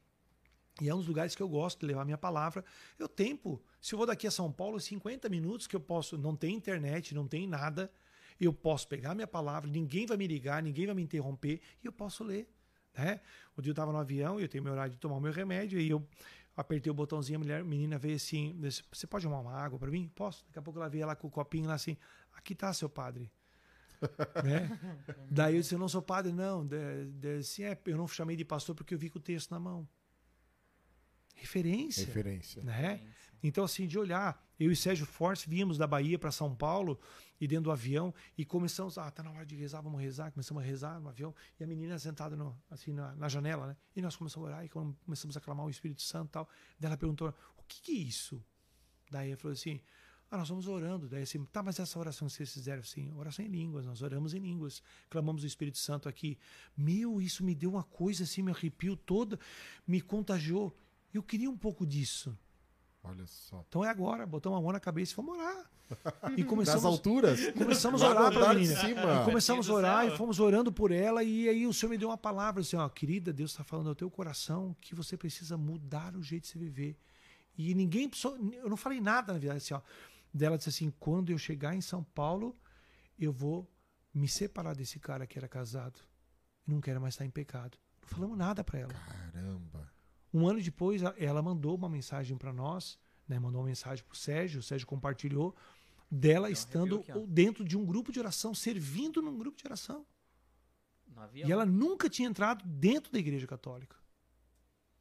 e 0.80 0.88
é 0.88 0.94
um 0.94 0.98
dos 0.98 1.06
lugares 1.06 1.34
que 1.34 1.42
eu 1.42 1.48
gosto 1.48 1.80
de 1.80 1.86
levar 1.86 2.02
a 2.02 2.04
minha 2.04 2.18
palavra. 2.18 2.64
Eu 2.98 3.08
tempo. 3.08 3.62
Se 3.80 3.94
eu 3.94 3.96
vou 3.96 4.06
daqui 4.06 4.26
a 4.26 4.30
São 4.30 4.50
Paulo, 4.50 4.80
50 4.80 5.28
minutos 5.28 5.66
que 5.66 5.76
eu 5.76 5.80
posso, 5.80 6.18
não 6.18 6.34
tem 6.34 6.54
internet, 6.54 7.14
não 7.14 7.28
tem 7.28 7.46
nada, 7.46 7.90
eu 8.40 8.52
posso 8.52 8.88
pegar 8.88 9.14
minha 9.14 9.26
palavra, 9.26 9.70
ninguém 9.70 10.06
vai 10.06 10.16
me 10.16 10.26
ligar, 10.26 10.62
ninguém 10.62 10.86
vai 10.86 10.94
me 10.94 11.02
interromper 11.02 11.60
e 11.82 11.86
eu 11.86 11.92
posso 11.92 12.24
ler. 12.24 12.48
Né? 12.96 13.20
O 13.56 13.62
dia 13.62 13.70
eu 13.70 13.72
estava 13.72 13.92
no 13.92 13.98
avião 13.98 14.40
e 14.40 14.42
eu 14.42 14.48
tenho 14.48 14.64
meu 14.64 14.72
horário 14.72 14.92
de 14.92 14.98
tomar 14.98 15.16
o 15.16 15.20
meu 15.20 15.32
remédio 15.32 15.78
e 15.78 15.88
eu 15.88 16.04
apertei 16.56 16.90
o 16.90 16.94
botãozinho, 16.94 17.38
a 17.38 17.40
mulher, 17.40 17.64
menina 17.64 17.98
veio 17.98 18.16
assim, 18.16 18.58
você 18.92 19.06
pode 19.06 19.24
tomar 19.24 19.40
uma 19.40 19.52
água 19.52 19.78
para 19.78 19.90
mim? 19.90 20.10
Posso? 20.14 20.44
Daqui 20.46 20.58
a 20.58 20.62
pouco 20.62 20.78
ela 20.78 20.88
veio 20.88 21.06
lá 21.06 21.14
com 21.14 21.26
o 21.26 21.30
copinho 21.30 21.68
lá 21.68 21.74
assim, 21.74 21.96
aqui 22.32 22.54
tá 22.54 22.72
seu 22.72 22.88
padre. 22.88 23.30
né? 24.44 24.78
Daí 25.30 25.54
eu 25.56 25.60
disse, 25.60 25.74
eu 25.74 25.78
não 25.78 25.88
sou 25.88 26.02
padre 26.02 26.32
não. 26.32 26.66
Disse, 27.20 27.64
é, 27.64 27.78
eu 27.86 27.96
não 27.96 28.06
chamei 28.06 28.36
de 28.36 28.44
pastor 28.44 28.74
porque 28.74 28.94
eu 28.94 28.98
vi 28.98 29.08
com 29.08 29.18
o 29.18 29.22
texto 29.22 29.50
na 29.50 29.58
mão. 29.58 29.88
Referência. 31.34 32.06
Referência. 32.06 32.62
Né? 32.62 33.00
Então, 33.42 33.64
assim, 33.64 33.86
de 33.86 33.98
olhar. 33.98 34.42
Eu 34.58 34.70
e 34.70 34.76
Sérgio 34.76 35.04
Force 35.04 35.48
viemos 35.48 35.76
da 35.76 35.86
Bahia 35.86 36.18
para 36.18 36.30
São 36.30 36.54
Paulo 36.54 36.98
e 37.40 37.46
dentro 37.46 37.64
do 37.64 37.72
avião 37.72 38.14
e 38.38 38.44
começamos, 38.44 38.96
ah, 38.96 39.10
tá 39.10 39.22
na 39.22 39.30
hora 39.30 39.44
de 39.44 39.56
rezar, 39.56 39.80
vamos 39.80 40.00
rezar. 40.00 40.30
Começamos 40.30 40.62
a 40.62 40.66
rezar 40.66 41.00
no 41.00 41.08
avião 41.08 41.34
e 41.58 41.64
a 41.64 41.66
menina 41.66 41.98
sentada 41.98 42.36
no, 42.36 42.56
assim 42.70 42.92
na, 42.92 43.14
na, 43.16 43.28
janela, 43.28 43.66
né? 43.66 43.76
E 43.94 44.00
nós 44.00 44.16
começamos 44.16 44.48
a 44.48 44.52
orar 44.52 44.64
e 44.64 44.68
começamos 44.68 45.36
a 45.36 45.40
clamar 45.40 45.66
o 45.66 45.70
Espírito 45.70 46.02
Santo 46.02 46.28
e 46.28 46.32
tal. 46.32 46.48
Daí 46.78 46.88
ela 46.88 46.96
perguntou, 46.96 47.34
o 47.58 47.62
que, 47.64 47.82
que 47.82 47.92
é 47.92 47.96
isso? 47.96 48.42
Daí 49.10 49.28
ela 49.30 49.36
falou 49.36 49.52
assim, 49.52 49.80
ah, 50.30 50.38
nós 50.38 50.48
vamos 50.48 50.66
orando. 50.66 51.08
Daí 51.08 51.22
assim, 51.22 51.44
tá, 51.44 51.62
mas 51.62 51.78
essa 51.78 51.98
oração 51.98 52.26
que 52.28 52.34
vocês 52.34 52.52
fizeram 52.52 52.80
assim, 52.80 53.12
oração 53.12 53.44
em 53.44 53.48
línguas, 53.48 53.84
nós 53.84 54.02
oramos 54.02 54.34
em 54.34 54.38
línguas, 54.38 54.82
clamamos 55.10 55.42
o 55.42 55.46
Espírito 55.46 55.78
Santo 55.78 56.08
aqui. 56.08 56.38
Meu, 56.76 57.20
isso 57.20 57.44
me 57.44 57.54
deu 57.54 57.70
uma 57.70 57.84
coisa 57.84 58.24
assim, 58.24 58.42
me 58.42 58.50
arrepio 58.50 58.96
toda, 58.96 59.38
me 59.86 60.00
contagiou. 60.00 60.76
Eu 61.14 61.22
queria 61.22 61.48
um 61.48 61.56
pouco 61.56 61.86
disso. 61.86 62.36
Olha 63.02 63.26
só. 63.26 63.64
Então 63.68 63.84
é 63.84 63.88
agora, 63.88 64.26
botamos 64.26 64.58
a 64.58 64.62
mão 64.62 64.72
na 64.72 64.80
cabeça 64.80 65.12
e 65.12 65.14
fomos 65.14 65.36
orar. 65.36 65.70
E 66.36 66.42
começamos, 66.44 66.82
Nas 66.82 66.92
alturas? 66.92 67.50
Começamos 67.52 68.02
a 68.02 68.08
orar 68.08 68.32
para 68.32 68.50
a 68.50 68.54
menina. 68.54 68.80
E 68.90 69.24
começamos 69.24 69.68
a 69.68 69.72
orar 69.74 70.06
e 70.06 70.16
fomos 70.16 70.40
orando 70.40 70.72
por 70.72 70.90
ela. 70.90 71.22
E 71.22 71.48
aí 71.48 71.66
o 71.66 71.72
Senhor 71.72 71.90
me 71.90 71.98
deu 71.98 72.08
uma 72.08 72.16
palavra 72.16 72.62
assim: 72.62 72.76
ó, 72.76 72.88
querida, 72.88 73.32
Deus 73.32 73.50
está 73.50 73.62
falando 73.62 73.90
ao 73.90 73.94
teu 73.94 74.10
coração 74.10 74.74
que 74.80 74.94
você 74.94 75.16
precisa 75.16 75.56
mudar 75.56 76.16
o 76.16 76.22
jeito 76.22 76.44
de 76.44 76.48
você 76.48 76.58
viver. 76.58 76.98
E 77.56 77.74
ninguém. 77.74 78.10
Eu 78.54 78.68
não 78.70 78.76
falei 78.76 79.00
nada, 79.00 79.34
na 79.34 79.38
verdade, 79.38 79.58
assim, 79.58 79.74
ó. 79.74 79.82
Dela 80.32 80.56
disse 80.56 80.70
assim: 80.70 80.90
quando 80.98 81.30
eu 81.30 81.38
chegar 81.38 81.74
em 81.76 81.82
São 81.82 82.02
Paulo, 82.02 82.56
eu 83.18 83.32
vou 83.32 83.70
me 84.12 84.26
separar 84.26 84.74
desse 84.74 84.98
cara 84.98 85.26
que 85.26 85.38
era 85.38 85.46
casado. 85.46 86.00
E 86.66 86.70
não 86.70 86.80
quero 86.80 87.00
mais 87.00 87.14
estar 87.14 87.26
em 87.26 87.30
pecado. 87.30 87.76
Não 88.00 88.08
falamos 88.08 88.38
nada 88.38 88.64
para 88.64 88.78
ela. 88.80 88.94
Caramba. 88.94 89.93
Um 90.34 90.48
ano 90.48 90.60
depois, 90.60 91.00
ela 91.16 91.40
mandou 91.40 91.76
uma 91.76 91.88
mensagem 91.88 92.36
para 92.36 92.52
nós, 92.52 92.98
né? 93.28 93.38
mandou 93.38 93.60
uma 93.60 93.68
mensagem 93.68 94.04
para 94.04 94.12
o 94.12 94.16
Sérgio, 94.16 94.58
o 94.58 94.62
Sérgio 94.64 94.84
compartilhou, 94.84 95.54
dela 96.10 96.50
estando 96.50 96.96
aqui, 96.96 97.26
dentro 97.28 97.64
de 97.64 97.76
um 97.76 97.86
grupo 97.86 98.10
de 98.10 98.18
oração, 98.18 98.52
servindo 98.52 99.22
num 99.22 99.38
grupo 99.38 99.56
de 99.56 99.64
oração. 99.64 100.04
E 101.32 101.52
ela 101.52 101.64
nunca 101.64 102.10
tinha 102.10 102.28
entrado 102.28 102.66
dentro 102.66 103.12
da 103.12 103.18
igreja 103.20 103.46
católica. 103.46 103.96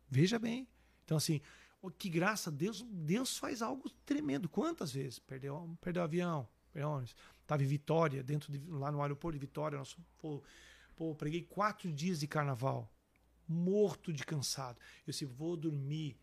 Veja 0.08 0.38
bem. 0.38 0.68
Então, 1.04 1.18
assim, 1.18 1.42
que 1.98 2.10
graça, 2.10 2.52
Deus, 2.52 2.84
Deus 2.84 3.36
faz 3.36 3.64
algo 3.64 3.90
tremendo. 4.06 4.48
Quantas 4.48 4.92
vezes? 4.92 5.18
Perdeu, 5.18 5.76
perdeu 5.82 6.04
o 6.04 6.06
avião, 6.06 6.48
perdeu 6.72 6.92
ônibus. 6.92 7.16
Estava 7.42 7.64
em 7.64 7.68
Vitória, 7.68 8.24
dentro 8.24 8.52
de, 8.52 8.60
lá 8.70 8.92
no 8.92 9.02
aeroporto 9.02 9.38
de 9.38 9.44
Vitória. 9.44 9.80
Nós, 9.80 9.98
pô, 10.20 10.44
pô, 10.96 11.16
preguei 11.16 11.42
quatro 11.42 11.92
dias 11.92 12.20
de 12.20 12.28
carnaval 12.28 12.93
morto 13.48 14.12
de 14.14 14.24
cansado. 14.26 14.78
Eu 15.06 15.12
disse, 15.12 15.26
vou 15.26 15.56
dormir 15.56 16.18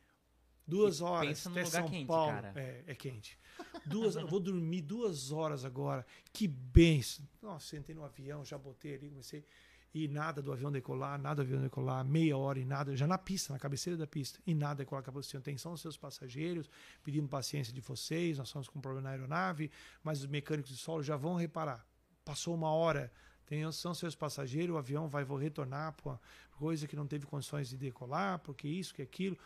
duas 0.71 1.01
horas 1.01 1.43
pensa 1.43 1.51
até 1.51 1.65
São 1.65 1.89
quente, 1.89 2.07
Paulo. 2.07 2.47
É, 2.55 2.85
é 2.87 2.95
quente. 2.95 3.39
Duas, 3.85 4.15
vou 4.15 4.41
dormir 4.41 4.83
duas 4.83 5.33
horas 5.33 5.65
agora. 5.65 6.07
Que 6.33 6.47
benção. 6.47 7.27
Nossa, 7.43 7.67
sentei 7.67 7.95
no 7.95 8.05
avião, 8.05 8.45
já 8.45 8.57
botei 8.57 8.95
ali, 8.95 9.11
comecei. 9.11 9.45
E 9.93 10.07
nada 10.07 10.41
do 10.41 10.53
avião 10.53 10.71
decolar, 10.71 11.21
nada 11.21 11.37
do 11.37 11.43
avião 11.43 11.61
decolar, 11.61 12.05
meia 12.05 12.39
hora 12.39 12.61
e 12.61 12.65
nada, 12.65 12.95
já 12.95 13.09
na 13.09 13.19
pista, 13.19 13.53
na 13.53 13.59
cabeceira 13.59 13.97
da 13.97 14.07
pista, 14.07 14.39
e 14.47 14.55
nada 14.55 14.77
decolar. 14.77 15.03
Acabou 15.03 15.19
assim, 15.19 15.37
atenção 15.37 15.73
aos 15.73 15.81
seus 15.81 15.97
passageiros, 15.97 16.71
pedindo 17.03 17.29
paciência 17.29 17.73
de 17.73 17.81
vocês, 17.81 18.39
nós 18.39 18.47
estamos 18.47 18.69
com 18.69 18.79
um 18.79 18.83
problema 18.83 19.09
na 19.09 19.11
aeronave, 19.11 19.69
mas 20.05 20.21
os 20.21 20.27
mecânicos 20.27 20.71
de 20.71 20.77
solo 20.77 21.03
já 21.03 21.17
vão 21.17 21.35
reparar. 21.35 21.85
Passou 22.25 22.55
uma 22.55 22.71
hora, 22.71 23.13
tem, 23.51 23.71
são 23.73 23.93
seus 23.93 24.15
passageiros, 24.15 24.77
o 24.77 24.79
avião 24.79 25.09
vai 25.09 25.25
retornar 25.25 25.93
para 25.95 26.21
coisa 26.53 26.87
que 26.87 26.95
não 26.95 27.05
teve 27.05 27.27
condições 27.27 27.69
de 27.69 27.77
decolar, 27.77 28.39
porque 28.39 28.69
isso, 28.69 28.95
que 28.95 29.03
aquilo. 29.03 29.37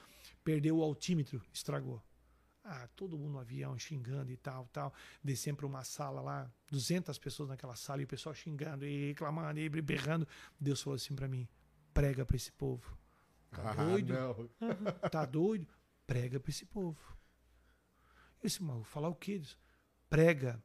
Perdeu 0.44 0.76
o 0.76 0.82
altímetro, 0.82 1.42
estragou. 1.50 2.02
Ah, 2.62 2.86
todo 2.94 3.16
mundo 3.16 3.32
no 3.32 3.38
avião 3.38 3.78
xingando 3.78 4.30
e 4.30 4.36
tal, 4.36 4.68
tal. 4.70 4.92
Descemos 5.22 5.56
para 5.56 5.66
uma 5.66 5.84
sala 5.84 6.20
lá, 6.20 6.52
200 6.70 7.16
pessoas 7.16 7.48
naquela 7.48 7.74
sala 7.76 8.02
e 8.02 8.04
o 8.04 8.06
pessoal 8.06 8.34
xingando 8.34 8.84
e 8.84 9.08
reclamando 9.08 9.58
e 9.58 9.70
berrando. 9.70 10.28
Deus 10.60 10.82
falou 10.82 10.96
assim 10.96 11.14
para 11.14 11.26
mim: 11.26 11.48
prega 11.94 12.26
para 12.26 12.36
esse 12.36 12.52
povo. 12.52 12.98
Tá 13.52 13.70
ah, 13.70 13.74
doido? 13.74 14.12
Não. 14.12 15.08
Tá 15.10 15.24
doido? 15.24 15.66
Prega 16.06 16.38
para 16.38 16.50
esse 16.50 16.66
povo. 16.66 17.00
Eu 18.42 18.48
disse, 18.48 18.62
mas 18.62 18.74
vou 18.74 18.84
falar 18.84 19.08
o 19.08 19.14
quê? 19.14 19.40
Prega. 20.10 20.62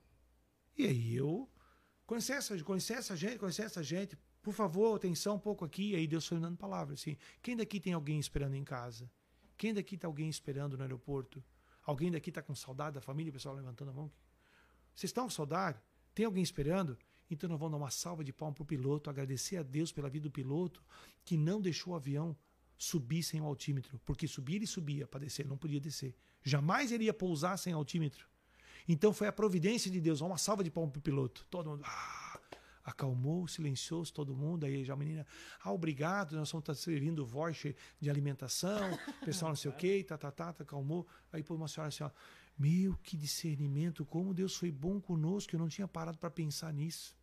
E 0.78 0.86
aí 0.86 1.16
eu 1.16 1.50
conheci 2.10 2.32
essa, 2.32 2.64
conheci 2.64 2.92
essa 2.92 3.16
gente, 3.16 3.38
conheci 3.38 3.62
essa 3.62 3.84
gente. 3.84 4.18
Por 4.42 4.52
favor, 4.52 4.96
atenção 4.96 5.36
um 5.36 5.40
pouco 5.40 5.64
aqui. 5.64 5.92
E 5.92 5.96
aí 5.96 6.08
Deus 6.08 6.26
foi 6.26 6.40
dando 6.40 6.58
palavras 6.58 7.00
assim. 7.00 7.16
Quem 7.40 7.56
daqui 7.56 7.80
tem 7.80 7.94
alguém 7.94 8.20
esperando 8.20 8.56
em 8.56 8.64
casa? 8.64 9.12
Quem 9.56 9.76
daqui 9.76 9.96
tem 9.96 10.08
alguém 10.08 10.28
esperando 10.28 10.76
no 10.76 10.82
aeroporto? 10.82 11.44
Alguém 11.84 12.10
daqui 12.10 12.32
está 12.32 12.42
com 12.42 12.56
saudade 12.56 12.96
da 12.96 13.02
família? 13.02 13.30
O 13.30 13.34
pessoal 13.34 13.54
levantando 13.54 13.92
a 13.92 13.94
mão. 13.94 14.12
Vocês 14.96 15.10
estão 15.12 15.26
com 15.26 15.30
saudade? 15.30 15.80
Tem 16.16 16.26
alguém 16.26 16.42
esperando? 16.42 16.98
Então 17.30 17.48
nós 17.48 17.60
vamos 17.60 17.74
dar 17.74 17.78
uma 17.78 17.92
salva 17.92 18.24
de 18.24 18.34
palmas 18.34 18.56
para 18.56 18.64
o 18.64 18.66
piloto, 18.66 19.08
agradecer 19.08 19.58
a 19.58 19.64
Deus 19.64 19.92
pela 19.92 20.10
vida 20.10 20.24
do 20.24 20.32
piloto 20.32 20.84
que 21.24 21.38
não 21.38 21.62
deixou 21.62 21.94
o 21.94 21.96
avião 21.96 22.36
subir 22.76 23.22
sem 23.22 23.40
o 23.40 23.46
altímetro. 23.46 24.02
Porque 24.04 24.28
subir 24.28 24.56
ele 24.56 24.66
subia 24.66 25.06
para 25.06 25.20
descer, 25.20 25.46
não 25.46 25.58
podia 25.58 25.80
descer. 25.80 26.16
Jamais 26.42 26.92
ele 26.92 27.04
ia 27.04 27.14
pousar 27.14 27.56
sem 27.60 27.72
altímetro. 27.72 28.28
Então 28.88 29.14
foi 29.14 29.28
a 29.28 29.32
providência 29.32 29.90
de 29.90 30.00
Deus. 30.00 30.22
Uma 30.22 30.38
salva 30.38 30.64
de 30.64 30.72
palmas 30.72 30.92
para 30.92 31.00
o 31.00 31.02
piloto. 31.02 31.46
Todo 31.50 31.70
mundo. 31.70 31.84
Ah, 31.86 32.40
acalmou, 32.90 33.48
silenciou-se 33.48 34.12
todo 34.12 34.36
mundo. 34.36 34.66
Aí 34.66 34.84
já 34.84 34.94
a 34.94 34.96
menina, 34.96 35.26
ah, 35.64 35.72
obrigado, 35.72 36.36
nós 36.36 36.48
estamos 36.54 36.80
servindo 36.80 37.26
voucher 37.26 37.76
de 38.00 38.10
alimentação, 38.10 38.80
pessoal 39.24 39.50
não 39.50 39.56
sei 39.56 39.72
o 39.72 39.74
quê, 39.74 40.04
tá, 40.04 40.18
tá, 40.18 40.32
tá, 40.32 40.54
tá, 40.54 40.64
acalmou. 40.64 41.08
Aí 41.32 41.44
pôs 41.44 41.60
uma 41.60 41.68
senhora 41.68 41.90
assim, 41.90 42.04
ó, 42.04 42.10
meu, 42.58 42.96
que 43.04 43.16
discernimento, 43.16 44.06
como 44.06 44.34
Deus 44.34 44.56
foi 44.56 44.72
bom 44.72 45.00
conosco, 45.00 45.56
eu 45.56 45.60
não 45.60 45.70
tinha 45.70 45.88
parado 45.88 46.18
para 46.18 46.30
pensar 46.30 46.74
nisso. 46.74 47.16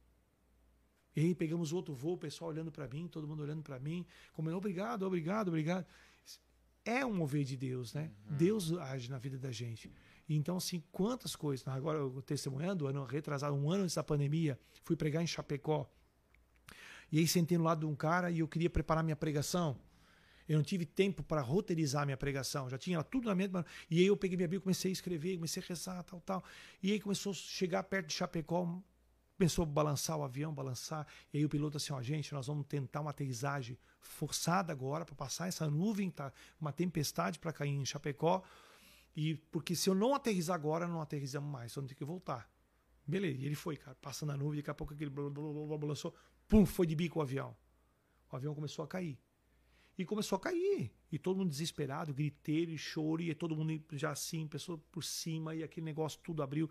E 1.15 1.21
aí 1.21 1.35
pegamos 1.35 1.73
outro 1.73 1.95
voo, 1.95 2.15
o 2.15 2.19
pessoal 2.19 2.51
olhando 2.51 2.71
para 2.71 2.87
mim, 2.87 3.09
todo 3.09 3.27
mundo 3.27 3.43
olhando 3.43 3.63
para 3.63 3.79
mim, 3.79 4.07
como 4.33 4.51
obrigado, 4.55 5.03
obrigado, 5.05 5.49
obrigado. 5.49 5.87
É 6.85 7.05
um 7.05 7.15
mover 7.15 7.43
de 7.43 7.57
Deus, 7.57 7.93
né? 7.93 8.13
Uhum. 8.31 8.37
Deus 8.37 8.73
age 8.73 9.11
na 9.11 9.19
vida 9.19 9.37
da 9.37 9.51
gente. 9.51 9.91
Então, 10.29 10.57
assim, 10.57 10.83
quantas 10.91 11.37
coisas. 11.37 11.67
Agora, 11.69 11.99
eu 11.99 12.23
testemunhando, 12.23 12.87
ano 12.87 13.05
retrasado, 13.05 13.55
um 13.55 13.71
ano 13.71 13.85
antes 13.85 13.95
da 13.95 14.03
pandemia, 14.03 14.59
fui 14.83 14.97
pregar 14.97 15.23
em 15.23 15.27
Chapecó. 15.27 15.89
E 17.11 17.19
aí 17.19 17.29
sentei 17.29 17.57
no 17.57 17.65
lado 17.65 17.81
de 17.81 17.87
um 17.87 17.95
cara 17.95 18.31
e 18.31 18.41
eu 18.41 18.49
queria 18.49 18.69
preparar 18.69 19.05
minha 19.05 19.15
pregação. 19.15 19.79
Eu 20.49 20.59
não 20.59 20.65
tive 20.65 20.85
tempo 20.85 21.23
para 21.23 21.41
roteirizar 21.41 22.05
minha 22.05 22.17
pregação, 22.17 22.69
já 22.69 22.79
tinha 22.79 23.03
tudo 23.03 23.27
na 23.27 23.35
mente. 23.35 23.53
E 23.91 24.01
aí 24.01 24.07
eu 24.07 24.17
peguei 24.17 24.37
minha 24.37 24.49
Bíblia, 24.49 24.63
comecei 24.63 24.91
a 24.91 24.93
escrever, 24.93 25.37
comecei 25.37 25.63
a 25.63 25.67
rezar, 25.67 26.03
tal, 26.05 26.21
tal. 26.21 26.45
E 26.83 26.93
aí 26.93 27.01
começou 27.01 27.31
a 27.33 27.35
chegar 27.35 27.83
perto 27.85 28.09
de 28.09 28.15
Chapecó, 28.15 28.81
Começou 29.37 29.65
a 29.65 29.67
balançar 29.67 30.17
o 30.17 30.25
avião, 30.25 30.53
balançar. 30.53 31.07
E 31.31 31.37
aí 31.37 31.45
o 31.45 31.49
piloto 31.49 31.77
assim, 31.77 31.93
ó, 31.93 32.01
gente, 32.01 32.33
nós 32.33 32.47
vamos 32.47 32.67
tentar 32.67 33.03
uma 33.03 33.11
aterrissagem 33.11 33.79
forçada 34.01 34.73
agora 34.73 35.05
para 35.05 35.15
passar 35.15 35.47
essa 35.47 35.69
nuvem, 35.69 36.11
tá? 36.11 36.33
Uma 36.59 36.73
tempestade 36.73 37.39
para 37.39 37.53
cair 37.53 37.69
em 37.69 37.85
Chapecó. 37.85 38.43
E 39.17 39.35
porque 39.51 39.75
se 39.75 39.89
eu 39.89 39.95
não 39.95 40.15
aterrissar 40.15 40.55
agora, 40.55 40.87
não 40.87 41.01
aterrissamos 41.01 41.51
mais, 41.51 41.73
só 41.73 41.81
vamos 41.81 41.89
ter 41.89 41.95
que 41.95 42.05
voltar. 42.05 42.49
Beleza, 43.07 43.39
e 43.39 43.47
ele 43.47 43.55
foi, 43.55 43.77
cara, 43.77 43.97
passando 44.01 44.33
a 44.33 44.37
nuvem, 44.37 44.59
daqui 44.59 44.71
a 44.71 44.75
pouco 44.75 44.93
aquele 44.93 45.11
balançou, 45.11 46.15
pum, 46.47 46.67
foi 46.67 46.87
de 46.87 46.95
bico 46.95 47.19
o 47.19 47.23
avião. 47.23 47.57
O 48.31 48.37
avião 48.37 48.55
começou 48.55 48.85
a 48.85 48.89
cair. 48.89 49.19
E 49.97 50.05
começou 50.05 50.37
a 50.37 50.41
cair. 50.41 50.93
E 51.11 51.19
todo 51.19 51.39
mundo 51.39 51.49
desesperado, 51.49 52.13
griteiro 52.13 52.71
e 52.71 52.77
choro, 52.77 53.23
e 53.23 53.35
todo 53.35 53.57
mundo 53.57 53.83
já 53.93 54.11
assim, 54.11 54.47
pessoa 54.47 54.79
por 54.93 55.03
cima, 55.03 55.55
e 55.55 55.63
aquele 55.63 55.87
negócio 55.87 56.21
tudo 56.23 56.43
abriu. 56.43 56.69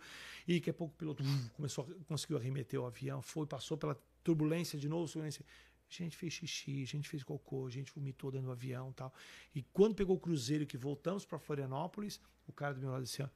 E 0.47 0.59
daqui 0.59 0.69
a 0.69 0.73
pouco 0.73 0.93
o 0.93 0.97
piloto 0.97 1.23
uh, 1.23 1.49
começou, 1.53 1.85
conseguiu 2.05 2.38
arremeter 2.38 2.80
o 2.80 2.85
avião, 2.85 3.22
foi, 3.23 3.47
passou 3.47 3.77
pela 3.77 3.99
turbulência 4.23 4.77
de 4.77 4.88
novo, 4.88 5.11
turbulência. 5.11 5.43
A 5.89 5.93
gente 5.93 6.17
fez 6.17 6.33
xixi, 6.33 6.83
a 6.83 6.87
gente 6.87 7.07
fez 7.07 7.23
cocô, 7.23 7.67
a 7.67 7.69
gente 7.69 7.93
vomitou 7.93 8.31
dentro 8.31 8.47
do 8.47 8.51
avião 8.51 8.91
tal. 8.91 9.13
E 9.53 9.61
quando 9.61 9.95
pegou 9.95 10.15
o 10.15 10.19
cruzeiro 10.19 10.65
que 10.65 10.77
voltamos 10.77 11.25
para 11.25 11.39
Florianópolis, 11.39 12.19
o 12.47 12.51
cara 12.51 12.73
do 12.73 12.81
meu 12.81 12.91
lado 12.91 13.03
disse: 13.03 13.23
Ô, 13.23 13.29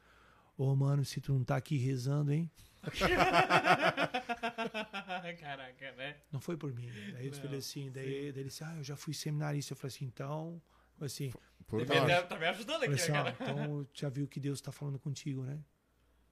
oh, 0.57 0.75
mano, 0.75 1.05
se 1.05 1.21
tu 1.21 1.33
não 1.33 1.43
tá 1.43 1.55
aqui 1.55 1.77
rezando, 1.77 2.33
hein? 2.33 2.49
Caraca, 5.39 5.91
né? 5.93 6.17
Não 6.31 6.39
foi 6.39 6.57
por 6.57 6.73
mim. 6.73 6.89
Daí 7.13 7.27
ele 7.27 7.35
falou 7.35 7.57
assim, 7.57 7.91
daí, 7.91 8.05
daí 8.05 8.41
ele 8.41 8.43
disse, 8.45 8.63
ah, 8.63 8.75
eu 8.77 8.83
já 8.83 8.95
fui 8.95 9.13
seminarista. 9.13 9.73
Eu 9.73 9.77
falei 9.77 9.95
assim, 9.95 10.05
então, 10.05 10.61
assim. 10.99 11.31
Por 11.67 11.85
tá, 11.85 12.23
tá 12.23 12.37
me 12.37 12.47
ajudando 12.47 12.83
aqui, 12.83 12.93
assim, 12.93 13.11
cara. 13.11 13.35
então, 13.39 13.87
já 13.93 14.09
viu 14.09 14.27
que 14.27 14.39
Deus 14.39 14.57
está 14.57 14.71
falando 14.71 14.97
contigo, 14.97 15.43
né? 15.43 15.59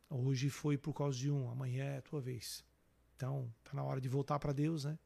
Hoje 0.10 0.50
foi 0.50 0.78
por 0.78 0.94
causa 0.94 1.18
de 1.18 1.30
um, 1.30 1.50
amanhã 1.50 1.84
é 1.84 1.98
a 1.98 2.02
tua 2.02 2.20
vez. 2.20 2.66
Então, 3.16 3.54
tá 3.64 3.72
na 3.74 3.84
hora 3.84 4.02
de 4.02 4.10
voltar 4.10 4.40
para 4.40 4.52
Deus, 4.52 4.86
né? 4.86 4.98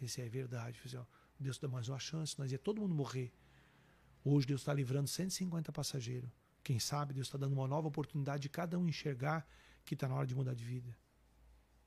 Esse 0.00 0.20
é 0.20 0.28
verdade. 0.28 0.80
Assim, 0.84 0.96
ó, 0.96 1.04
Deus 1.38 1.58
dá 1.58 1.68
mais 1.68 1.88
uma 1.88 1.98
chance, 1.98 2.38
nós 2.38 2.50
ia 2.50 2.58
todo 2.58 2.80
mundo 2.80 2.94
morrer. 2.94 3.32
Hoje 4.24 4.46
Deus 4.46 4.60
está 4.60 4.72
livrando 4.72 5.08
150 5.08 5.72
passageiros. 5.72 6.30
Quem 6.62 6.78
sabe 6.78 7.14
Deus 7.14 7.26
está 7.26 7.38
dando 7.38 7.54
uma 7.54 7.66
nova 7.66 7.88
oportunidade 7.88 8.42
de 8.42 8.48
cada 8.48 8.78
um 8.78 8.86
enxergar 8.86 9.46
que 9.84 9.94
está 9.94 10.08
na 10.08 10.14
hora 10.14 10.26
de 10.26 10.34
mudar 10.34 10.54
de 10.54 10.64
vida. 10.64 10.96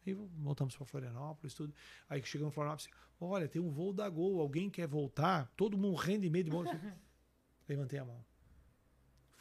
Aí 0.06 0.14
voltamos 0.14 0.76
para 0.76 0.86
Florianópolis, 0.86 1.54
tudo. 1.54 1.74
Aí 2.10 2.22
chegamos 2.24 2.52
em 2.52 2.56
Florianópolis, 2.56 2.90
olha, 3.20 3.48
tem 3.48 3.62
um 3.62 3.70
voo 3.70 3.94
da 3.94 4.10
Gol, 4.10 4.42
alguém 4.42 4.70
quer 4.70 4.88
voltar? 4.88 5.52
Todo 5.56 5.78
mundo 5.78 5.92
morrendo 5.92 6.22
de 6.22 6.30
medo 6.30 6.50
de 6.50 6.56
morrer. 6.56 6.80
Levantei 7.70 8.00
a 8.00 8.06
mão. 8.06 8.26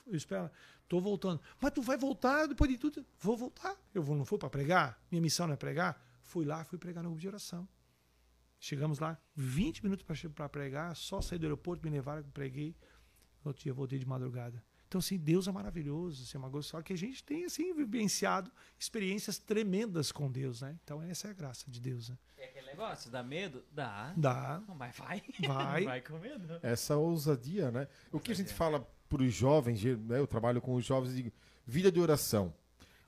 Eu 0.07 0.17
espero, 0.17 0.51
tô 0.89 1.01
voltando. 1.01 1.41
Mas 1.61 1.73
tu 1.73 1.83
vai 1.83 1.97
voltar 1.97 2.47
depois 2.47 2.71
de 2.71 2.79
tudo? 2.79 3.05
Vou 3.19 3.37
voltar. 3.37 3.77
Eu 3.95 4.03
vou, 4.03 4.17
não 4.17 4.25
fui 4.25 4.39
para 4.39 4.51
pregar? 4.51 5.01
Minha 5.11 5.23
missão 5.23 5.47
não 5.47 5.55
é 5.55 5.57
pregar? 5.57 6.01
Fui 6.21 6.45
lá, 6.45 6.65
fui 6.65 6.79
pregar 6.79 7.03
no 7.03 7.11
grupo 7.11 7.21
de 7.21 7.29
oração. 7.29 7.69
Chegamos 8.65 9.01
lá, 9.01 9.19
20 9.35 9.83
minutos 9.83 10.07
para 10.37 10.49
pregar, 10.49 10.95
só 10.95 11.21
saí 11.21 11.37
do 11.37 11.45
aeroporto, 11.47 11.85
me 11.85 11.91
levaram, 11.91 12.23
preguei. 12.31 12.77
Outro 13.45 13.61
dia 13.61 13.75
voltei 13.75 13.99
de 13.99 14.07
madrugada. 14.07 14.63
Então, 14.87 15.01
assim, 15.01 15.19
Deus 15.19 15.49
é 15.49 15.51
maravilhoso, 15.51 16.23
assim, 16.23 16.37
é 16.37 16.39
uma 16.39 16.49
coisa 16.49 16.69
só 16.69 16.81
que 16.81 16.93
a 16.93 16.97
gente 16.97 17.25
tem, 17.25 17.45
assim, 17.45 17.75
vivenciado 17.75 18.53
experiências 18.79 19.37
tremendas 19.37 20.13
com 20.13 20.31
Deus, 20.31 20.63
né? 20.63 20.79
Então, 20.85 21.03
essa 21.03 21.27
é 21.27 21.31
a 21.33 21.35
graça 21.35 21.69
de 21.69 21.81
Deus, 21.81 22.11
né? 22.11 22.17
É 22.39 22.45
aquele 22.45 22.67
negócio, 22.67 23.11
dá 23.11 23.21
medo? 23.21 23.65
Dá. 23.73 24.15
Dá. 24.17 24.63
Mas 24.77 24.97
vai. 24.97 25.23
Vai. 25.45 25.83
vai 25.85 26.01
com 26.01 26.21
medo. 26.21 26.61
Essa 26.63 26.97
ousadia, 26.97 27.73
né? 27.73 27.89
O 28.13 28.21
que 28.21 28.31
a 28.31 28.35
gente 28.35 28.55
fala 28.55 28.89
para 29.09 29.25
os 29.25 29.35
jovens, 29.35 29.83
né? 29.83 30.21
eu 30.21 30.27
trabalho 30.29 30.61
com 30.61 30.77
os 30.77 30.85
jovens 30.85 31.17
de 31.17 31.33
vida 31.67 31.91
de 31.91 31.99
oração. 31.99 32.55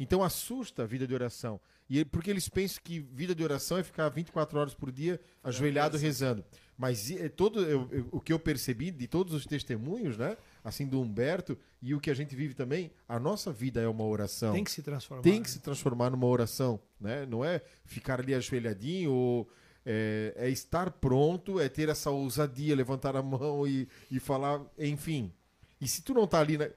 Então, 0.00 0.20
assusta 0.20 0.82
a 0.82 0.86
vida 0.86 1.06
de 1.06 1.14
oração. 1.14 1.60
E 1.88 2.04
porque 2.04 2.30
eles 2.30 2.48
pensam 2.48 2.80
que 2.82 3.00
vida 3.00 3.34
de 3.34 3.44
oração 3.44 3.78
é 3.78 3.82
ficar 3.82 4.08
24 4.08 4.58
horas 4.58 4.74
por 4.74 4.90
dia 4.90 5.20
ajoelhado 5.42 5.98
rezando. 5.98 6.44
Mas 6.76 7.10
é 7.10 7.28
todo 7.28 7.60
eu, 7.60 7.88
eu, 7.92 8.08
o 8.10 8.20
que 8.20 8.32
eu 8.32 8.38
percebi 8.38 8.90
de 8.90 9.06
todos 9.06 9.34
os 9.34 9.46
testemunhos, 9.46 10.16
né? 10.16 10.36
assim 10.64 10.86
do 10.86 11.00
Humberto 11.00 11.58
e 11.82 11.94
o 11.94 12.00
que 12.00 12.10
a 12.10 12.14
gente 12.14 12.34
vive 12.34 12.54
também, 12.54 12.90
a 13.06 13.20
nossa 13.20 13.52
vida 13.52 13.80
é 13.82 13.86
uma 13.86 14.04
oração. 14.04 14.54
Tem 14.54 14.64
que 14.64 14.70
se 14.70 14.82
transformar. 14.82 15.22
Tem 15.22 15.42
que 15.42 15.50
se 15.50 15.60
transformar 15.60 16.10
numa 16.10 16.26
oração, 16.26 16.80
né? 16.98 17.26
Não 17.26 17.44
é 17.44 17.60
ficar 17.84 18.18
ali 18.18 18.34
ajoelhadinho 18.34 19.12
ou 19.12 19.48
é, 19.84 20.32
é 20.36 20.48
estar 20.48 20.90
pronto, 20.90 21.60
é 21.60 21.68
ter 21.68 21.90
essa 21.90 22.10
ousadia, 22.10 22.74
levantar 22.74 23.14
a 23.14 23.22
mão 23.22 23.66
e, 23.68 23.86
e 24.10 24.18
falar, 24.18 24.62
enfim. 24.78 25.30
E 25.78 25.86
se 25.86 26.00
tu 26.00 26.14
não 26.14 26.26
tá 26.26 26.40
ali 26.40 26.56
na... 26.56 26.70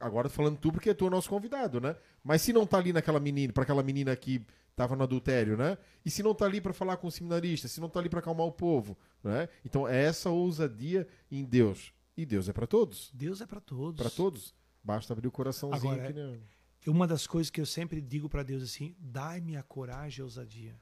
agora 0.00 0.28
falando 0.28 0.58
tu 0.58 0.72
porque 0.72 0.94
tu 0.94 1.04
é 1.04 1.08
o 1.08 1.10
nosso 1.10 1.28
convidado, 1.28 1.80
né? 1.80 1.96
Mas 2.22 2.42
se 2.42 2.52
não 2.52 2.66
tá 2.66 2.78
ali 2.78 2.92
naquela 2.92 3.20
menina, 3.20 3.52
para 3.52 3.62
aquela 3.62 3.82
menina 3.82 4.14
que 4.16 4.44
estava 4.70 4.94
no 4.94 5.02
adultério, 5.02 5.56
né? 5.56 5.78
E 6.04 6.10
se 6.10 6.22
não 6.22 6.34
tá 6.34 6.44
ali 6.44 6.60
para 6.60 6.72
falar 6.72 6.96
com 6.98 7.06
o 7.06 7.10
seminarista, 7.10 7.66
se 7.68 7.80
não 7.80 7.88
tá 7.88 8.00
ali 8.00 8.08
para 8.08 8.20
acalmar 8.20 8.46
o 8.46 8.52
povo, 8.52 8.96
né? 9.22 9.48
Então 9.64 9.88
é 9.88 10.04
essa 10.04 10.30
ousadia 10.30 11.06
em 11.30 11.44
Deus. 11.44 11.92
E 12.16 12.24
Deus 12.24 12.48
é 12.48 12.52
para 12.52 12.66
todos. 12.66 13.10
Deus 13.12 13.40
é 13.40 13.46
para 13.46 13.60
todos. 13.60 14.00
Para 14.00 14.10
todos. 14.10 14.54
Basta 14.82 15.12
abrir 15.12 15.28
o 15.28 15.32
coraçãozinho. 15.32 15.92
Agora, 15.92 16.12
nem... 16.12 16.42
Uma 16.86 17.06
das 17.06 17.26
coisas 17.26 17.50
que 17.50 17.60
eu 17.60 17.66
sempre 17.66 18.00
digo 18.00 18.28
para 18.28 18.42
Deus 18.42 18.62
assim: 18.62 18.94
dai-me 18.98 19.56
a 19.56 19.62
coragem 19.62 20.20
e 20.20 20.22
a 20.22 20.24
ousadia. 20.24 20.80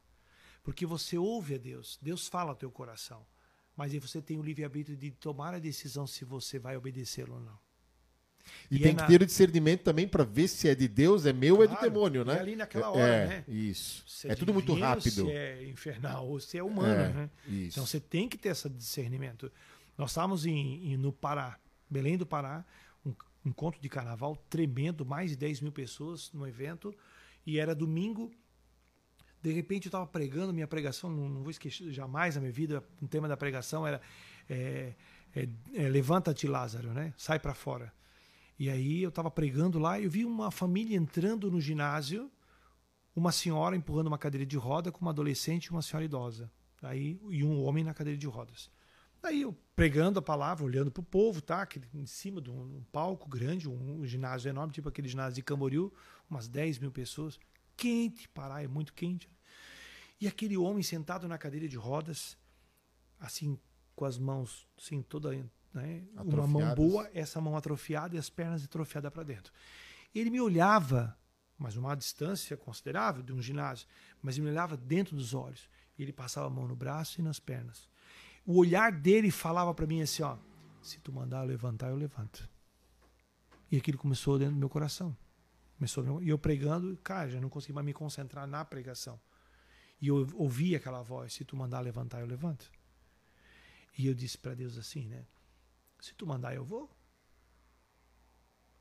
Porque 0.63 0.87
você 0.87 1.17
ouve 1.19 1.55
a 1.55 1.59
Deus, 1.59 1.99
Deus 2.01 2.29
fala 2.29 2.51
ao 2.51 2.57
teu 2.57 2.71
coração. 2.71 3.27
Mas 3.77 3.93
aí 3.93 3.99
você 3.99 4.23
tem 4.23 4.39
o 4.39 4.43
livre-arbítrio 4.43 4.97
de 4.97 5.11
tomar 5.11 5.55
a 5.55 5.59
decisão 5.59 6.07
se 6.07 6.25
você 6.25 6.59
vai 6.59 6.77
obedecê-lo 6.77 7.35
ou 7.35 7.41
não. 7.41 7.59
E, 8.71 8.77
e 8.77 8.79
tem 8.79 8.93
é 8.93 8.95
que 8.95 9.01
na... 9.03 9.07
ter 9.07 9.23
o 9.23 9.27
discernimento 9.27 9.83
também 9.83 10.07
para 10.07 10.25
ver 10.25 10.49
se 10.49 10.69
é 10.69 10.75
de 10.75 10.89
Deus, 10.89 11.27
é 11.27 11.33
meu 11.33 11.57
ou 11.57 11.65
é 11.65 11.67
do 11.67 11.81
demônio, 11.81 12.25
né? 12.25 12.37
É 12.37 12.41
ali 12.41 12.57
naquela 12.57 12.91
hora, 12.91 13.03
é, 13.03 13.27
né? 13.27 13.45
Isso. 13.49 14.05
Se 14.07 14.29
é, 14.29 14.33
é 14.33 14.35
tudo 14.35 14.53
muito 14.53 14.73
rápido. 14.75 15.27
Se 15.27 15.31
é 15.31 15.69
infernal 15.69 16.29
ou 16.29 16.41
se 16.41 16.59
é 16.59 16.63
humano, 16.63 17.01
é, 17.01 17.09
né? 17.13 17.31
Isso. 17.47 17.69
Então 17.73 17.87
você 17.87 18.01
tem 18.01 18.29
que 18.29 18.37
ter 18.37 18.51
esse 18.51 18.69
discernimento. 18.69 19.51
Nós 19.97 20.11
estávamos 20.11 20.47
em, 20.47 20.93
em, 20.93 20.97
no 20.97 21.13
Pará, 21.13 21.59
Belém 21.89 22.17
do 22.17 22.27
Pará, 22.27 22.65
um 23.05 23.15
encontro 23.45 23.81
de 23.81 23.89
carnaval 23.89 24.37
tremendo, 24.49 25.05
mais 25.05 25.31
de 25.31 25.37
10 25.37 25.61
mil 25.61 25.73
pessoas 25.73 26.33
no 26.33 26.47
evento, 26.47 26.95
e 27.47 27.59
era 27.59 27.75
domingo, 27.75 28.33
De 29.43 29.53
repente 29.53 29.87
eu 29.87 29.91
estava 29.91 30.07
pregando, 30.07 30.53
minha 30.53 30.67
pregação, 30.67 31.11
não, 31.11 31.29
não, 31.29 31.43
vou 31.43 31.51
esquecer 31.51 31.91
jamais 31.93 32.35
na 32.35 32.41
minha 32.41 32.53
vida, 32.53 32.83
o 33.01 33.07
tema 33.07 33.29
da 33.29 33.37
pregação 33.37 33.87
era 33.87 34.01
é, 34.49 34.95
é, 35.35 35.49
é, 35.75 35.89
levanta-te 35.89 36.47
Lázaro, 36.47 36.93
né? 36.93 37.13
Sai 37.17 37.39
para 37.39 37.55
fora. 37.55 37.93
E 38.59 38.71
aí 38.71 39.03
eu 39.03 39.09
estava 39.09 39.31
pregando 39.31 39.79
lá 39.79 39.99
e 39.99 40.05
eu 40.05 40.11
vi 40.11 40.25
uma 40.25 40.51
família 40.51 40.97
entrando 40.97 41.51
no 41.51 41.61
ginásio, 41.61 42.31
uma 43.15 43.33
senhora 43.33 43.77
empurrando 43.77 44.07
uma 44.07 44.19
cadeira 44.19 44.47
de 44.47 44.57
roda 44.57 44.93
com 44.93 45.01
uma 45.01 45.11
adolescente 45.11 45.67
e 45.67 45.71
uma 45.71 45.83
senhora 45.83 46.05
idosa. 46.05 46.51
Aí, 46.83 47.19
e 47.31 47.43
um 47.43 47.65
homem 47.65 47.83
na 47.83 47.95
cadeira 47.95 48.19
de 48.19 48.27
rodas. 48.27 48.71
Aí 49.23 49.41
eu 49.41 49.57
pregando 49.75 50.19
a 50.19 50.23
palavra, 50.23 50.65
olhando 50.65 50.91
para 50.91 51.01
o 51.01 51.05
povo, 51.05 51.41
tá? 51.41 51.67
Em 51.95 52.05
cima 52.05 52.43
de 52.43 52.51
um, 52.51 52.77
um 52.77 52.85
palco 52.93 53.27
grande, 53.29 53.69
um, 53.69 54.01
um, 54.01 54.07
ginásio 54.07 54.51
enorme, 54.51 54.73
tipo 54.73 54.89
aquele 54.89 55.09
ginásio 55.09 55.37
de 55.37 55.43
Camboriú, 55.43 55.91
umas 56.29 56.47
10 56.47 56.79
mil 56.79 56.93
pessoas. 56.93 57.41
Quente, 57.75 58.29
Pará 58.29 58.63
é 58.63 58.69
muito 58.69 58.93
quente. 58.93 59.29
E 60.21 60.29
aquele 60.29 60.57
homem 60.57 60.83
sentado 60.83 61.27
na 61.27 61.39
cadeira 61.39 61.67
de 61.67 61.77
rodas, 61.77 62.37
assim, 63.19 63.59
com 63.97 64.05
as 64.05 64.19
mãos, 64.19 64.69
assim, 64.79 65.01
toda. 65.03 65.35
Né? 65.75 66.05
Uma 66.15 66.47
mão 66.47 66.75
boa, 66.75 67.11
essa 67.13 67.41
mão 67.41 67.57
atrofiada 67.57 68.17
e 68.17 68.19
as 68.19 68.31
pernas 68.31 68.65
atrofiadas 68.65 69.13
para 69.13 69.25
dentro. 69.25 69.53
Ele 70.15 70.31
me 70.31 70.41
olhava, 70.41 71.19
mas 71.59 71.77
uma 71.77 71.95
distância 71.95 72.57
considerável 72.57 73.23
de 73.23 73.33
um 73.33 73.43
ginásio, 73.43 73.87
mas 74.23 74.37
ele 74.37 74.45
me 74.45 74.53
olhava 74.53 74.77
dentro 74.77 75.17
dos 75.17 75.35
olhos. 75.35 75.69
Ele 75.99 76.13
passava 76.13 76.47
a 76.47 76.51
mão 76.51 76.67
no 76.67 76.77
braço 76.77 77.21
e 77.21 77.23
nas 77.23 77.39
pernas 77.39 77.89
o 78.47 78.59
olhar 78.59 78.93
dele 78.93 79.31
falava 79.31 79.73
para 79.75 79.87
mim 79.87 80.03
assim, 80.03 80.23
ó, 80.23 80.37
se 80.83 80.99
tu 81.01 81.13
mandar 81.13 81.43
eu 81.43 81.49
levantar, 81.49 81.89
eu 81.89 81.97
levanto. 81.97 82.49
E 83.71 83.77
aquilo 83.77 83.97
começou 83.97 84.39
dentro 84.39 84.55
do 84.55 84.59
meu 84.59 84.69
coração. 84.69 85.17
Começou, 85.79 86.23
e 86.23 86.29
eu 86.29 86.39
pregando, 86.39 86.97
cara, 86.99 87.31
já 87.31 87.41
não 87.41 87.49
consegui 87.49 87.73
mais 87.73 87.85
me 87.85 87.93
concentrar 87.93 88.47
na 88.47 88.65
pregação. 88.65 89.19
E 90.01 90.09
eu 90.09 90.29
ouvi 90.35 90.77
aquela 90.77 91.03
voz, 91.03 91.33
se 91.33 91.45
tu 91.45 91.57
mandar 91.57 91.81
levantar, 91.81 92.21
eu 92.21 92.27
levanto. 92.27 92.71
E 93.97 94.07
eu 94.07 94.15
disse 94.15 94.37
para 94.37 94.55
Deus 94.55 94.77
assim, 94.77 95.09
né? 95.09 95.25
Se 96.05 96.15
tu 96.15 96.27
mandar, 96.27 96.55
eu 96.55 96.63
vou. 96.63 96.95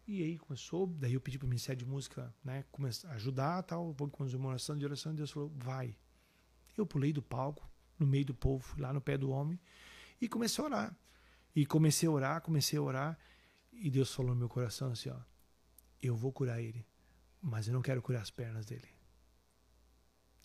E 0.06 0.22
aí 0.22 0.38
começou, 0.38 0.86
daí 0.88 1.14
eu 1.14 1.22
pedi 1.22 1.40
para 1.40 1.46
o 1.46 1.48
Ministério 1.48 1.80
de 1.80 1.86
Música, 1.90 2.36
né, 2.44 2.66
começar 2.70 3.10
ajudar, 3.12 3.64
tal, 3.64 3.94
vou 3.94 4.10
com 4.10 4.26
uma 4.26 4.50
oração 4.50 4.78
de 4.78 4.84
oração, 4.84 5.14
e 5.14 5.16
Deus 5.16 5.32
falou, 5.32 5.50
vai. 5.56 5.98
Eu 6.76 6.86
pulei 6.86 7.14
do 7.14 7.22
palco, 7.22 7.66
no 7.98 8.06
meio 8.06 8.26
do 8.26 8.34
povo, 8.34 8.62
fui 8.62 8.82
lá 8.82 8.92
no 8.92 9.00
pé 9.00 9.18
do 9.18 9.30
homem, 9.30 9.58
e 10.20 10.28
comecei 10.28 10.62
a 10.62 10.68
orar. 10.68 10.98
E 11.56 11.66
comecei 11.66 12.10
a 12.10 12.12
orar, 12.12 12.42
comecei 12.42 12.78
a 12.78 12.82
orar, 12.82 13.18
e 13.72 13.90
Deus 13.90 14.14
falou 14.14 14.34
no 14.34 14.40
meu 14.40 14.50
coração 14.50 14.92
assim: 14.92 15.10
ó, 15.10 15.20
eu 16.02 16.18
vou 16.18 16.34
curar 16.34 16.62
ele, 16.62 16.86
mas 17.42 17.70
eu 17.70 17.74
não 17.74 17.82
quero 17.82 18.02
curar 18.02 18.22
as 18.22 18.32
pernas 18.32 18.66
dele. 18.66 18.90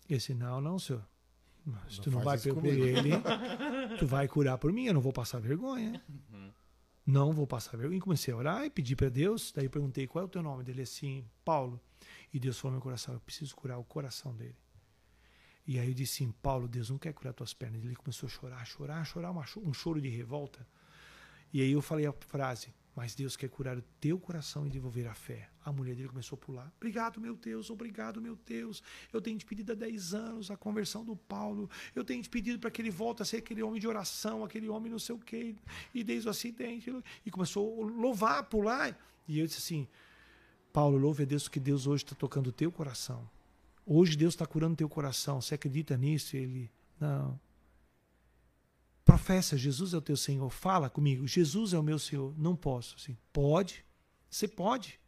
E 0.07 0.15
disse: 0.15 0.33
não, 0.33 0.61
não, 0.61 0.79
senhor. 0.79 1.05
Mas 1.65 1.97
não 1.97 2.03
tu 2.05 2.11
não 2.11 2.21
vai 2.21 2.39
por 2.39 2.65
ele, 2.65 3.11
tu 3.99 4.07
vai 4.07 4.29
curar 4.29 4.57
por 4.57 4.71
mim, 4.71 4.85
eu 4.85 4.93
não 4.93 5.01
vou 5.01 5.11
passar 5.11 5.41
vergonha. 5.41 6.01
Uhum. 6.07 6.53
Não 7.09 7.33
vou 7.33 7.47
passar 7.47 7.75
vergonha. 7.75 7.97
E 7.97 8.01
comecei 8.01 8.31
a 8.31 8.37
orar 8.37 8.65
e 8.65 8.69
pedi 8.69 8.95
para 8.95 9.09
Deus. 9.09 9.51
Daí 9.51 9.67
perguntei 9.67 10.05
qual 10.05 10.23
é 10.23 10.25
o 10.25 10.29
teu 10.29 10.43
nome 10.43 10.63
dele 10.63 10.83
assim, 10.83 11.25
Paulo. 11.43 11.81
E 12.31 12.39
Deus 12.39 12.59
falou 12.59 12.73
no 12.73 12.77
meu 12.77 12.83
coração: 12.83 13.15
eu 13.15 13.19
preciso 13.19 13.55
curar 13.55 13.79
o 13.79 13.83
coração 13.83 14.35
dele. 14.35 14.55
E 15.65 15.79
aí 15.79 15.87
eu 15.87 15.93
disse 15.93 16.23
assim, 16.23 16.31
Paulo, 16.31 16.67
Deus 16.67 16.91
não 16.91 16.99
quer 16.99 17.13
curar 17.13 17.33
tuas 17.33 17.51
pernas. 17.51 17.83
Ele 17.83 17.95
começou 17.95 18.27
a 18.27 18.29
chorar, 18.29 18.65
chorar, 18.65 19.03
chorar, 19.05 19.31
um 19.57 19.73
choro 19.73 19.99
de 19.99 20.07
revolta. 20.07 20.65
E 21.51 21.61
aí 21.61 21.71
eu 21.71 21.81
falei 21.81 22.05
a 22.05 22.13
frase, 22.13 22.71
mas 22.95 23.15
Deus 23.15 23.35
quer 23.35 23.49
curar 23.49 23.77
o 23.77 23.81
teu 23.99 24.19
coração 24.19 24.65
e 24.65 24.69
devolver 24.69 25.07
a 25.07 25.13
fé. 25.13 25.49
A 25.63 25.71
mulher 25.71 25.95
dele 25.95 26.09
começou 26.09 26.35
a 26.35 26.45
pular. 26.45 26.73
Obrigado, 26.77 27.19
meu 27.21 27.35
Deus, 27.35 27.69
obrigado, 27.69 28.21
meu 28.21 28.37
Deus. 28.45 28.83
Eu 29.13 29.21
tenho 29.21 29.37
te 29.37 29.45
pedido 29.45 29.71
há 29.71 29.75
10 29.75 30.13
anos 30.13 30.51
a 30.51 30.57
conversão 30.57 31.05
do 31.05 31.15
Paulo. 31.15 31.69
Eu 31.95 32.03
tenho 32.03 32.21
te 32.21 32.29
pedido 32.29 32.59
para 32.59 32.71
que 32.71 32.81
ele 32.81 32.89
volte 32.89 33.21
a 33.21 33.25
ser 33.25 33.37
aquele 33.37 33.63
homem 33.63 33.79
de 33.79 33.87
oração, 33.87 34.43
aquele 34.43 34.67
homem 34.67 34.91
não 34.91 34.99
sei 34.99 35.15
o 35.15 35.19
quê. 35.19 35.55
E 35.93 36.03
desde 36.03 36.27
o 36.27 36.31
acidente. 36.31 36.91
E 37.25 37.31
começou 37.31 37.83
a 37.83 37.85
louvar, 37.85 38.43
pular. 38.43 38.97
E 39.27 39.39
eu 39.39 39.45
disse 39.45 39.59
assim, 39.59 39.87
Paulo, 40.73 40.97
louve 40.97 41.23
a 41.23 41.25
Deus 41.25 41.47
que 41.47 41.59
Deus 41.59 41.87
hoje 41.87 42.03
está 42.03 42.15
tocando 42.15 42.47
o 42.47 42.51
teu 42.51 42.71
coração. 42.71 43.29
Hoje 43.85 44.15
Deus 44.17 44.33
está 44.33 44.45
curando 44.45 44.75
teu 44.75 44.89
coração. 44.89 45.41
Você 45.41 45.55
acredita 45.55 45.97
nisso? 45.97 46.35
Ele, 46.35 46.69
não. 46.99 47.39
Professa, 49.09 49.57
Jesus 49.57 49.95
é 49.95 49.97
o 49.97 50.01
teu 50.01 50.15
Senhor. 50.15 50.47
Fala 50.51 50.87
comigo, 50.87 51.25
Jesus 51.25 51.73
é 51.73 51.79
o 51.79 51.81
meu 51.81 51.97
Senhor. 51.97 52.31
Não 52.37 52.55
posso. 52.55 52.95
Assim, 52.95 53.17
pode. 53.33 53.83
Você 54.29 54.47
pode. 54.47 54.99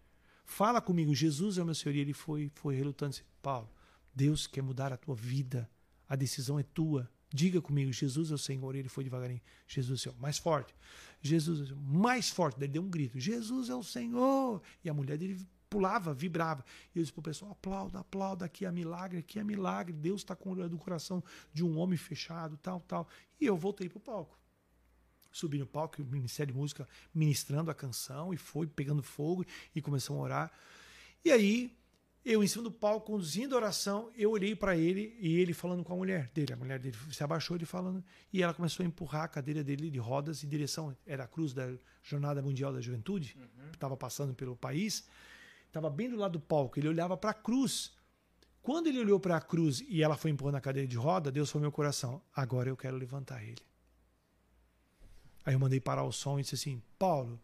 Fala 0.43 0.81
comigo, 0.81 1.13
Jesus 1.13 1.59
é 1.59 1.61
o 1.61 1.65
meu 1.65 1.75
Senhor. 1.75 1.93
E 1.93 1.99
ele 1.99 2.11
foi, 2.11 2.51
foi 2.55 2.75
relutante. 2.75 3.23
Paulo, 3.43 3.69
Deus 4.11 4.47
quer 4.47 4.63
mudar 4.63 4.91
a 4.91 4.97
tua 4.97 5.13
vida. 5.13 5.69
A 6.09 6.15
decisão 6.15 6.57
é 6.57 6.63
tua. 6.63 7.07
Diga 7.31 7.61
comigo, 7.61 7.93
Jesus 7.93 8.31
é 8.31 8.33
o 8.33 8.39
Senhor. 8.39 8.75
E 8.75 8.79
ele 8.79 8.89
foi 8.89 9.03
devagarinho. 9.03 9.41
Jesus 9.67 9.91
é 9.91 9.93
o 9.93 10.03
Senhor. 10.03 10.19
Mais 10.19 10.39
forte. 10.39 10.73
Jesus 11.21 11.59
é 11.59 11.63
o 11.63 11.67
Senhor. 11.67 11.81
Mais 11.83 12.31
forte. 12.31 12.55
Daí 12.57 12.65
ele 12.65 12.73
deu 12.73 12.81
um 12.81 12.89
grito. 12.89 13.19
Jesus 13.19 13.69
é 13.69 13.75
o 13.75 13.83
Senhor. 13.83 14.63
E 14.83 14.89
a 14.89 14.95
mulher 14.95 15.15
dele 15.15 15.47
pulava, 15.71 16.13
vibrava. 16.13 16.63
E 16.93 16.99
eu 16.99 17.01
disse 17.01 17.13
para 17.13 17.21
o 17.21 17.23
pessoal: 17.23 17.51
aplauda, 17.53 17.99
aplauda, 17.99 18.45
aqui 18.45 18.65
é 18.65 18.71
milagre, 18.71 19.19
aqui 19.19 19.39
é 19.39 19.43
milagre. 19.43 19.93
Deus 19.93 20.21
está 20.21 20.35
curando 20.35 20.75
o 20.75 20.77
coração 20.77 21.23
de 21.53 21.63
um 21.63 21.79
homem 21.79 21.97
fechado, 21.97 22.57
tal, 22.57 22.81
tal. 22.81 23.07
E 23.39 23.45
eu 23.45 23.55
voltei 23.57 23.87
para 23.87 23.97
o 23.97 24.01
palco. 24.01 24.37
Subi 25.31 25.57
no 25.57 25.65
palco, 25.65 26.01
o 26.01 26.05
Ministério 26.05 26.53
de 26.53 26.59
Música 26.59 26.85
ministrando 27.15 27.71
a 27.71 27.73
canção, 27.73 28.33
e 28.33 28.37
foi 28.37 28.67
pegando 28.67 29.01
fogo, 29.01 29.45
e 29.73 29.81
começamos 29.81 30.19
a 30.19 30.23
orar. 30.25 30.51
E 31.23 31.31
aí, 31.31 31.73
eu 32.25 32.43
em 32.43 32.47
cima 32.47 32.65
do 32.65 32.71
palco, 32.71 33.07
conduzindo 33.07 33.55
a 33.55 33.57
oração, 33.57 34.11
eu 34.13 34.31
olhei 34.31 34.53
para 34.53 34.75
ele 34.75 35.15
e 35.21 35.39
ele 35.39 35.53
falando 35.53 35.85
com 35.85 35.93
a 35.93 35.95
mulher 35.95 36.29
dele. 36.33 36.51
A 36.51 36.57
mulher 36.57 36.79
dele 36.79 36.97
se 37.11 37.23
abaixou, 37.23 37.55
ele 37.55 37.65
falando, 37.65 38.03
e 38.33 38.43
ela 38.43 38.53
começou 38.53 38.83
a 38.83 38.87
empurrar 38.87 39.23
a 39.23 39.27
cadeira 39.29 39.63
dele 39.63 39.89
de 39.89 39.99
rodas 39.99 40.43
em 40.43 40.49
direção, 40.49 40.93
era 41.05 41.23
a 41.23 41.27
cruz 41.27 41.53
da 41.53 41.73
Jornada 42.03 42.41
Mundial 42.41 42.73
da 42.73 42.81
Juventude, 42.81 43.37
estava 43.71 43.93
uhum. 43.93 43.97
passando 43.97 44.33
pelo 44.33 44.57
país 44.57 45.07
estava 45.71 45.89
bem 45.89 46.09
do 46.09 46.17
lado 46.17 46.33
do 46.33 46.39
palco, 46.39 46.77
ele 46.77 46.89
olhava 46.89 47.15
para 47.15 47.31
a 47.31 47.33
cruz. 47.33 47.91
Quando 48.61 48.87
ele 48.87 48.99
olhou 48.99 49.19
para 49.19 49.37
a 49.37 49.41
cruz 49.41 49.81
e 49.87 50.03
ela 50.03 50.17
foi 50.17 50.29
empurrando 50.29 50.55
a 50.55 50.61
cadeira 50.61 50.87
de 50.87 50.97
roda, 50.97 51.31
Deus 51.31 51.51
no 51.53 51.61
meu 51.61 51.71
coração: 51.71 52.21
agora 52.35 52.69
eu 52.69 52.77
quero 52.77 52.97
levantar 52.97 53.41
ele. 53.41 53.61
Aí 55.43 55.55
eu 55.55 55.59
mandei 55.59 55.79
parar 55.79 56.03
o 56.03 56.11
som 56.11 56.37
e 56.37 56.43
disse 56.43 56.55
assim: 56.55 56.81
Paulo, 56.99 57.41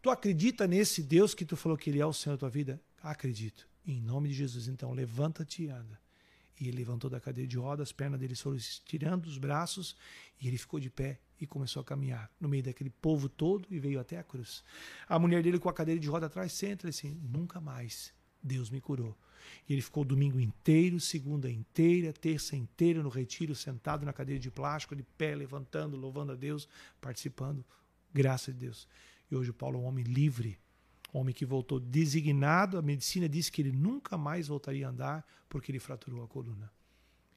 tu 0.00 0.08
acredita 0.08 0.66
nesse 0.66 1.02
Deus 1.02 1.34
que 1.34 1.44
tu 1.44 1.56
falou 1.56 1.76
que 1.76 1.90
ele 1.90 2.00
é 2.00 2.06
o 2.06 2.12
Senhor 2.12 2.36
da 2.36 2.40
tua 2.40 2.48
vida? 2.48 2.80
Acredito. 3.02 3.68
Em 3.84 4.00
nome 4.00 4.28
de 4.28 4.36
Jesus, 4.36 4.68
então, 4.68 4.92
levanta-te 4.92 5.64
e 5.64 5.68
anda. 5.68 6.00
E 6.60 6.68
ele 6.68 6.78
levantou 6.78 7.10
da 7.10 7.20
cadeira 7.20 7.48
de 7.48 7.56
roda, 7.56 7.82
as 7.82 7.92
pernas 7.92 8.20
dele 8.20 8.34
foram 8.34 8.56
estirando 8.56 9.26
os 9.26 9.38
braços 9.38 9.96
e 10.40 10.48
ele 10.48 10.58
ficou 10.58 10.80
de 10.80 10.90
pé 10.90 11.20
e 11.40 11.46
começou 11.46 11.80
a 11.80 11.84
caminhar 11.84 12.30
no 12.40 12.48
meio 12.48 12.62
daquele 12.62 12.90
povo 12.90 13.28
todo 13.28 13.66
e 13.70 13.78
veio 13.78 14.00
até 14.00 14.18
a 14.18 14.24
cruz. 14.24 14.64
A 15.08 15.18
mulher 15.18 15.42
dele 15.42 15.58
com 15.58 15.68
a 15.68 15.72
cadeira 15.72 16.00
de 16.00 16.08
roda 16.08 16.26
atrás 16.26 16.52
senta 16.52 16.88
assim: 16.88 17.20
nunca 17.22 17.60
mais 17.60 18.12
Deus 18.42 18.70
me 18.70 18.80
curou. 18.80 19.16
E 19.68 19.72
ele 19.72 19.82
ficou 19.82 20.04
domingo 20.04 20.40
inteiro, 20.40 21.00
segunda 21.00 21.50
inteira, 21.50 22.12
terça 22.12 22.56
inteira 22.56 23.02
no 23.02 23.08
retiro, 23.08 23.54
sentado 23.54 24.04
na 24.04 24.12
cadeira 24.12 24.40
de 24.40 24.50
plástico, 24.50 24.96
de 24.96 25.02
pé, 25.02 25.34
levantando, 25.34 25.96
louvando 25.96 26.32
a 26.32 26.34
Deus, 26.34 26.68
participando. 27.00 27.64
Graças 28.12 28.54
a 28.54 28.58
Deus. 28.58 28.88
E 29.30 29.36
hoje 29.36 29.50
o 29.50 29.54
Paulo 29.54 29.78
é 29.78 29.82
um 29.82 29.84
homem 29.84 30.04
livre, 30.04 30.58
homem 31.12 31.34
que 31.34 31.44
voltou 31.44 31.78
designado. 31.78 32.78
A 32.78 32.82
medicina 32.82 33.28
disse 33.28 33.50
que 33.52 33.62
ele 33.62 33.72
nunca 33.72 34.16
mais 34.16 34.48
voltaria 34.48 34.86
a 34.86 34.90
andar 34.90 35.26
porque 35.48 35.70
ele 35.70 35.78
fraturou 35.78 36.24
a 36.24 36.28
coluna. 36.28 36.70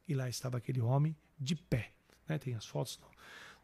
E 0.07 0.13
lá 0.13 0.27
estava 0.27 0.57
aquele 0.57 0.81
homem 0.81 1.15
de 1.39 1.55
pé. 1.55 1.93
Né? 2.27 2.37
Tem 2.37 2.53
as 2.53 2.65
fotos 2.65 2.99
no 2.99 3.07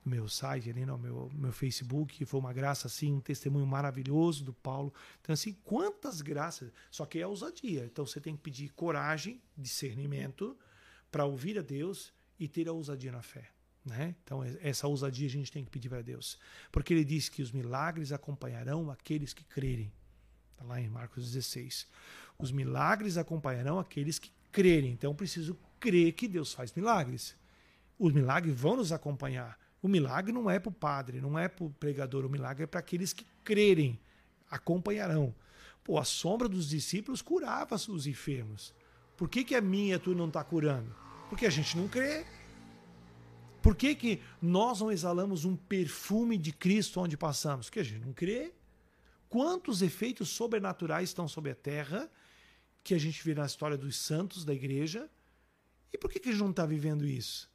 meu 0.07 0.27
site, 0.27 0.69
ali 0.69 0.85
no 0.85 0.97
meu, 0.97 1.29
meu 1.33 1.51
Facebook. 1.51 2.25
Foi 2.25 2.39
uma 2.39 2.53
graça, 2.53 2.87
assim, 2.87 3.13
um 3.13 3.19
testemunho 3.19 3.65
maravilhoso 3.65 4.43
do 4.43 4.53
Paulo. 4.53 4.93
Então, 5.21 5.33
assim, 5.33 5.53
quantas 5.63 6.21
graças. 6.21 6.71
Só 6.89 7.05
que 7.05 7.19
é 7.19 7.27
ousadia. 7.27 7.85
Então, 7.85 8.05
você 8.05 8.19
tem 8.19 8.35
que 8.35 8.41
pedir 8.41 8.69
coragem, 8.69 9.41
discernimento, 9.57 10.57
para 11.11 11.25
ouvir 11.25 11.59
a 11.59 11.61
Deus 11.61 12.13
e 12.39 12.47
ter 12.47 12.67
a 12.67 12.71
ousadia 12.71 13.11
na 13.11 13.21
fé. 13.21 13.49
Né? 13.85 14.15
Então, 14.23 14.43
essa 14.61 14.87
ousadia 14.87 15.27
a 15.27 15.31
gente 15.31 15.51
tem 15.51 15.63
que 15.63 15.71
pedir 15.71 15.89
para 15.89 16.01
Deus. 16.01 16.37
Porque 16.71 16.93
ele 16.93 17.05
diz 17.05 17.29
que 17.29 17.41
os 17.41 17.51
milagres 17.51 18.11
acompanharão 18.11 18.91
aqueles 18.91 19.33
que 19.33 19.43
crerem. 19.45 19.91
Está 20.51 20.65
lá 20.65 20.81
em 20.81 20.89
Marcos 20.89 21.31
16. 21.31 21.87
Os 22.37 22.51
milagres 22.51 23.17
acompanharão 23.17 23.79
aqueles 23.79 24.19
que 24.19 24.31
crerem. 24.51 24.91
Então, 24.91 25.15
preciso 25.15 25.57
crer 25.79 26.13
que 26.13 26.27
Deus 26.27 26.53
faz 26.53 26.73
milagres. 26.73 27.35
Os 27.97 28.13
milagres 28.13 28.59
vão 28.59 28.75
nos 28.75 28.91
acompanhar. 28.91 29.57
O 29.81 29.87
milagre 29.87 30.31
não 30.31 30.49
é 30.49 30.59
para 30.59 30.69
o 30.69 30.73
padre, 30.73 31.21
não 31.21 31.37
é 31.37 31.47
para 31.47 31.65
o 31.65 31.69
pregador, 31.69 32.25
o 32.25 32.29
milagre 32.29 32.63
é 32.63 32.67
para 32.67 32.79
aqueles 32.79 33.13
que 33.13 33.25
crerem, 33.43 33.99
acompanharão. 34.49 35.33
Pô, 35.83 35.99
a 35.99 36.03
sombra 36.03 36.49
dos 36.49 36.67
discípulos 36.67 37.21
curava 37.21 37.75
os 37.75 38.07
enfermos. 38.07 38.73
Por 39.15 39.29
que, 39.29 39.43
que 39.43 39.55
a 39.55 39.61
minha 39.61 39.97
tu 39.97 40.13
não 40.13 40.27
está 40.27 40.43
curando? 40.43 40.93
Porque 41.29 41.45
a 41.45 41.49
gente 41.49 41.77
não 41.77 41.87
crê. 41.87 42.25
Por 43.61 43.75
que, 43.75 43.95
que 43.95 44.21
nós 44.41 44.79
não 44.79 44.91
exalamos 44.91 45.45
um 45.45 45.55
perfume 45.55 46.37
de 46.37 46.51
Cristo 46.51 46.99
onde 46.99 47.17
passamos? 47.17 47.67
Porque 47.67 47.79
a 47.79 47.83
gente 47.83 48.05
não 48.05 48.13
crê. 48.13 48.53
Quantos 49.29 49.81
efeitos 49.81 50.29
sobrenaturais 50.29 51.09
estão 51.09 51.27
sobre 51.27 51.51
a 51.51 51.55
terra 51.55 52.09
que 52.83 52.93
a 52.93 52.97
gente 52.97 53.21
vê 53.23 53.33
na 53.33 53.45
história 53.45 53.77
dos 53.77 53.97
santos 53.97 54.45
da 54.45 54.53
igreja 54.53 55.09
E 55.91 55.97
por 55.97 56.09
que, 56.09 56.19
que 56.19 56.29
a 56.29 56.31
gente 56.31 56.41
não 56.41 56.51
está 56.51 56.65
vivendo 56.65 57.05
isso? 57.05 57.49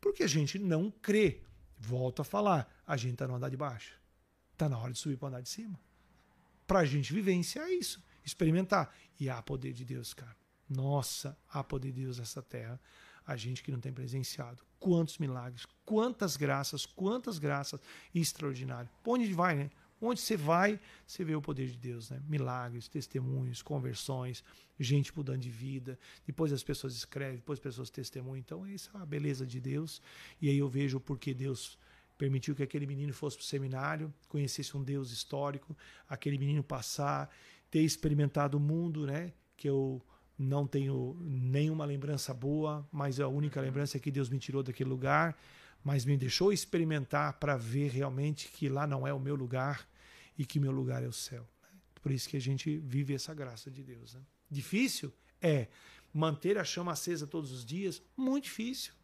Porque 0.00 0.22
a 0.22 0.28
gente 0.28 0.58
não 0.58 0.90
crê. 0.90 1.42
Volto 1.78 2.22
a 2.22 2.24
falar, 2.24 2.68
a 2.86 2.96
gente 2.96 3.14
está 3.14 3.28
no 3.28 3.34
andar 3.34 3.50
de 3.50 3.56
baixo. 3.56 3.92
Está 4.52 4.68
na 4.68 4.78
hora 4.78 4.92
de 4.92 4.98
subir 4.98 5.16
para 5.16 5.26
o 5.26 5.28
andar 5.28 5.42
de 5.42 5.48
cima. 5.48 5.78
Para 6.66 6.80
a 6.80 6.84
gente 6.84 7.12
vivenciar 7.12 7.70
isso, 7.70 8.02
experimentar. 8.24 8.92
E 9.20 9.28
há 9.28 9.40
poder 9.42 9.72
de 9.72 9.84
Deus, 9.84 10.14
cara. 10.14 10.36
Nossa, 10.68 11.38
há 11.48 11.62
poder 11.62 11.92
de 11.92 12.02
Deus 12.02 12.18
nessa 12.18 12.42
terra. 12.42 12.80
A 13.26 13.36
gente 13.36 13.62
que 13.62 13.70
não 13.70 13.80
tem 13.80 13.92
presenciado. 13.92 14.62
Quantos 14.78 15.18
milagres, 15.18 15.66
quantas 15.84 16.36
graças, 16.36 16.86
quantas 16.86 17.38
graças 17.38 17.80
extraordinárias. 18.14 18.90
Para 19.02 19.12
onde 19.12 19.32
vai, 19.32 19.54
né? 19.54 19.70
Onde 20.06 20.20
você 20.20 20.36
vai, 20.36 20.78
você 21.06 21.24
vê 21.24 21.34
o 21.34 21.42
poder 21.42 21.68
de 21.68 21.76
Deus, 21.76 22.10
né? 22.10 22.22
Milagres, 22.28 22.88
testemunhos, 22.88 23.62
conversões, 23.62 24.44
gente 24.78 25.14
mudando 25.16 25.40
de 25.40 25.50
vida. 25.50 25.98
Depois 26.26 26.52
as 26.52 26.62
pessoas 26.62 26.94
escrevem, 26.94 27.36
depois 27.36 27.58
as 27.58 27.62
pessoas 27.62 27.90
testemunham. 27.90 28.38
Então, 28.38 28.64
essa 28.66 28.90
é 28.96 29.02
a 29.02 29.06
beleza 29.06 29.46
de 29.46 29.60
Deus. 29.60 30.00
E 30.40 30.48
aí 30.48 30.58
eu 30.58 30.68
vejo 30.68 31.00
porque 31.00 31.34
Deus 31.34 31.78
permitiu 32.16 32.54
que 32.54 32.62
aquele 32.62 32.86
menino 32.86 33.12
fosse 33.12 33.36
para 33.36 33.42
o 33.42 33.46
seminário, 33.46 34.14
conhecesse 34.28 34.76
um 34.76 34.82
Deus 34.82 35.10
histórico, 35.10 35.76
aquele 36.08 36.38
menino 36.38 36.62
passar, 36.62 37.30
ter 37.70 37.80
experimentado 37.80 38.56
o 38.56 38.60
mundo, 38.60 39.06
né? 39.06 39.32
Que 39.56 39.68
eu 39.68 40.00
não 40.38 40.66
tenho 40.66 41.16
nenhuma 41.20 41.84
lembrança 41.84 42.32
boa, 42.32 42.86
mas 42.92 43.18
a 43.20 43.26
única 43.28 43.60
lembrança 43.60 43.96
é 43.96 44.00
que 44.00 44.10
Deus 44.10 44.28
me 44.28 44.38
tirou 44.38 44.62
daquele 44.62 44.88
lugar 44.88 45.36
mas 45.86 46.04
me 46.04 46.16
deixou 46.16 46.52
experimentar 46.52 47.34
para 47.34 47.56
ver 47.56 47.92
realmente 47.92 48.48
que 48.48 48.68
lá 48.68 48.88
não 48.88 49.06
é 49.06 49.12
o 49.12 49.20
meu 49.20 49.36
lugar 49.36 49.86
e 50.36 50.44
que 50.44 50.60
meu 50.60 50.72
lugar 50.72 51.02
é 51.02 51.06
o 51.06 51.12
céu. 51.12 51.48
Né? 51.62 51.78
Por 52.02 52.12
isso 52.12 52.28
que 52.28 52.36
a 52.36 52.40
gente 52.40 52.78
vive 52.78 53.14
essa 53.14 53.34
graça 53.34 53.70
de 53.70 53.82
Deus. 53.82 54.14
Né? 54.14 54.20
Difícil? 54.50 55.12
É. 55.40 55.68
Manter 56.12 56.58
a 56.58 56.64
chama 56.64 56.92
acesa 56.92 57.26
todos 57.26 57.52
os 57.52 57.64
dias? 57.64 58.02
Muito 58.16 58.44
difícil. 58.44 58.94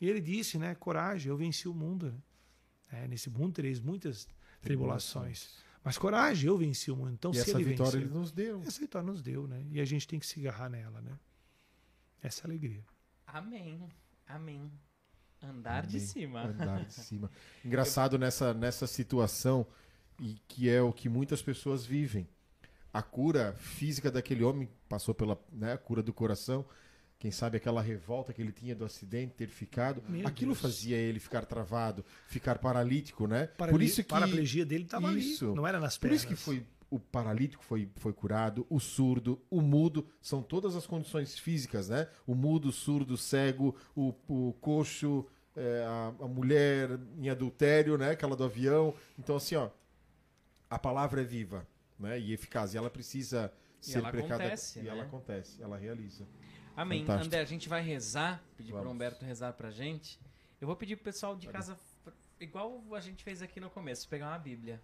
E 0.00 0.08
ele 0.08 0.20
disse, 0.20 0.58
né? 0.58 0.74
Coragem, 0.74 1.30
eu 1.30 1.36
venci 1.36 1.68
o 1.68 1.74
mundo. 1.74 2.12
Né? 2.12 3.02
É, 3.02 3.08
nesse 3.08 3.30
mundo 3.30 3.54
tereis 3.54 3.80
muitas 3.80 4.28
tribulações. 4.60 5.40
tribulações. 5.40 5.66
Mas 5.82 5.96
coragem, 5.96 6.48
eu 6.48 6.58
venci 6.58 6.90
o 6.90 6.96
mundo. 6.96 7.12
Então, 7.12 7.30
e 7.30 7.34
se 7.34 7.42
essa 7.42 7.52
ele 7.52 7.70
vitória 7.70 7.92
venceu, 7.92 8.08
ele 8.08 8.18
nos 8.18 8.32
deu. 8.32 8.60
Essa 8.66 8.80
vitória 8.80 9.06
nos 9.06 9.22
deu, 9.22 9.46
né? 9.46 9.64
E 9.70 9.80
a 9.80 9.84
gente 9.84 10.06
tem 10.06 10.18
que 10.18 10.26
se 10.26 10.40
agarrar 10.40 10.68
nela, 10.68 11.00
né? 11.00 11.16
Essa 12.20 12.40
é 12.40 12.42
a 12.42 12.46
alegria. 12.48 12.84
Amém. 13.24 13.88
Amém. 14.26 14.72
Andar 15.40 15.86
de 15.86 16.00
cima. 16.00 16.42
Andar 16.42 16.84
de 16.84 16.92
cima. 16.94 17.30
Engraçado 17.64 18.18
nessa, 18.18 18.52
nessa 18.52 18.86
situação, 18.86 19.64
e 20.20 20.36
que 20.48 20.68
é 20.68 20.80
o 20.80 20.92
que 20.92 21.08
muitas 21.08 21.42
pessoas 21.42 21.84
vivem. 21.84 22.28
A 22.92 23.02
cura 23.02 23.54
física 23.58 24.10
daquele 24.10 24.42
homem 24.42 24.68
passou 24.88 25.14
pela 25.14 25.38
né, 25.52 25.76
cura 25.76 26.02
do 26.02 26.12
coração. 26.12 26.64
Quem 27.18 27.30
sabe 27.30 27.56
aquela 27.56 27.80
revolta 27.80 28.32
que 28.32 28.40
ele 28.42 28.52
tinha 28.52 28.74
do 28.74 28.84
acidente 28.84 29.34
ter 29.34 29.48
ficado, 29.48 30.02
Meu 30.08 30.26
aquilo 30.26 30.52
Deus. 30.52 30.60
fazia 30.60 30.96
ele 30.96 31.18
ficar 31.18 31.44
travado, 31.46 32.04
ficar 32.28 32.58
paralítico, 32.58 33.26
né? 33.26 33.46
Parali 33.46 33.76
Por 33.76 33.82
isso 33.82 34.02
que 34.02 34.08
paraplegia 34.08 34.66
dele 34.66 34.84
estava 34.84 35.08
ali, 35.08 35.32
Isso. 35.32 35.54
não 35.54 35.66
era 35.66 35.80
nas 35.80 35.96
Por 35.96 36.02
pernas. 36.02 36.20
isso 36.20 36.28
que 36.28 36.36
foi 36.36 36.62
o 36.88 36.98
paralítico 37.00 37.64
foi, 37.64 37.88
foi 37.96 38.12
curado, 38.12 38.66
o 38.70 38.78
surdo, 38.78 39.40
o 39.50 39.60
mudo, 39.60 40.06
são 40.20 40.42
todas 40.42 40.76
as 40.76 40.86
condições 40.86 41.38
físicas, 41.38 41.88
né? 41.88 42.08
O 42.26 42.34
mudo, 42.34 42.68
o 42.68 42.72
surdo, 42.72 43.14
o 43.14 43.18
cego, 43.18 43.74
o, 43.94 44.14
o 44.28 44.52
coxo, 44.60 45.26
é, 45.56 45.84
a, 45.84 46.14
a 46.24 46.28
mulher 46.28 46.98
em 47.18 47.28
adultério, 47.28 47.98
né? 47.98 48.10
Aquela 48.10 48.36
do 48.36 48.44
avião. 48.44 48.94
Então, 49.18 49.36
assim, 49.36 49.56
ó, 49.56 49.68
a 50.76 50.78
palavra 50.78 51.22
é 51.22 51.24
viva, 51.24 51.66
né? 51.98 52.20
E 52.20 52.32
eficaz. 52.32 52.74
E 52.74 52.76
ela 52.76 52.90
precisa 52.90 53.50
E 53.80 53.86
ser 53.86 53.98
ela 53.98 54.10
precada. 54.10 54.44
acontece, 54.44 54.78
e 54.78 54.82
né? 54.82 54.90
ela 54.90 55.02
acontece, 55.04 55.62
ela 55.62 55.78
realiza. 55.78 56.26
Amém. 56.76 57.00
Fantástico. 57.00 57.26
André, 57.26 57.40
a 57.40 57.44
gente 57.46 57.68
vai 57.68 57.82
rezar, 57.82 58.42
pedir 58.56 58.72
para 58.72 58.86
o. 58.86 58.90
Humberto 58.90 59.24
rezar 59.24 59.54
pra 59.54 59.70
gente. 59.70 60.20
Eu 60.60 60.66
vou 60.66 60.76
pedir 60.76 60.96
pro 60.96 61.04
pessoal 61.06 61.34
de 61.34 61.48
casa, 61.48 61.78
igual 62.38 62.82
a 62.92 63.00
gente 63.00 63.24
fez 63.24 63.40
aqui 63.40 63.58
no 63.58 63.70
começo, 63.70 64.06
pegar 64.06 64.28
uma 64.28 64.38
Bíblia. 64.38 64.82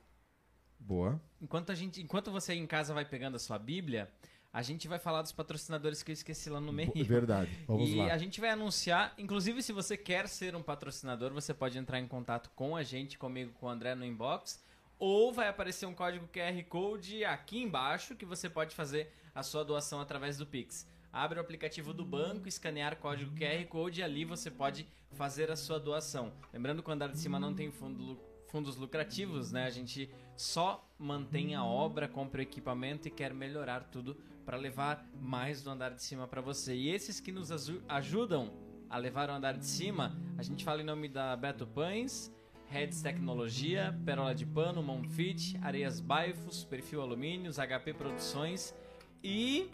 Boa. 0.78 1.20
Enquanto, 1.40 1.70
a 1.70 1.74
gente, 1.74 2.00
enquanto 2.00 2.32
você 2.32 2.54
em 2.54 2.66
casa 2.66 2.94
vai 2.94 3.04
pegando 3.04 3.36
a 3.36 3.38
sua 3.38 3.58
Bíblia, 3.58 4.10
a 4.50 4.62
gente 4.62 4.88
vai 4.88 4.98
falar 4.98 5.20
dos 5.20 5.32
patrocinadores 5.32 6.02
que 6.02 6.10
eu 6.10 6.14
esqueci 6.14 6.48
lá 6.48 6.60
no 6.60 6.72
meio. 6.72 6.92
Verdade. 7.04 7.50
Vamos 7.68 7.90
e 7.90 7.96
lá. 7.96 8.12
a 8.12 8.18
gente 8.18 8.40
vai 8.40 8.50
anunciar, 8.50 9.14
inclusive 9.18 9.62
se 9.62 9.72
você 9.72 9.96
quer 9.96 10.26
ser 10.26 10.56
um 10.56 10.62
patrocinador, 10.62 11.32
você 11.32 11.52
pode 11.52 11.76
entrar 11.76 12.00
em 12.00 12.08
contato 12.08 12.50
com 12.56 12.74
a 12.74 12.82
gente, 12.82 13.18
comigo, 13.18 13.52
com 13.52 13.66
o 13.66 13.68
André 13.68 13.94
no 13.94 14.04
inbox, 14.04 14.62
ou 15.04 15.32
vai 15.32 15.48
aparecer 15.48 15.84
um 15.84 15.94
código 15.94 16.28
QR 16.28 16.62
Code 16.68 17.24
aqui 17.24 17.60
embaixo 17.60 18.14
que 18.14 18.24
você 18.24 18.48
pode 18.48 18.72
fazer 18.72 19.12
a 19.34 19.42
sua 19.42 19.64
doação 19.64 20.00
através 20.00 20.38
do 20.38 20.46
Pix. 20.46 20.86
Abre 21.12 21.40
o 21.40 21.42
aplicativo 21.42 21.92
do 21.92 22.04
banco, 22.04 22.46
escanear 22.46 22.96
código 22.98 23.34
QR 23.34 23.66
Code 23.66 23.98
e 23.98 24.04
ali 24.04 24.24
você 24.24 24.48
pode 24.48 24.86
fazer 25.10 25.50
a 25.50 25.56
sua 25.56 25.80
doação. 25.80 26.32
Lembrando 26.52 26.84
que 26.84 26.88
o 26.88 26.92
andar 26.92 27.08
de 27.08 27.18
cima 27.18 27.40
não 27.40 27.52
tem 27.52 27.68
fundo 27.72 28.16
fundos 28.46 28.76
lucrativos, 28.76 29.50
né? 29.50 29.64
A 29.64 29.70
gente 29.70 30.08
só 30.36 30.88
mantém 30.96 31.56
a 31.56 31.64
obra, 31.64 32.06
compra 32.06 32.38
o 32.38 32.42
equipamento 32.42 33.08
e 33.08 33.10
quer 33.10 33.34
melhorar 33.34 33.82
tudo 33.84 34.14
para 34.44 34.56
levar 34.56 35.04
mais 35.20 35.62
do 35.62 35.70
andar 35.70 35.94
de 35.94 36.02
cima 36.02 36.28
para 36.28 36.40
você. 36.40 36.76
E 36.76 36.90
esses 36.90 37.18
que 37.18 37.32
nos 37.32 37.50
aju- 37.50 37.82
ajudam 37.88 38.52
a 38.88 38.98
levar 38.98 39.30
o 39.30 39.32
andar 39.32 39.56
de 39.58 39.66
cima, 39.66 40.14
a 40.38 40.42
gente 40.44 40.64
fala 40.64 40.80
em 40.80 40.84
nome 40.84 41.08
da 41.08 41.34
Beto 41.34 41.66
Pães, 41.66 42.30
Reds 42.72 43.02
Tecnologia, 43.02 43.94
Pérola 44.02 44.34
de 44.34 44.46
Pano, 44.46 44.82
Monfit, 44.82 45.58
Areias 45.60 46.00
Baifos, 46.00 46.64
Perfil 46.64 47.02
Alumínios, 47.02 47.58
HP 47.58 47.92
Produções 47.92 48.74
e 49.22 49.70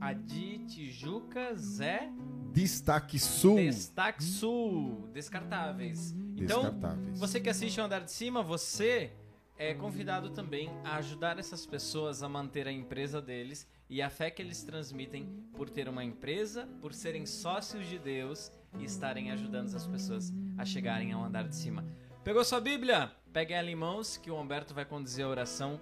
a 0.00 0.14
de 0.14 0.60
Tijuca 0.60 1.54
Zé 1.54 2.10
Destaque 2.50 3.18
Sul. 3.18 3.56
Destaque 3.56 4.24
Sul, 4.24 5.06
descartáveis. 5.12 6.12
Então, 6.34 6.62
Descartáveis. 6.62 7.20
você 7.20 7.38
que 7.38 7.50
assiste 7.50 7.78
o 7.78 7.84
Andar 7.84 8.04
de 8.04 8.10
Cima, 8.10 8.42
você 8.42 9.12
é 9.58 9.74
convidado 9.74 10.30
também 10.30 10.70
a 10.82 10.96
ajudar 10.96 11.38
essas 11.38 11.66
pessoas 11.66 12.22
a 12.22 12.28
manter 12.28 12.66
a 12.66 12.72
empresa 12.72 13.20
deles 13.20 13.68
e 13.90 14.00
a 14.00 14.08
fé 14.08 14.30
que 14.30 14.40
eles 14.40 14.62
transmitem 14.62 15.26
por 15.54 15.68
ter 15.68 15.90
uma 15.90 16.02
empresa, 16.02 16.66
por 16.80 16.94
serem 16.94 17.26
sócios 17.26 17.86
de 17.86 17.98
Deus 17.98 18.50
e 18.78 18.84
estarem 18.84 19.30
ajudando 19.30 19.74
as 19.74 19.86
pessoas 19.86 20.32
a 20.58 20.64
chegarem 20.64 21.12
ao 21.12 21.22
andar 21.24 21.46
de 21.48 21.54
cima. 21.56 21.84
Pegou 22.24 22.44
sua 22.44 22.60
Bíblia? 22.60 23.10
Pegue 23.32 23.52
ela 23.52 23.70
em 23.70 23.74
mãos 23.74 24.16
que 24.16 24.30
o 24.30 24.38
Humberto 24.38 24.74
vai 24.74 24.84
conduzir 24.84 25.24
a 25.24 25.28
oração 25.28 25.80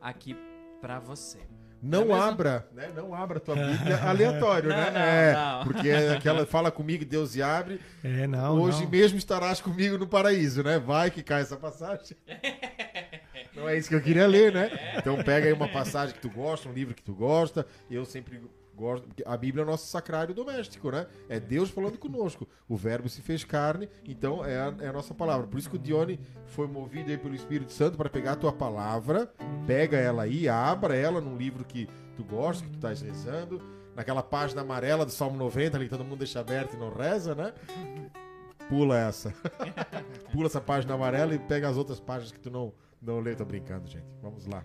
aqui 0.00 0.36
pra 0.80 0.98
você. 0.98 1.38
Não 1.82 2.16
É 2.16 2.18
abra, 2.20 2.66
né? 2.72 2.90
Não 2.96 3.14
abra 3.14 3.36
a 3.36 3.40
tua 3.40 3.54
Bíblia 3.54 3.98
aleatório, 4.08 4.70
Não, 4.70 4.76
né? 4.76 4.90
não, 4.90 5.00
é, 5.00 5.32
não. 5.34 5.64
porque 5.64 5.90
aquela 5.90 6.46
fala 6.46 6.70
comigo, 6.70 7.04
Deus 7.04 7.36
e 7.36 7.42
abre. 7.42 7.80
É, 8.02 8.26
não. 8.26 8.58
Hoje 8.60 8.82
não. 8.84 8.90
mesmo 8.90 9.18
estarás 9.18 9.60
comigo 9.60 9.98
no 9.98 10.06
paraíso, 10.08 10.62
né? 10.62 10.78
Vai 10.78 11.10
que 11.10 11.22
cai 11.22 11.42
essa 11.42 11.56
passagem. 11.56 12.16
Não 13.54 13.66
é 13.66 13.78
isso 13.78 13.88
que 13.88 13.94
eu 13.94 14.02
queria 14.02 14.26
ler, 14.26 14.52
né? 14.52 14.70
Então 14.98 15.16
pega 15.22 15.46
aí 15.46 15.52
uma 15.52 15.68
passagem 15.68 16.14
que 16.14 16.20
tu 16.20 16.28
gosta, 16.28 16.68
um 16.68 16.72
livro 16.74 16.94
que 16.94 17.02
tu 17.02 17.14
gosta. 17.14 17.66
Eu 17.90 18.04
sempre 18.04 18.38
gosto. 18.76 19.08
A 19.24 19.36
Bíblia 19.36 19.62
é 19.62 19.66
o 19.66 19.70
nosso 19.70 19.86
sacrário 19.86 20.34
doméstico, 20.34 20.90
né? 20.90 21.06
É 21.28 21.40
Deus 21.40 21.70
falando 21.70 21.98
conosco. 21.98 22.46
O 22.68 22.76
Verbo 22.76 23.08
se 23.08 23.22
fez 23.22 23.42
carne, 23.42 23.88
então 24.04 24.44
é 24.44 24.56
a, 24.56 24.74
é 24.80 24.88
a 24.88 24.92
nossa 24.92 25.14
palavra. 25.14 25.46
Por 25.46 25.58
isso 25.58 25.70
que 25.70 25.76
o 25.76 25.78
Dione 25.78 26.20
foi 26.44 26.66
movido 26.66 27.10
aí 27.10 27.16
pelo 27.16 27.34
Espírito 27.34 27.72
Santo 27.72 27.96
para 27.96 28.10
pegar 28.10 28.32
a 28.32 28.36
tua 28.36 28.52
palavra, 28.52 29.32
pega 29.66 29.96
ela 29.96 30.24
aí, 30.24 30.48
abra 30.48 30.94
ela 30.94 31.20
num 31.20 31.36
livro 31.36 31.64
que 31.64 31.88
tu 32.14 32.22
gosta, 32.22 32.62
que 32.62 32.70
tu 32.70 32.76
estás 32.76 33.00
rezando. 33.00 33.60
Naquela 33.94 34.22
página 34.22 34.60
amarela 34.60 35.06
do 35.06 35.10
Salmo 35.10 35.38
90, 35.38 35.76
ali 35.76 35.88
todo 35.88 36.04
mundo 36.04 36.18
deixa 36.18 36.38
aberto 36.38 36.74
e 36.74 36.76
não 36.76 36.92
reza, 36.92 37.34
né? 37.34 37.54
Pula 38.68 38.98
essa. 38.98 39.32
Pula 40.32 40.46
essa 40.46 40.60
página 40.60 40.94
amarela 40.94 41.34
e 41.34 41.38
pega 41.38 41.68
as 41.68 41.78
outras 41.78 41.98
páginas 41.98 42.30
que 42.30 42.40
tu 42.40 42.50
não, 42.50 42.74
não 43.00 43.20
lê. 43.20 43.34
Tô 43.34 43.44
brincando, 43.44 43.86
gente. 43.88 44.06
Vamos 44.20 44.46
lá. 44.46 44.62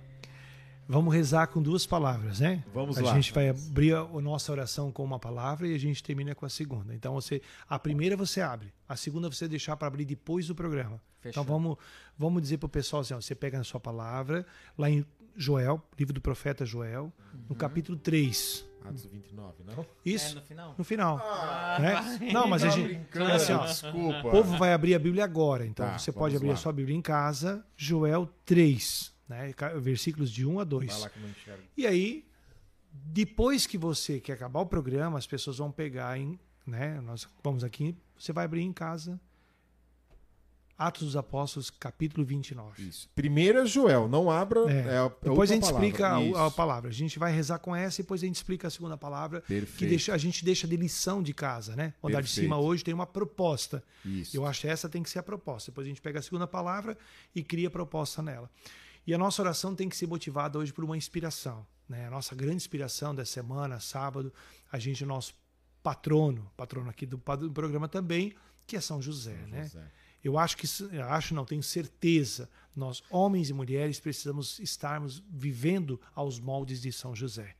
Vamos 0.91 1.13
rezar 1.13 1.47
com 1.47 1.61
duas 1.61 1.85
palavras, 1.85 2.39
né? 2.41 2.63
Vamos 2.73 2.97
a 2.97 3.01
lá. 3.01 3.13
gente 3.13 3.31
vai 3.33 3.49
abrir 3.49 3.95
a 3.95 4.01
a 4.01 4.21
nossa 4.21 4.51
oração 4.51 4.91
com 4.91 5.03
uma 5.03 5.17
palavra 5.17 5.67
e 5.67 5.73
a 5.73 5.77
gente 5.79 6.03
termina 6.03 6.35
com 6.35 6.45
a 6.45 6.49
segunda. 6.49 6.93
Então 6.93 7.13
você, 7.13 7.41
a 7.69 7.79
primeira 7.79 8.17
você 8.17 8.41
abre, 8.41 8.73
a 8.89 8.95
segunda 8.95 9.29
você 9.29 9.47
deixar 9.47 9.77
para 9.77 9.87
abrir 9.87 10.03
depois 10.05 10.47
do 10.47 10.53
programa. 10.55 11.01
Fechou. 11.21 11.29
Então 11.41 11.43
vamos, 11.43 11.77
vamos 12.17 12.41
dizer 12.41 12.57
para 12.57 12.65
o 12.65 12.69
pessoal 12.69 13.01
assim: 13.01 13.13
ó, 13.13 13.21
você 13.21 13.33
pega 13.33 13.59
a 13.59 13.63
sua 13.63 13.79
palavra 13.79 14.45
lá 14.77 14.89
em 14.89 15.05
Joel, 15.35 15.81
livro 15.97 16.13
do 16.13 16.19
profeta 16.19 16.65
Joel, 16.65 17.11
no 17.47 17.55
capítulo 17.55 17.97
3. 17.97 18.65
Atos 18.83 19.05
29, 19.05 19.63
não? 19.63 19.85
Isso, 20.03 20.31
É 20.31 20.35
no 20.39 20.41
final? 20.41 20.75
no 20.77 20.83
final. 20.83 21.17
Ah, 21.23 21.77
né? 21.79 22.31
Não, 22.33 22.47
mas 22.47 22.63
a 22.63 22.69
gente. 22.69 22.87
brincando, 22.95 23.31
assim, 23.31 23.53
ó, 23.53 23.63
desculpa. 23.65 24.27
O 24.27 24.31
povo 24.31 24.57
vai 24.57 24.73
abrir 24.73 24.95
a 24.95 24.99
Bíblia 24.99 25.23
agora, 25.23 25.65
então 25.65 25.85
Tá, 25.85 25.99
você 25.99 26.11
pode 26.11 26.35
abrir 26.35 26.47
lá. 26.47 26.55
a 26.55 26.57
sua 26.57 26.73
Bíblia 26.73 26.97
em 26.97 27.01
casa, 27.01 27.63
Joel 27.77 28.27
3, 28.43 29.10
né? 29.31 29.53
versículos 29.79 30.29
de 30.31 30.45
1 30.45 30.59
a 30.59 30.63
2. 30.63 30.87
Vai 30.91 30.99
lá 30.99 31.09
que 31.09 31.17
eu 31.17 31.23
não 31.23 31.29
enxergo. 31.29 31.63
E 31.77 31.87
aí, 31.87 32.25
depois 32.93 33.65
que 33.65 33.77
você 33.77 34.19
que 34.19 34.31
acabar 34.31 34.59
o 34.59 34.65
programa, 34.65 35.17
as 35.17 35.25
pessoas 35.25 35.57
vão 35.57 35.71
pegar 35.71 36.17
em, 36.19 36.37
né? 36.67 36.99
Nós 37.01 37.27
vamos 37.43 37.63
aqui, 37.63 37.95
você 38.17 38.31
vai 38.33 38.45
abrir 38.45 38.61
em 38.61 38.73
casa 38.73 39.19
Atos 40.77 41.03
dos 41.03 41.15
Apóstolos, 41.15 41.69
capítulo 41.69 42.25
29. 42.25 42.81
Isso. 42.81 43.07
Primeiro 43.13 43.59
é 43.59 43.65
Joel, 43.67 44.07
não 44.07 44.31
abra. 44.31 44.61
É. 44.61 44.95
É, 44.95 44.97
a- 44.97 45.11
Depois 45.21 45.51
a 45.51 45.53
gente 45.53 45.63
palavra. 45.65 45.85
explica 45.87 46.15
a- 46.15 46.23
Isso. 46.23 46.35
a, 46.37 46.49
palavra. 46.49 46.89
A 46.89 46.93
gente 46.93 47.19
vai 47.19 47.31
rezar 47.31 47.59
com 47.59 47.75
essa 47.75 48.01
e 48.01 48.03
depois 48.03 48.23
a 48.23 48.25
gente 48.25 48.37
explica 48.37 48.67
a 48.67 48.71
segunda 48.71 48.97
palavra. 48.97 49.41
Que 49.41 49.47
Perfeito. 49.59 49.89
deixa, 49.89 50.11
a 50.11 50.17
gente 50.17 50.43
deixa 50.43 50.67
de 50.67 50.75
lição 50.75 51.21
de 51.21 51.35
casa, 51.35 51.75
né? 51.75 51.93
O 52.01 52.07
andar 52.07 52.23
de 52.23 52.29
cima 52.31 52.57
hoje 52.57 52.83
tem 52.83 52.95
uma 52.95 53.05
proposta. 53.05 53.83
Isso. 54.03 54.35
Eu 54.35 54.43
acho 54.43 54.61
que 54.61 54.67
essa 54.67 54.89
tem 54.89 55.03
que 55.03 55.09
ser 55.11 55.19
a 55.19 55.23
proposta. 55.23 55.69
Depois 55.69 55.85
a 55.85 55.89
gente 55.89 56.01
pega 56.01 56.17
a 56.17 56.21
segunda 56.23 56.47
palavra 56.47 56.97
e 57.35 57.43
cria 57.43 57.67
a 57.67 57.71
proposta 57.71 58.23
nela. 58.23 58.49
E 59.05 59.13
a 59.13 59.17
nossa 59.17 59.41
oração 59.41 59.75
tem 59.75 59.89
que 59.89 59.97
ser 59.97 60.07
motivada 60.07 60.59
hoje 60.59 60.71
por 60.71 60.83
uma 60.83 60.97
inspiração. 60.97 61.65
Né? 61.87 62.07
A 62.07 62.09
nossa 62.09 62.35
grande 62.35 62.57
inspiração 62.57 63.13
da 63.13 63.25
semana, 63.25 63.79
sábado, 63.79 64.33
a 64.71 64.77
gente, 64.77 65.03
o 65.03 65.07
nosso 65.07 65.33
patrono, 65.81 66.51
patrono 66.55 66.89
aqui 66.89 67.05
do, 67.05 67.17
do 67.17 67.51
programa 67.51 67.87
também, 67.87 68.33
que 68.67 68.75
é 68.75 68.81
São 68.81 69.01
José. 69.01 69.35
né? 69.47 69.63
José. 69.63 69.91
Eu 70.23 70.37
acho 70.37 70.55
que, 70.55 70.67
eu 70.91 71.03
acho 71.05 71.33
não, 71.33 71.43
tenho 71.43 71.63
certeza, 71.63 72.47
nós, 72.75 73.01
homens 73.09 73.49
e 73.49 73.53
mulheres, 73.53 73.99
precisamos 73.99 74.59
estarmos 74.59 75.21
vivendo 75.29 75.99
aos 76.13 76.39
moldes 76.39 76.79
de 76.79 76.91
São 76.91 77.15
José. 77.15 77.55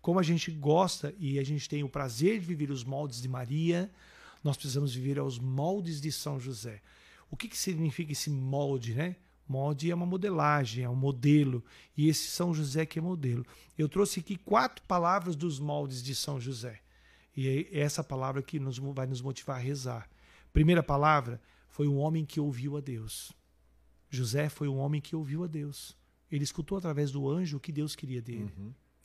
Como 0.00 0.20
a 0.20 0.22
gente 0.22 0.52
gosta 0.52 1.12
e 1.18 1.36
a 1.36 1.44
gente 1.44 1.68
tem 1.68 1.82
o 1.82 1.88
prazer 1.88 2.38
de 2.38 2.46
viver 2.46 2.70
os 2.70 2.84
moldes 2.84 3.20
de 3.20 3.28
Maria, 3.28 3.90
nós 4.42 4.56
precisamos 4.56 4.94
viver 4.94 5.18
aos 5.18 5.36
moldes 5.36 6.00
de 6.00 6.12
São 6.12 6.38
José. 6.38 6.80
O 7.28 7.36
que, 7.36 7.48
que 7.48 7.58
significa 7.58 8.12
esse 8.12 8.30
molde, 8.30 8.94
né? 8.94 9.16
Molde 9.48 9.90
é 9.90 9.94
uma 9.94 10.06
modelagem, 10.06 10.84
é 10.84 10.88
um 10.88 10.96
modelo, 10.96 11.64
e 11.96 12.08
esse 12.08 12.28
São 12.28 12.52
José 12.52 12.84
que 12.84 12.98
é 12.98 13.02
modelo. 13.02 13.44
Eu 13.78 13.88
trouxe 13.88 14.20
aqui 14.20 14.36
quatro 14.36 14.84
palavras 14.86 15.36
dos 15.36 15.60
moldes 15.60 16.02
de 16.02 16.14
São 16.14 16.40
José. 16.40 16.80
E 17.36 17.48
é 17.48 17.78
essa 17.80 18.02
palavra 18.02 18.42
que 18.42 18.58
nos, 18.58 18.78
vai 18.78 19.06
nos 19.06 19.20
motivar 19.20 19.56
a 19.56 19.60
rezar. 19.60 20.08
Primeira 20.52 20.82
palavra 20.82 21.40
foi 21.68 21.86
um 21.86 21.98
homem 21.98 22.24
que 22.24 22.40
ouviu 22.40 22.76
a 22.76 22.80
Deus. 22.80 23.32
José 24.08 24.48
foi 24.48 24.68
um 24.68 24.78
homem 24.78 25.00
que 25.00 25.14
ouviu 25.14 25.44
a 25.44 25.46
Deus. 25.46 25.96
Ele 26.30 26.44
escutou 26.44 26.78
através 26.78 27.10
do 27.10 27.28
anjo 27.28 27.58
o 27.58 27.60
que 27.60 27.70
Deus 27.70 27.94
queria 27.94 28.22
dele. 28.22 28.50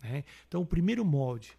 né? 0.01 0.23
Então, 0.47 0.61
o 0.61 0.65
primeiro 0.65 1.03
molde, 1.05 1.57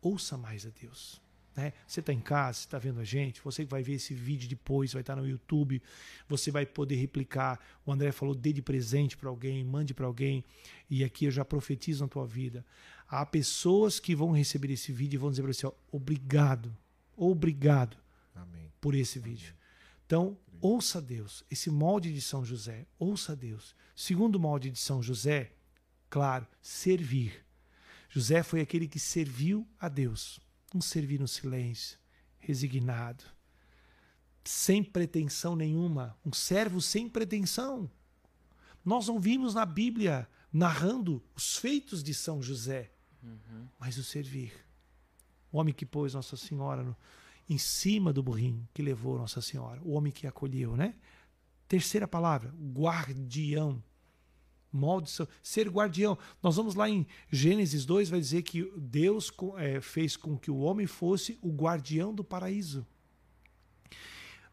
ouça 0.00 0.36
mais 0.36 0.66
a 0.66 0.70
Deus. 0.70 1.20
Né? 1.56 1.72
Você 1.86 2.00
está 2.00 2.12
em 2.12 2.20
casa, 2.20 2.58
você 2.58 2.66
está 2.66 2.78
vendo 2.78 3.00
a 3.00 3.04
gente, 3.04 3.40
você 3.42 3.64
vai 3.64 3.82
ver 3.82 3.94
esse 3.94 4.12
vídeo 4.14 4.48
depois, 4.48 4.92
vai 4.92 5.02
estar 5.02 5.16
no 5.16 5.26
YouTube, 5.26 5.80
você 6.28 6.50
vai 6.50 6.66
poder 6.66 6.96
replicar. 6.96 7.60
O 7.86 7.92
André 7.92 8.10
falou, 8.12 8.34
dê 8.34 8.52
de 8.52 8.62
presente 8.62 9.16
para 9.16 9.28
alguém, 9.28 9.64
mande 9.64 9.94
para 9.94 10.06
alguém, 10.06 10.44
e 10.90 11.04
aqui 11.04 11.26
eu 11.26 11.30
já 11.30 11.44
profetizo 11.44 12.04
na 12.04 12.08
tua 12.08 12.26
vida. 12.26 12.64
Há 13.06 13.24
pessoas 13.24 14.00
que 14.00 14.14
vão 14.14 14.32
receber 14.32 14.72
esse 14.72 14.92
vídeo 14.92 15.16
e 15.16 15.18
vão 15.18 15.30
dizer 15.30 15.42
para 15.42 15.52
você: 15.52 15.66
ó, 15.66 15.72
obrigado, 15.92 16.76
obrigado 17.16 17.96
Amém. 18.34 18.72
por 18.80 18.94
esse 18.94 19.18
vídeo. 19.18 19.54
Então, 20.06 20.36
ouça 20.60 21.00
Deus. 21.00 21.44
Esse 21.50 21.70
molde 21.70 22.12
de 22.12 22.20
São 22.20 22.44
José, 22.44 22.86
ouça 22.98 23.34
Deus. 23.36 23.74
Segundo 23.94 24.40
molde 24.40 24.70
de 24.70 24.78
São 24.78 25.02
José, 25.02 25.52
claro, 26.10 26.46
servir. 26.60 27.44
José 28.08 28.42
foi 28.42 28.60
aquele 28.60 28.86
que 28.86 28.98
serviu 28.98 29.66
a 29.78 29.88
Deus. 29.88 30.40
Um 30.74 30.80
servir 30.80 31.20
no 31.20 31.28
silêncio, 31.28 31.98
resignado, 32.38 33.24
sem 34.44 34.82
pretensão 34.82 35.56
nenhuma. 35.56 36.18
Um 36.24 36.32
servo 36.32 36.80
sem 36.80 37.08
pretensão. 37.08 37.90
Nós 38.84 39.08
não 39.08 39.18
vimos 39.18 39.54
na 39.54 39.64
Bíblia 39.64 40.28
narrando 40.52 41.22
os 41.34 41.56
feitos 41.56 42.02
de 42.02 42.12
São 42.12 42.42
José, 42.42 42.92
mas 43.78 43.96
o 43.96 44.04
servir. 44.04 44.52
O 45.50 45.58
homem 45.58 45.72
que 45.72 45.86
pôs 45.86 46.14
Nossa 46.14 46.36
Senhora 46.36 46.82
no, 46.82 46.96
em 47.48 47.58
cima 47.58 48.12
do 48.12 48.22
burrinho 48.22 48.68
que 48.74 48.82
levou 48.82 49.18
Nossa 49.18 49.40
Senhora, 49.40 49.80
o 49.82 49.92
homem 49.92 50.12
que 50.12 50.26
acolheu, 50.26 50.76
né? 50.76 50.94
Terceira 51.66 52.06
palavra, 52.06 52.54
guardião. 52.76 53.82
Molde, 54.76 55.10
ser 55.42 55.68
guardião. 55.68 56.18
Nós 56.42 56.56
vamos 56.56 56.74
lá 56.74 56.88
em 56.88 57.06
Gênesis 57.30 57.84
2, 57.84 58.10
vai 58.10 58.20
dizer 58.20 58.42
que 58.42 58.70
Deus 58.76 59.32
é, 59.56 59.80
fez 59.80 60.16
com 60.16 60.36
que 60.36 60.50
o 60.50 60.58
homem 60.58 60.86
fosse 60.86 61.38
o 61.40 61.50
guardião 61.50 62.14
do 62.14 62.24
paraíso. 62.24 62.86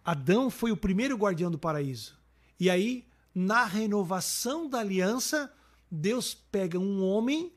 Adão 0.03 0.49
foi 0.49 0.71
o 0.71 0.77
primeiro 0.77 1.15
guardião 1.15 1.49
do 1.49 1.59
paraíso. 1.59 2.17
E 2.59 2.69
aí, 2.69 3.05
na 3.33 3.65
renovação 3.65 4.69
da 4.69 4.79
aliança, 4.79 5.51
Deus 5.89 6.33
pega 6.33 6.79
um 6.79 7.03
homem 7.03 7.51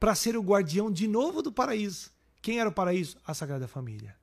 para 0.00 0.14
ser 0.14 0.36
o 0.36 0.42
guardião 0.42 0.90
de 0.90 1.06
novo 1.06 1.42
do 1.42 1.52
paraíso. 1.52 2.10
Quem 2.40 2.58
era 2.60 2.68
o 2.68 2.72
paraíso? 2.72 3.16
A 3.26 3.34
Sagrada 3.34 3.66
Família 3.66 4.16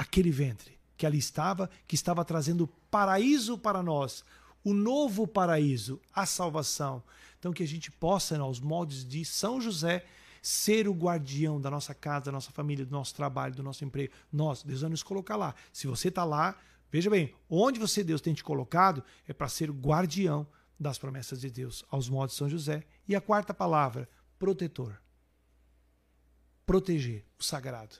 aquele 0.00 0.30
ventre 0.30 0.80
que 0.96 1.04
ali 1.04 1.18
estava, 1.18 1.68
que 1.86 1.94
estava 1.94 2.24
trazendo 2.24 2.66
paraíso 2.90 3.58
para 3.58 3.82
nós, 3.82 4.24
o 4.64 4.74
novo 4.74 5.26
paraíso, 5.26 6.00
a 6.12 6.26
salvação. 6.26 7.02
Então 7.38 7.52
que 7.52 7.62
a 7.62 7.68
gente 7.68 7.90
possa, 7.90 8.38
aos 8.38 8.60
moldes 8.60 9.04
de 9.04 9.24
São 9.24 9.60
José, 9.60 10.04
ser 10.42 10.88
o 10.88 10.92
guardião 10.92 11.60
da 11.60 11.70
nossa 11.70 11.94
casa, 11.94 12.26
da 12.26 12.32
nossa 12.32 12.50
família, 12.50 12.84
do 12.84 12.92
nosso 12.92 13.14
trabalho, 13.14 13.54
do 13.54 13.62
nosso 13.62 13.84
emprego. 13.84 14.12
Nós, 14.32 14.62
Deus 14.62 14.80
vai 14.80 14.90
nos 14.90 15.02
colocar 15.02 15.36
lá. 15.36 15.54
Se 15.72 15.86
você 15.86 16.08
está 16.08 16.24
lá, 16.24 16.58
veja 16.90 17.10
bem, 17.10 17.34
onde 17.48 17.78
você, 17.78 18.02
Deus, 18.02 18.20
tem 18.20 18.34
te 18.34 18.44
colocado, 18.44 19.02
é 19.26 19.32
para 19.32 19.48
ser 19.48 19.70
o 19.70 19.74
guardião 19.74 20.46
das 20.78 20.98
promessas 20.98 21.40
de 21.40 21.50
Deus, 21.50 21.84
aos 21.90 22.08
moldes 22.08 22.34
de 22.34 22.38
São 22.38 22.48
José. 22.48 22.84
E 23.06 23.14
a 23.14 23.20
quarta 23.20 23.52
palavra, 23.52 24.08
protetor. 24.38 25.00
Proteger 26.64 27.24
o 27.38 27.44
sagrado. 27.44 27.96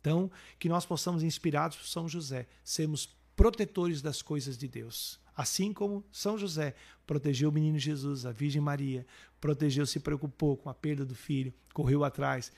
Então, 0.00 0.30
que 0.58 0.68
nós 0.68 0.86
possamos, 0.86 1.22
inspirados 1.22 1.76
por 1.76 1.86
São 1.86 2.08
José, 2.08 2.46
sermos 2.64 3.16
protetores 3.36 4.00
das 4.00 4.22
coisas 4.22 4.56
de 4.56 4.66
Deus. 4.66 5.20
Assim 5.36 5.72
como 5.72 6.02
São 6.10 6.38
José 6.38 6.74
protegeu 7.06 7.50
o 7.50 7.52
menino 7.52 7.78
Jesus, 7.78 8.24
a 8.24 8.32
Virgem 8.32 8.60
Maria, 8.60 9.06
protegeu, 9.40 9.84
se 9.86 10.00
preocupou 10.00 10.56
com 10.56 10.70
a 10.70 10.74
perda 10.74 11.04
do 11.04 11.14
filho, 11.14 11.52
correu 11.74 12.04
atrás. 12.04 12.50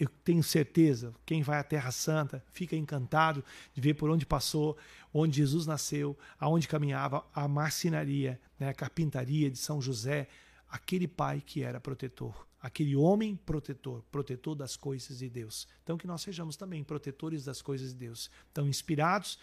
Eu 0.00 0.08
tenho 0.24 0.42
certeza, 0.42 1.14
quem 1.24 1.42
vai 1.42 1.58
à 1.58 1.62
Terra 1.62 1.90
Santa 1.90 2.42
fica 2.50 2.74
encantado 2.74 3.44
de 3.72 3.80
ver 3.80 3.94
por 3.94 4.10
onde 4.10 4.26
passou, 4.26 4.76
onde 5.12 5.36
Jesus 5.36 5.66
nasceu, 5.66 6.18
aonde 6.40 6.66
caminhava, 6.66 7.24
a 7.32 7.46
marcenaria, 7.46 8.40
né, 8.58 8.70
a 8.70 8.74
carpintaria 8.74 9.50
de 9.50 9.58
São 9.58 9.80
José, 9.80 10.28
aquele 10.68 11.06
pai 11.06 11.42
que 11.44 11.62
era 11.62 11.78
protetor 11.78 12.46
aquele 12.66 12.96
homem 12.96 13.36
protetor, 13.36 14.02
protetor 14.10 14.56
das 14.56 14.76
coisas 14.76 15.18
de 15.18 15.28
Deus. 15.28 15.68
Então 15.84 15.96
que 15.96 16.06
nós 16.06 16.22
sejamos 16.22 16.56
também 16.56 16.82
protetores 16.82 17.44
das 17.44 17.62
coisas 17.62 17.92
de 17.92 17.94
Deus. 17.94 18.28
Então 18.50 18.66
inspirados 18.66 19.38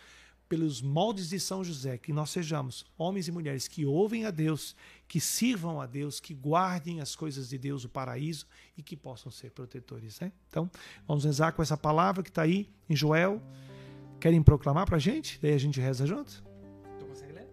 pelos 0.47 0.81
moldes 0.81 1.29
de 1.29 1.39
São 1.39 1.63
José, 1.63 1.97
que 1.97 2.13
nós 2.13 2.29
sejamos 2.29 2.85
homens 2.97 3.27
e 3.27 3.31
mulheres 3.31 3.67
que 3.67 3.85
ouvem 3.85 4.25
a 4.25 4.31
Deus, 4.31 4.75
que 5.07 5.19
sirvam 5.19 5.81
a 5.81 5.85
Deus, 5.85 6.19
que 6.19 6.33
guardem 6.33 7.01
as 7.01 7.15
coisas 7.15 7.49
de 7.49 7.57
Deus, 7.57 7.83
o 7.83 7.89
paraíso 7.89 8.45
e 8.77 8.83
que 8.83 8.95
possam 8.95 9.31
ser 9.31 9.51
protetores. 9.51 10.19
Né? 10.19 10.31
Então 10.49 10.69
vamos 11.07 11.23
rezar 11.23 11.53
com 11.53 11.61
essa 11.61 11.77
palavra 11.77 12.21
que 12.21 12.29
está 12.29 12.43
aí 12.43 12.69
em 12.89 12.95
Joel. 12.95 13.41
Querem 14.19 14.41
proclamar 14.41 14.85
para 14.85 14.97
a 14.97 14.99
gente? 14.99 15.39
Daí 15.41 15.53
a 15.53 15.57
gente 15.57 15.79
reza 15.79 16.05
junto? 16.05 16.43
Tu 16.99 17.05
consegue 17.05 17.33
ler? 17.33 17.47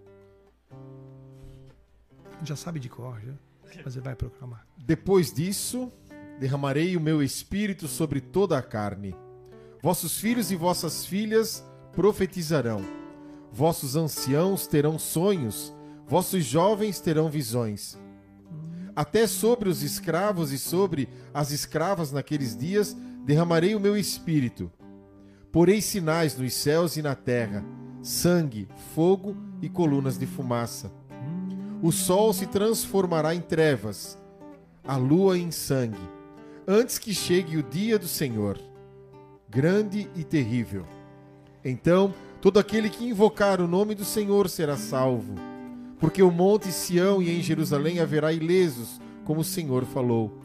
Já 2.44 2.56
sabe 2.56 2.78
de 2.78 2.88
cor, 2.88 3.20
já. 3.20 3.34
mas 3.84 3.96
ele 3.96 4.04
vai 4.04 4.14
proclamar. 4.14 4.66
Depois 4.76 5.32
disso, 5.32 5.92
derramarei 6.38 6.96
o 6.96 7.00
meu 7.00 7.22
espírito 7.22 7.88
sobre 7.88 8.20
toda 8.20 8.58
a 8.58 8.62
carne. 8.62 9.14
Vossos 9.82 10.18
filhos 10.18 10.50
e 10.50 10.56
vossas 10.56 11.06
filhas 11.06 11.64
profetizarão. 11.92 12.82
Vossos 13.52 13.96
anciãos 13.96 14.66
terão 14.66 14.98
sonhos, 14.98 15.72
vossos 16.06 16.44
jovens 16.44 17.00
terão 17.00 17.28
visões. 17.28 17.98
Até 18.94 19.26
sobre 19.26 19.68
os 19.68 19.82
escravos 19.82 20.52
e 20.52 20.58
sobre 20.58 21.08
as 21.32 21.50
escravas 21.50 22.12
naqueles 22.12 22.56
dias 22.56 22.96
derramarei 23.24 23.74
o 23.74 23.80
meu 23.80 23.96
espírito. 23.96 24.70
Porei 25.52 25.80
sinais 25.80 26.36
nos 26.36 26.52
céus 26.54 26.96
e 26.96 27.02
na 27.02 27.14
terra: 27.14 27.64
sangue, 28.02 28.68
fogo 28.94 29.36
e 29.60 29.68
colunas 29.68 30.18
de 30.18 30.26
fumaça. 30.26 30.92
O 31.82 31.90
sol 31.90 32.32
se 32.32 32.46
transformará 32.46 33.34
em 33.34 33.40
trevas, 33.40 34.18
a 34.84 34.96
lua 34.96 35.38
em 35.38 35.50
sangue, 35.50 36.00
antes 36.68 36.98
que 36.98 37.14
chegue 37.14 37.56
o 37.56 37.62
dia 37.62 37.98
do 37.98 38.06
Senhor, 38.06 38.60
grande 39.48 40.08
e 40.14 40.22
terrível. 40.22 40.84
Então, 41.64 42.14
todo 42.40 42.58
aquele 42.58 42.88
que 42.88 43.04
invocar 43.04 43.60
o 43.60 43.68
nome 43.68 43.94
do 43.94 44.04
Senhor 44.04 44.48
será 44.48 44.76
salvo, 44.76 45.34
porque 45.98 46.22
o 46.22 46.30
monte 46.30 46.72
Sião 46.72 47.22
e 47.22 47.30
em 47.30 47.42
Jerusalém 47.42 48.00
haverá 48.00 48.32
ilesos, 48.32 49.00
como 49.24 49.40
o 49.40 49.44
Senhor 49.44 49.84
falou, 49.84 50.40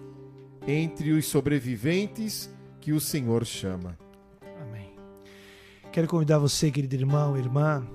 entre 0.67 1.11
os 1.11 1.25
sobreviventes 1.27 2.49
que 2.81 2.91
o 2.91 2.99
Senhor 2.99 3.45
chama. 3.45 3.97
Amém. 4.61 4.91
Quero 5.91 6.07
convidar 6.07 6.37
você, 6.37 6.69
querido 6.69 6.95
irmão, 6.95 7.37
irmã, 7.37 7.87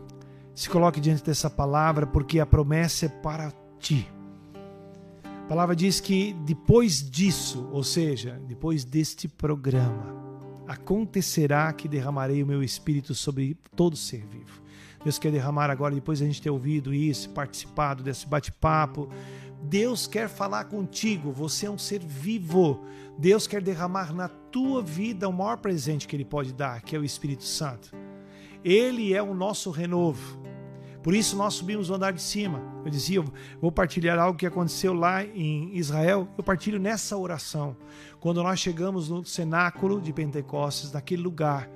se 0.55 0.69
coloque 0.69 1.01
diante 1.01 1.23
dessa 1.23 1.51
palavra, 1.51 2.07
porque 2.07 2.41
a 2.41 2.47
promessa 2.47 3.07
é 3.07 3.09
para 3.09 3.53
ti. 3.79 4.09
A 5.25 5.49
palavra 5.49 5.75
diz 5.75 6.01
que 6.01 6.33
depois 6.45 7.09
disso, 7.09 7.69
ou 7.73 7.83
seja, 7.85 8.41
depois 8.47 8.85
deste 8.85 9.29
programa, 9.29 10.20
acontecerá 10.71 11.73
que 11.73 11.89
derramarei 11.89 12.45
o 12.45 12.47
meu 12.47 12.63
espírito 12.63 13.13
sobre 13.13 13.57
todo 13.75 13.97
ser 13.97 14.25
vivo. 14.25 14.63
Deus 15.03 15.19
quer 15.19 15.33
derramar 15.33 15.69
agora, 15.69 15.93
depois 15.93 16.19
de 16.19 16.25
a 16.25 16.29
gente 16.29 16.41
ter 16.41 16.51
ouvido 16.51 16.95
isso, 16.95 17.29
participado 17.31 18.05
desse 18.05 18.25
bate-papo. 18.25 19.09
Deus 19.65 20.07
quer 20.07 20.29
falar 20.29 20.67
contigo, 20.67 21.33
você 21.33 21.67
é 21.67 21.71
um 21.71 21.77
ser 21.77 21.99
vivo. 21.99 22.85
Deus 23.19 23.49
quer 23.49 23.61
derramar 23.61 24.15
na 24.15 24.29
tua 24.29 24.81
vida 24.81 25.29
o 25.29 25.33
maior 25.33 25.57
presente 25.57 26.07
que 26.07 26.15
Ele 26.15 26.25
pode 26.25 26.53
dar, 26.53 26.83
que 26.83 26.95
é 26.95 26.99
o 27.01 27.05
Espírito 27.05 27.43
Santo. 27.43 27.91
Ele 28.63 29.13
é 29.13 29.21
o 29.21 29.35
nosso 29.35 29.73
renovo. 29.73 30.40
Por 31.03 31.15
isso 31.15 31.35
nós 31.35 31.55
subimos 31.55 31.89
o 31.89 31.95
andar 31.95 32.13
de 32.13 32.21
cima. 32.21 32.63
Eu 32.85 32.91
dizia, 32.91 33.17
eu 33.17 33.25
vou 33.61 33.73
partilhar 33.73 34.19
algo 34.19 34.39
que 34.39 34.47
aconteceu 34.47 34.93
lá 34.93 35.25
em 35.25 35.75
Israel. 35.77 36.29
Eu 36.37 36.45
partilho 36.45 36.79
nessa 36.79 37.17
oração. 37.17 37.75
Quando 38.21 38.43
nós 38.43 38.61
chegamos 38.61 39.09
no 39.09 39.25
cenáculo 39.25 40.01
de 40.01 40.13
Pentecostes, 40.13 40.93
naquele 40.93 41.23
lugar, 41.23 41.71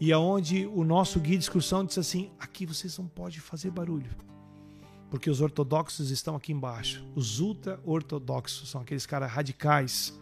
e 0.00 0.12
aonde 0.12 0.66
o 0.66 0.82
nosso 0.82 1.20
guia 1.20 1.36
de 1.36 1.44
excursão 1.44 1.84
disse 1.84 2.00
assim: 2.00 2.30
aqui 2.38 2.64
vocês 2.64 2.96
não 2.96 3.06
podem 3.06 3.38
fazer 3.38 3.70
barulho. 3.70 4.10
Porque 5.10 5.28
os 5.28 5.42
ortodoxos 5.42 6.10
estão 6.10 6.34
aqui 6.36 6.52
embaixo. 6.52 7.04
Os 7.14 7.38
ultra-ortodoxos 7.38 8.70
são 8.70 8.80
aqueles 8.80 9.04
caras 9.04 9.30
radicais. 9.30 10.18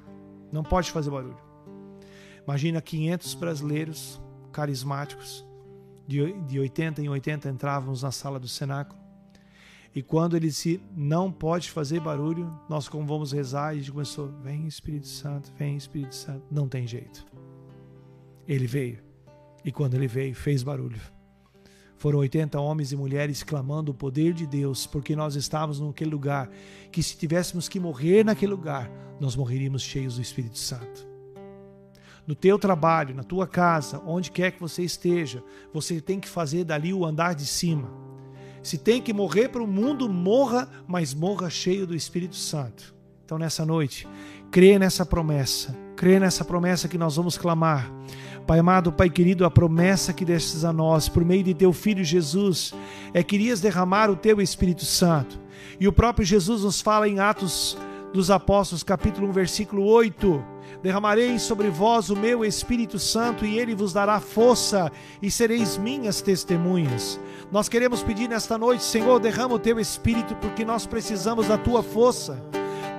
Não 0.51 0.65
pode 0.65 0.91
fazer 0.91 1.11
barulho. 1.11 1.39
Imagina 2.43 2.81
500 2.81 3.35
brasileiros 3.35 4.21
carismáticos 4.51 5.47
de, 6.09 6.33
de 6.45 6.59
80 6.59 7.03
em 7.03 7.09
80 7.09 7.51
entrávamos 7.51 8.03
na 8.03 8.11
sala 8.11 8.41
do 8.41 8.49
cenáculo. 8.49 8.99
E 9.95 10.03
quando 10.03 10.37
ele 10.37 10.47
disse, 10.47 10.81
não 10.97 11.31
pode 11.31 11.71
fazer 11.71 12.01
barulho, 12.01 12.51
nós 12.69 12.89
como 12.89 13.07
vamos 13.07 13.33
rezar, 13.33 13.75
e 13.75 13.77
a 13.77 13.81
gente 13.81 13.93
começou, 13.93 14.29
vem 14.43 14.67
Espírito 14.67 15.07
Santo, 15.07 15.53
vem 15.57 15.77
Espírito 15.77 16.15
Santo. 16.15 16.43
Não 16.51 16.67
tem 16.67 16.87
jeito. 16.87 17.27
Ele 18.47 18.67
veio. 18.67 19.01
E 19.65 19.71
quando 19.71 19.95
ele 19.95 20.09
veio, 20.09 20.35
fez 20.35 20.63
barulho. 20.63 21.01
Foram 21.99 22.21
80 22.21 22.59
homens 22.59 22.93
e 22.93 22.97
mulheres 22.97 23.43
clamando 23.43 23.91
o 23.91 23.95
poder 23.95 24.33
de 24.33 24.47
Deus, 24.47 24.87
porque 24.87 25.17
nós 25.17 25.35
estávamos 25.35 25.81
naquele 25.81 26.11
lugar 26.11 26.49
que 26.91 27.03
se 27.03 27.17
tivéssemos 27.17 27.69
que 27.69 27.81
morrer 27.81 28.25
naquele 28.25 28.53
lugar, 28.53 28.91
nós 29.21 29.35
morreríamos 29.35 29.83
cheios 29.83 30.15
do 30.15 30.23
Espírito 30.23 30.59
Santo 30.59 31.08
no 32.29 32.35
teu 32.35 32.59
trabalho, 32.59 33.15
na 33.15 33.23
tua 33.23 33.47
casa, 33.47 34.03
onde 34.07 34.31
quer 34.31 34.53
que 34.53 34.61
você 34.61 34.83
esteja, 34.83 35.43
você 35.73 35.99
tem 35.99 36.21
que 36.21 36.29
fazer 36.29 36.63
dali 36.63 36.93
o 36.93 37.07
andar 37.07 37.35
de 37.35 37.47
cima. 37.47 37.91
Se 38.63 38.77
tem 38.77 39.01
que 39.01 39.15
morrer 39.15 39.49
para 39.49 39.63
o 39.63 39.67
mundo, 39.67 40.11
morra, 40.11 40.69
mas 40.87 41.15
morra 41.15 41.49
cheio 41.49 41.87
do 41.87 41.95
Espírito 41.95 42.37
Santo. 42.37 42.95
Então, 43.25 43.39
nessa 43.39 43.65
noite, 43.65 44.07
crê 44.51 44.79
nessa 44.79 45.07
promessa, 45.07 45.75
crê 45.97 46.21
nessa 46.21 46.45
promessa 46.45 46.87
que 46.87 46.99
nós 46.99 47.17
vamos 47.17 47.39
clamar. 47.39 47.91
Pai 48.47 48.59
amado, 48.59 48.93
Pai 48.93 49.09
querido, 49.09 49.47
a 49.47 49.51
promessa 49.51 50.13
que 50.13 50.23
destes 50.23 50.67
a 50.67 50.73
nós, 50.73 51.09
por 51.09 51.25
meio 51.25 51.43
de 51.43 51.55
teu 51.55 51.73
Filho 51.73 52.05
Jesus, 52.05 52.75
é 53.15 53.23
que 53.23 53.37
irias 53.37 53.63
derramar 53.63 54.11
o 54.11 54.17
teu 54.17 54.39
Espírito 54.39 54.85
Santo. 54.85 55.41
E 55.81 55.89
o 55.89 55.93
próprio 55.95 56.27
Jesus 56.27 56.63
nos 56.63 56.83
fala 56.83 57.09
em 57.09 57.21
Atos 57.21 57.79
dos 58.13 58.31
Apóstolos, 58.31 58.83
capítulo 58.83 59.29
1, 59.29 59.33
versículo 59.33 59.85
8 59.85 60.58
Derramarei 60.83 61.39
sobre 61.39 61.69
vós 61.69 62.09
o 62.09 62.17
meu 62.17 62.45
Espírito 62.45 62.99
Santo 62.99 63.45
e 63.45 63.59
ele 63.59 63.75
vos 63.75 63.93
dará 63.93 64.21
força 64.21 64.93
e 65.21 65.31
sereis 65.31 65.77
minhas 65.77 66.23
testemunhas. 66.23 67.19
Nós 67.51 67.69
queremos 67.69 68.03
pedir 68.03 68.29
nesta 68.29 68.57
noite, 68.57 68.85
Senhor, 68.85 69.19
derrama 69.19 69.55
o 69.55 69.59
teu 69.59 69.81
Espírito 69.81 70.37
porque 70.37 70.65
nós 70.65 70.87
precisamos 70.87 71.49
da 71.49 71.59
tua 71.59 71.83
força. 71.83 72.43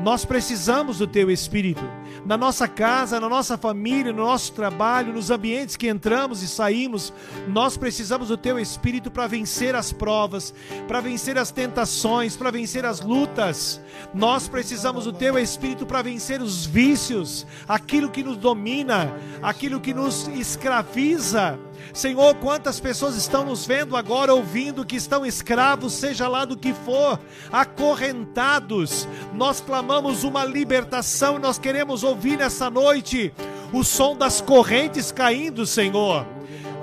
Nós 0.04 0.26
precisamos 0.26 0.98
do 0.98 1.08
teu 1.08 1.32
Espírito. 1.32 1.84
Na 2.26 2.38
nossa 2.38 2.68
casa, 2.68 3.20
na 3.20 3.30
nossa 3.30 3.58
família, 3.58 4.12
no 4.12 4.26
nosso 4.26 4.52
trabalho, 4.54 5.14
nos 5.14 5.32
ambientes 5.32 5.76
que 5.76 5.88
entramos 5.88 6.44
e 6.44 6.48
saímos, 6.48 7.14
nós 7.48 7.78
precisamos 7.78 8.28
do 8.28 8.38
teu 8.38 8.60
Espírito 8.60 9.10
para 9.10 9.28
vencer 9.28 9.76
as 9.76 9.92
provas, 9.92 10.54
para 10.88 11.02
vencer 11.02 11.38
as 11.38 11.52
tentações, 11.52 12.36
para 12.36 12.52
vencer 12.52 12.86
as 12.86 13.02
lutas. 13.02 13.82
Nós 14.14 14.48
precisamos 14.48 15.06
do 15.06 15.14
teu 15.14 15.38
Espírito 15.38 15.86
para 15.86 16.02
vencer 16.02 16.42
os 16.42 16.66
vícios, 16.66 17.46
aquilo 17.68 18.10
que 18.10 18.24
nos 18.24 18.38
domina, 18.38 19.14
aquilo 19.42 19.80
que 19.80 19.94
nos 19.94 20.28
escraviza 20.28 21.60
Senhor, 21.94 22.36
quantas 22.36 22.80
pessoas 22.80 23.16
estão 23.16 23.46
nos 23.46 23.66
vendo 23.66 23.96
agora, 23.96 24.34
ouvindo 24.34 24.86
que 24.86 24.96
estão 24.96 25.26
escravos, 25.26 25.94
seja 25.94 26.28
lá 26.28 26.46
do 26.46 26.58
que 26.58 26.74
for, 26.74 27.20
acorrentados. 27.52 29.08
Nós 29.34 29.60
clamamos 29.60 30.24
uma 30.24 30.46
libertação, 30.46 31.40
nós 31.40 31.58
queremos 31.58 32.04
ouvir 32.10 32.38
nessa 32.38 32.70
noite 32.70 33.34
o 33.72 33.84
som 33.84 34.16
das 34.16 34.42
correntes 34.42 35.12
caindo, 35.12 35.66
Senhor 35.66 36.26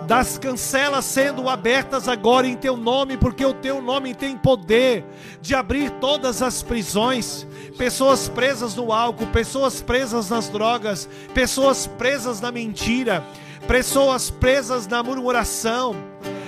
das 0.07 0.39
cancelas 0.39 1.05
sendo 1.05 1.48
abertas 1.48 2.09
agora 2.09 2.47
em 2.47 2.57
teu 2.57 2.77
nome, 2.77 3.16
porque 3.16 3.44
o 3.44 3.53
teu 3.53 3.82
nome 3.82 4.15
tem 4.15 4.36
poder 4.36 5.05
de 5.43 5.55
abrir 5.55 5.90
todas 5.90 6.43
as 6.43 6.62
prisões. 6.62 7.47
Pessoas 7.77 8.28
presas 8.28 8.74
no 8.77 8.93
álcool, 8.93 9.27
pessoas 9.27 9.82
presas 9.82 10.31
nas 10.31 10.48
drogas, 10.48 11.09
pessoas 11.35 11.89
presas 11.89 12.40
na 12.40 12.53
mentira, 12.53 13.24
pessoas 13.66 14.31
presas 14.31 14.86
na 14.86 15.03
murmuração, 15.03 15.97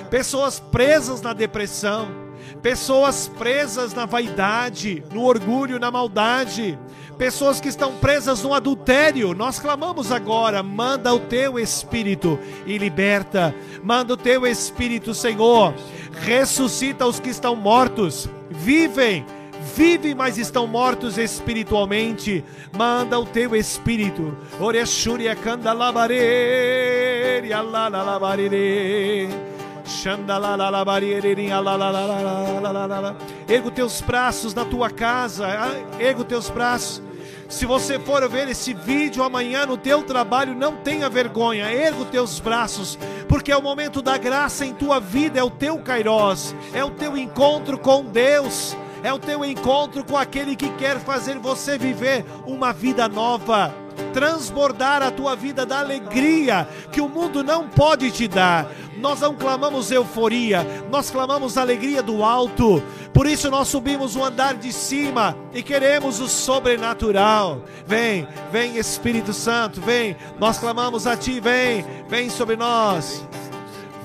pessoas 0.08 0.60
presas 0.60 1.20
na 1.20 1.32
depressão, 1.32 2.08
pessoas 2.62 3.28
presas 3.38 3.92
na 3.92 4.06
vaidade, 4.06 5.02
no 5.12 5.24
orgulho, 5.24 5.80
na 5.80 5.90
maldade, 5.90 6.78
pessoas 7.18 7.60
que 7.60 7.68
estão 7.68 7.96
presas 7.96 8.42
no 8.42 8.54
adultério. 8.54 9.34
Nós 9.34 9.58
clamamos 9.58 10.10
agora: 10.12 10.62
manda 10.62 11.12
o 11.12 11.18
teu 11.18 11.58
espírito 11.58 12.38
e 12.64 12.78
liberta, 12.78 13.54
manda 13.82 14.14
o 14.14 14.16
teu 14.16 14.46
espírito, 14.46 15.12
Senhor, 15.12 15.74
ressuscita 16.12 17.06
os 17.06 17.20
que 17.20 17.28
estão 17.28 17.54
mortos, 17.56 18.28
vivem 18.48 19.26
vivem, 19.74 20.14
mas 20.14 20.38
estão 20.38 20.66
mortos 20.66 21.18
espiritualmente. 21.18 22.42
Manda 22.76 23.18
o 23.18 23.26
teu 23.26 23.54
espírito. 23.54 24.36
Oreshuria 24.58 25.36
candalabarere, 25.36 27.52
alalalabarere. 27.52 29.28
Ergo 33.48 33.70
teus 33.70 34.00
braços 34.00 34.54
na 34.54 34.64
tua 34.64 34.90
casa, 34.90 35.48
ergo 35.98 36.24
teus 36.24 36.50
braços. 36.50 37.02
Se 37.48 37.64
você 37.64 37.98
for 37.98 38.28
ver 38.28 38.46
esse 38.48 38.74
vídeo 38.74 39.22
amanhã 39.22 39.64
no 39.64 39.78
teu 39.78 40.02
trabalho, 40.02 40.54
não 40.54 40.76
tenha 40.76 41.08
vergonha, 41.08 41.72
ergo 41.72 42.04
teus 42.04 42.38
braços, 42.38 42.98
porque 43.26 43.50
é 43.50 43.56
o 43.56 43.62
momento 43.62 44.02
da 44.02 44.18
graça 44.18 44.66
em 44.66 44.74
tua 44.74 45.00
vida, 45.00 45.40
é 45.40 45.42
o 45.42 45.48
teu 45.50 45.78
kairós, 45.78 46.54
é 46.74 46.84
o 46.84 46.90
teu 46.90 47.16
encontro 47.16 47.78
com 47.78 48.04
Deus. 48.04 48.76
É 49.00 49.12
o 49.12 49.18
teu 49.18 49.44
encontro 49.44 50.04
com 50.04 50.16
aquele 50.16 50.56
que 50.56 50.68
quer 50.70 50.98
fazer 50.98 51.38
você 51.38 51.78
viver 51.78 52.24
uma 52.44 52.72
vida 52.72 53.08
nova, 53.08 53.72
transbordar 54.12 55.02
a 55.02 55.10
tua 55.12 55.36
vida 55.36 55.64
da 55.64 55.78
alegria 55.78 56.66
que 56.90 57.00
o 57.00 57.08
mundo 57.08 57.44
não 57.44 57.68
pode 57.68 58.10
te 58.10 58.26
dar. 58.26 58.66
Nós 59.00 59.20
não 59.20 59.34
clamamos 59.34 59.90
euforia, 59.90 60.66
nós 60.90 61.10
clamamos 61.10 61.56
alegria 61.56 62.02
do 62.02 62.22
alto. 62.24 62.82
Por 63.12 63.26
isso 63.26 63.50
nós 63.50 63.68
subimos 63.68 64.16
o 64.16 64.24
andar 64.24 64.54
de 64.54 64.72
cima 64.72 65.36
e 65.52 65.62
queremos 65.62 66.20
o 66.20 66.28
sobrenatural. 66.28 67.62
Vem, 67.86 68.26
vem 68.50 68.76
Espírito 68.76 69.32
Santo, 69.32 69.80
vem. 69.80 70.16
Nós 70.38 70.58
clamamos 70.58 71.06
a 71.06 71.16
ti, 71.16 71.40
vem, 71.40 71.84
vem 72.08 72.28
sobre 72.28 72.56
nós. 72.56 73.24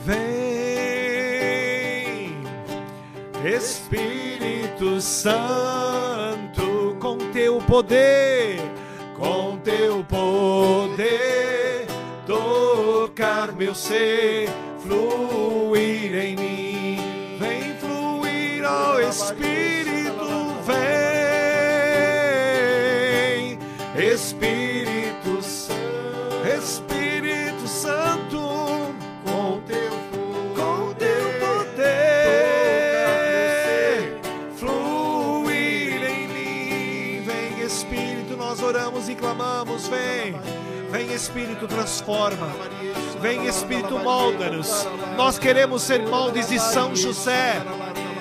Vem. 0.06 0.54
Espírito 3.46 5.02
Santo, 5.02 6.96
com 6.98 7.18
teu 7.34 7.58
poder, 7.58 8.58
com 9.18 9.58
teu 9.58 10.02
poder, 10.06 11.88
tocar 12.26 13.52
meu 13.52 13.76
ser, 13.76 14.50
fluir 14.84 16.14
em 16.14 16.36
mim, 16.36 17.00
vem 17.40 17.74
fluir 17.78 18.66
ao 18.66 19.02
Espírito, 19.02 20.54
vem, 20.66 20.78
Espírito 23.96 25.42
Santo, 25.42 25.80
Espírito 26.58 27.66
Santo, 27.66 28.38
com 29.24 29.62
teu 29.66 29.94
com 30.54 30.94
teu 30.96 31.32
poder, 31.40 31.90
fluir 34.58 36.04
em 36.04 36.28
mim, 36.28 37.24
vem 37.26 37.62
Espírito, 37.66 38.36
nós 38.36 38.62
oramos 38.62 39.08
e 39.08 39.16
clamamos, 39.16 39.88
vem. 39.88 40.36
Vem 40.92 41.12
Espírito, 41.12 41.68
transforma. 41.68 42.54
Vem 43.24 43.48
Espírito, 43.48 43.98
molda-nos. 44.00 44.86
Nós 45.16 45.40
queremos 45.40 45.82
ser 45.84 46.06
moldes 46.06 46.50
de 46.50 46.60
São 46.60 46.94
José, 46.94 47.56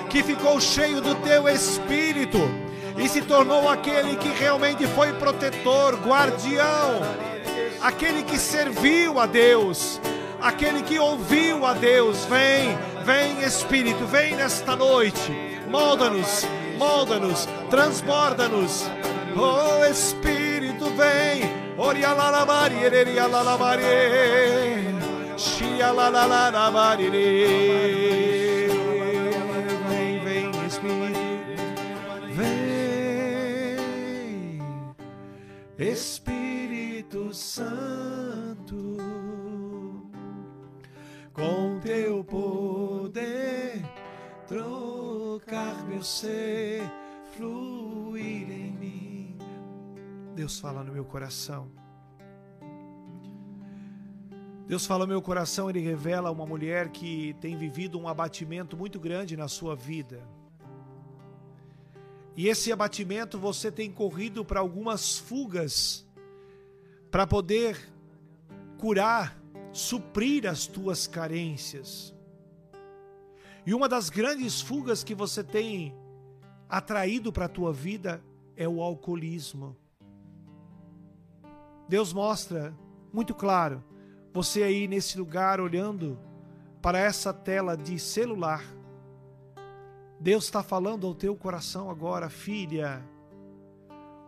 que 0.09 0.23
ficou 0.23 0.61
cheio 0.61 1.01
do 1.01 1.13
teu 1.15 1.49
Espírito 1.49 2.39
e 2.97 3.09
se 3.09 3.21
tornou 3.21 3.67
aquele 3.67 4.15
que 4.15 4.29
realmente 4.29 4.87
foi 4.87 5.11
protetor, 5.11 5.95
guardião, 5.95 7.01
aquele 7.81 8.23
que 8.23 8.39
serviu 8.39 9.19
a 9.19 9.25
Deus, 9.25 9.99
aquele 10.41 10.81
que 10.81 10.97
ouviu 10.97 11.65
a 11.65 11.73
Deus. 11.73 12.23
Vem, 12.23 12.77
Vem 13.03 13.43
Espírito, 13.43 14.05
vem 14.05 14.37
nesta 14.37 14.73
noite. 14.73 15.59
Molda-nos, 15.69 16.47
molda-nos, 16.77 17.45
transborda-nos. 17.69 18.89
Oh 19.35 19.83
Espírito, 19.83 20.85
vem. 20.91 21.43
Orialalamari, 21.77 22.85
erialalamari. 22.85 24.72
Vem, 29.89 30.23
vem 30.23 30.51
Espírito. 30.67 31.13
Vem. 32.33 32.63
Espírito 35.77 37.33
Santo 37.33 38.93
com 41.33 41.79
teu 41.79 42.23
poder 42.23 43.81
trocar 44.47 45.83
meu 45.87 46.03
ser, 46.03 46.83
fluir 47.35 48.49
em 48.51 48.71
mim. 48.71 49.37
Deus 50.35 50.59
fala 50.59 50.83
no 50.83 50.93
meu 50.93 51.03
coração. 51.03 51.82
Deus 54.65 54.85
fala 54.85 55.05
no 55.05 55.11
meu 55.11 55.21
coração, 55.21 55.69
ele 55.69 55.79
revela 55.79 56.31
uma 56.31 56.45
mulher 56.45 56.89
que 56.89 57.35
tem 57.41 57.57
vivido 57.57 57.99
um 57.99 58.07
abatimento 58.07 58.77
muito 58.77 58.99
grande 58.99 59.35
na 59.35 59.47
sua 59.47 59.75
vida. 59.75 60.21
E 62.35 62.47
esse 62.47 62.71
abatimento 62.71 63.37
você 63.37 63.71
tem 63.71 63.91
corrido 63.91 64.45
para 64.45 64.61
algumas 64.61 65.17
fugas 65.17 66.07
para 67.11 67.27
poder 67.27 67.77
curar 68.77 69.37
suprir 69.71 70.47
as 70.47 70.65
tuas 70.65 71.07
carências. 71.07 72.13
E 73.65 73.73
uma 73.73 73.89
das 73.89 74.09
grandes 74.09 74.61
fugas 74.61 75.03
que 75.03 75.13
você 75.13 75.43
tem 75.43 75.95
atraído 76.69 77.31
para 77.31 77.45
a 77.45 77.49
tua 77.49 77.71
vida 77.71 78.23
é 78.55 78.67
o 78.67 78.81
alcoolismo. 78.81 79.75
Deus 81.87 82.13
mostra 82.13 82.73
muito 83.11 83.35
claro, 83.35 83.83
você 84.33 84.63
aí 84.63 84.87
nesse 84.87 85.17
lugar 85.17 85.61
olhando 85.61 86.17
para 86.81 86.97
essa 86.97 87.31
tela 87.31 87.77
de 87.77 87.99
celular. 87.99 88.65
Deus 90.19 90.45
está 90.45 90.63
falando 90.63 91.05
ao 91.05 91.13
teu 91.13 91.35
coração 91.35 91.89
agora, 91.89 92.29
filha. 92.31 93.05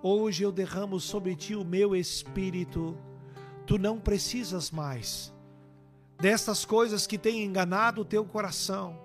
Hoje 0.03 0.43
eu 0.43 0.51
derramo 0.51 0.99
sobre 0.99 1.35
ti 1.35 1.55
o 1.55 1.65
meu 1.65 1.95
espírito. 1.95 2.95
Tu 3.65 3.79
não 3.79 3.99
precisas 3.99 4.69
mais 4.69 5.33
destas 6.19 6.63
coisas 6.63 7.05
que 7.07 7.17
têm 7.17 7.43
enganado 7.43 8.01
o 8.01 8.05
teu 8.05 8.23
coração, 8.23 8.97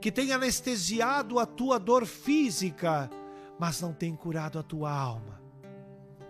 que 0.00 0.12
têm 0.12 0.32
anestesiado 0.32 1.38
a 1.38 1.46
tua 1.46 1.78
dor 1.78 2.04
física, 2.04 3.08
mas 3.58 3.80
não 3.80 3.92
tem 3.92 4.14
curado 4.14 4.58
a 4.58 4.62
tua 4.62 4.90
alma. 4.90 5.40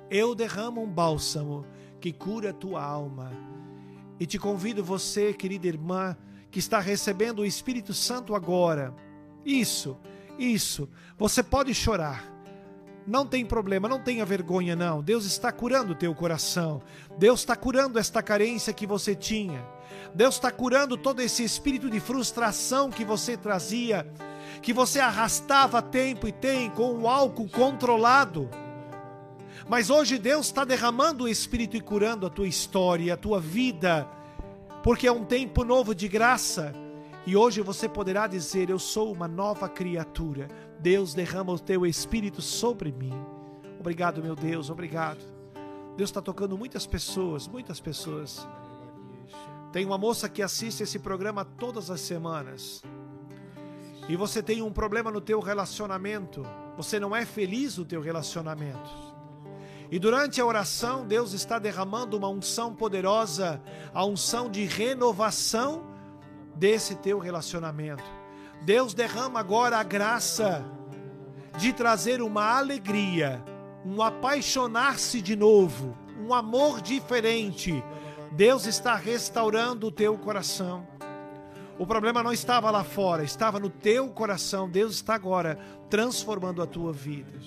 Eu 0.08 0.34
derramo 0.34 0.82
um 0.82 0.88
bálsamo 0.88 1.66
que 2.06 2.12
cura 2.12 2.50
a 2.50 2.52
tua 2.52 2.80
alma. 2.80 3.32
E 4.20 4.26
te 4.26 4.38
convido 4.38 4.84
você, 4.84 5.32
querida 5.32 5.66
irmã, 5.66 6.16
que 6.52 6.60
está 6.60 6.78
recebendo 6.78 7.40
o 7.40 7.44
Espírito 7.44 7.92
Santo 7.92 8.36
agora. 8.36 8.94
Isso, 9.44 9.96
isso. 10.38 10.88
Você 11.18 11.42
pode 11.42 11.74
chorar 11.74 12.32
não 13.08 13.24
tem 13.24 13.46
problema, 13.46 13.88
não 13.88 14.00
tenha 14.00 14.24
vergonha, 14.24 14.74
não. 14.74 15.00
Deus 15.00 15.24
está 15.24 15.52
curando 15.52 15.92
o 15.92 15.94
teu 15.94 16.12
coração. 16.12 16.82
Deus 17.16 17.38
está 17.38 17.54
curando 17.54 18.00
esta 18.00 18.20
carência 18.20 18.72
que 18.72 18.84
você 18.84 19.14
tinha. 19.14 19.64
Deus 20.12 20.34
está 20.34 20.50
curando 20.50 20.96
todo 20.96 21.22
esse 21.22 21.44
espírito 21.44 21.88
de 21.88 22.00
frustração 22.00 22.90
que 22.90 23.04
você 23.04 23.36
trazia, 23.36 24.04
que 24.60 24.72
você 24.72 24.98
arrastava 24.98 25.80
tempo 25.80 26.26
e 26.26 26.32
tem 26.32 26.68
com 26.68 26.96
o 26.96 27.08
álcool 27.08 27.48
controlado. 27.48 28.50
Mas 29.68 29.90
hoje 29.90 30.18
Deus 30.18 30.46
está 30.46 30.64
derramando 30.64 31.24
o 31.24 31.28
Espírito 31.28 31.76
e 31.76 31.80
curando 31.80 32.24
a 32.24 32.30
tua 32.30 32.46
história, 32.46 33.12
a 33.14 33.16
tua 33.16 33.40
vida, 33.40 34.08
porque 34.82 35.08
é 35.08 35.12
um 35.12 35.24
tempo 35.24 35.64
novo 35.64 35.92
de 35.92 36.06
graça. 36.06 36.72
E 37.26 37.36
hoje 37.36 37.60
você 37.60 37.88
poderá 37.88 38.28
dizer: 38.28 38.70
Eu 38.70 38.78
sou 38.78 39.12
uma 39.12 39.26
nova 39.26 39.68
criatura. 39.68 40.48
Deus 40.78 41.14
derrama 41.14 41.52
o 41.52 41.58
teu 41.58 41.84
espírito 41.84 42.40
sobre 42.40 42.92
mim. 42.92 43.12
Obrigado, 43.80 44.22
meu 44.22 44.36
Deus, 44.36 44.70
obrigado. 44.70 45.18
Deus 45.96 46.10
está 46.10 46.22
tocando 46.22 46.56
muitas 46.56 46.86
pessoas, 46.86 47.48
muitas 47.48 47.80
pessoas. 47.80 48.46
Tem 49.72 49.84
uma 49.84 49.98
moça 49.98 50.28
que 50.28 50.42
assiste 50.42 50.84
esse 50.84 51.00
programa 51.00 51.44
todas 51.44 51.90
as 51.90 52.00
semanas. 52.00 52.84
E 54.08 54.14
você 54.14 54.40
tem 54.40 54.62
um 54.62 54.70
problema 54.70 55.10
no 55.10 55.20
teu 55.20 55.40
relacionamento. 55.40 56.46
Você 56.76 57.00
não 57.00 57.16
é 57.16 57.26
feliz 57.26 57.76
no 57.78 57.84
teu 57.84 58.00
relacionamento. 58.00 59.05
E 59.90 59.98
durante 59.98 60.40
a 60.40 60.46
oração, 60.46 61.06
Deus 61.06 61.32
está 61.32 61.58
derramando 61.58 62.16
uma 62.16 62.28
unção 62.28 62.74
poderosa, 62.74 63.62
a 63.94 64.04
unção 64.04 64.50
de 64.50 64.64
renovação 64.64 65.84
desse 66.56 66.96
teu 66.96 67.18
relacionamento. 67.18 68.04
Deus 68.62 68.94
derrama 68.94 69.38
agora 69.38 69.78
a 69.78 69.82
graça 69.82 70.64
de 71.56 71.72
trazer 71.72 72.20
uma 72.20 72.58
alegria, 72.58 73.42
um 73.84 74.02
apaixonar-se 74.02 75.22
de 75.22 75.36
novo, 75.36 75.96
um 76.18 76.34
amor 76.34 76.80
diferente. 76.80 77.82
Deus 78.32 78.66
está 78.66 78.96
restaurando 78.96 79.86
o 79.86 79.92
teu 79.92 80.18
coração. 80.18 80.86
O 81.78 81.86
problema 81.86 82.22
não 82.22 82.32
estava 82.32 82.70
lá 82.70 82.82
fora, 82.82 83.22
estava 83.22 83.60
no 83.60 83.68
teu 83.68 84.08
coração. 84.08 84.68
Deus 84.68 84.94
está 84.94 85.14
agora 85.14 85.58
transformando 85.88 86.62
a 86.62 86.66
tua 86.66 86.92
vida. 86.92 87.38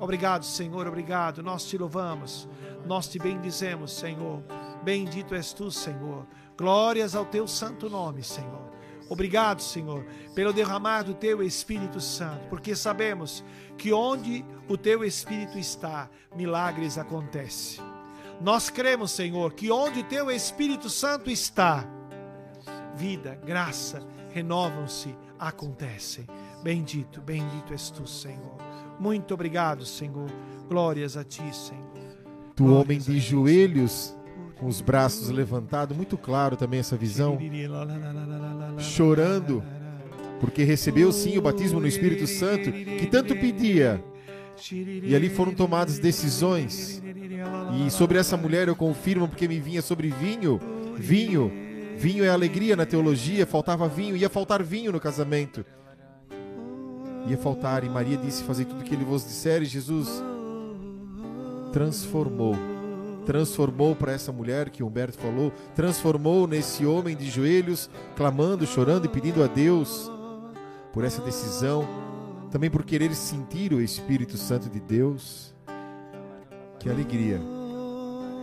Obrigado, 0.00 0.46
Senhor, 0.46 0.86
obrigado. 0.86 1.42
Nós 1.42 1.66
te 1.66 1.76
louvamos, 1.76 2.48
nós 2.86 3.06
te 3.06 3.18
bendizemos, 3.18 3.92
Senhor. 3.92 4.42
Bendito 4.82 5.34
és 5.34 5.52
tu, 5.52 5.70
Senhor. 5.70 6.26
Glórias 6.56 7.14
ao 7.14 7.26
teu 7.26 7.46
santo 7.46 7.90
nome, 7.90 8.22
Senhor. 8.22 8.70
Obrigado, 9.10 9.60
Senhor, 9.60 10.06
pelo 10.34 10.52
derramar 10.52 11.02
do 11.02 11.12
teu 11.12 11.42
Espírito 11.42 12.00
Santo, 12.00 12.46
porque 12.48 12.74
sabemos 12.74 13.44
que 13.76 13.92
onde 13.92 14.44
o 14.68 14.78
teu 14.78 15.04
Espírito 15.04 15.58
está, 15.58 16.08
milagres 16.34 16.96
acontecem. 16.96 17.84
Nós 18.40 18.70
cremos, 18.70 19.10
Senhor, 19.10 19.52
que 19.52 19.70
onde 19.70 20.00
o 20.00 20.04
teu 20.04 20.30
Espírito 20.30 20.88
Santo 20.88 21.28
está, 21.28 21.84
vida, 22.94 23.34
graça, 23.44 24.02
renovam-se, 24.32 25.14
acontecem. 25.38 26.26
Bendito, 26.62 27.20
bendito 27.20 27.72
és 27.72 27.90
tu, 27.90 28.06
Senhor. 28.06 28.69
Muito 29.00 29.32
obrigado, 29.32 29.86
Senhor. 29.86 30.30
Glórias 30.68 31.16
a 31.16 31.24
ti, 31.24 31.42
Senhor. 31.56 31.90
Tu, 32.54 32.66
homem 32.66 32.98
de 32.98 33.18
joelhos, 33.18 34.14
com 34.58 34.66
os 34.66 34.82
braços 34.82 35.30
levantados, 35.30 35.96
muito 35.96 36.18
claro 36.18 36.54
também 36.54 36.80
essa 36.80 36.98
visão, 36.98 37.38
chorando, 38.78 39.64
porque 40.38 40.62
recebeu 40.62 41.10
sim 41.12 41.38
o 41.38 41.42
batismo 41.42 41.80
no 41.80 41.86
Espírito 41.86 42.26
Santo, 42.26 42.70
que 42.70 43.06
tanto 43.06 43.34
pedia. 43.34 44.04
E 45.02 45.16
ali 45.16 45.30
foram 45.30 45.54
tomadas 45.54 45.98
decisões. 45.98 47.02
E 47.78 47.90
sobre 47.90 48.18
essa 48.18 48.36
mulher 48.36 48.68
eu 48.68 48.76
confirmo, 48.76 49.26
porque 49.26 49.48
me 49.48 49.58
vinha 49.58 49.80
sobre 49.80 50.10
vinho. 50.10 50.60
Vinho. 50.98 51.50
Vinho 51.96 52.24
é 52.24 52.28
alegria 52.28 52.76
na 52.76 52.84
teologia, 52.84 53.46
faltava 53.46 53.88
vinho, 53.88 54.16
ia 54.16 54.28
faltar 54.28 54.62
vinho 54.62 54.92
no 54.92 55.00
casamento. 55.00 55.64
Ia 57.26 57.38
faltar, 57.38 57.84
e 57.84 57.88
Maria 57.88 58.16
disse: 58.16 58.42
Fazer 58.44 58.64
tudo 58.64 58.80
o 58.80 58.84
que 58.84 58.94
ele 58.94 59.04
vos 59.04 59.24
disser, 59.24 59.62
e 59.62 59.66
Jesus 59.66 60.22
transformou 61.72 62.56
transformou 63.30 63.94
para 63.94 64.12
essa 64.12 64.32
mulher 64.32 64.70
que 64.70 64.82
Humberto 64.82 65.16
falou, 65.18 65.52
transformou 65.74 66.48
nesse 66.48 66.84
homem 66.84 67.16
de 67.16 67.30
joelhos, 67.30 67.88
clamando, 68.16 68.66
chorando 68.66 69.04
e 69.04 69.08
pedindo 69.08 69.44
a 69.44 69.46
Deus 69.46 70.10
por 70.92 71.04
essa 71.04 71.22
decisão, 71.22 71.86
também 72.50 72.68
por 72.68 72.82
querer 72.82 73.14
sentir 73.14 73.72
o 73.72 73.80
Espírito 73.80 74.36
Santo 74.36 74.68
de 74.68 74.80
Deus. 74.80 75.54
Que 76.80 76.90
alegria, 76.90 77.40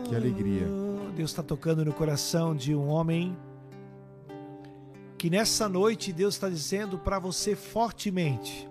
que 0.07 0.15
alegria. 0.15 0.67
Deus 1.15 1.31
está 1.31 1.43
tocando 1.43 1.83
no 1.83 1.91
coração 1.91 2.55
de 2.55 2.73
um 2.73 2.87
homem 2.87 3.35
que 5.17 5.29
nessa 5.29 5.67
noite 5.67 6.13
Deus 6.13 6.35
está 6.35 6.47
dizendo 6.47 6.97
para 6.99 7.19
você 7.19 7.55
fortemente: 7.55 8.66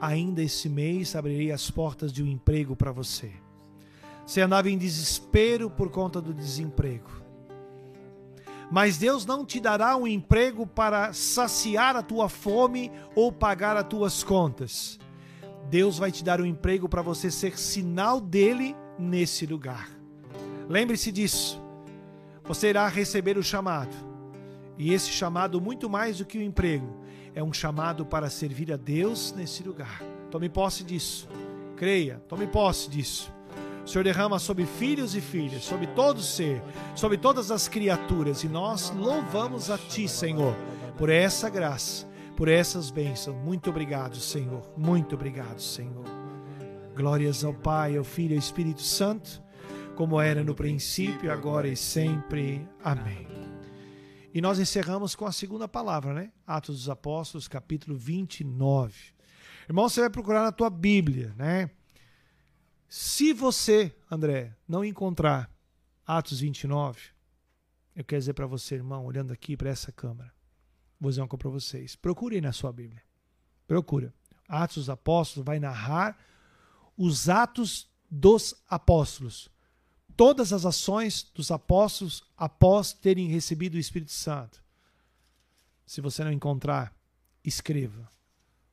ainda 0.00 0.42
esse 0.42 0.68
mês 0.68 1.14
abrirei 1.14 1.52
as 1.52 1.70
portas 1.70 2.12
de 2.12 2.22
um 2.22 2.26
emprego 2.26 2.74
para 2.74 2.92
você. 2.92 3.30
Você 4.26 4.40
andava 4.40 4.70
em 4.70 4.78
desespero 4.78 5.68
por 5.68 5.90
conta 5.90 6.20
do 6.20 6.32
desemprego. 6.32 7.10
Mas 8.70 8.96
Deus 8.96 9.26
não 9.26 9.44
te 9.44 9.58
dará 9.58 9.96
um 9.96 10.06
emprego 10.06 10.64
para 10.64 11.12
saciar 11.12 11.96
a 11.96 12.02
tua 12.02 12.28
fome 12.28 12.92
ou 13.16 13.32
pagar 13.32 13.76
as 13.76 13.88
tuas 13.88 14.22
contas. 14.22 14.98
Deus 15.68 15.98
vai 15.98 16.12
te 16.12 16.22
dar 16.22 16.40
um 16.40 16.46
emprego 16.46 16.88
para 16.88 17.02
você 17.02 17.30
ser 17.30 17.58
sinal 17.58 18.20
dele 18.20 18.76
nesse 18.96 19.44
lugar. 19.44 19.90
Lembre-se 20.68 21.10
disso. 21.10 21.60
Você 22.44 22.70
irá 22.70 22.86
receber 22.88 23.36
o 23.36 23.42
chamado 23.42 23.94
E 24.78 24.92
esse 24.92 25.10
chamado, 25.10 25.60
muito 25.60 25.90
mais 25.90 26.18
do 26.18 26.24
que 26.24 26.38
o 26.38 26.42
emprego, 26.42 26.99
é 27.34 27.42
um 27.42 27.52
chamado 27.52 28.04
para 28.04 28.28
servir 28.28 28.72
a 28.72 28.76
Deus 28.76 29.32
nesse 29.32 29.62
lugar. 29.62 30.02
Tome 30.30 30.48
posse 30.48 30.84
disso. 30.84 31.28
Creia, 31.76 32.22
tome 32.28 32.46
posse 32.46 32.90
disso. 32.90 33.32
O 33.84 33.88
Senhor 33.88 34.04
derrama 34.04 34.38
sobre 34.38 34.66
filhos 34.66 35.14
e 35.14 35.20
filhas, 35.20 35.64
sobre 35.64 35.86
todo 35.88 36.20
ser, 36.20 36.62
sobre 36.94 37.16
todas 37.16 37.50
as 37.50 37.66
criaturas. 37.66 38.44
E 38.44 38.48
nós 38.48 38.90
louvamos 38.90 39.70
a 39.70 39.78
Ti, 39.78 40.06
Senhor, 40.06 40.54
por 40.96 41.08
essa 41.08 41.48
graça, 41.48 42.06
por 42.36 42.48
essas 42.48 42.90
bênçãos. 42.90 43.36
Muito 43.36 43.70
obrigado, 43.70 44.16
Senhor. 44.16 44.62
Muito 44.76 45.14
obrigado, 45.14 45.60
Senhor. 45.60 46.04
Glórias 46.94 47.42
ao 47.42 47.54
Pai, 47.54 47.96
ao 47.96 48.04
Filho 48.04 48.32
e 48.32 48.34
ao 48.34 48.40
Espírito 48.40 48.82
Santo, 48.82 49.42
como 49.96 50.20
era 50.20 50.44
no 50.44 50.54
princípio, 50.54 51.32
agora 51.32 51.66
e 51.66 51.76
sempre. 51.76 52.68
Amém. 52.84 53.49
E 54.32 54.40
nós 54.40 54.60
encerramos 54.60 55.16
com 55.16 55.26
a 55.26 55.32
segunda 55.32 55.66
palavra, 55.66 56.14
né? 56.14 56.32
Atos 56.46 56.78
dos 56.78 56.88
Apóstolos, 56.88 57.48
capítulo 57.48 57.96
29. 57.96 58.94
Irmão, 59.68 59.88
você 59.88 60.00
vai 60.00 60.10
procurar 60.10 60.42
na 60.42 60.52
tua 60.52 60.70
Bíblia, 60.70 61.34
né? 61.36 61.68
Se 62.88 63.32
você, 63.32 63.92
André, 64.08 64.56
não 64.68 64.84
encontrar 64.84 65.50
Atos 66.06 66.40
29, 66.40 67.00
eu 67.96 68.04
quero 68.04 68.20
dizer 68.20 68.34
para 68.34 68.46
você, 68.46 68.76
irmão, 68.76 69.04
olhando 69.04 69.32
aqui 69.32 69.56
para 69.56 69.70
essa 69.70 69.90
câmera, 69.90 70.32
vou 71.00 71.10
dizer 71.10 71.22
uma 71.22 71.28
coisa 71.28 71.42
para 71.42 71.50
vocês. 71.50 71.96
Procure 71.96 72.40
na 72.40 72.52
sua 72.52 72.72
Bíblia. 72.72 73.02
Procura. 73.66 74.14
Atos 74.48 74.76
dos 74.76 74.90
Apóstolos 74.90 75.44
vai 75.44 75.58
narrar 75.58 76.16
os 76.96 77.28
atos 77.28 77.90
dos 78.08 78.54
apóstolos 78.68 79.50
todas 80.20 80.52
as 80.52 80.66
ações 80.66 81.26
dos 81.34 81.50
apóstolos 81.50 82.22
após 82.36 82.92
terem 82.92 83.28
recebido 83.28 83.76
o 83.76 83.78
Espírito 83.78 84.12
Santo. 84.12 84.62
Se 85.86 86.02
você 86.02 86.22
não 86.22 86.30
encontrar, 86.30 86.94
escreva, 87.42 88.06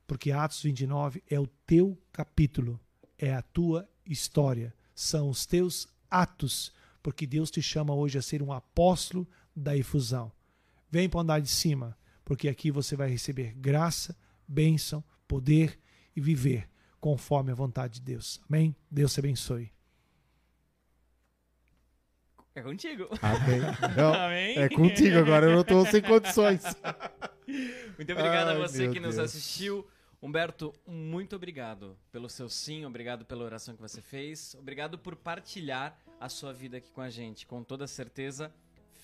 porque 0.06 0.30
Atos 0.30 0.62
29 0.62 1.22
é 1.26 1.40
o 1.40 1.46
teu 1.66 1.96
capítulo, 2.12 2.78
é 3.16 3.32
a 3.32 3.40
tua 3.40 3.88
história, 4.04 4.74
são 4.94 5.30
os 5.30 5.46
teus 5.46 5.88
atos, 6.10 6.70
porque 7.02 7.26
Deus 7.26 7.50
te 7.50 7.62
chama 7.62 7.94
hoje 7.94 8.18
a 8.18 8.22
ser 8.22 8.42
um 8.42 8.52
apóstolo 8.52 9.26
da 9.56 9.74
efusão. 9.74 10.30
Vem 10.90 11.08
para 11.08 11.20
andar 11.20 11.40
de 11.40 11.48
cima, 11.48 11.96
porque 12.26 12.46
aqui 12.46 12.70
você 12.70 12.94
vai 12.94 13.08
receber 13.08 13.54
graça, 13.54 14.14
bênção, 14.46 15.02
poder 15.26 15.78
e 16.14 16.20
viver 16.20 16.68
conforme 17.00 17.52
a 17.52 17.54
vontade 17.54 17.94
de 17.94 18.00
Deus. 18.02 18.38
Amém? 18.46 18.76
Deus 18.90 19.14
te 19.14 19.20
abençoe. 19.20 19.77
É 22.58 22.62
contigo. 22.62 23.08
Amém. 23.22 23.60
Não, 23.96 24.12
Amém. 24.12 24.58
É 24.58 24.68
contigo 24.68 25.18
agora, 25.18 25.46
eu 25.46 25.52
não 25.52 25.60
estou 25.60 25.86
sem 25.86 26.02
condições. 26.02 26.64
Muito 27.46 28.12
obrigado 28.12 28.48
Ai, 28.48 28.56
a 28.56 28.58
você 28.58 28.88
que 28.90 28.98
nos 28.98 29.14
Deus. 29.14 29.26
assistiu. 29.30 29.86
Humberto, 30.20 30.74
muito 30.84 31.36
obrigado 31.36 31.96
pelo 32.10 32.28
seu 32.28 32.48
sim, 32.48 32.84
obrigado 32.84 33.24
pela 33.24 33.44
oração 33.44 33.76
que 33.76 33.80
você 33.80 34.02
fez, 34.02 34.56
obrigado 34.58 34.98
por 34.98 35.14
partilhar 35.14 35.96
a 36.18 36.28
sua 36.28 36.52
vida 36.52 36.78
aqui 36.78 36.90
com 36.90 37.00
a 37.00 37.08
gente. 37.08 37.46
Com 37.46 37.62
toda 37.62 37.86
certeza, 37.86 38.52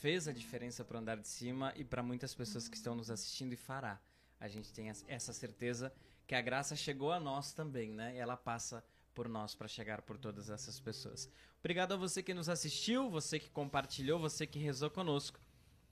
fez 0.01 0.27
a 0.27 0.33
diferença 0.33 0.85
para 0.85 0.97
o 0.97 1.01
andar 1.01 1.17
de 1.17 1.29
cima 1.29 1.73
e 1.77 1.85
para 1.85 2.03
muitas 2.03 2.35
pessoas 2.35 2.69
que 2.69 2.77
estão 2.77 2.97
nos 2.97 3.13
assistindo 3.13 3.53
e 3.53 3.57
fará. 3.57 4.01
A 4.41 4.49
gente 4.49 4.73
tem 4.73 4.91
essa 5.07 5.33
certeza 5.33 5.93
que 6.27 6.35
a 6.35 6.41
graça 6.41 6.75
chegou 6.75 7.13
a 7.13 7.21
nós 7.21 7.53
também, 7.53 7.93
né? 7.93 8.17
E 8.17 8.19
ela 8.19 8.37
passa 8.37 8.83
por 9.15 9.29
nós 9.29 9.55
para 9.55 9.69
chegar 9.69 10.03
por 10.03 10.19
todas 10.19 10.51
essas 10.51 10.81
pessoas. 10.81 11.31
Obrigado 11.61 11.93
a 11.93 11.97
você 11.97 12.23
que 12.23 12.35
nos 12.35 12.49
assistiu, 12.49 13.09
você 13.09 13.39
que 13.39 13.49
compartilhou, 13.51 14.19
você 14.19 14.47
que 14.47 14.59
rezou 14.59 14.91
conosco. 14.91 15.41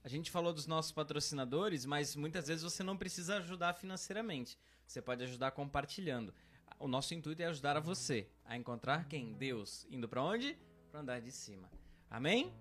A 0.04 0.08
gente 0.08 0.30
falou 0.30 0.52
dos 0.52 0.66
nossos 0.66 0.90
patrocinadores, 0.90 1.86
mas 1.86 2.16
muitas 2.16 2.48
vezes 2.48 2.62
você 2.62 2.82
não 2.82 2.96
precisa 2.96 3.36
ajudar 3.36 3.74
financeiramente. 3.74 4.58
Você 4.86 5.00
pode 5.00 5.22
ajudar 5.22 5.52
compartilhando. 5.52 6.34
O 6.78 6.88
nosso 6.88 7.14
intuito 7.14 7.40
é 7.40 7.46
ajudar 7.46 7.76
a 7.76 7.80
você 7.80 8.28
a 8.44 8.56
encontrar 8.56 9.06
quem? 9.06 9.32
Deus. 9.34 9.86
Indo 9.88 10.08
para 10.08 10.22
onde? 10.22 10.58
Para 10.90 11.00
andar 11.00 11.20
de 11.20 11.30
cima. 11.30 11.70
Amém? 12.10 12.52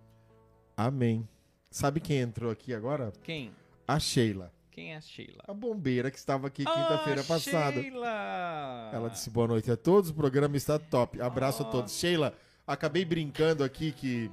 Amém. 0.78 1.28
Sabe 1.72 2.00
quem 2.00 2.18
entrou 2.20 2.52
aqui 2.52 2.74
agora? 2.74 3.12
Quem? 3.24 3.52
A 3.88 4.00
Sheila. 4.00 4.54
Quem 4.72 4.94
é 4.94 4.98
a 4.98 5.02
Sheila? 5.02 5.44
A 5.46 5.54
bombeira 5.54 6.10
que 6.10 6.18
estava 6.18 6.48
aqui 6.48 6.64
quinta-feira 6.64 7.22
oh, 7.22 7.26
passada. 7.26 7.82
Sheila! 7.82 8.90
Ela 8.94 9.10
disse 9.10 9.30
boa 9.30 9.46
noite 9.46 9.70
a 9.70 9.76
todos, 9.76 10.10
o 10.10 10.14
programa 10.14 10.56
está 10.56 10.80
top. 10.80 11.22
Abraço 11.22 11.64
a 11.64 11.66
todos. 11.66 11.92
Sheila, 11.94 12.34
acabei 12.66 13.04
brincando 13.04 13.66
aqui 13.66 13.92
que 13.92 14.32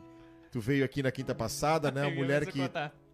tu 0.53 0.61
veio 0.61 0.85
aqui 0.85 1.03
na 1.03 1.11
quinta 1.11 1.35
passada, 1.35 1.91
né? 1.91 2.07
A 2.07 2.11
mulher 2.11 2.47
que 2.47 2.61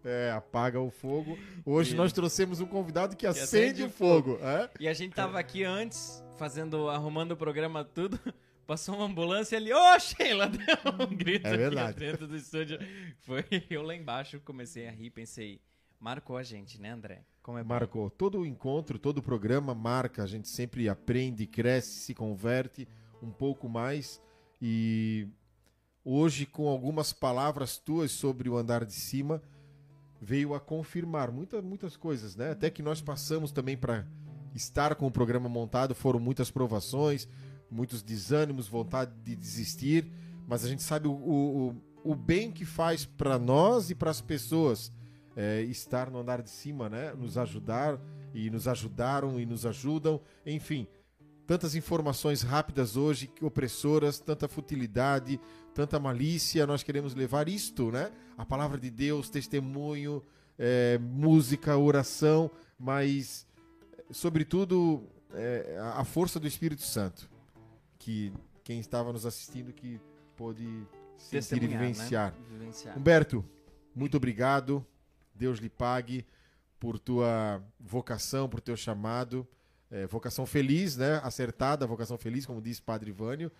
é, 0.03 0.31
apaga 0.31 0.79
o 0.79 0.91
fogo. 0.91 1.35
Hoje 1.65 1.93
e... 1.93 1.97
nós 1.97 2.13
trouxemos 2.13 2.61
um 2.61 2.67
convidado 2.67 3.15
que 3.15 3.25
acende, 3.25 3.43
acende 3.43 3.83
o 3.83 3.89
fogo. 3.89 4.35
fogo. 4.35 4.45
É? 4.45 4.69
E 4.79 4.87
a 4.87 4.93
gente 4.93 5.15
tava 5.15 5.39
aqui 5.39 5.63
antes, 5.63 6.23
fazendo, 6.37 6.89
arrumando 6.89 7.31
o 7.31 7.37
programa 7.37 7.83
tudo. 7.83 8.19
Passou 8.67 8.95
uma 8.95 9.05
ambulância 9.05 9.57
ali, 9.57 9.73
ô 9.73 9.77
oh, 9.77 9.99
Sheila! 9.99 10.47
Deu 10.49 11.07
um 11.07 11.15
grito 11.15 11.47
é 11.47 11.57
verdade. 11.57 11.99
dentro 11.99 12.27
do 12.27 12.35
estúdio. 12.35 12.79
Foi 13.21 13.43
eu 13.69 13.81
lá 13.81 13.95
embaixo, 13.95 14.39
comecei 14.41 14.87
a 14.87 14.91
rir, 14.91 15.11
pensei, 15.11 15.59
Marcou 15.99 16.37
a 16.37 16.43
gente, 16.43 16.79
né, 16.79 16.91
André? 16.91 17.23
Como 17.41 17.57
é 17.57 17.63
Marcou. 17.63 18.09
Bom. 18.09 18.15
Todo 18.17 18.45
encontro, 18.45 18.97
todo 18.97 19.21
programa 19.21 19.75
marca. 19.75 20.23
A 20.23 20.27
gente 20.27 20.47
sempre 20.47 20.89
aprende, 20.89 21.45
cresce, 21.45 21.99
se 21.99 22.13
converte 22.13 22.87
um 23.21 23.31
pouco 23.31 23.69
mais. 23.69 24.21
E 24.61 25.27
hoje, 26.03 26.45
com 26.45 26.67
algumas 26.67 27.13
palavras 27.13 27.77
tuas 27.77 28.11
sobre 28.11 28.49
o 28.49 28.57
andar 28.57 28.83
de 28.83 28.93
cima, 28.93 29.41
veio 30.21 30.53
a 30.53 30.59
confirmar 30.59 31.31
muita, 31.31 31.61
muitas 31.61 31.95
coisas, 31.95 32.35
né? 32.35 32.51
Até 32.51 32.69
que 32.69 32.81
nós 32.81 33.01
passamos 33.01 33.51
também 33.51 33.77
para 33.77 34.05
estar 34.55 34.95
com 34.95 35.05
o 35.05 35.11
programa 35.11 35.49
montado, 35.49 35.93
foram 35.93 36.19
muitas 36.19 36.49
provações, 36.49 37.27
muitos 37.69 38.01
desânimos, 38.01 38.67
vontade 38.67 39.11
de 39.23 39.35
desistir, 39.35 40.09
mas 40.47 40.63
a 40.63 40.69
gente 40.69 40.81
sabe 40.81 41.07
o, 41.07 41.11
o, 41.11 41.75
o 42.03 42.15
bem 42.15 42.51
que 42.51 42.65
faz 42.65 43.05
para 43.05 43.37
nós 43.37 43.89
e 43.89 43.95
para 43.95 44.09
as 44.09 44.21
pessoas 44.21 44.91
é, 45.35 45.61
estar 45.61 46.09
no 46.09 46.19
andar 46.19 46.41
de 46.41 46.49
cima, 46.49 46.89
né? 46.89 47.13
Nos 47.13 47.37
ajudar 47.37 47.99
e 48.33 48.49
nos 48.49 48.67
ajudaram 48.67 49.39
e 49.39 49.45
nos 49.45 49.65
ajudam. 49.65 50.21
Enfim, 50.45 50.87
tantas 51.45 51.75
informações 51.75 52.41
rápidas 52.41 52.95
hoje, 52.95 53.29
opressoras, 53.41 54.19
tanta 54.19 54.47
futilidade, 54.47 55.39
tanta 55.73 55.99
malícia. 55.99 56.65
Nós 56.65 56.83
queremos 56.83 57.13
levar 57.13 57.47
isto, 57.49 57.91
né? 57.91 58.11
A 58.37 58.45
palavra 58.45 58.79
de 58.79 58.89
Deus, 58.89 59.29
testemunho, 59.29 60.23
é, 60.57 60.97
música, 60.97 61.77
oração, 61.77 62.49
mas, 62.79 63.45
sobretudo, 64.11 65.03
é, 65.33 65.77
a 65.95 66.03
força 66.03 66.39
do 66.39 66.47
Espírito 66.47 66.81
Santo, 66.81 67.29
que 67.99 68.31
quem 68.63 68.79
estava 68.79 69.11
nos 69.11 69.25
assistindo 69.25 69.73
que 69.73 69.99
pôde 70.35 70.87
sentir 71.17 71.63
e 71.63 71.67
vivenciar. 71.67 72.31
Né? 72.31 72.37
vivenciar. 72.49 72.97
Humberto, 72.97 73.45
muito 73.93 74.17
obrigado. 74.17 74.85
Deus 75.35 75.59
lhe 75.59 75.69
pague 75.69 76.25
por 76.79 76.97
tua 76.99 77.61
vocação, 77.79 78.47
por 78.47 78.61
teu 78.61 78.75
chamado. 78.75 79.47
É, 79.91 80.05
vocação 80.07 80.45
feliz, 80.45 80.97
né? 80.97 81.19
Acertada, 81.23 81.85
vocação 81.85 82.17
feliz, 82.17 82.45
como 82.45 82.61
diz 82.61 82.79
Padre 82.79 83.11
Vânio. 83.11 83.51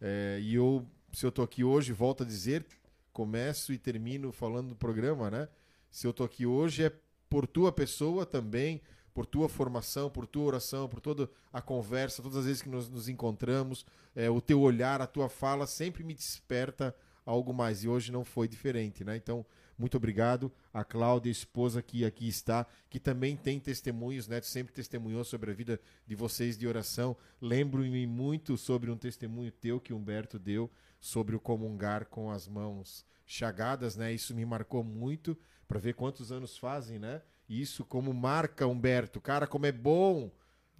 É, 0.00 0.38
e 0.40 0.54
eu, 0.54 0.86
se 1.12 1.24
eu 1.24 1.28
estou 1.28 1.44
aqui 1.44 1.62
hoje, 1.62 1.92
volto 1.92 2.22
a 2.22 2.26
dizer, 2.26 2.64
começo 3.12 3.72
e 3.72 3.78
termino 3.78 4.32
falando 4.32 4.70
do 4.70 4.76
programa, 4.76 5.30
né? 5.30 5.48
Se 5.90 6.06
eu 6.06 6.10
estou 6.10 6.26
aqui 6.26 6.44
hoje 6.44 6.84
é 6.84 6.92
por 7.28 7.46
tua 7.46 7.72
pessoa 7.72 8.26
também, 8.26 8.80
por 9.14 9.24
tua 9.24 9.48
formação, 9.48 10.10
por 10.10 10.26
tua 10.26 10.44
oração, 10.44 10.88
por 10.88 11.00
toda 11.00 11.30
a 11.52 11.62
conversa, 11.62 12.22
todas 12.22 12.38
as 12.38 12.46
vezes 12.46 12.62
que 12.62 12.68
nos, 12.68 12.88
nos 12.88 13.08
encontramos, 13.08 13.86
é, 14.14 14.28
o 14.28 14.40
teu 14.40 14.60
olhar, 14.60 15.00
a 15.00 15.06
tua 15.06 15.28
fala 15.28 15.66
sempre 15.66 16.02
me 16.02 16.14
desperta 16.14 16.94
algo 17.24 17.54
mais. 17.54 17.84
E 17.84 17.88
hoje 17.88 18.10
não 18.10 18.24
foi 18.24 18.48
diferente, 18.48 19.04
né? 19.04 19.16
Então, 19.16 19.46
muito 19.78 19.96
obrigado. 19.96 20.52
A 20.72 20.84
Cláudia, 20.84 21.30
esposa 21.30 21.82
que 21.82 22.04
aqui 22.04 22.28
está, 22.28 22.66
que 22.88 23.00
também 23.00 23.36
tem 23.36 23.58
testemunhos, 23.58 24.28
né? 24.28 24.40
Sempre 24.40 24.72
testemunhou 24.72 25.24
sobre 25.24 25.50
a 25.50 25.54
vida 25.54 25.80
de 26.06 26.14
vocês 26.14 26.56
de 26.56 26.66
oração. 26.66 27.16
Lembro-me 27.40 28.06
muito 28.06 28.56
sobre 28.56 28.90
um 28.90 28.96
testemunho 28.96 29.50
teu 29.50 29.80
que 29.80 29.92
Humberto 29.92 30.38
deu 30.38 30.70
sobre 31.00 31.36
o 31.36 31.40
comungar 31.40 32.06
com 32.06 32.30
as 32.30 32.48
mãos 32.48 33.04
chagadas, 33.26 33.96
né? 33.96 34.12
Isso 34.12 34.34
me 34.34 34.44
marcou 34.44 34.82
muito 34.82 35.36
para 35.66 35.78
ver 35.78 35.94
quantos 35.94 36.30
anos 36.30 36.56
fazem, 36.56 36.98
né? 36.98 37.20
Isso 37.48 37.84
como 37.84 38.12
marca 38.14 38.66
Humberto. 38.66 39.20
Cara, 39.20 39.46
como 39.46 39.66
é 39.66 39.72
bom 39.72 40.30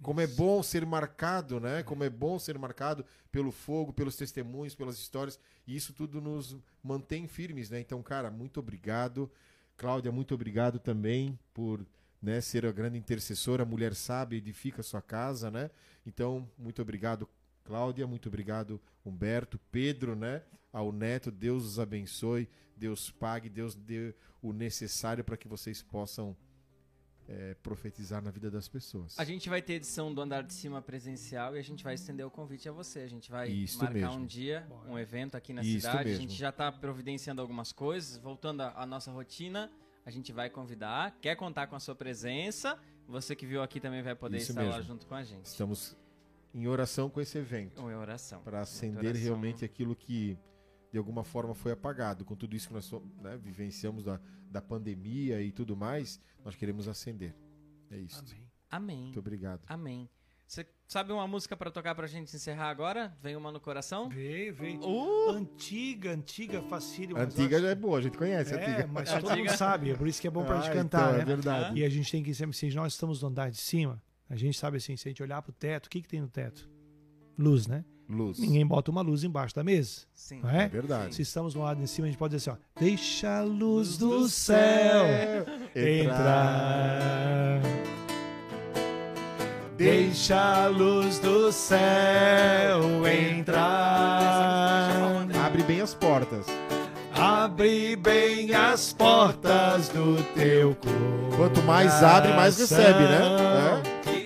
como 0.01 0.21
é 0.21 0.27
bom 0.27 0.61
ser 0.61 0.85
marcado, 0.85 1.59
né? 1.59 1.83
Como 1.83 2.03
é 2.03 2.09
bom 2.09 2.37
ser 2.37 2.57
marcado 2.57 3.05
pelo 3.31 3.51
fogo, 3.51 3.93
pelos 3.93 4.15
testemunhos, 4.15 4.75
pelas 4.75 4.97
histórias. 4.97 5.39
E 5.65 5.75
isso 5.75 5.93
tudo 5.93 6.21
nos 6.21 6.57
mantém 6.83 7.27
firmes, 7.27 7.69
né? 7.69 7.79
Então, 7.79 8.01
cara, 8.03 8.29
muito 8.29 8.59
obrigado. 8.59 9.31
Cláudia, 9.77 10.11
muito 10.11 10.33
obrigado 10.33 10.79
também 10.79 11.37
por 11.53 11.85
né, 12.21 12.39
ser 12.41 12.65
a 12.65 12.71
grande 12.71 12.97
intercessora. 12.97 13.63
A 13.63 13.65
mulher 13.65 13.93
sabe, 13.93 14.37
edifica 14.37 14.81
a 14.81 14.83
sua 14.83 15.01
casa, 15.01 15.51
né? 15.51 15.69
Então, 16.05 16.49
muito 16.57 16.81
obrigado, 16.81 17.27
Cláudia, 17.63 18.05
muito 18.05 18.29
obrigado, 18.29 18.79
Humberto, 19.05 19.59
Pedro, 19.71 20.15
né? 20.15 20.43
Ao 20.71 20.91
Neto, 20.91 21.31
Deus 21.31 21.65
os 21.65 21.79
abençoe, 21.79 22.49
Deus 22.75 23.09
pague, 23.09 23.49
Deus 23.49 23.75
dê 23.75 24.13
o 24.41 24.53
necessário 24.53 25.23
para 25.23 25.37
que 25.37 25.47
vocês 25.47 25.81
possam 25.81 26.35
é, 27.27 27.55
profetizar 27.55 28.21
na 28.21 28.29
vida 28.31 28.51
das 28.51 28.67
pessoas. 28.67 29.17
A 29.19 29.23
gente 29.23 29.49
vai 29.49 29.61
ter 29.61 29.73
edição 29.73 30.13
do 30.13 30.21
Andar 30.21 30.43
de 30.43 30.53
Cima 30.53 30.81
presencial 30.81 31.55
e 31.55 31.59
a 31.59 31.63
gente 31.63 31.83
vai 31.83 31.95
estender 31.95 32.25
o 32.25 32.29
convite 32.29 32.69
a 32.69 32.71
você. 32.71 32.99
A 32.99 33.07
gente 33.07 33.31
vai 33.31 33.49
Isso 33.49 33.77
marcar 33.79 33.93
mesmo. 33.93 34.13
um 34.21 34.25
dia, 34.25 34.67
um 34.87 34.97
evento 34.97 35.35
aqui 35.35 35.51
na 35.53 35.61
Isso 35.61 35.81
cidade. 35.81 35.97
A 35.99 36.03
mesmo. 36.03 36.21
gente 36.21 36.33
já 36.35 36.49
está 36.49 36.71
providenciando 36.71 37.41
algumas 37.41 37.71
coisas, 37.71 38.17
voltando 38.17 38.61
à 38.61 38.85
nossa 38.85 39.11
rotina. 39.11 39.71
A 40.05 40.11
gente 40.11 40.31
vai 40.31 40.49
convidar. 40.49 41.17
Quer 41.19 41.35
contar 41.35 41.65
com 41.67 41.75
a 41.75 41.79
sua 41.79 41.95
presença? 41.95 42.77
Você 43.07 43.35
que 43.35 43.45
viu 43.45 43.61
aqui 43.63 43.79
também 43.79 44.03
vai 44.03 44.15
poder 44.15 44.37
Isso 44.37 44.51
estar 44.51 44.61
lá 44.63 44.77
mesmo. 44.77 44.83
junto 44.83 45.07
com 45.07 45.15
a 45.15 45.23
gente. 45.23 45.45
Estamos 45.45 45.95
em 46.53 46.67
oração 46.67 47.09
com 47.09 47.19
esse 47.19 47.37
evento. 47.37 47.81
Em 47.81 47.95
oração. 47.95 48.41
para 48.43 48.61
acender 48.61 49.05
oração. 49.05 49.23
realmente 49.23 49.65
aquilo 49.65 49.95
que 49.95 50.37
de 50.95 50.97
alguma 50.97 51.25
forma 51.25 51.53
foi 51.53 51.73
apagado. 51.73 52.23
Com 52.23 52.37
tudo 52.37 52.55
isso 52.55 52.69
que 52.69 52.73
nós 52.73 52.89
né, 53.21 53.37
vivenciamos 53.37 54.05
da, 54.05 54.17
da 54.49 54.61
pandemia 54.61 55.41
e 55.41 55.51
tudo 55.51 55.75
mais, 55.75 56.21
nós 56.43 56.55
queremos 56.55 56.87
acender. 56.87 57.35
É 57.91 57.97
isso. 57.97 58.23
Amém. 58.25 58.47
Amém. 58.71 59.01
Muito 59.03 59.19
obrigado. 59.19 59.61
Amém. 59.67 60.09
Você 60.47 60.65
sabe 60.87 61.11
uma 61.11 61.27
música 61.27 61.57
para 61.57 61.69
tocar 61.69 61.93
pra 61.95 62.07
gente 62.07 62.33
encerrar 62.33 62.69
agora? 62.69 63.13
Vem 63.21 63.35
uma 63.35 63.51
no 63.51 63.59
coração? 63.59 64.07
Veio, 64.07 64.53
veio. 64.55 64.79
Uh! 64.79 65.31
Antiga, 65.31 66.11
antiga, 66.11 66.61
facílima. 66.61 67.19
Antiga 67.19 67.57
acho- 67.57 67.65
já 67.65 67.71
é 67.71 67.75
boa, 67.75 67.97
a 67.97 68.01
gente 68.01 68.17
conhece 68.17 68.53
a 68.53 68.57
É, 68.57 68.65
antiga. 68.71 68.87
mas 68.87 69.09
É 69.11 69.19
todo 69.19 69.35
mundo 69.37 69.49
sabe, 69.49 69.91
é 69.91 69.95
por 69.97 70.07
isso 70.07 70.21
que 70.21 70.27
é 70.27 70.31
bom 70.31 70.45
pra 70.45 70.59
Ah, 70.59 70.61
gente 70.61 70.69
então, 70.71 70.83
cantar, 70.83 71.13
é 71.15 71.17
né? 71.17 71.25
verdade. 71.25 71.77
E 71.77 71.83
a 71.83 71.89
gente 71.89 72.09
tem 72.09 72.23
que 72.23 72.33
sempre, 72.33 72.55
se 72.55 72.69
nós 72.73 72.93
estamos 72.93 73.21
no 73.21 73.27
andar 73.27 73.51
de 73.51 73.57
cima, 73.57 74.01
a 74.29 74.35
gente 74.37 74.57
sabe 74.57 74.77
assim, 74.77 74.95
se 74.95 75.05
a 75.07 75.11
gente 75.11 75.21
olhar 75.21 75.41
pro 75.41 75.51
teto, 75.51 75.87
o 75.87 75.89
que, 75.89 76.01
que 76.01 76.07
tem 76.07 76.21
no 76.21 76.29
teto? 76.29 76.69
Luz, 77.37 77.67
né? 77.67 77.83
Luz. 78.09 78.37
Ninguém 78.39 78.65
bota 78.65 78.91
uma 78.91 79.01
luz 79.01 79.23
embaixo 79.23 79.55
da 79.55 79.63
mesa, 79.63 80.01
Sim. 80.13 80.39
não 80.43 80.49
É 80.49 80.65
é? 80.65 80.67
verdade. 80.67 81.15
Se 81.15 81.21
estamos 81.23 81.55
no 81.55 81.63
lado 81.63 81.81
de 81.81 81.87
cima, 81.87 82.05
a 82.07 82.09
gente 82.11 82.19
pode 82.19 82.35
dizer 82.35 82.51
assim, 82.51 82.59
ó, 82.59 82.79
deixa 82.79 83.39
a 83.39 83.41
luz 83.41 83.97
do 83.97 84.27
céu 84.29 85.05
entrar. 85.75 87.61
Deixa 89.77 90.39
a 90.65 90.67
luz 90.67 91.19
do 91.19 91.51
céu 91.51 92.79
entrar. 93.07 94.89
Abre 95.45 95.63
bem 95.63 95.81
as 95.81 95.93
portas. 95.93 96.45
Abre 97.13 97.95
bem 97.95 98.53
as 98.53 98.93
portas 98.93 99.89
do 99.89 100.21
teu 100.33 100.75
coração. 100.75 101.37
Quanto 101.37 101.61
mais 101.63 102.01
abre, 102.03 102.33
mais 102.33 102.57
recebe, 102.57 102.99
né? 102.99 103.83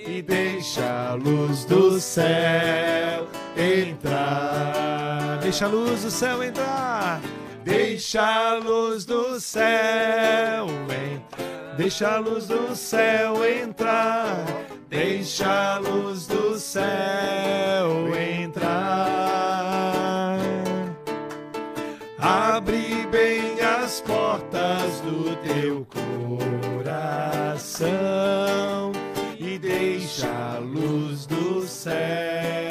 E 0.08 0.22
deixa 0.22 1.10
a 1.10 1.14
luz 1.16 1.66
do 1.66 2.00
céu 2.00 3.28
entrar. 3.60 5.40
Deixa 5.42 5.66
a 5.66 5.68
luz 5.68 6.04
do 6.04 6.12
céu 6.12 6.44
entrar. 6.44 7.22
Deixa 7.64 8.22
a 8.22 8.56
luz 8.56 9.06
do 9.06 9.40
céu 9.40 10.68
entrar. 10.68 11.78
Deixa 11.78 12.16
a 12.16 12.20
luz 12.20 12.48
do 12.48 12.76
céu 12.76 13.46
entrar. 13.46 14.46
Deixa 14.90 15.76
a 15.76 15.78
luz 15.78 16.26
do 16.26 16.58
céu 16.58 18.16
entrar. 18.16 20.40
Abre 22.18 23.08
bem 23.12 23.62
as 23.62 24.02
portas 24.02 25.00
do 25.02 25.36
teu 25.38 25.86
coração 26.76 27.90
e 29.40 29.58
deixa 29.58 30.28
a 30.28 30.60
luz 30.60 31.26
do 31.26 31.66
céu 31.66 32.69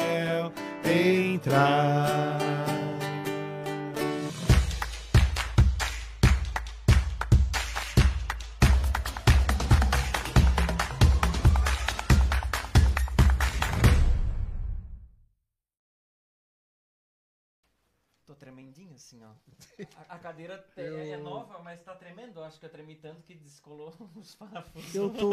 Tô 18.25 18.35
tremendinho 18.35 18.93
assim, 18.93 19.23
ó. 19.23 19.31
A, 20.07 20.15
a 20.15 20.19
cadeira 20.19 20.59
te- 20.75 20.81
é 20.81 21.17
nova, 21.17 21.57
mas 21.59 21.81
tá 21.81 21.95
tremendo. 21.95 22.39
Eu 22.39 22.43
acho 22.43 22.59
que 22.59 22.65
eu 22.65 22.69
tremi 22.69 22.95
tanto 22.95 23.23
que 23.23 23.33
descolou 23.33 23.91
os 24.15 24.35
parafusos. 24.35 24.93
Eu 24.93 25.09
tô. 25.11 25.31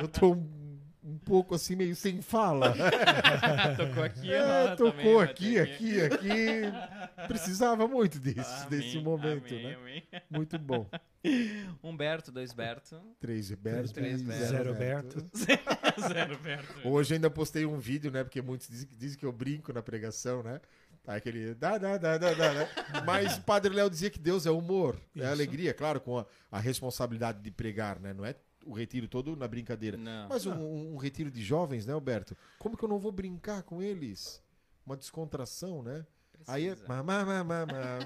Eu 0.00 0.08
tô 0.08 0.32
um, 0.32 0.79
um 1.02 1.18
pouco 1.18 1.54
assim, 1.54 1.76
meio 1.76 1.96
sem 1.96 2.20
fala. 2.20 2.74
Tocou 3.76 4.02
aqui, 4.02 4.32
É, 4.32 4.42
ó, 4.42 4.76
tocou 4.76 5.20
aqui, 5.20 5.54
ter 5.54 5.60
aqui, 5.60 6.00
aqui. 6.00 7.26
Precisava 7.26 7.86
muito 7.88 8.18
disso, 8.18 8.68
desse 8.68 8.92
Amém, 8.92 9.02
momento, 9.04 9.54
amém, 9.54 9.62
né? 9.64 9.74
amém. 9.80 10.02
Muito 10.30 10.58
bom. 10.58 10.88
Humberto, 11.82 12.32
dois 12.32 12.52
Berto. 12.52 13.00
Três 13.18 13.50
Berto 13.52 13.92
Três 13.92 14.22
Berto. 14.22 14.44
Zero 14.46 14.74
Berto. 14.74 15.24
Zero 16.08 16.38
Berto. 16.38 16.88
Hoje 16.88 17.14
ainda 17.14 17.30
postei 17.30 17.66
um 17.66 17.78
vídeo, 17.78 18.10
né? 18.10 18.24
Porque 18.24 18.40
muitos 18.40 18.68
dizem, 18.68 18.88
dizem 18.96 19.18
que 19.18 19.26
eu 19.26 19.32
brinco 19.32 19.72
na 19.72 19.82
pregação, 19.82 20.42
né? 20.42 20.60
Tá 21.02 21.14
aquele. 21.16 21.54
Dá, 21.54 21.78
dá, 21.78 21.96
dá, 21.96 22.18
dá, 22.18 22.34
dá, 22.34 22.52
né? 22.54 22.68
Mas 23.06 23.38
o 23.38 23.42
Padre 23.42 23.74
Léo 23.74 23.88
dizia 23.88 24.10
que 24.10 24.18
Deus 24.18 24.44
é 24.46 24.50
humor, 24.50 24.96
é 25.16 25.20
Isso. 25.20 25.28
alegria, 25.30 25.72
claro, 25.74 26.00
com 26.00 26.18
a, 26.18 26.26
a 26.50 26.58
responsabilidade 26.58 27.40
de 27.40 27.50
pregar, 27.50 27.98
né? 27.98 28.12
Não 28.12 28.24
é 28.24 28.34
o 28.64 28.72
retiro 28.72 29.08
todo 29.08 29.36
na 29.36 29.48
brincadeira. 29.48 29.96
Não. 29.96 30.28
Mas 30.28 30.46
um, 30.46 30.94
um 30.94 30.96
retiro 30.96 31.30
de 31.30 31.42
jovens, 31.42 31.86
né, 31.86 31.92
Alberto? 31.92 32.36
Como 32.58 32.76
que 32.76 32.84
eu 32.84 32.88
não 32.88 32.98
vou 32.98 33.12
brincar 33.12 33.62
com 33.62 33.82
eles? 33.82 34.42
Uma 34.84 34.96
descontração, 34.96 35.82
né? 35.82 36.06
Aí 36.46 36.66
é. 36.66 36.70
Precisa. 36.70 36.88
Mamá, 36.88 37.24
mamá, 37.24 37.44
mamá. 37.44 37.98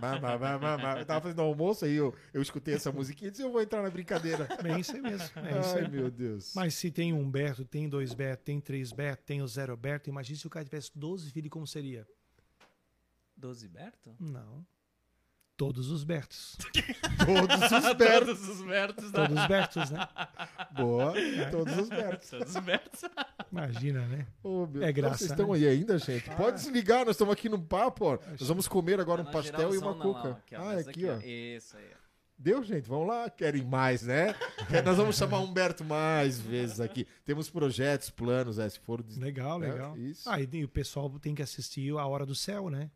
Mamá, 0.00 0.38
mamá, 0.38 0.58
mamá. 0.58 0.98
Eu 0.98 1.06
tava 1.06 1.20
fazendo 1.22 1.42
almoço 1.42 1.84
aí, 1.84 1.94
eu, 1.94 2.14
eu 2.32 2.40
escutei 2.40 2.74
essa 2.74 2.92
musiquinha 2.92 3.28
e 3.28 3.30
disse: 3.30 3.42
eu 3.42 3.50
vou 3.50 3.60
entrar 3.60 3.82
na 3.82 3.90
brincadeira. 3.90 4.48
É 4.62 4.78
isso 4.78 4.94
aí 4.94 5.02
mesmo. 5.02 5.26
É 5.40 5.60
isso 5.60 5.76
Ai, 5.76 5.84
aí. 5.84 5.90
meu 5.90 6.10
Deus. 6.10 6.52
Mas 6.54 6.74
se 6.74 6.90
tem 6.90 7.12
um 7.12 7.28
Berto, 7.28 7.64
tem 7.64 7.88
dois 7.88 8.14
Berto, 8.14 8.44
tem 8.44 8.60
três 8.60 8.92
Berto, 8.92 9.24
tem 9.24 9.42
o 9.42 9.48
zero 9.48 9.76
Berto, 9.76 10.08
imagine 10.08 10.38
se 10.38 10.46
o 10.46 10.50
cara 10.50 10.64
tivesse 10.64 10.90
12 10.94 11.30
filhos, 11.30 11.50
como 11.50 11.66
seria? 11.66 12.06
Doze 13.36 13.68
Berto? 13.68 14.14
Não. 14.20 14.64
Todos 15.62 15.90
os 15.92 16.02
Bertos. 16.02 16.58
Todos 17.24 17.70
os 17.70 17.94
Bertos. 17.94 18.40
Todos 18.40 18.48
os 18.48 18.66
Bertos 18.66 19.12
da... 19.12 19.26
Todos 19.28 19.38
os 19.42 19.46
Bertos, 19.46 19.90
né? 19.90 20.08
Boa, 20.72 21.14
todos 21.52 21.78
os 21.78 21.88
Bertos. 21.88 22.30
Todos 22.30 22.56
os 22.56 22.62
Bertos. 22.64 23.00
Imagina, 23.52 24.04
né? 24.08 24.26
Ô, 24.42 24.66
meu- 24.66 24.82
É 24.82 24.92
graça, 24.92 25.18
Vocês 25.18 25.30
estão 25.30 25.50
né? 25.52 25.58
aí 25.58 25.68
ainda, 25.68 25.96
gente? 25.98 26.28
Pode 26.30 26.56
desligar, 26.56 27.04
nós 27.04 27.10
estamos 27.14 27.32
aqui 27.32 27.48
no 27.48 27.60
papo, 27.62 28.06
ó. 28.06 28.18
Nós 28.28 28.48
vamos 28.48 28.66
comer 28.66 28.98
agora 28.98 29.20
um 29.22 29.24
Na 29.24 29.30
pastel 29.30 29.72
e 29.72 29.78
uma 29.78 29.92
lá, 29.94 30.02
cuca. 30.02 30.30
aqui, 30.32 30.56
ó, 30.56 30.60
Ah, 30.62 30.74
nessa 30.74 30.90
aqui, 30.90 31.04
ó. 31.08 31.16
Isso 31.20 31.76
aí. 31.76 31.84
Deu, 32.36 32.64
gente? 32.64 32.88
Vamos 32.88 33.06
lá. 33.06 33.30
Querem 33.30 33.62
mais, 33.64 34.02
né? 34.02 34.34
Nós 34.84 34.96
vamos 34.96 35.16
chamar 35.16 35.38
o 35.38 35.44
Humberto 35.44 35.84
mais 35.84 36.40
vezes 36.40 36.80
aqui. 36.80 37.06
Temos 37.24 37.48
projetos, 37.48 38.10
planos, 38.10 38.58
é, 38.58 38.68
se 38.68 38.80
for... 38.80 39.00
Legal, 39.16 39.62
É, 39.62 39.70
legal. 39.70 39.96
isso. 39.96 40.28
Ah, 40.28 40.40
e 40.40 40.64
o 40.64 40.68
pessoal 40.68 41.08
tem 41.20 41.36
que 41.36 41.42
assistir 41.42 41.96
A 41.96 42.04
Hora 42.04 42.26
do 42.26 42.34
Céu, 42.34 42.68
né? 42.68 42.90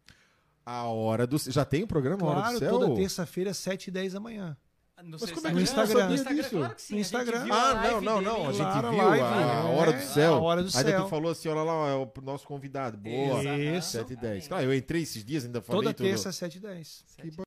A 0.66 0.82
Hora 0.88 1.26
do... 1.26 1.38
Já 1.38 1.64
tem 1.64 1.84
o 1.84 1.86
programa 1.86 2.22
A 2.22 2.26
Hora 2.26 2.40
Claro, 2.40 2.54
do 2.54 2.58
Céu? 2.58 2.70
toda 2.78 2.94
terça-feira, 2.96 3.54
7 3.54 3.86
e 3.86 3.90
10 3.92 4.12
da 4.14 4.20
manhã. 4.20 4.56
No 5.04 5.18
Mas 5.20 5.30
como 5.30 5.46
é 5.46 5.50
que 5.50 5.54
No 5.54 5.60
gente 5.60 5.76
não 5.76 5.82
Instagram. 5.84 6.08
No 6.08 6.14
Instagram, 6.14 6.48
claro 6.48 6.74
que 6.74 6.82
sim. 6.82 6.94
No 6.94 7.00
Instagram. 7.00 7.46
Ah, 7.52 7.74
não, 7.90 8.00
não, 8.00 8.20
não. 8.22 8.48
A 8.48 8.52
gente 8.52 8.62
Claro, 8.62 8.90
viu 8.90 8.98
live, 9.08 9.22
a, 9.24 9.28
a 9.28 9.68
é. 9.68 9.76
Hora 9.76 9.92
do 9.92 10.00
Céu. 10.02 10.34
A 10.34 10.40
Hora 10.40 10.62
do 10.62 10.76
Ainda 10.76 10.90
Céu. 10.90 11.02
tu 11.04 11.08
falou 11.10 11.30
assim, 11.32 11.48
olha 11.50 11.62
lá, 11.62 11.88
é 11.90 11.94
o 11.94 12.10
nosso 12.22 12.46
convidado. 12.46 12.96
Boa. 12.96 13.42
Isso. 13.44 13.48
Isso. 13.78 13.90
7 13.90 14.12
e 14.14 14.16
10. 14.16 14.48
Claro, 14.48 14.64
eu 14.64 14.74
entrei 14.74 15.02
esses 15.02 15.22
dias, 15.22 15.44
ainda 15.44 15.60
falei 15.60 15.82
Toda 15.82 15.94
tudo. 15.94 16.06
terça, 16.06 16.32
7 16.32 16.56
e 16.56 16.60
10. 16.60 17.04
Que 17.18 17.45